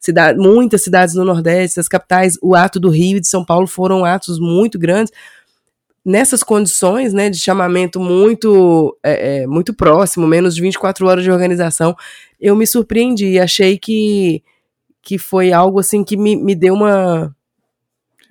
cidade, 0.00 0.38
muitas 0.38 0.82
cidades 0.82 1.14
no 1.14 1.26
Nordeste, 1.26 1.78
as 1.78 1.88
capitais, 1.88 2.38
o 2.40 2.54
ato 2.54 2.80
do 2.80 2.88
Rio 2.88 3.18
e 3.18 3.20
de 3.20 3.28
São 3.28 3.44
Paulo 3.44 3.66
foram 3.66 4.02
atos 4.02 4.38
muito 4.40 4.78
grandes, 4.78 5.12
nessas 6.04 6.42
condições, 6.42 7.12
né, 7.12 7.30
de 7.30 7.38
chamamento 7.38 7.98
muito, 7.98 8.96
é, 9.02 9.42
é, 9.42 9.46
muito 9.46 9.72
próximo, 9.72 10.26
menos 10.26 10.54
de 10.54 10.60
24 10.60 11.06
horas 11.06 11.24
de 11.24 11.30
organização, 11.30 11.96
eu 12.40 12.54
me 12.54 12.66
surpreendi, 12.66 13.38
achei 13.38 13.78
que 13.78 14.42
que 15.04 15.18
foi 15.18 15.52
algo 15.52 15.78
assim 15.78 16.02
que 16.02 16.16
me, 16.16 16.34
me 16.34 16.54
deu 16.54 16.74
uma. 16.74 17.36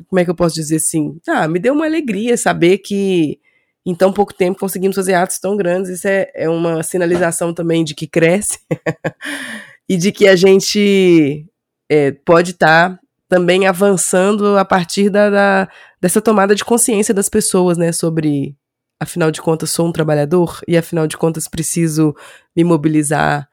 Como 0.10 0.20
é 0.20 0.26
que 0.26 0.32
eu 0.32 0.36
posso 0.36 0.56
dizer 0.56 0.78
assim? 0.78 1.18
Ah, 1.28 1.48
me 1.48 1.60
deu 1.60 1.74
uma 1.74 1.86
alegria 1.86 2.36
saber 2.36 2.80
que 2.80 3.40
em 3.86 3.94
tão 3.94 4.12
pouco 4.12 4.34
tempo 4.34 4.60
conseguimos 4.60 4.96
fazer 4.96 5.14
atos 5.14 5.40
tão 5.40 5.56
grandes. 5.56 5.92
Isso 5.92 6.08
é, 6.08 6.32
é 6.34 6.50
uma 6.50 6.82
sinalização 6.82 7.54
também 7.54 7.84
de 7.84 7.94
que 7.94 8.08
cresce 8.08 8.60
e 9.88 9.96
de 9.96 10.12
que 10.12 10.28
a 10.28 10.36
gente 10.36 11.46
é, 11.88 12.12
pode 12.12 12.52
estar 12.52 12.90
tá 12.90 13.00
também 13.30 13.68
avançando 13.68 14.58
a 14.58 14.66
partir 14.66 15.10
da, 15.10 15.30
da, 15.30 15.70
dessa 16.04 16.22
tomada 16.22 16.54
de 16.54 16.66
consciência 16.66 17.14
das 17.14 17.30
pessoas, 17.30 17.78
né, 17.78 17.94
sobre 17.94 18.58
afinal 19.00 19.32
de 19.32 19.42
contas 19.42 19.72
sou 19.72 19.88
um 19.88 19.92
trabalhador 19.94 20.60
e 20.68 20.76
afinal 20.76 21.08
de 21.08 21.16
contas 21.16 21.48
preciso 21.48 22.14
me 22.54 22.62
mobilizar 22.62 23.48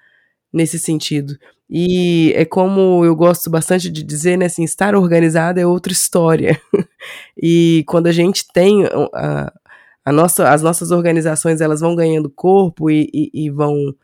nesse 0.52 0.76
sentido. 0.76 1.38
E 1.68 2.32
é 2.34 2.44
como 2.44 3.04
eu 3.04 3.14
gosto 3.14 3.48
bastante 3.48 3.88
de 3.88 4.02
dizer, 4.02 4.36
né, 4.36 4.46
assim, 4.46 4.64
estar 4.64 4.96
organizado 4.96 5.60
é 5.60 5.66
outra 5.66 5.92
história. 5.92 6.60
e 7.40 7.84
quando 7.86 8.08
a 8.08 8.12
gente 8.12 8.44
tem 8.52 8.84
a, 9.14 9.52
a, 10.04 10.10
nossa, 10.10 10.50
as 10.50 10.60
nossas 10.60 10.90
organizações, 10.90 11.60
elas 11.60 11.78
vão 11.78 11.94
ganhando 11.94 12.28
corpo 12.28 12.90
e, 12.90 13.08
e, 13.14 13.44
e 13.46 13.50
vão 13.50 13.94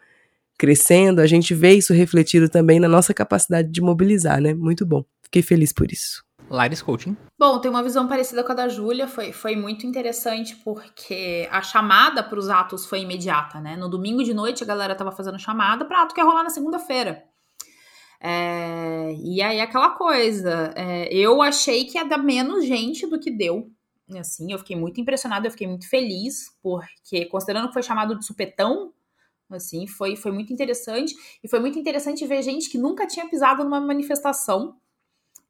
crescendo, 0.56 1.20
a 1.20 1.27
gente 1.27 1.52
vê 1.52 1.73
isso 1.73 1.93
refletido 1.93 2.48
também 2.48 2.78
na 2.78 2.89
nossa 2.89 3.12
capacidade 3.12 3.73
de 3.73 3.81
mobilizar, 3.81 4.40
né? 4.40 4.55
Muito 4.55 4.86
bom. 4.86 5.05
Fiquei 5.20 5.43
feliz 5.43 5.73
por 5.73 5.90
isso. 5.90 6.26
Laris 6.48 6.82
Coaching. 6.82 7.16
Bom, 7.39 7.59
tem 7.60 7.70
uma 7.70 7.82
visão 7.82 8.06
parecida 8.06 8.43
com 8.43 8.52
a 8.52 8.55
da 8.55 8.68
Júlia, 8.68 9.09
foi, 9.09 9.32
foi 9.32 9.56
muito 9.56 9.86
interessante 9.86 10.56
porque 10.56 11.48
a 11.51 11.60
chamada 11.60 12.23
para 12.23 12.39
os 12.39 12.48
atos 12.48 12.86
foi 12.86 13.01
imediata, 13.01 13.60
né? 13.60 13.77
No 13.77 13.89
domingo 13.89 14.23
de 14.23 14.32
noite 14.32 14.62
a 14.62 14.66
galera 14.66 14.94
tava 14.94 15.12
fazendo 15.12 15.39
chamada 15.39 15.85
para 15.85 16.02
ato 16.02 16.14
que 16.14 16.20
ia 16.20 16.24
rolar 16.24 16.43
na 16.43 16.51
segunda-feira. 16.51 17.24
É, 18.20 19.14
e 19.23 19.43
aí 19.43 19.60
aquela 19.60 19.90
coisa, 19.90 20.73
é, 20.74 21.12
eu 21.12 21.43
achei 21.43 21.85
que 21.85 21.98
ia 21.98 22.05
dar 22.05 22.18
menos 22.18 22.64
gente 22.64 23.06
do 23.06 23.20
que 23.20 23.31
deu. 23.31 23.70
Assim, 24.18 24.52
eu 24.52 24.59
fiquei 24.59 24.77
muito 24.77 25.01
impressionada, 25.01 25.47
eu 25.47 25.51
fiquei 25.51 25.66
muito 25.66 25.89
feliz, 25.89 26.56
porque 26.62 27.27
considerando 27.27 27.68
que 27.68 27.74
foi 27.74 27.82
chamado 27.82 28.16
de 28.16 28.24
supetão, 28.24 28.93
assim, 29.51 29.86
foi, 29.86 30.16
foi 30.16 30.31
muito 30.32 30.52
interessante. 30.52 31.14
E 31.43 31.48
foi 31.48 31.59
muito 31.59 31.78
interessante 31.78 32.27
ver 32.27 32.43
gente 32.43 32.70
que 32.70 32.78
nunca 32.78 33.06
tinha 33.06 33.28
pisado 33.28 33.64
numa 33.64 33.81
manifestação 33.81 34.77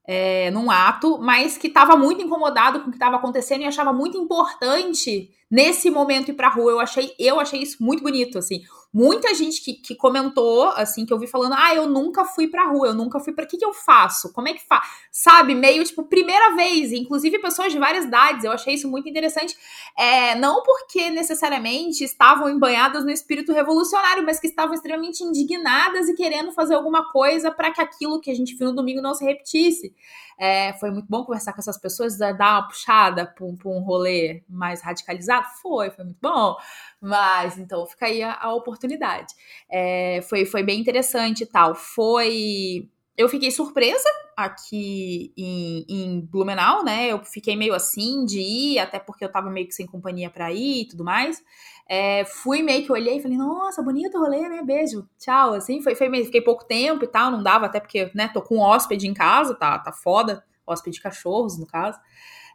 é, 0.07 0.51
num 0.51 0.71
ato, 0.71 1.19
mas 1.19 1.59
que 1.59 1.67
estava 1.67 1.97
muito 1.97 2.23
incomodado 2.23 2.81
com 2.81 2.89
o 2.89 2.91
que 2.91 2.97
estava 2.97 3.17
acontecendo 3.17 3.63
e 3.63 3.67
achava 3.67 3.93
muito 3.93 4.17
importante 4.17 5.31
nesse 5.51 5.91
momento 5.91 6.31
ir 6.31 6.35
pra 6.35 6.49
rua. 6.49 6.73
Eu 6.73 6.81
achei, 6.81 7.13
eu 7.19 7.41
achei 7.41 7.61
isso 7.61 7.83
muito 7.83 8.03
bonito, 8.03 8.39
assim. 8.39 8.63
Muita 8.99 9.35
gente 9.35 9.61
que, 9.61 9.75
que 9.75 9.95
comentou, 9.95 10.71
assim, 10.71 11.05
que 11.05 11.13
eu 11.13 11.19
vi 11.19 11.27
falando, 11.27 11.55
ah, 11.55 11.75
eu 11.75 11.87
nunca 11.87 12.25
fui 12.25 12.49
pra 12.49 12.65
rua, 12.65 12.87
eu 12.87 12.95
nunca 12.95 13.21
fui 13.21 13.31
pra. 13.31 13.45
O 13.45 13.47
que, 13.47 13.59
que 13.59 13.65
eu 13.65 13.75
faço? 13.75 14.33
Como 14.33 14.49
é 14.49 14.55
que 14.55 14.67
faz? 14.67 14.89
Sabe, 15.13 15.55
meio 15.55 15.85
tipo, 15.85 16.05
primeira 16.05 16.57
vez, 16.57 16.93
inclusive 16.93 17.39
pessoas 17.39 17.71
de 17.71 17.79
várias 17.79 18.07
idades, 18.07 18.43
eu 18.43 18.53
achei 18.53 18.73
isso 18.73 18.89
muito 18.89 19.07
interessante. 19.07 19.55
É, 19.99 20.35
não 20.37 20.63
porque 20.63 21.11
necessariamente 21.11 22.05
estavam 22.05 22.49
embanhadas 22.49 23.05
no 23.05 23.11
espírito 23.11 23.53
revolucionário, 23.53 24.25
mas 24.25 24.41
que 24.41 24.47
estavam 24.47 24.73
extremamente 24.75 25.23
indignadas 25.23 26.09
e 26.09 26.15
querendo 26.15 26.51
fazer 26.53 26.75
alguma 26.75 27.13
coisa 27.13 27.51
para 27.51 27.71
que 27.71 27.83
aquilo 27.83 28.19
que 28.19 28.31
a 28.31 28.35
gente 28.35 28.55
viu 28.55 28.69
no 28.69 28.77
domingo 28.77 29.03
não 29.03 29.13
se 29.13 29.27
repetisse. 29.27 29.95
É, 30.39 30.75
foi 30.75 30.91
muito 30.91 31.07
bom 31.09 31.25
conversar 31.25 31.53
com 31.53 31.61
essas 31.61 31.79
pessoas, 31.79 32.19
dar 32.19 32.35
uma 32.35 32.69
puxada 32.69 33.27
para 33.27 33.45
um, 33.45 33.81
rolê 33.81 34.43
mais 34.49 34.83
radicalizado. 34.83 35.47
Foi, 35.63 35.91
foi 35.91 36.05
muito 36.05 36.19
bom. 36.21 36.57
Mas 37.01 37.59
então 37.59 37.87
fica 37.87 38.07
aí 38.07 38.23
a, 38.23 38.35
a 38.41 38.55
oportunidade. 38.55 39.35
É, 39.71 40.21
foi, 40.29 40.45
foi 40.45 40.63
bem 40.63 40.81
interessante 40.81 41.43
e 41.43 41.47
tal. 41.47 41.75
Foi. 41.75 42.89
Eu 43.17 43.29
fiquei 43.31 43.51
surpresa 43.51 44.09
aqui 44.37 45.33
em, 45.37 45.87
em, 45.89 46.21
Blumenau, 46.21 46.85
né? 46.85 47.07
Eu 47.11 47.25
fiquei 47.25 47.57
meio 47.57 47.73
assim 47.75 48.27
de 48.27 48.39
ir, 48.39 48.79
até 48.79 48.99
porque 48.99 49.25
eu 49.25 49.33
tava 49.33 49.49
meio 49.51 49.67
que 49.67 49.75
sem 49.75 49.87
companhia 49.87 50.29
para 50.29 50.53
ir 50.53 50.83
e 50.83 50.89
tudo 50.89 51.03
mais. 51.03 51.43
É, 51.89 52.25
fui 52.25 52.63
meio 52.63 52.85
que 52.85 52.91
olhei 52.91 53.19
e 53.19 53.23
falei, 53.23 53.37
nossa, 53.37 53.83
bonito 53.83 54.19
o 54.19 54.21
rolê, 54.21 54.49
né? 54.49 54.63
Beijo, 54.63 55.09
tchau. 55.19 55.55
Assim, 55.55 55.81
foi, 55.81 55.95
foi 55.95 56.09
meio, 56.09 56.25
fiquei 56.25 56.41
pouco 56.41 56.65
tempo 56.65 57.05
e 57.05 57.09
tal, 57.09 57.31
não 57.31 57.43
dava, 57.43 57.67
até 57.67 57.79
porque, 57.79 58.11
né, 58.15 58.29
tô 58.29 58.43
com 58.43 58.57
um 58.57 58.61
hóspede 58.61 59.07
em 59.07 59.15
casa, 59.15 59.55
tá, 59.55 59.79
tá 59.79 59.93
foda, 59.93 60.45
hóspede 60.67 60.97
de 60.97 61.03
cachorros, 61.03 61.59
no 61.59 61.67
caso. 61.67 61.99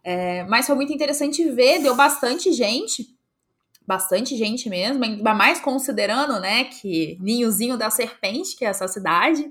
É, 0.04 0.44
mas 0.46 0.66
foi 0.66 0.76
muito 0.76 0.92
interessante 0.92 1.50
ver, 1.52 1.80
deu 1.82 1.96
bastante 1.96 2.52
gente, 2.52 3.16
bastante 3.88 4.36
gente 4.36 4.70
mesmo, 4.70 5.04
ainda 5.04 5.34
mais 5.34 5.62
considerando, 5.62 6.40
né, 6.40 6.66
que 6.66 7.18
Ninhozinho 7.22 7.78
da 7.78 7.90
Serpente, 7.90 8.56
que 8.56 8.66
é 8.66 8.70
essa 8.70 8.88
cidade, 8.88 9.50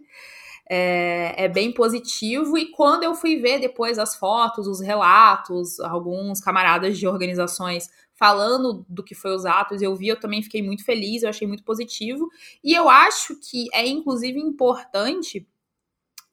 é, 0.68 1.34
é, 1.36 1.48
bem 1.48 1.72
positivo. 1.72 2.56
E 2.56 2.70
quando 2.70 3.02
eu 3.02 3.14
fui 3.14 3.36
ver 3.36 3.58
depois 3.58 3.98
as 3.98 4.14
fotos, 4.14 4.68
os 4.68 4.80
relatos, 4.80 5.80
alguns 5.80 6.40
camaradas 6.40 6.96
de 6.96 7.08
organizações 7.08 7.88
falando 8.20 8.84
do 8.86 9.02
que 9.02 9.14
foi 9.14 9.34
os 9.34 9.46
atos, 9.46 9.80
eu 9.80 9.96
vi, 9.96 10.08
eu 10.08 10.20
também 10.20 10.42
fiquei 10.42 10.62
muito 10.62 10.84
feliz, 10.84 11.22
eu 11.22 11.30
achei 11.30 11.48
muito 11.48 11.64
positivo. 11.64 12.28
E 12.62 12.74
eu 12.74 12.86
acho 12.86 13.34
que 13.40 13.64
é 13.72 13.88
inclusive 13.88 14.38
importante. 14.38 15.48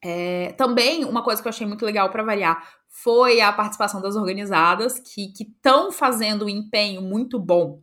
É, 0.04 0.52
também 0.52 1.04
uma 1.06 1.24
coisa 1.24 1.40
que 1.40 1.48
eu 1.48 1.50
achei 1.50 1.66
muito 1.66 1.84
legal 1.84 2.10
para 2.10 2.22
variar 2.22 2.62
foi 2.88 3.40
a 3.40 3.52
participação 3.52 4.00
das 4.00 4.16
organizadas 4.16 5.00
que 5.00 5.32
estão 5.40 5.90
fazendo 5.90 6.44
um 6.44 6.48
empenho 6.48 7.00
muito 7.00 7.38
bom 7.38 7.82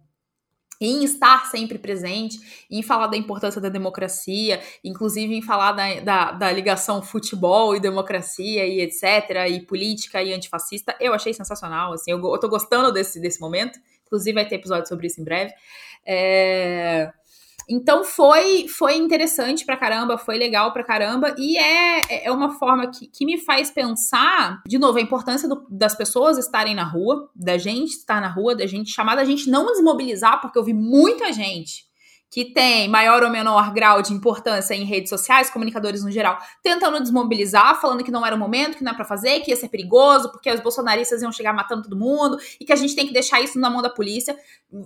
em 0.79 1.03
estar 1.03 1.45
sempre 1.47 1.77
presente, 1.77 2.37
em 2.69 2.81
falar 2.81 3.07
da 3.07 3.17
importância 3.17 3.61
da 3.61 3.69
democracia, 3.69 4.61
inclusive 4.83 5.33
em 5.33 5.41
falar 5.41 5.71
da, 5.71 5.99
da, 6.01 6.31
da, 6.31 6.51
ligação 6.51 7.01
futebol 7.01 7.75
e 7.75 7.79
democracia 7.79 8.65
e 8.65 8.81
etc, 8.81 9.49
e 9.49 9.61
política 9.61 10.21
e 10.21 10.33
antifascista, 10.33 10.95
eu 10.99 11.13
achei 11.13 11.33
sensacional, 11.33 11.93
assim, 11.93 12.11
eu, 12.11 12.17
eu 12.19 12.39
tô 12.39 12.49
gostando 12.49 12.91
desse, 12.91 13.19
desse 13.19 13.39
momento, 13.39 13.79
inclusive 14.05 14.33
vai 14.33 14.47
ter 14.47 14.55
episódio 14.55 14.87
sobre 14.87 15.07
isso 15.07 15.19
em 15.19 15.23
breve. 15.23 15.53
É... 16.05 17.11
Então 17.67 18.03
foi 18.03 18.67
foi 18.67 18.95
interessante 18.95 19.65
pra 19.65 19.75
caramba, 19.75 20.19
foi 20.19 20.37
legal 20.37 20.71
pra 20.71 20.83
caramba, 20.83 21.33
e 21.37 21.57
é, 21.57 22.25
é 22.25 22.31
uma 22.31 22.51
forma 22.59 22.91
que, 22.91 23.07
que 23.07 23.25
me 23.25 23.39
faz 23.39 23.71
pensar, 23.71 24.61
de 24.67 24.77
novo, 24.77 24.99
a 24.99 25.01
importância 25.01 25.49
do, 25.49 25.65
das 25.67 25.95
pessoas 25.95 26.37
estarem 26.37 26.75
na 26.75 26.83
rua, 26.83 27.27
da 27.35 27.57
gente 27.57 27.91
estar 27.91 28.21
na 28.21 28.27
rua, 28.27 28.55
da 28.55 28.67
gente 28.67 28.91
chamar, 28.91 29.15
da 29.15 29.25
gente 29.25 29.49
não 29.49 29.65
desmobilizar, 29.65 30.39
porque 30.41 30.59
eu 30.59 30.63
vi 30.63 30.73
muita 30.73 31.33
gente 31.33 31.85
que 32.29 32.45
tem 32.53 32.89
maior 32.89 33.23
ou 33.23 33.29
menor 33.29 33.71
grau 33.73 34.01
de 34.01 34.13
importância 34.13 34.73
em 34.73 34.83
redes 34.83 35.09
sociais, 35.09 35.49
comunicadores 35.49 36.03
no 36.03 36.11
geral, 36.11 36.37
tentando 36.61 36.99
desmobilizar, 36.99 37.79
falando 37.79 38.03
que 38.03 38.11
não 38.11 38.25
era 38.25 38.35
o 38.35 38.39
momento, 38.39 38.77
que 38.77 38.83
não 38.83 38.91
é 38.91 38.95
para 38.95 39.05
fazer, 39.05 39.39
que 39.41 39.51
ia 39.51 39.57
ser 39.57 39.69
perigoso, 39.69 40.31
porque 40.31 40.51
os 40.51 40.59
bolsonaristas 40.59 41.21
iam 41.21 41.31
chegar 41.31 41.53
matando 41.53 41.83
todo 41.83 41.95
mundo 41.95 42.37
e 42.59 42.65
que 42.65 42.73
a 42.73 42.75
gente 42.75 42.95
tem 42.95 43.07
que 43.07 43.13
deixar 43.13 43.41
isso 43.41 43.59
na 43.59 43.69
mão 43.69 43.81
da 43.81 43.89
polícia. 43.89 44.35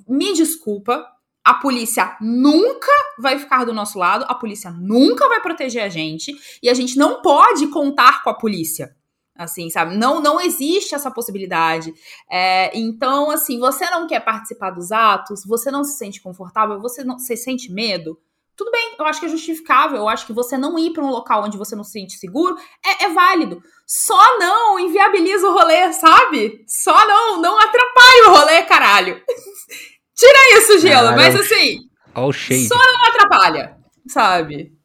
Me 0.08 0.34
desculpa, 0.34 1.06
a 1.44 1.56
polícia 1.56 2.16
nunca 2.22 2.92
vai 3.18 3.40
ficar 3.40 3.66
do 3.66 3.74
nosso 3.74 3.98
lado, 3.98 4.26
a 4.28 4.36
polícia 4.36 4.70
nunca 4.72 5.28
vai 5.28 5.42
proteger 5.42 5.84
a 5.84 5.90
gente 5.90 6.36
e 6.62 6.70
a 6.70 6.74
gente 6.74 6.98
não 6.98 7.22
pode 7.22 7.68
contar 7.68 8.22
com 8.22 8.30
a 8.30 8.36
polícia. 8.36 8.96
Assim, 9.40 9.70
sabe? 9.70 9.96
Não, 9.96 10.20
não 10.20 10.42
existe 10.42 10.94
essa 10.94 11.10
possibilidade. 11.10 11.94
É, 12.30 12.78
então, 12.78 13.32
assim, 13.32 13.58
você 13.58 13.90
não 13.90 14.06
quer 14.06 14.20
participar 14.20 14.72
dos 14.72 14.92
atos, 14.92 15.46
você 15.46 15.72
não 15.72 15.82
se 15.82 15.98
sente 15.98 16.22
confortável, 16.22 16.78
você 16.82 17.06
não 17.06 17.18
você 17.18 17.38
sente 17.38 17.72
medo. 17.72 18.20
Tudo 18.54 18.70
bem, 18.70 18.96
eu 19.00 19.06
acho 19.06 19.22
que 19.22 19.28
é 19.28 19.30
justificável. 19.30 20.00
Eu 20.00 20.10
acho 20.10 20.28
que 20.28 20.34
você 20.34 20.58
não 20.58 20.78
ir 20.78 20.92
para 20.92 21.06
um 21.06 21.10
local 21.10 21.46
onde 21.46 21.58
você 21.58 21.74
não 21.74 21.86
se 21.86 21.94
sente 21.94 22.18
seguro 22.18 22.58
é, 22.86 23.06
é 23.06 23.10
válido. 23.14 23.64
Só 23.88 24.38
não 24.38 24.78
inviabiliza 24.78 25.48
o 25.48 25.54
rolê, 25.54 25.94
sabe? 25.94 26.66
Só 26.68 27.08
não, 27.08 27.42
não 27.42 27.58
atrapalhe 27.58 28.22
o 28.28 28.32
rolê, 28.32 28.64
caralho. 28.64 29.24
Tira 30.14 30.58
isso, 30.58 30.80
Gelo, 30.80 31.16
mas 31.16 31.34
assim. 31.34 31.78
All 32.14 32.34
shade. 32.34 32.68
Só 32.68 32.76
não 32.76 33.06
atrapalha, 33.06 33.78
sabe? 34.06 34.78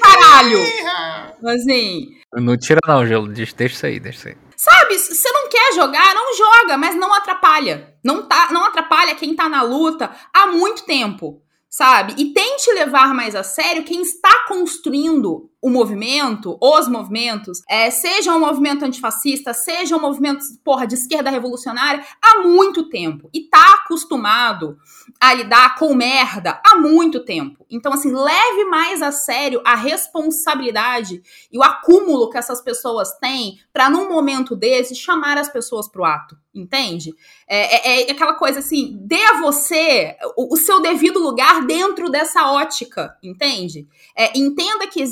Caralho! 0.00 0.58
Assim. 1.46 2.08
Não 2.40 2.56
tira, 2.56 2.80
não, 2.86 3.06
Gelo. 3.06 3.28
Deixa 3.28 3.64
isso 3.64 3.86
aí, 3.86 4.00
deixa 4.00 4.18
isso 4.18 4.28
aí. 4.28 4.36
Sabe, 4.56 4.98
se 4.98 5.14
você 5.14 5.30
não 5.30 5.48
quer 5.48 5.74
jogar, 5.74 6.14
não 6.14 6.36
joga, 6.36 6.76
mas 6.76 6.94
não 6.96 7.12
atrapalha. 7.12 7.94
Não, 8.02 8.26
tá, 8.26 8.48
não 8.50 8.64
atrapalha 8.64 9.14
quem 9.14 9.34
tá 9.34 9.48
na 9.48 9.62
luta 9.62 10.10
há 10.32 10.46
muito 10.46 10.84
tempo, 10.84 11.42
sabe? 11.68 12.14
E 12.16 12.32
tente 12.32 12.72
levar 12.72 13.14
mais 13.14 13.34
a 13.34 13.42
sério 13.42 13.84
quem 13.84 14.02
está 14.02 14.46
construindo 14.48 15.50
o 15.64 15.70
movimento, 15.70 16.58
os 16.60 16.88
movimentos, 16.88 17.62
é, 17.66 17.90
seja 17.90 18.34
um 18.34 18.38
movimento 18.38 18.84
antifascista, 18.84 19.54
seja 19.54 19.96
um 19.96 20.00
movimento, 20.00 20.44
porra, 20.62 20.86
de 20.86 20.92
esquerda 20.92 21.30
revolucionária, 21.30 22.04
há 22.22 22.40
muito 22.40 22.90
tempo. 22.90 23.30
E 23.32 23.48
tá 23.48 23.76
acostumado 23.82 24.76
a 25.18 25.32
lidar 25.32 25.76
com 25.76 25.94
merda 25.94 26.60
há 26.66 26.76
muito 26.76 27.24
tempo. 27.24 27.64
Então, 27.70 27.94
assim, 27.94 28.12
leve 28.12 28.66
mais 28.66 29.00
a 29.00 29.10
sério 29.10 29.62
a 29.64 29.74
responsabilidade 29.74 31.22
e 31.50 31.58
o 31.58 31.62
acúmulo 31.62 32.28
que 32.28 32.36
essas 32.36 32.60
pessoas 32.60 33.16
têm 33.18 33.58
para, 33.72 33.88
num 33.88 34.06
momento 34.06 34.54
desse, 34.54 34.94
chamar 34.94 35.38
as 35.38 35.48
pessoas 35.48 35.88
pro 35.88 36.04
ato. 36.04 36.36
Entende? 36.54 37.12
É, 37.48 38.02
é, 38.02 38.08
é 38.08 38.12
aquela 38.12 38.34
coisa 38.34 38.60
assim, 38.60 38.96
dê 39.02 39.20
a 39.24 39.40
você 39.40 40.16
o, 40.36 40.54
o, 40.54 40.56
seu 40.56 40.80
devido 40.80 41.18
lugar 41.18 41.66
dentro 41.66 42.08
dessa 42.08 42.48
ótica, 42.52 43.16
entende? 43.20 43.88
É, 44.16 44.38
entenda 44.38 44.86
que 44.86 45.02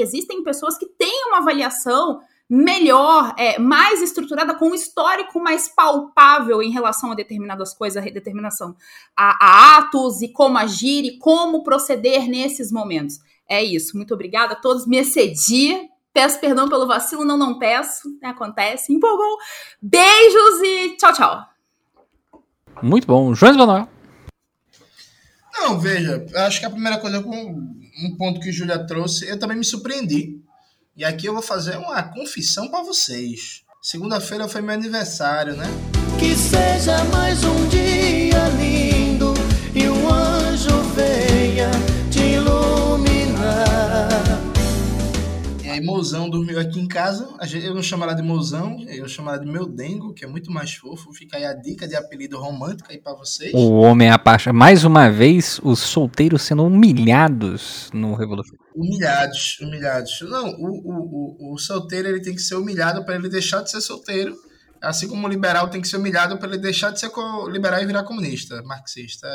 existem 0.00 0.42
pessoas 0.42 0.76
que 0.76 0.86
têm 0.86 1.26
uma 1.28 1.38
avaliação 1.38 2.20
melhor, 2.50 3.32
é, 3.38 3.60
mais 3.60 4.02
estruturada, 4.02 4.54
com 4.54 4.70
um 4.70 4.74
histórico 4.74 5.38
mais 5.40 5.68
palpável 5.68 6.60
em 6.60 6.72
relação 6.72 7.12
a 7.12 7.14
determinadas 7.14 7.72
coisas, 7.72 8.04
a 8.04 8.10
determinação 8.10 8.74
a, 9.16 9.36
a 9.40 9.78
atos 9.78 10.20
e 10.20 10.28
como 10.28 10.58
agir 10.58 11.04
e 11.04 11.18
como 11.18 11.62
proceder 11.62 12.28
nesses 12.28 12.72
momentos. 12.72 13.20
É 13.48 13.62
isso. 13.62 13.96
Muito 13.96 14.14
obrigada 14.14 14.54
a 14.54 14.56
todos. 14.56 14.86
Me 14.86 14.98
excedi. 14.98 15.88
Peço 16.12 16.40
perdão 16.40 16.68
pelo 16.68 16.88
vacilo, 16.88 17.24
não, 17.24 17.36
não 17.36 17.56
peço. 17.56 18.08
Acontece. 18.22 18.92
Empolgou. 18.92 19.38
Beijos 19.80 20.60
e 20.64 20.96
tchau, 20.96 21.12
tchau. 21.12 21.44
Muito 22.82 23.06
bom. 23.06 23.32
João 23.32 23.54
Manuel. 23.54 23.99
Não, 25.62 25.78
veja, 25.78 26.24
acho 26.36 26.58
que 26.58 26.64
a 26.64 26.70
primeira 26.70 26.96
coisa 26.96 27.22
com 27.22 27.30
um 27.30 28.16
ponto 28.16 28.40
que 28.40 28.50
Júlia 28.50 28.78
trouxe, 28.86 29.28
eu 29.28 29.38
também 29.38 29.58
me 29.58 29.64
surpreendi. 29.64 30.40
E 30.96 31.04
aqui 31.04 31.26
eu 31.26 31.34
vou 31.34 31.42
fazer 31.42 31.76
uma 31.76 32.02
confissão 32.02 32.68
para 32.70 32.82
vocês. 32.82 33.62
Segunda-feira 33.82 34.48
foi 34.48 34.62
meu 34.62 34.74
aniversário, 34.74 35.54
né? 35.54 35.66
Que 36.18 36.34
seja 36.34 37.04
mais 37.04 37.44
um 37.44 37.68
dia 37.68 38.48
lindo 38.58 38.89
aí, 45.80 45.84
Mozão 45.84 46.28
dormiu 46.28 46.60
aqui 46.60 46.78
em 46.78 46.86
casa. 46.86 47.28
Eu 47.62 47.74
não 47.74 47.82
chamo 47.82 48.04
ela 48.04 48.14
de 48.14 48.22
Mozão, 48.22 48.78
eu 48.88 49.08
chamo 49.08 49.30
ela 49.30 49.38
de 49.38 49.50
meu 49.50 49.66
dengo, 49.66 50.12
que 50.12 50.24
é 50.24 50.28
muito 50.28 50.52
mais 50.52 50.74
fofo. 50.74 51.12
Fica 51.12 51.36
aí 51.36 51.44
a 51.44 51.54
dica 51.54 51.88
de 51.88 51.96
apelido 51.96 52.38
romântico 52.38 52.92
aí 52.92 52.98
para 52.98 53.14
vocês. 53.14 53.52
O 53.54 53.72
homem 53.72 54.10
apaixonado. 54.10 54.58
Mais 54.58 54.84
uma 54.84 55.10
vez, 55.10 55.60
os 55.62 55.80
solteiros 55.80 56.42
sendo 56.42 56.64
humilhados 56.64 57.90
no 57.92 58.14
Revolução. 58.14 58.56
Humilhados, 58.74 59.58
humilhados. 59.60 60.20
Não, 60.22 60.50
o, 60.50 60.68
o, 60.84 61.50
o, 61.50 61.54
o 61.54 61.58
solteiro 61.58 62.08
ele 62.08 62.20
tem 62.20 62.34
que 62.34 62.42
ser 62.42 62.54
humilhado 62.54 63.04
para 63.04 63.16
ele 63.16 63.28
deixar 63.28 63.62
de 63.62 63.70
ser 63.70 63.80
solteiro. 63.80 64.36
Assim 64.80 65.08
como 65.08 65.26
o 65.26 65.30
liberal 65.30 65.68
tem 65.68 65.80
que 65.80 65.88
ser 65.88 65.96
humilhado 65.96 66.38
para 66.38 66.48
ele 66.48 66.58
deixar 66.58 66.90
de 66.90 67.00
ser 67.00 67.10
liberal 67.50 67.82
e 67.82 67.86
virar 67.86 68.04
comunista, 68.04 68.62
marxista. 68.62 69.28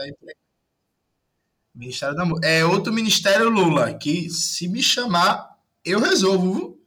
Ministério 1.76 2.15
da 2.15 2.26
É 2.41 2.65
outro 2.65 2.93
Ministério 2.93 3.49
Lula, 3.49 3.93
que 3.93 4.30
se 4.30 4.67
me 4.67 4.81
chamar, 4.81 5.55
eu 5.85 5.99
resolvo. 5.99 6.79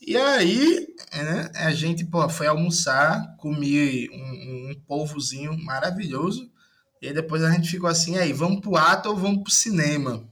E 0.00 0.16
aí, 0.16 0.86
né, 1.12 1.50
a 1.54 1.72
gente 1.72 2.04
pô, 2.04 2.28
foi 2.28 2.46
almoçar, 2.46 3.36
comi 3.36 4.08
um, 4.10 4.70
um 4.70 4.74
polvozinho 4.86 5.56
maravilhoso. 5.62 6.50
E 7.00 7.08
aí 7.08 7.14
depois 7.14 7.42
a 7.42 7.50
gente 7.50 7.70
ficou 7.70 7.88
assim, 7.88 8.16
aí, 8.16 8.32
vamos 8.32 8.60
pro 8.60 8.76
ato 8.76 9.08
ou 9.08 9.16
vamos 9.16 9.42
pro 9.42 9.52
cinema? 9.52 10.28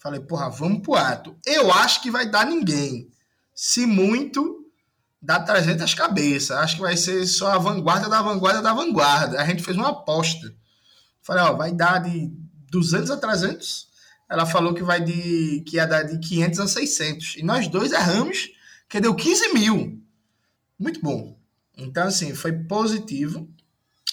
Falei, 0.00 0.20
porra, 0.20 0.48
vamos 0.48 0.82
pro 0.82 0.94
ato. 0.94 1.36
Eu 1.44 1.72
acho 1.72 2.02
que 2.02 2.10
vai 2.10 2.28
dar 2.28 2.46
ninguém. 2.46 3.08
Se 3.54 3.84
muito, 3.86 4.70
dá 5.20 5.40
300 5.40 5.92
cabeças. 5.94 6.56
Acho 6.56 6.76
que 6.76 6.82
vai 6.82 6.96
ser 6.96 7.26
só 7.26 7.52
a 7.52 7.58
vanguarda 7.58 8.08
da 8.08 8.22
vanguarda 8.22 8.62
da 8.62 8.72
vanguarda. 8.72 9.40
A 9.40 9.44
gente 9.44 9.62
fez 9.62 9.76
uma 9.76 9.88
aposta. 9.88 10.54
Falei, 11.20 11.42
ó, 11.42 11.54
vai 11.54 11.72
dar 11.72 11.98
de 11.98 12.30
200 12.70 13.10
a 13.10 13.16
300. 13.16 13.87
Ela 14.28 14.44
falou 14.44 14.74
que 14.74 14.82
vai 14.82 15.00
de 15.00 15.62
que 15.66 15.76
ia 15.76 15.86
dar 15.86 16.02
de 16.02 16.18
500 16.18 16.60
a 16.60 16.68
600. 16.68 17.36
E 17.36 17.42
nós 17.42 17.68
dois 17.68 17.92
erramos, 17.92 18.50
que 18.88 19.00
deu 19.00 19.14
15 19.14 19.54
mil. 19.54 20.02
Muito 20.78 21.00
bom. 21.00 21.38
Então, 21.76 22.06
assim, 22.06 22.34
foi 22.34 22.52
positivo. 22.52 23.48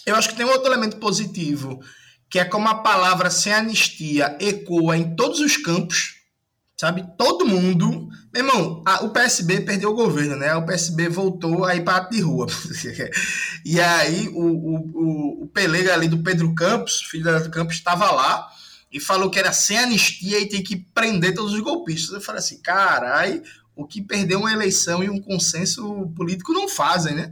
Eu 0.06 0.16
acho 0.16 0.30
que 0.30 0.36
tem 0.36 0.46
outro 0.46 0.68
elemento 0.68 0.98
positivo 0.98 1.82
que 2.30 2.40
é 2.40 2.46
como 2.46 2.68
a 2.68 2.76
palavra 2.76 3.30
sem 3.30 3.54
anistia 3.54 4.38
ecoa 4.42 4.98
em 4.98 5.16
todos 5.16 5.40
os 5.40 5.58
campos, 5.58 6.16
sabe? 6.76 7.06
Todo 7.18 7.46
mundo. 7.46 8.10
Meu 8.34 8.46
irmão, 8.46 8.84
a, 8.86 9.06
o 9.06 9.12
PSB 9.12 9.62
perdeu 9.62 9.92
o 9.92 9.96
governo, 9.96 10.36
né? 10.36 10.54
O 10.56 10.66
PSB 10.66 11.08
voltou 11.08 11.64
a 11.64 11.76
ir 11.76 11.84
para 11.84 12.10
de 12.10 12.20
rua. 12.22 12.48
e 13.64 13.80
aí 13.80 14.28
o, 14.30 14.42
o, 14.42 15.44
o, 15.44 15.48
Pelega 15.48 15.94
ali 15.94 16.08
do 16.08 16.24
Pedro 16.24 16.54
Campos, 16.54 17.04
filho 17.04 17.40
do 17.42 17.50
Campos, 17.50 17.76
estava 17.76 18.12
lá 18.12 18.50
e 18.96 19.00
falou 19.00 19.30
que 19.30 19.38
era 19.38 19.52
sem 19.52 19.78
anistia 19.78 20.40
e 20.40 20.48
tem 20.48 20.64
que 20.64 20.76
prender 20.76 21.36
todos 21.36 21.54
os 21.54 21.60
golpistas. 21.60 22.14
Eu 22.14 22.22
falei 22.22 22.40
assim, 22.40 22.62
carai, 22.62 23.42
o 23.76 23.86
que 23.86 24.02
perdeu 24.02 24.40
uma 24.40 24.54
eleição 24.54 25.04
e 25.04 25.10
um 25.10 25.22
consenso 25.22 26.12
político 26.16 26.54
não 26.54 26.68
fazem, 26.68 27.14
né? 27.14 27.32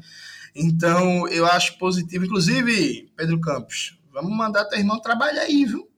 Então, 0.54 1.28
eu 1.30 1.46
acho 1.46 1.78
positivo. 1.78 2.26
Inclusive, 2.26 3.12
Pedro 3.16 3.40
Campos, 3.40 3.98
Vamos 4.14 4.38
mandar 4.38 4.66
teu 4.66 4.78
irmão 4.78 5.02
trabalhar 5.02 5.42
aí, 5.42 5.66
viu? 5.66 5.90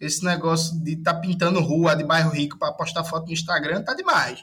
Esse 0.00 0.24
negócio 0.24 0.82
de 0.82 0.96
tá 0.96 1.12
pintando 1.12 1.60
rua 1.60 1.94
de 1.94 2.02
bairro 2.02 2.30
rico 2.30 2.58
para 2.58 2.72
postar 2.72 3.04
foto 3.04 3.26
no 3.26 3.32
Instagram 3.32 3.82
tá 3.82 3.92
demais. 3.92 4.42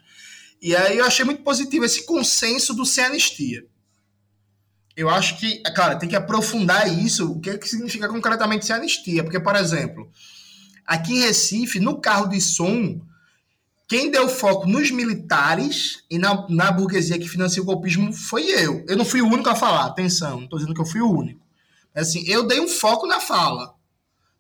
E 0.62 0.76
aí 0.76 1.00
eu 1.00 1.06
achei 1.06 1.26
muito 1.26 1.42
positivo 1.42 1.86
esse 1.86 2.06
consenso 2.06 2.74
do 2.74 2.86
sem 2.86 3.04
anistia. 3.04 3.66
Eu 4.96 5.10
acho 5.10 5.40
que, 5.40 5.62
cara, 5.74 5.96
tem 5.96 6.08
que 6.08 6.16
aprofundar 6.16 6.88
isso, 6.88 7.32
o 7.32 7.40
que, 7.42 7.50
é 7.50 7.58
que 7.58 7.68
significa 7.68 8.08
concretamente 8.08 8.66
sem 8.66 8.76
anistia. 8.76 9.24
Porque, 9.24 9.40
por 9.40 9.56
exemplo, 9.56 10.10
aqui 10.86 11.14
em 11.14 11.22
Recife, 11.22 11.80
no 11.80 12.00
carro 12.00 12.28
de 12.28 12.40
som, 12.40 13.02
quem 13.88 14.10
deu 14.10 14.28
foco 14.28 14.68
nos 14.68 14.90
militares 14.92 16.04
e 16.10 16.18
na, 16.18 16.48
na 16.50 16.72
burguesia 16.72 17.20
que 17.20 17.28
financia 17.28 17.62
o 17.62 17.66
golpismo 17.66 18.12
foi 18.12 18.44
eu. 18.46 18.84
Eu 18.88 18.98
não 18.98 19.06
fui 19.06 19.22
o 19.22 19.28
único 19.28 19.50
a 19.50 19.56
falar, 19.56 19.86
atenção, 19.86 20.38
não 20.38 20.44
estou 20.46 20.60
dizendo 20.60 20.76
que 20.76 20.82
eu 20.82 20.86
fui 20.86 21.02
o 21.02 21.12
único. 21.12 21.42
Assim, 21.94 22.24
eu 22.28 22.46
dei 22.48 22.60
um 22.60 22.68
foco 22.68 23.08
na 23.08 23.20
fala. 23.20 23.76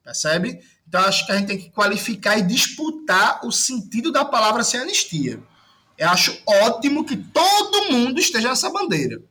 Percebe? 0.04 0.60
Então 0.88 1.02
acho 1.02 1.26
que 1.26 1.32
a 1.32 1.38
gente 1.38 1.48
tem 1.48 1.58
que 1.58 1.70
qualificar 1.70 2.38
e 2.38 2.44
disputar 2.44 3.46
o 3.46 3.52
sentido 3.52 4.12
da 4.12 4.26
palavra 4.26 4.64
sem 4.64 4.80
anistia. 4.80 5.42
Eu 5.98 6.10
acho 6.10 6.38
ótimo 6.46 7.06
que 7.06 7.16
todo 7.16 7.92
mundo 7.92 8.20
esteja 8.20 8.50
nessa 8.50 8.70
bandeira. 8.70 9.22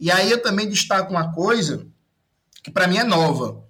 E 0.00 0.10
aí 0.10 0.30
eu 0.30 0.40
também 0.40 0.68
destaco 0.68 1.10
uma 1.10 1.32
coisa 1.32 1.86
que 2.62 2.70
para 2.70 2.86
mim 2.86 2.98
é 2.98 3.04
nova. 3.04 3.66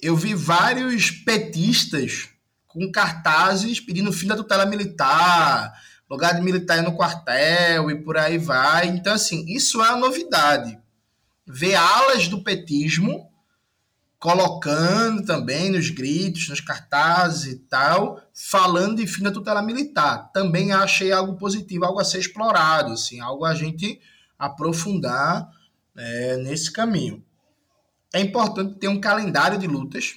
Eu 0.00 0.16
vi 0.16 0.34
vários 0.34 1.10
petistas 1.10 2.28
com 2.66 2.90
cartazes 2.90 3.80
pedindo 3.80 4.12
fim 4.12 4.26
da 4.26 4.36
tutela 4.36 4.66
militar, 4.66 5.72
lugar 6.10 6.34
de 6.34 6.42
militar 6.42 6.82
no 6.82 6.96
quartel 6.96 7.90
e 7.90 8.02
por 8.02 8.16
aí 8.16 8.36
vai. 8.38 8.88
Então, 8.88 9.14
assim, 9.14 9.44
isso 9.48 9.82
é 9.82 9.88
uma 9.90 9.98
novidade. 10.08 10.78
Ver 11.46 11.74
alas 11.74 12.28
do 12.28 12.42
petismo 12.42 13.30
colocando 14.24 15.22
também 15.26 15.70
nos 15.70 15.90
gritos, 15.90 16.48
nos 16.48 16.58
cartazes 16.58 17.52
e 17.52 17.56
tal, 17.58 18.22
falando 18.32 18.96
de 18.96 19.06
fim 19.06 19.22
da 19.22 19.30
tutela 19.30 19.60
militar. 19.60 20.30
Também 20.32 20.72
achei 20.72 21.12
algo 21.12 21.36
positivo, 21.36 21.84
algo 21.84 22.00
a 22.00 22.04
ser 22.04 22.20
explorado, 22.20 22.94
assim, 22.94 23.20
algo 23.20 23.44
a 23.44 23.54
gente 23.54 24.00
aprofundar 24.38 25.46
é, 25.94 26.38
nesse 26.38 26.72
caminho. 26.72 27.22
É 28.14 28.20
importante 28.20 28.76
ter 28.76 28.86
um 28.86 29.00
calendário 29.00 29.58
de 29.58 29.66
lutas, 29.66 30.14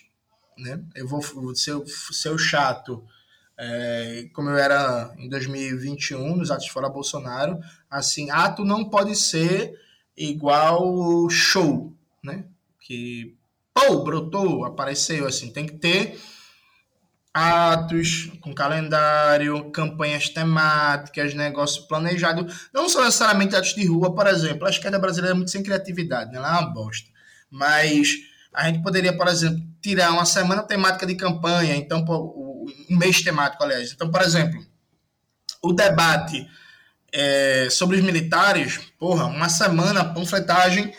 né? 0.56 0.80
Eu 0.94 1.08
vou 1.08 1.20
ser, 1.56 1.76
ser 1.88 2.38
chato, 2.38 3.04
é, 3.58 4.30
como 4.34 4.52
eu 4.52 4.58
era 4.58 5.16
em 5.18 5.28
2021, 5.28 6.36
nos 6.36 6.52
atos 6.52 6.68
fora 6.68 6.88
Bolsonaro, 6.88 7.60
assim, 7.90 8.30
ato 8.30 8.64
não 8.64 8.88
pode 8.88 9.16
ser 9.16 9.74
igual 10.16 11.28
show, 11.28 11.92
né? 12.24 12.46
Que, 12.80 13.36
pô, 13.74 14.04
brotou, 14.04 14.64
apareceu, 14.64 15.26
assim, 15.26 15.52
tem 15.52 15.66
que 15.66 15.78
ter 15.78 16.20
atos 17.34 18.32
com 18.42 18.54
calendário, 18.54 19.72
campanhas 19.72 20.30
temáticas, 20.30 21.34
negócio 21.34 21.88
planejado. 21.88 22.46
Não 22.72 22.88
são 22.88 23.04
necessariamente 23.04 23.56
atos 23.56 23.74
de 23.74 23.88
rua, 23.88 24.14
por 24.14 24.28
exemplo. 24.28 24.68
A 24.68 24.70
esquerda 24.70 25.00
brasileira 25.00 25.34
é 25.34 25.36
muito 25.36 25.50
sem 25.50 25.64
criatividade, 25.64 26.32
né? 26.32 26.38
Ela 26.38 26.58
é 26.58 26.60
uma 26.60 26.74
bosta. 26.74 27.17
Mas 27.50 28.14
a 28.54 28.68
gente 28.68 28.82
poderia, 28.82 29.16
por 29.16 29.28
exemplo, 29.28 29.62
tirar 29.82 30.12
uma 30.12 30.26
semana 30.26 30.64
temática 30.64 31.06
de 31.06 31.16
campanha, 31.16 31.76
então 31.76 32.04
um 32.90 32.98
mês 32.98 33.22
temático, 33.22 33.64
aliás. 33.64 33.92
Então, 33.92 34.10
por 34.10 34.22
exemplo, 34.22 34.66
o 35.62 35.74
debate 35.74 36.48
é, 37.14 37.70
sobre 37.70 37.98
os 37.98 38.04
militares, 38.04 38.80
porra, 39.00 39.26
uma 39.26 39.50
semana 39.50 40.14
panfletagem 40.14 40.94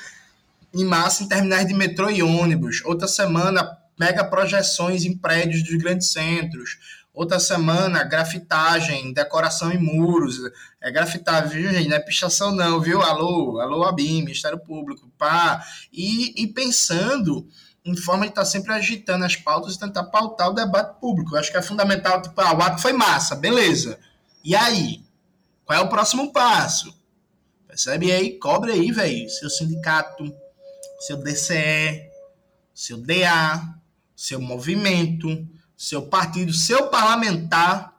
em 0.75 0.85
massa 0.85 1.23
em 1.23 1.29
terminais 1.29 1.67
de 1.67 1.75
metrô 1.75 2.11
e 2.11 2.23
ônibus. 2.23 2.83
Outra 2.85 3.09
semana 3.09 3.77
mega 3.99 4.25
projeções 4.25 5.05
em 5.05 5.17
prédios 5.17 5.63
dos 5.63 5.77
grandes 5.77 6.13
centros. 6.13 6.98
Outra 7.19 7.41
semana, 7.41 8.05
grafitagem, 8.05 9.13
decoração 9.13 9.73
em 9.73 9.77
muros. 9.77 10.37
É 10.81 10.89
grafitagem, 10.89 11.49
viu, 11.49 11.73
gente? 11.73 11.89
Não 11.89 11.97
é 11.97 11.99
pichação, 11.99 12.53
não, 12.53 12.81
viu? 12.81 13.03
Alô, 13.03 13.59
alô, 13.59 13.83
ABIM, 13.83 14.23
Ministério 14.23 14.57
Público, 14.57 15.11
pá. 15.19 15.61
E, 15.93 16.41
e 16.41 16.47
pensando 16.47 17.49
em 17.85 17.97
forma 17.97 18.23
de 18.23 18.31
estar 18.31 18.45
sempre 18.45 18.73
agitando 18.73 19.25
as 19.25 19.35
pautas 19.35 19.75
e 19.75 19.81
tentar 19.81 20.05
pautar 20.05 20.49
o 20.49 20.53
debate 20.53 21.01
público. 21.01 21.35
Eu 21.35 21.41
acho 21.41 21.51
que 21.51 21.57
é 21.57 21.63
fundamental, 21.63 22.23
tipo, 22.23 22.41
ah, 22.41 22.55
o 22.55 22.63
ato 22.63 22.81
foi 22.81 22.93
massa, 22.93 23.35
beleza. 23.35 23.99
E 24.45 24.55
aí? 24.55 25.03
Qual 25.65 25.77
é 25.77 25.83
o 25.83 25.89
próximo 25.89 26.33
passo? 26.33 26.97
Percebe? 27.67 28.13
Aí, 28.13 28.39
cobre 28.39 28.71
aí, 28.71 28.93
velho, 28.93 29.29
seu 29.29 29.51
sindicato, 29.51 30.33
seu 31.01 31.17
DCE, 31.17 32.13
seu 32.73 32.97
DA, 32.97 33.75
seu 34.15 34.41
movimento, 34.41 35.49
seu 35.79 36.03
partido, 36.03 36.53
seu 36.53 36.89
parlamentar, 36.89 37.97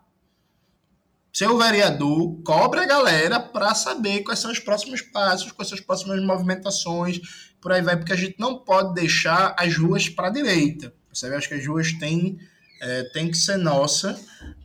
seu 1.32 1.58
vereador, 1.58 2.42
cobre 2.44 2.82
a 2.82 2.86
galera 2.86 3.40
para 3.40 3.74
saber 3.74 4.22
quais 4.24 4.40
são 4.40 4.52
os 4.52 4.60
próximos 4.60 5.02
passos, 5.02 5.54
quais 5.54 5.70
são 5.70 5.78
as 5.78 5.84
próximas 5.84 6.22
movimentações, 6.22 7.22
por 7.62 7.72
aí 7.72 7.82
vai, 7.82 7.96
porque 7.96 8.12
a 8.12 8.18
gente 8.18 8.36
não 8.38 8.60
pode 8.60 8.94
deixar 8.94 9.56
as 9.58 9.78
ruas 9.78 10.10
para 10.10 10.28
a 10.28 10.32
direita. 10.32 10.94
Você 11.14 11.28
acho 11.28 11.48
que 11.48 11.54
as 11.54 11.66
ruas 11.66 11.94
têm, 11.94 12.38
é, 12.82 13.04
têm 13.14 13.32
que 13.32 13.38
ser 13.38 13.56
nossa, 13.56 14.20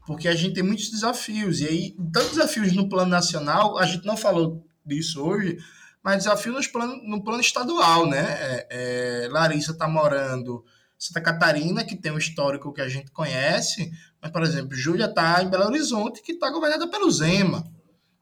porque 0.05 0.27
a 0.27 0.35
gente 0.35 0.55
tem 0.55 0.65
muitos 0.65 0.91
desafios. 0.91 1.61
E 1.61 1.69
aí, 1.69 1.97
tantos 2.13 2.33
desafios 2.33 2.73
no 2.73 2.89
plano 2.89 3.11
nacional, 3.11 3.79
a 3.79 3.87
gente 3.87 4.05
não 4.05 4.17
falou 4.17 4.67
disso 4.85 5.23
hoje, 5.23 5.57
mas 6.03 6.25
desafios 6.25 6.67
no 6.67 6.73
plano, 6.73 7.01
no 7.05 7.23
plano 7.23 7.41
estadual, 7.41 8.09
né? 8.09 8.25
É, 8.41 8.67
é, 8.71 9.29
Larissa 9.29 9.71
está 9.71 9.87
morando 9.87 10.65
Santa 11.05 11.21
Catarina, 11.21 11.85
que 11.85 11.95
tem 11.95 12.11
um 12.11 12.17
histórico 12.17 12.73
que 12.73 12.81
a 12.81 12.89
gente 12.89 13.11
conhece, 13.11 13.93
mas, 14.23 14.31
por 14.31 14.43
exemplo, 14.43 14.75
Júlia 14.75 15.05
está 15.05 15.43
em 15.43 15.51
Belo 15.51 15.67
Horizonte, 15.67 16.23
que 16.23 16.33
está 16.33 16.49
governada 16.51 16.89
pelo 16.89 17.11
Zema, 17.11 17.63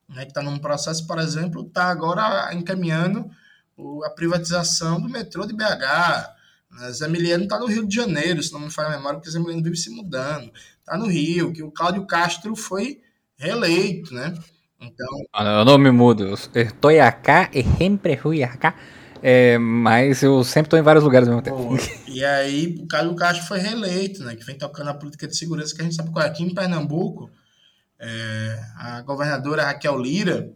né, 0.09 0.25
que 0.25 0.33
está 0.33 0.43
num 0.43 0.59
processo, 0.59 1.07
por 1.07 1.21
exemplo, 1.21 1.65
está 1.65 1.85
agora 1.85 2.53
encaminhando 2.53 3.31
a 4.05 4.11
privatização 4.11 5.01
do 5.01 5.09
metrô 5.09 5.47
de 5.47 5.55
BH. 5.55 5.63
Né, 6.73 6.91
Zé 6.91 7.07
Miliano 7.07 7.45
está 7.45 7.57
no 7.57 7.67
Rio 7.67 7.87
de 7.87 7.95
Janeiro, 7.95 8.43
se 8.43 8.53
não 8.53 8.59
me 8.59 8.71
falha 8.71 8.89
a 8.89 8.97
memória, 8.97 9.21
porque 9.21 9.31
Zé 9.31 9.39
Miliano 9.39 9.63
vive 9.63 9.77
se 9.77 9.89
mudando. 9.89 10.53
Está 10.81 10.99
no 10.99 11.07
Rio, 11.07 11.53
que 11.53 11.63
o 11.63 11.71
Cláudio 11.71 12.05
Castro 12.05 12.57
foi 12.57 13.01
reeleito, 13.37 14.13
né? 14.13 14.35
Então... 14.81 15.07
Eu 15.33 15.65
não 15.65 15.79
me 15.79 15.93
mudo, 15.93 16.35
estou 16.35 17.01
acá 17.01 17.49
e 17.55 17.63
sempre 17.79 18.17
fui 18.17 18.43
acá. 18.43 18.75
É, 19.23 19.57
mas 19.57 20.21
eu 20.23 20.43
sempre 20.43 20.67
estou 20.67 20.79
em 20.79 20.83
vários 20.83 21.05
lugares 21.05 21.29
ao 21.29 21.37
mesmo 21.37 21.45
tempo. 21.45 21.77
E 22.09 22.25
aí, 22.25 22.77
o 22.81 22.87
Carlos 22.89 23.17
Castro 23.17 23.47
foi 23.47 23.59
reeleito, 23.59 24.25
né? 24.25 24.35
Que 24.35 24.45
vem 24.45 24.59
tocando 24.59 24.91
a 24.91 24.95
política 24.95 25.29
de 25.29 25.37
segurança 25.37 25.75
que 25.75 25.81
a 25.81 25.85
gente 25.85 25.95
sabe 25.95 26.11
qual 26.11 26.25
é. 26.25 26.29
Aqui 26.29 26.43
em 26.43 26.53
Pernambuco, 26.53 27.31
é, 28.01 28.61
a 28.77 29.01
governadora 29.03 29.65
Raquel 29.65 29.97
Lira, 29.97 30.53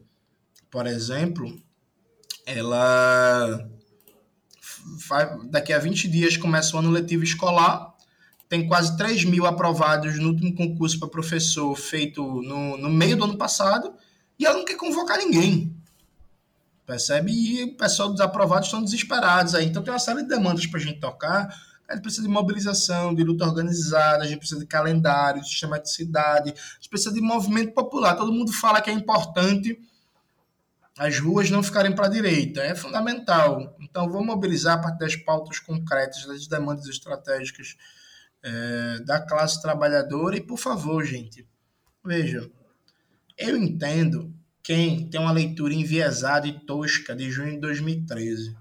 por 0.68 0.86
exemplo, 0.86 1.56
ela 2.44 3.68
daqui 5.48 5.72
a 5.72 5.78
20 5.78 6.09
dias 6.09 6.36
começa 6.36 6.76
o 6.76 6.78
ano 6.80 6.90
letivo 6.90 7.22
escolar. 7.22 7.94
Tem 8.48 8.66
quase 8.66 8.97
3 8.97 9.24
mil 9.24 9.47
aprovados 9.47 10.18
no 10.18 10.28
último 10.28 10.55
concurso 10.55 10.98
para 10.98 11.09
professor 11.09 11.74
feito 11.76 12.22
no, 12.43 12.76
no 12.76 12.90
meio 12.90 13.16
do 13.16 13.24
ano 13.24 13.38
passado. 13.38 13.94
E 14.38 14.44
ela 14.44 14.59
não 14.59 14.64
quer 14.64 14.76
convocar 14.76 15.18
ninguém. 15.18 15.75
Percebe? 16.86 17.32
E 17.32 17.64
o 17.64 17.76
pessoal 17.76 18.10
dos 18.10 18.20
aprovados 18.20 18.68
estão 18.68 18.82
desesperados 18.82 19.54
aí. 19.54 19.66
Então 19.66 19.82
tem 19.82 19.92
uma 19.92 19.98
série 19.98 20.22
de 20.22 20.28
demandas 20.28 20.66
para 20.66 20.78
a 20.78 20.82
gente 20.82 21.00
tocar. 21.00 21.48
A 21.88 21.94
gente 21.94 22.02
precisa 22.02 22.22
de 22.22 22.28
mobilização, 22.28 23.14
de 23.14 23.22
luta 23.22 23.44
organizada, 23.44 24.24
a 24.24 24.26
gente 24.26 24.38
precisa 24.38 24.60
de 24.60 24.66
calendário, 24.66 25.40
de 25.40 25.48
sistematicidade, 25.48 26.50
a 26.50 26.74
gente 26.74 26.88
precisa 26.88 27.12
de 27.12 27.20
movimento 27.20 27.72
popular. 27.72 28.16
Todo 28.16 28.32
mundo 28.32 28.52
fala 28.52 28.80
que 28.80 28.90
é 28.90 28.92
importante 28.92 29.78
as 30.98 31.18
ruas 31.18 31.50
não 31.50 31.62
ficarem 31.62 31.94
para 31.94 32.06
a 32.06 32.10
direita. 32.10 32.60
É 32.60 32.74
fundamental. 32.74 33.76
Então, 33.80 34.08
vamos 34.08 34.26
mobilizar 34.26 34.78
a 34.78 34.82
partir 34.82 34.98
das 34.98 35.16
pautas 35.16 35.58
concretas, 35.58 36.24
das 36.26 36.46
demandas 36.46 36.86
estratégicas 36.86 37.76
é, 38.42 39.00
da 39.04 39.20
classe 39.20 39.60
trabalhadora. 39.60 40.36
E, 40.36 40.40
por 40.40 40.58
favor, 40.58 41.04
gente, 41.04 41.46
veja, 42.04 42.50
eu 43.36 43.56
entendo 43.56 44.34
quem 44.66 45.09
tem 45.09 45.20
uma 45.20 45.30
leitura 45.30 45.72
enviesada 45.72 46.48
e 46.48 46.59
tosca 46.66 47.14
de 47.14 47.30
junho 47.30 47.52
de 47.52 47.60
2013 47.60 48.56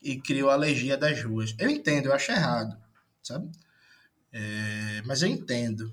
e 0.00 0.18
criou 0.18 0.48
a 0.48 0.54
alergia 0.54 0.96
das 0.96 1.22
ruas. 1.22 1.54
Eu 1.58 1.68
entendo, 1.68 2.06
eu 2.06 2.14
acho 2.14 2.32
errado, 2.32 2.74
sabe? 3.22 3.52
É, 4.32 5.02
mas 5.04 5.20
eu 5.20 5.28
entendo. 5.28 5.92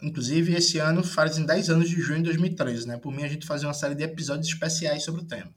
Inclusive, 0.00 0.54
esse 0.54 0.78
ano 0.78 1.02
fazem 1.02 1.44
10 1.44 1.68
anos 1.68 1.90
de 1.90 2.00
junho 2.00 2.18
de 2.18 2.26
2013, 2.26 2.86
né? 2.86 2.96
Por 2.96 3.12
mim, 3.12 3.24
a 3.24 3.28
gente 3.28 3.44
fazer 3.44 3.66
uma 3.66 3.74
série 3.74 3.96
de 3.96 4.04
episódios 4.04 4.46
especiais 4.46 5.02
sobre 5.02 5.22
o 5.22 5.26
tema. 5.26 5.52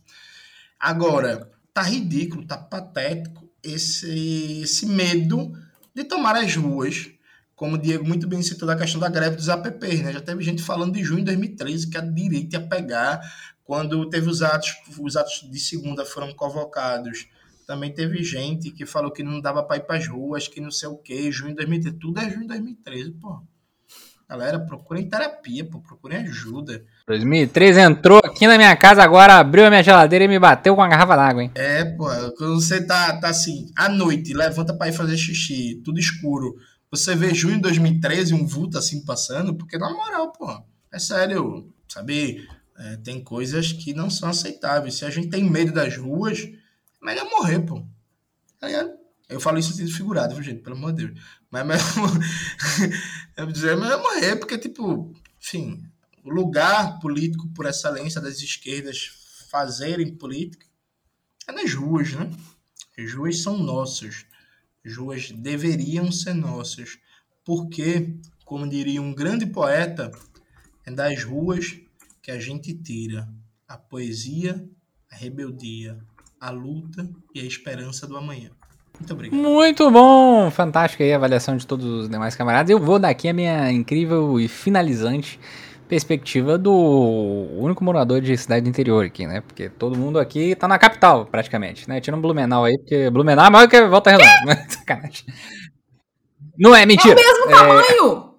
Agora, 0.80 1.52
tá 1.76 1.84
ridículo, 1.84 2.48
tá 2.48 2.58
patético 2.58 3.48
esse, 3.62 4.62
esse 4.64 4.88
medo 4.88 5.56
de 5.94 6.04
tomar 6.04 6.36
as 6.36 6.56
ruas 6.56 7.12
como 7.58 7.74
o 7.74 7.78
Diego 7.78 8.08
muito 8.08 8.28
bem 8.28 8.40
citou 8.44 8.68
da 8.68 8.76
questão 8.76 9.02
da 9.02 9.10
greve 9.10 9.36
dos 9.36 9.50
APPs, 9.50 10.02
né? 10.04 10.14
Já 10.14 10.22
teve 10.22 10.44
gente 10.44 10.62
falando 10.62 10.94
de 10.94 11.04
junho 11.04 11.22
de 11.22 11.26
2013 11.26 11.90
que 11.90 11.98
a 11.98 12.02
direita 12.02 12.58
ia 12.58 12.68
pegar 12.68 13.20
quando 13.64 14.08
teve 14.12 14.30
os 14.30 14.44
atos, 14.44 14.76
os 15.00 15.18
atos 15.18 15.50
de 15.52 15.60
segunda 15.60 16.06
foram 16.06 16.32
convocados. 16.34 17.28
Também 17.66 17.92
teve 17.92 18.24
gente 18.24 18.70
que 18.70 18.86
falou 18.86 19.12
que 19.12 19.24
não 19.24 19.42
dava 19.42 19.64
para 19.64 19.78
ir 19.78 19.88
para 19.88 19.98
as 19.98 20.08
ruas, 20.08 20.48
que 20.48 20.62
não 20.62 20.70
sei 20.70 20.88
o 20.88 20.98
que, 20.98 21.32
junho 21.32 21.50
de 21.50 21.56
2013. 21.56 21.98
Tudo 21.98 22.20
é 22.20 22.30
junho 22.30 22.42
de 22.42 22.48
2013, 22.50 23.12
pô. 23.14 23.42
Galera, 24.30 24.60
procurem 24.60 25.10
terapia, 25.10 25.66
pô, 25.66 25.80
procurem 25.80 26.20
ajuda. 26.20 26.84
2013 27.08 27.80
entrou 27.80 28.20
aqui 28.24 28.46
na 28.46 28.58
minha 28.58 28.76
casa 28.76 29.02
agora, 29.02 29.40
abriu 29.40 29.66
a 29.66 29.70
minha 29.70 29.82
geladeira 29.82 30.26
e 30.26 30.28
me 30.28 30.38
bateu 30.38 30.76
com 30.76 30.82
uma 30.82 30.88
garrafa 30.88 31.16
d'água, 31.16 31.44
hein? 31.44 31.52
É, 31.56 31.84
pô, 31.84 32.06
quando 32.38 32.62
você 32.62 32.86
tá, 32.86 33.18
tá 33.20 33.30
assim, 33.30 33.72
à 33.76 33.90
noite, 33.90 34.32
levanta 34.34 34.76
para 34.76 34.90
ir 34.90 34.94
fazer 34.94 35.18
xixi, 35.18 35.82
tudo 35.84 35.98
escuro 35.98 36.56
você 36.90 37.16
vê 37.16 37.34
junho 37.34 37.56
de 37.56 37.62
2013 37.64 38.34
um 38.34 38.46
vulto 38.46 38.78
assim 38.78 39.04
passando, 39.04 39.56
porque 39.56 39.78
na 39.78 39.90
moral, 39.92 40.32
pô, 40.32 40.64
é 40.92 41.00
sério, 41.00 41.74
sabe? 41.88 42.48
É, 42.78 42.98
tem 42.98 43.24
coisas 43.24 43.74
que 43.74 43.94
não 43.94 44.10
são 44.10 44.30
aceitáveis. 44.30 44.96
Se 44.96 45.06
a 45.06 45.10
gente 45.10 45.30
tem 45.30 45.44
medo 45.44 45.74
das 45.74 45.98
ruas, 45.98 46.40
é 46.40 47.06
melhor 47.06 47.30
morrer, 47.30 47.60
pô. 47.60 47.86
Tá 48.60 48.68
Eu 49.28 49.40
falo 49.40 49.58
isso 49.58 49.74
sentido 49.74 49.96
figurado, 49.96 50.42
gente? 50.42 50.62
Pelo 50.62 50.76
amor 50.76 50.94
de 50.94 51.08
Deus. 51.08 51.20
Mas 51.50 51.66
mesmo. 51.66 52.06
eu 53.36 53.46
vou 53.46 53.54
dizer, 53.54 53.72
é 53.72 53.98
morrer, 53.98 54.36
porque, 54.36 54.58
tipo, 54.58 55.14
enfim, 55.42 55.84
o 56.24 56.30
lugar 56.30 57.00
político 57.00 57.48
por 57.50 57.66
excelência 57.66 58.22
das 58.22 58.38
esquerdas 58.38 59.10
fazerem 59.50 60.16
política 60.16 60.66
é 61.48 61.52
nas 61.52 61.74
ruas, 61.74 62.14
né? 62.14 62.30
As 62.98 63.14
ruas 63.14 63.42
são 63.42 63.58
nossas. 63.58 64.26
As 64.86 64.96
ruas 64.96 65.32
deveriam 65.32 66.12
ser 66.12 66.34
nossas. 66.34 66.98
Porque, 67.46 68.14
como 68.46 68.68
diria 68.68 69.02
um 69.02 69.14
grande 69.14 69.46
poeta, 69.46 70.12
é 70.86 70.92
das 70.92 71.24
ruas 71.24 71.78
que 72.22 72.32
a 72.32 72.40
gente 72.40 72.74
tira 72.74 73.28
a 73.68 73.78
poesia, 73.78 74.68
a 75.12 75.16
rebeldia, 75.16 75.98
a 76.40 76.50
luta 76.50 77.10
e 77.34 77.40
a 77.40 77.44
esperança 77.44 78.08
do 78.08 78.18
amanhã. 78.18 78.52
Muito 79.00 79.14
obrigado. 79.14 79.40
Muito 79.40 79.92
bom! 79.92 80.50
Fantástica 80.50 81.04
aí 81.04 81.14
a 81.14 81.18
avaliação 81.18 81.56
de 81.56 81.68
todos 81.68 81.86
os 81.86 82.10
demais 82.10 82.36
camaradas. 82.36 82.70
Eu 82.70 82.80
vou 82.80 82.98
dar 82.98 83.10
aqui 83.10 83.28
a 83.28 83.34
minha 83.34 83.72
incrível 83.72 84.40
e 84.40 84.48
finalizante 84.48 85.40
perspectiva 85.88 86.58
do 86.58 87.48
único 87.58 87.84
morador 87.84 88.22
de 88.22 88.38
cidade 88.38 88.68
interior 88.68 89.06
aqui, 89.06 89.26
né? 89.26 89.42
Porque 89.42 89.70
todo 89.70 89.98
mundo 89.98 90.20
aqui 90.20 90.56
tá 90.56 90.68
na 90.68 90.78
capital, 90.78 91.26
praticamente, 91.26 91.88
né? 91.88 92.02
Tira 92.02 92.16
um 92.16 92.22
Blumenau 92.22 92.66
aí, 92.66 92.78
porque 92.78 93.10
Blumenau 93.10 93.46
é 93.46 93.50
maior 93.50 93.68
que 93.68 93.82
Volta 93.88 94.12
Redonda. 94.12 94.66
Sacanagem. 94.70 95.26
Não 96.58 96.76
é, 96.76 96.86
mentira. 96.86 97.16
É 97.20 97.24
o 97.24 97.26
mesmo 97.26 97.48
tamanho! 97.50 98.34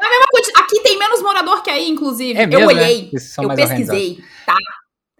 É 0.00 0.06
a 0.06 0.10
mesma 0.10 0.26
coisa. 0.30 0.52
Aqui 0.56 0.80
tem 0.82 0.98
menos 0.98 1.20
morador 1.22 1.62
que 1.62 1.70
aí, 1.70 1.88
inclusive. 1.88 2.38
É 2.38 2.46
mesmo, 2.46 2.70
eu 2.70 2.74
né? 2.74 2.82
olhei. 2.82 3.10
Esses 3.12 3.32
são 3.32 3.44
Eu 3.44 3.54
pesquisei, 3.54 4.22
tá? 4.46 4.54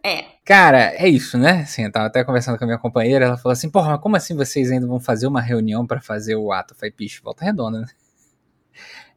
É. 0.04 0.24
Cara, 0.44 0.94
é 0.94 1.08
isso, 1.08 1.36
né? 1.36 1.62
Assim, 1.62 1.84
eu 1.84 1.92
tava 1.92 2.06
até 2.06 2.24
conversando 2.24 2.56
com 2.56 2.64
a 2.64 2.66
minha 2.66 2.78
companheira, 2.78 3.26
ela 3.26 3.36
falou 3.36 3.52
assim, 3.52 3.68
porra, 3.68 3.90
mas 3.90 4.00
como 4.00 4.16
assim 4.16 4.34
vocês 4.34 4.70
ainda 4.70 4.86
vão 4.86 5.00
fazer 5.00 5.26
uma 5.26 5.42
reunião 5.42 5.86
pra 5.86 6.00
fazer 6.00 6.36
o 6.36 6.52
ato? 6.52 6.72
Eu 6.72 6.78
falei, 6.78 6.92
pixe, 6.92 7.20
volta 7.20 7.44
redonda, 7.44 7.80
né? 7.80 7.86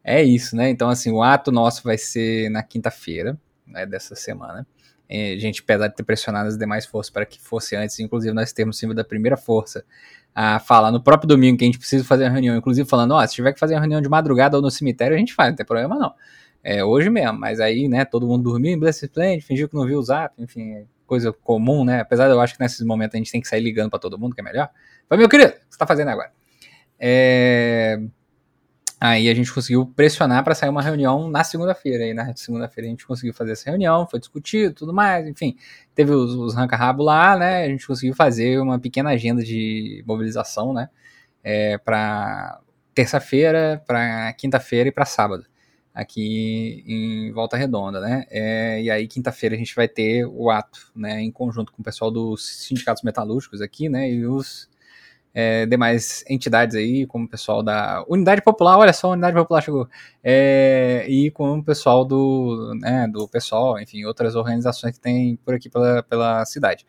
É 0.04 0.22
isso, 0.24 0.56
né? 0.56 0.70
Então, 0.70 0.90
assim, 0.90 1.12
o 1.12 1.22
ato 1.22 1.52
nosso 1.52 1.84
vai 1.84 1.98
ser 1.98 2.50
na 2.50 2.64
quinta-feira, 2.64 3.38
né, 3.68 3.86
dessa 3.86 4.16
semana. 4.16 4.66
É, 5.08 5.34
a 5.34 5.38
gente, 5.38 5.62
apesar 5.62 5.88
de 5.88 5.96
ter 5.96 6.04
pressionado 6.04 6.48
as 6.48 6.58
demais 6.58 6.86
forças 6.86 7.12
para 7.12 7.26
que 7.26 7.40
fosse 7.40 7.76
antes, 7.76 8.00
inclusive 8.00 8.34
nós 8.34 8.54
temos 8.54 8.78
cima 8.78 8.94
da 8.94 9.04
primeira 9.04 9.36
força 9.36 9.84
a 10.34 10.60
falar 10.60 10.92
no 10.92 11.04
próprio 11.04 11.28
domingo 11.28 11.58
que 11.58 11.66
a 11.66 11.68
gente 11.68 11.78
precisa 11.78 12.04
fazer 12.06 12.24
uma 12.24 12.30
reunião, 12.30 12.56
inclusive 12.56 12.88
falando, 12.88 13.12
ó, 13.12 13.28
se 13.28 13.34
tiver 13.34 13.52
que 13.52 13.60
fazer 13.60 13.74
uma 13.76 13.82
reunião 13.82 14.02
de 14.02 14.08
madrugada 14.08 14.56
ou 14.56 14.62
no 14.62 14.72
cemitério, 14.72 15.16
a 15.16 15.20
gente 15.20 15.34
faz, 15.34 15.50
não 15.50 15.58
tem 15.58 15.66
problema 15.66 15.96
não. 15.96 16.14
É 16.64 16.84
hoje 16.84 17.10
mesmo, 17.10 17.38
mas 17.38 17.60
aí, 17.60 17.90
né, 17.90 18.06
todo 18.06 18.26
mundo 18.26 18.44
dormiu 18.44 18.72
em 18.72 18.80
Blessed 18.80 19.10
Planet, 19.10 19.42
fingiu 19.42 19.68
que 19.68 19.76
não 19.76 19.86
viu 19.86 20.00
o 20.00 20.04
zap, 20.04 20.34
enfim, 20.42 20.72
é 20.76 20.86
coisa 21.12 21.34
comum, 21.34 21.84
né? 21.84 22.00
Apesar 22.00 22.28
de 22.28 22.34
eu 22.34 22.40
acho 22.40 22.54
que 22.54 22.62
nesses 22.62 22.86
momentos 22.86 23.16
a 23.16 23.18
gente 23.18 23.30
tem 23.30 23.42
que 23.42 23.48
sair 23.50 23.60
ligando 23.60 23.90
para 23.90 24.00
todo 24.00 24.18
mundo, 24.18 24.34
que 24.34 24.40
é 24.40 24.44
melhor. 24.44 24.70
Mas, 25.10 25.20
meu 25.20 25.28
querido, 25.28 25.50
o 25.50 25.54
que 25.54 25.60
você 25.70 25.78
tá 25.78 25.86
fazendo 25.86 26.08
agora? 26.08 26.32
É... 26.98 28.00
Aí 29.04 29.28
a 29.30 29.34
gente 29.34 29.52
conseguiu 29.52 29.84
pressionar 29.88 30.44
para 30.44 30.54
sair 30.54 30.70
uma 30.70 30.82
reunião 30.84 31.28
na 31.28 31.44
segunda-feira. 31.44 32.06
E 32.06 32.14
na 32.14 32.36
segunda-feira 32.36 32.88
a 32.88 32.92
gente 32.92 33.08
conseguiu 33.08 33.34
fazer 33.34 33.54
essa 33.54 33.68
reunião, 33.68 34.08
foi 34.08 34.20
discutido, 34.20 34.76
tudo 34.76 34.94
mais, 34.94 35.28
enfim. 35.28 35.58
Teve 35.96 36.12
os, 36.12 36.36
os 36.36 36.54
ranca-rabo 36.54 37.02
lá, 37.02 37.36
né? 37.36 37.64
A 37.64 37.68
gente 37.68 37.88
conseguiu 37.88 38.14
fazer 38.14 38.60
uma 38.60 38.78
pequena 38.80 39.10
agenda 39.10 39.44
de 39.44 40.04
mobilização, 40.06 40.72
né? 40.72 40.88
É, 41.44 41.80
para 41.80 42.62
terça-feira, 42.94 43.84
para 43.88 44.34
quinta-feira 44.34 44.90
e 44.90 44.92
para 44.92 45.06
sábado, 45.06 45.48
aqui 45.92 46.84
em 46.86 47.32
Volta 47.32 47.58
Redonda, 47.58 48.00
né? 48.00 48.26
É, 48.30 48.84
e 48.84 48.92
aí 48.92 49.08
quinta-feira 49.08 49.56
a 49.56 49.58
gente 49.58 49.76
vai 49.76 49.88
ter 49.88 50.26
o 50.28 50.52
ato, 50.52 50.92
né? 50.96 51.22
Em 51.22 51.32
conjunto 51.32 51.72
com 51.74 51.82
o 51.82 51.86
pessoal 51.86 52.12
dos 52.12 52.68
sindicatos 52.68 53.02
metalúrgicos 53.02 53.62
aqui, 53.62 53.90
né? 53.90 54.12
E 54.12 54.28
os 54.28 54.70
é, 55.34 55.66
demais 55.66 56.24
entidades 56.30 56.76
aí, 56.76 57.06
como 57.08 57.26
o 57.26 57.30
pessoal 57.30 57.64
da 57.64 58.04
Unidade 58.08 58.42
Popular, 58.42 58.78
olha 58.78 58.94
só, 58.94 59.08
a 59.08 59.12
Unidade 59.12 59.36
Popular 59.36 59.62
chegou, 59.62 59.88
é, 60.24 61.06
e 61.08 61.32
com 61.32 61.60
o 61.60 61.64
pessoal 61.64 62.04
do, 62.06 62.74
né, 62.80 63.08
do 63.08 63.28
pessoal, 63.28 63.80
enfim, 63.80 64.04
outras 64.06 64.36
organizações 64.36 64.96
que 64.96 65.02
tem 65.02 65.38
por 65.38 65.54
aqui 65.54 65.70
pela, 65.70 66.04
pela 66.04 66.46
cidade. 66.46 66.86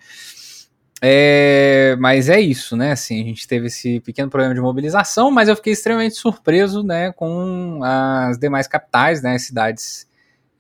É, 1.05 1.97
mas 1.99 2.29
é 2.29 2.41
isso, 2.41 2.77
né? 2.77 2.93
Assim, 2.93 3.21
a 3.21 3.25
gente 3.25 3.49
teve 3.49 3.67
esse 3.67 3.99
pequeno 4.01 4.31
problema 4.31 4.55
de 4.55 4.61
mobilização, 4.61 5.33
mas 5.33 5.49
eu 5.49 5.57
fiquei 5.57 5.73
extremamente 5.73 6.15
surpreso, 6.15 6.85
né, 6.85 7.13
com 7.13 7.81
as 7.83 8.39
demais 8.39 8.69
capitais, 8.69 9.21
né, 9.21 9.37
cidades 9.39 10.09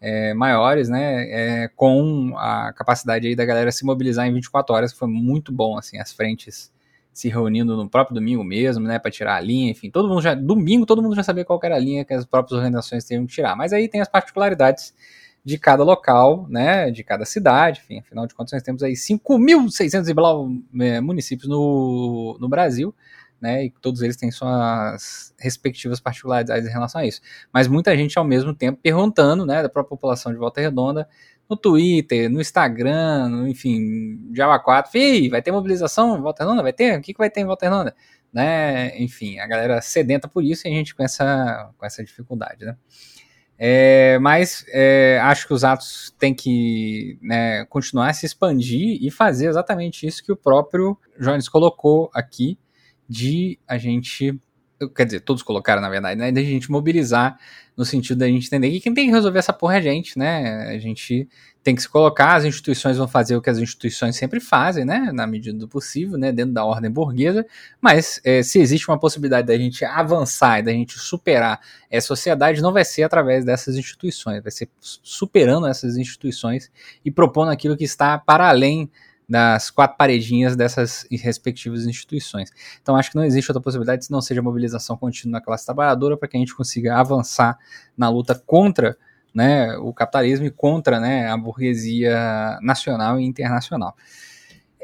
é, 0.00 0.34
maiores, 0.34 0.88
né, 0.88 1.64
é, 1.64 1.68
com 1.76 2.34
a 2.36 2.72
capacidade 2.72 3.28
aí 3.28 3.36
da 3.36 3.44
galera 3.44 3.70
se 3.70 3.84
mobilizar 3.84 4.26
em 4.26 4.34
24 4.34 4.74
horas, 4.74 4.92
foi 4.92 5.06
muito 5.06 5.52
bom, 5.52 5.78
assim, 5.78 5.98
as 5.98 6.12
frentes 6.12 6.72
se 7.12 7.28
reunindo 7.28 7.76
no 7.76 7.88
próprio 7.88 8.14
domingo 8.14 8.42
mesmo, 8.42 8.86
né, 8.86 8.98
para 8.98 9.10
tirar 9.10 9.36
a 9.36 9.40
linha, 9.40 9.70
enfim, 9.70 9.90
todo 9.90 10.08
mundo 10.08 10.22
já, 10.22 10.34
domingo 10.34 10.86
todo 10.86 11.02
mundo 11.02 11.14
já 11.14 11.22
sabia 11.22 11.44
qual 11.44 11.60
era 11.62 11.76
a 11.76 11.78
linha 11.78 12.04
que 12.04 12.14
as 12.14 12.24
próprias 12.24 12.56
organizações 12.56 13.04
teriam 13.04 13.26
que 13.26 13.32
tirar, 13.34 13.54
mas 13.54 13.72
aí 13.72 13.88
tem 13.88 14.00
as 14.00 14.08
particularidades 14.08 14.94
de 15.44 15.58
cada 15.58 15.82
local, 15.82 16.46
né, 16.48 16.90
de 16.90 17.04
cada 17.04 17.24
cidade, 17.24 17.80
enfim, 17.84 17.98
afinal 17.98 18.26
de 18.26 18.34
contas 18.34 18.52
nós 18.52 18.62
temos 18.62 18.82
aí 18.82 18.92
5.600 18.92 20.08
e 20.08 20.14
blá 20.14 20.30
é, 20.80 21.00
municípios 21.00 21.48
no, 21.48 22.38
no 22.40 22.48
Brasil, 22.48 22.94
né, 23.40 23.64
e 23.64 23.70
todos 23.70 24.02
eles 24.02 24.16
têm 24.16 24.30
suas 24.30 25.34
respectivas 25.36 25.98
particularidades 25.98 26.64
em 26.66 26.72
relação 26.72 27.00
a 27.00 27.04
isso. 27.04 27.20
Mas 27.52 27.66
muita 27.66 27.94
gente 27.96 28.16
ao 28.16 28.24
mesmo 28.24 28.54
tempo 28.54 28.78
perguntando, 28.80 29.44
né, 29.44 29.62
da 29.62 29.68
própria 29.68 29.90
população 29.90 30.32
de 30.32 30.38
Volta 30.38 30.60
Redonda, 30.60 31.08
no 31.52 31.56
Twitter, 31.56 32.30
no 32.30 32.40
Instagram, 32.40 33.28
no, 33.28 33.46
enfim, 33.46 34.30
Java 34.34 34.58
4, 34.58 34.90
Fih, 34.90 35.28
vai 35.28 35.42
ter 35.42 35.52
mobilização 35.52 36.16
em 36.16 36.20
Volta 36.20 36.42
Redonda? 36.42 36.62
Vai 36.62 36.72
ter? 36.72 36.98
O 36.98 37.02
que, 37.02 37.12
que 37.12 37.18
vai 37.18 37.30
ter 37.30 37.40
em 37.40 37.44
Volta 37.44 37.66
Redonda? 37.66 37.94
Né, 38.32 38.98
enfim, 38.98 39.38
a 39.38 39.46
galera 39.46 39.82
sedenta 39.82 40.26
por 40.26 40.42
isso 40.42 40.66
e 40.66 40.70
a 40.70 40.74
gente 40.74 40.94
com 40.94 41.02
essa, 41.02 41.70
com 41.76 41.84
essa 41.84 42.02
dificuldade, 42.02 42.64
né. 42.64 42.76
É, 43.58 44.18
mas 44.18 44.64
é, 44.70 45.20
acho 45.22 45.46
que 45.46 45.52
os 45.52 45.62
atos 45.62 46.12
têm 46.18 46.34
que 46.34 47.18
né, 47.22 47.64
continuar 47.66 48.08
a 48.08 48.12
se 48.12 48.26
expandir 48.26 48.98
e 49.00 49.10
fazer 49.10 49.46
exatamente 49.46 50.04
isso 50.06 50.24
que 50.24 50.32
o 50.32 50.36
próprio 50.36 50.98
Jones 51.20 51.48
colocou 51.48 52.10
aqui, 52.12 52.58
de 53.08 53.58
a 53.68 53.76
gente, 53.76 54.40
quer 54.88 55.04
dizer, 55.04 55.20
todos 55.20 55.42
colocaram 55.42 55.80
na 55.80 55.88
verdade, 55.88 56.18
né, 56.18 56.30
de 56.30 56.40
a 56.40 56.44
gente 56.44 56.70
mobilizar 56.70 57.38
no 57.76 57.84
sentido 57.84 58.18
da 58.18 58.26
gente 58.26 58.46
entender. 58.46 58.70
Que 58.70 58.80
quem 58.80 58.94
tem 58.94 59.06
que 59.06 59.12
resolver 59.12 59.38
essa 59.38 59.52
porra 59.52 59.74
é 59.74 59.78
a 59.78 59.82
gente, 59.82 60.18
né, 60.18 60.68
a 60.68 60.78
gente 60.78 61.28
tem 61.62 61.74
que 61.74 61.82
se 61.82 61.88
colocar, 61.88 62.34
as 62.34 62.44
instituições 62.44 62.96
vão 62.96 63.06
fazer 63.06 63.36
o 63.36 63.40
que 63.40 63.48
as 63.48 63.58
instituições 63.58 64.16
sempre 64.16 64.40
fazem, 64.40 64.84
né, 64.84 65.10
na 65.12 65.26
medida 65.26 65.56
do 65.56 65.68
possível, 65.68 66.18
né, 66.18 66.32
dentro 66.32 66.52
da 66.52 66.64
ordem 66.64 66.90
burguesa, 66.90 67.46
mas 67.80 68.20
é, 68.24 68.42
se 68.42 68.58
existe 68.58 68.88
uma 68.88 68.98
possibilidade 68.98 69.46
da 69.46 69.56
gente 69.56 69.84
avançar 69.84 70.58
e 70.58 70.62
da 70.62 70.72
gente 70.72 70.98
superar 70.98 71.60
essa 71.90 72.08
sociedade, 72.08 72.60
não 72.60 72.72
vai 72.72 72.84
ser 72.84 73.04
através 73.04 73.44
dessas 73.44 73.76
instituições, 73.76 74.42
vai 74.42 74.50
ser 74.50 74.68
superando 74.80 75.66
essas 75.66 75.96
instituições 75.96 76.70
e 77.04 77.10
propondo 77.10 77.50
aquilo 77.50 77.76
que 77.76 77.84
está 77.84 78.18
para 78.18 78.48
além 78.48 78.90
das 79.28 79.70
quatro 79.70 79.96
paredinhas 79.96 80.56
dessas 80.56 81.06
respectivas 81.10 81.86
instituições. 81.86 82.50
Então 82.82 82.96
acho 82.96 83.10
que 83.10 83.16
não 83.16 83.24
existe 83.24 83.50
outra 83.50 83.62
possibilidade 83.62 84.04
se 84.04 84.10
não 84.10 84.20
seja 84.20 84.42
mobilização 84.42 84.96
contínua 84.96 85.38
na 85.38 85.44
classe 85.44 85.64
trabalhadora 85.64 86.16
para 86.16 86.28
que 86.28 86.36
a 86.36 86.40
gente 86.40 86.54
consiga 86.54 86.96
avançar 86.96 87.58
na 87.96 88.08
luta 88.08 88.34
contra 88.34 88.96
né, 89.34 89.76
o 89.78 89.92
capitalismo 89.92 90.46
e 90.46 90.50
contra 90.50 91.00
né, 91.00 91.28
a 91.28 91.36
burguesia 91.36 92.58
nacional 92.60 93.18
e 93.18 93.24
internacional. 93.24 93.96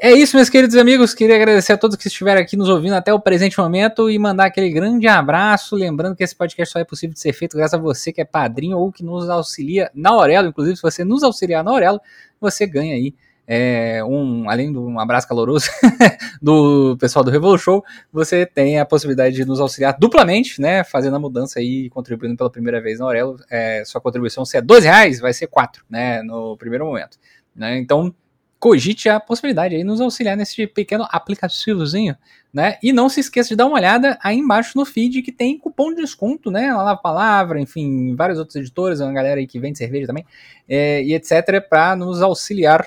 É 0.01 0.13
isso, 0.13 0.37
meus 0.37 0.49
queridos 0.49 0.77
amigos. 0.77 1.13
Queria 1.13 1.35
agradecer 1.35 1.73
a 1.73 1.77
todos 1.77 1.97
que 1.97 2.07
estiveram 2.07 2.39
aqui 2.39 2.55
nos 2.55 2.69
ouvindo 2.69 2.93
até 2.93 3.13
o 3.13 3.19
presente 3.19 3.59
momento 3.59 4.09
e 4.09 4.17
mandar 4.17 4.45
aquele 4.45 4.69
grande 4.69 5.09
abraço. 5.09 5.75
Lembrando 5.75 6.15
que 6.15 6.23
esse 6.23 6.33
podcast 6.33 6.71
só 6.71 6.79
é 6.79 6.85
possível 6.85 7.13
de 7.13 7.19
ser 7.19 7.33
feito 7.33 7.57
graças 7.57 7.73
a 7.77 7.81
você 7.81 8.13
que 8.13 8.21
é 8.21 8.25
padrinho 8.25 8.77
ou 8.77 8.93
que 8.93 9.03
nos 9.03 9.29
auxilia 9.29 9.91
na 9.93 10.11
Aurelo. 10.11 10.47
Inclusive, 10.47 10.77
se 10.77 10.81
você 10.81 11.03
nos 11.03 11.21
auxiliar 11.21 11.65
na 11.65 11.71
Aurelo, 11.71 11.99
você 12.39 12.65
ganha 12.65 12.95
aí 12.95 13.13
é, 13.51 14.03
um, 14.03 14.47
além 14.47 14.71
de 14.71 14.77
um 14.77 14.99
abraço 14.99 15.27
caloroso 15.27 15.71
do 16.39 16.95
pessoal 16.99 17.25
do 17.25 17.31
Revolu 17.31 17.57
Show, 17.57 17.83
você 18.13 18.45
tem 18.45 18.79
a 18.79 18.85
possibilidade 18.85 19.35
de 19.35 19.43
nos 19.43 19.59
auxiliar 19.59 19.97
duplamente, 19.99 20.61
né, 20.61 20.83
fazendo 20.83 21.15
a 21.15 21.19
mudança 21.19 21.57
aí, 21.57 21.89
contribuindo 21.89 22.37
pela 22.37 22.51
primeira 22.51 22.79
vez 22.79 22.99
na 22.99 23.05
Aurelo. 23.05 23.37
É, 23.49 23.83
sua 23.85 23.99
contribuição, 23.99 24.45
se 24.45 24.55
é 24.55 24.61
12 24.61 24.85
reais, 24.85 25.19
vai 25.19 25.33
ser 25.33 25.47
4, 25.47 25.83
né, 25.89 26.21
no 26.21 26.55
primeiro 26.57 26.85
momento. 26.85 27.17
Né, 27.55 27.79
então, 27.79 28.13
cogite 28.59 29.09
a 29.09 29.19
possibilidade 29.19 29.73
aí 29.73 29.81
de 29.81 29.87
nos 29.87 29.99
auxiliar 29.99 30.37
nesse 30.37 30.67
pequeno 30.67 31.07
aplicativozinho, 31.09 32.15
né? 32.53 32.77
E 32.83 32.91
não 32.91 33.07
se 33.07 33.21
esqueça 33.21 33.49
de 33.49 33.55
dar 33.55 33.65
uma 33.65 33.77
olhada 33.77 34.19
aí 34.21 34.37
embaixo 34.37 34.77
no 34.77 34.85
feed 34.85 35.21
que 35.21 35.31
tem 35.31 35.57
cupom 35.57 35.89
de 35.91 36.01
desconto, 36.01 36.51
né? 36.51 36.67
Na 36.67 36.83
Lava 36.83 37.01
Palavra, 37.01 37.59
enfim, 37.59 38.13
vários 38.15 38.37
outros 38.37 38.57
editores, 38.57 38.99
uma 38.99 39.13
galera 39.13 39.39
aí 39.39 39.47
que 39.47 39.57
vende 39.57 39.77
cerveja 39.77 40.07
também, 40.07 40.25
é, 40.67 41.01
e 41.01 41.13
etc, 41.13 41.65
para 41.67 41.95
nos 41.95 42.21
auxiliar 42.21 42.85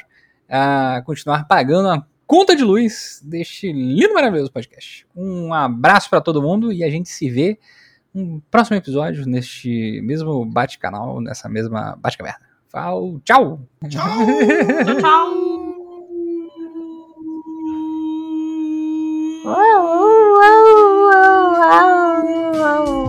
a 0.53 1.03
continuar 1.07 1.49
pagando 1.49 1.89
a 1.89 2.07
conta 2.27 2.55
de 2.55 2.63
luz 2.63 3.23
deste 3.25 3.73
lindo, 3.73 4.13
maravilhoso 4.13 4.53
podcast. 4.53 5.07
Um 5.17 5.55
abraço 5.55 6.11
para 6.11 6.21
todo 6.21 6.43
mundo 6.43 6.71
e 6.71 6.85
a 6.85 6.91
gente 6.91 7.09
se 7.09 7.31
vê 7.31 7.59
no 8.15 8.43
próximo 8.51 8.77
episódio, 8.77 9.25
neste 9.27 10.01
mesmo 10.03 10.45
bate-canal, 10.45 11.23
nessa 11.23 11.49
mesma 11.49 11.97
bate-caverna. 11.99 12.47
Tchau! 12.71 13.21
Tchau! 13.25 13.61
Tchau! 13.89 14.03
tchau. 22.53 23.02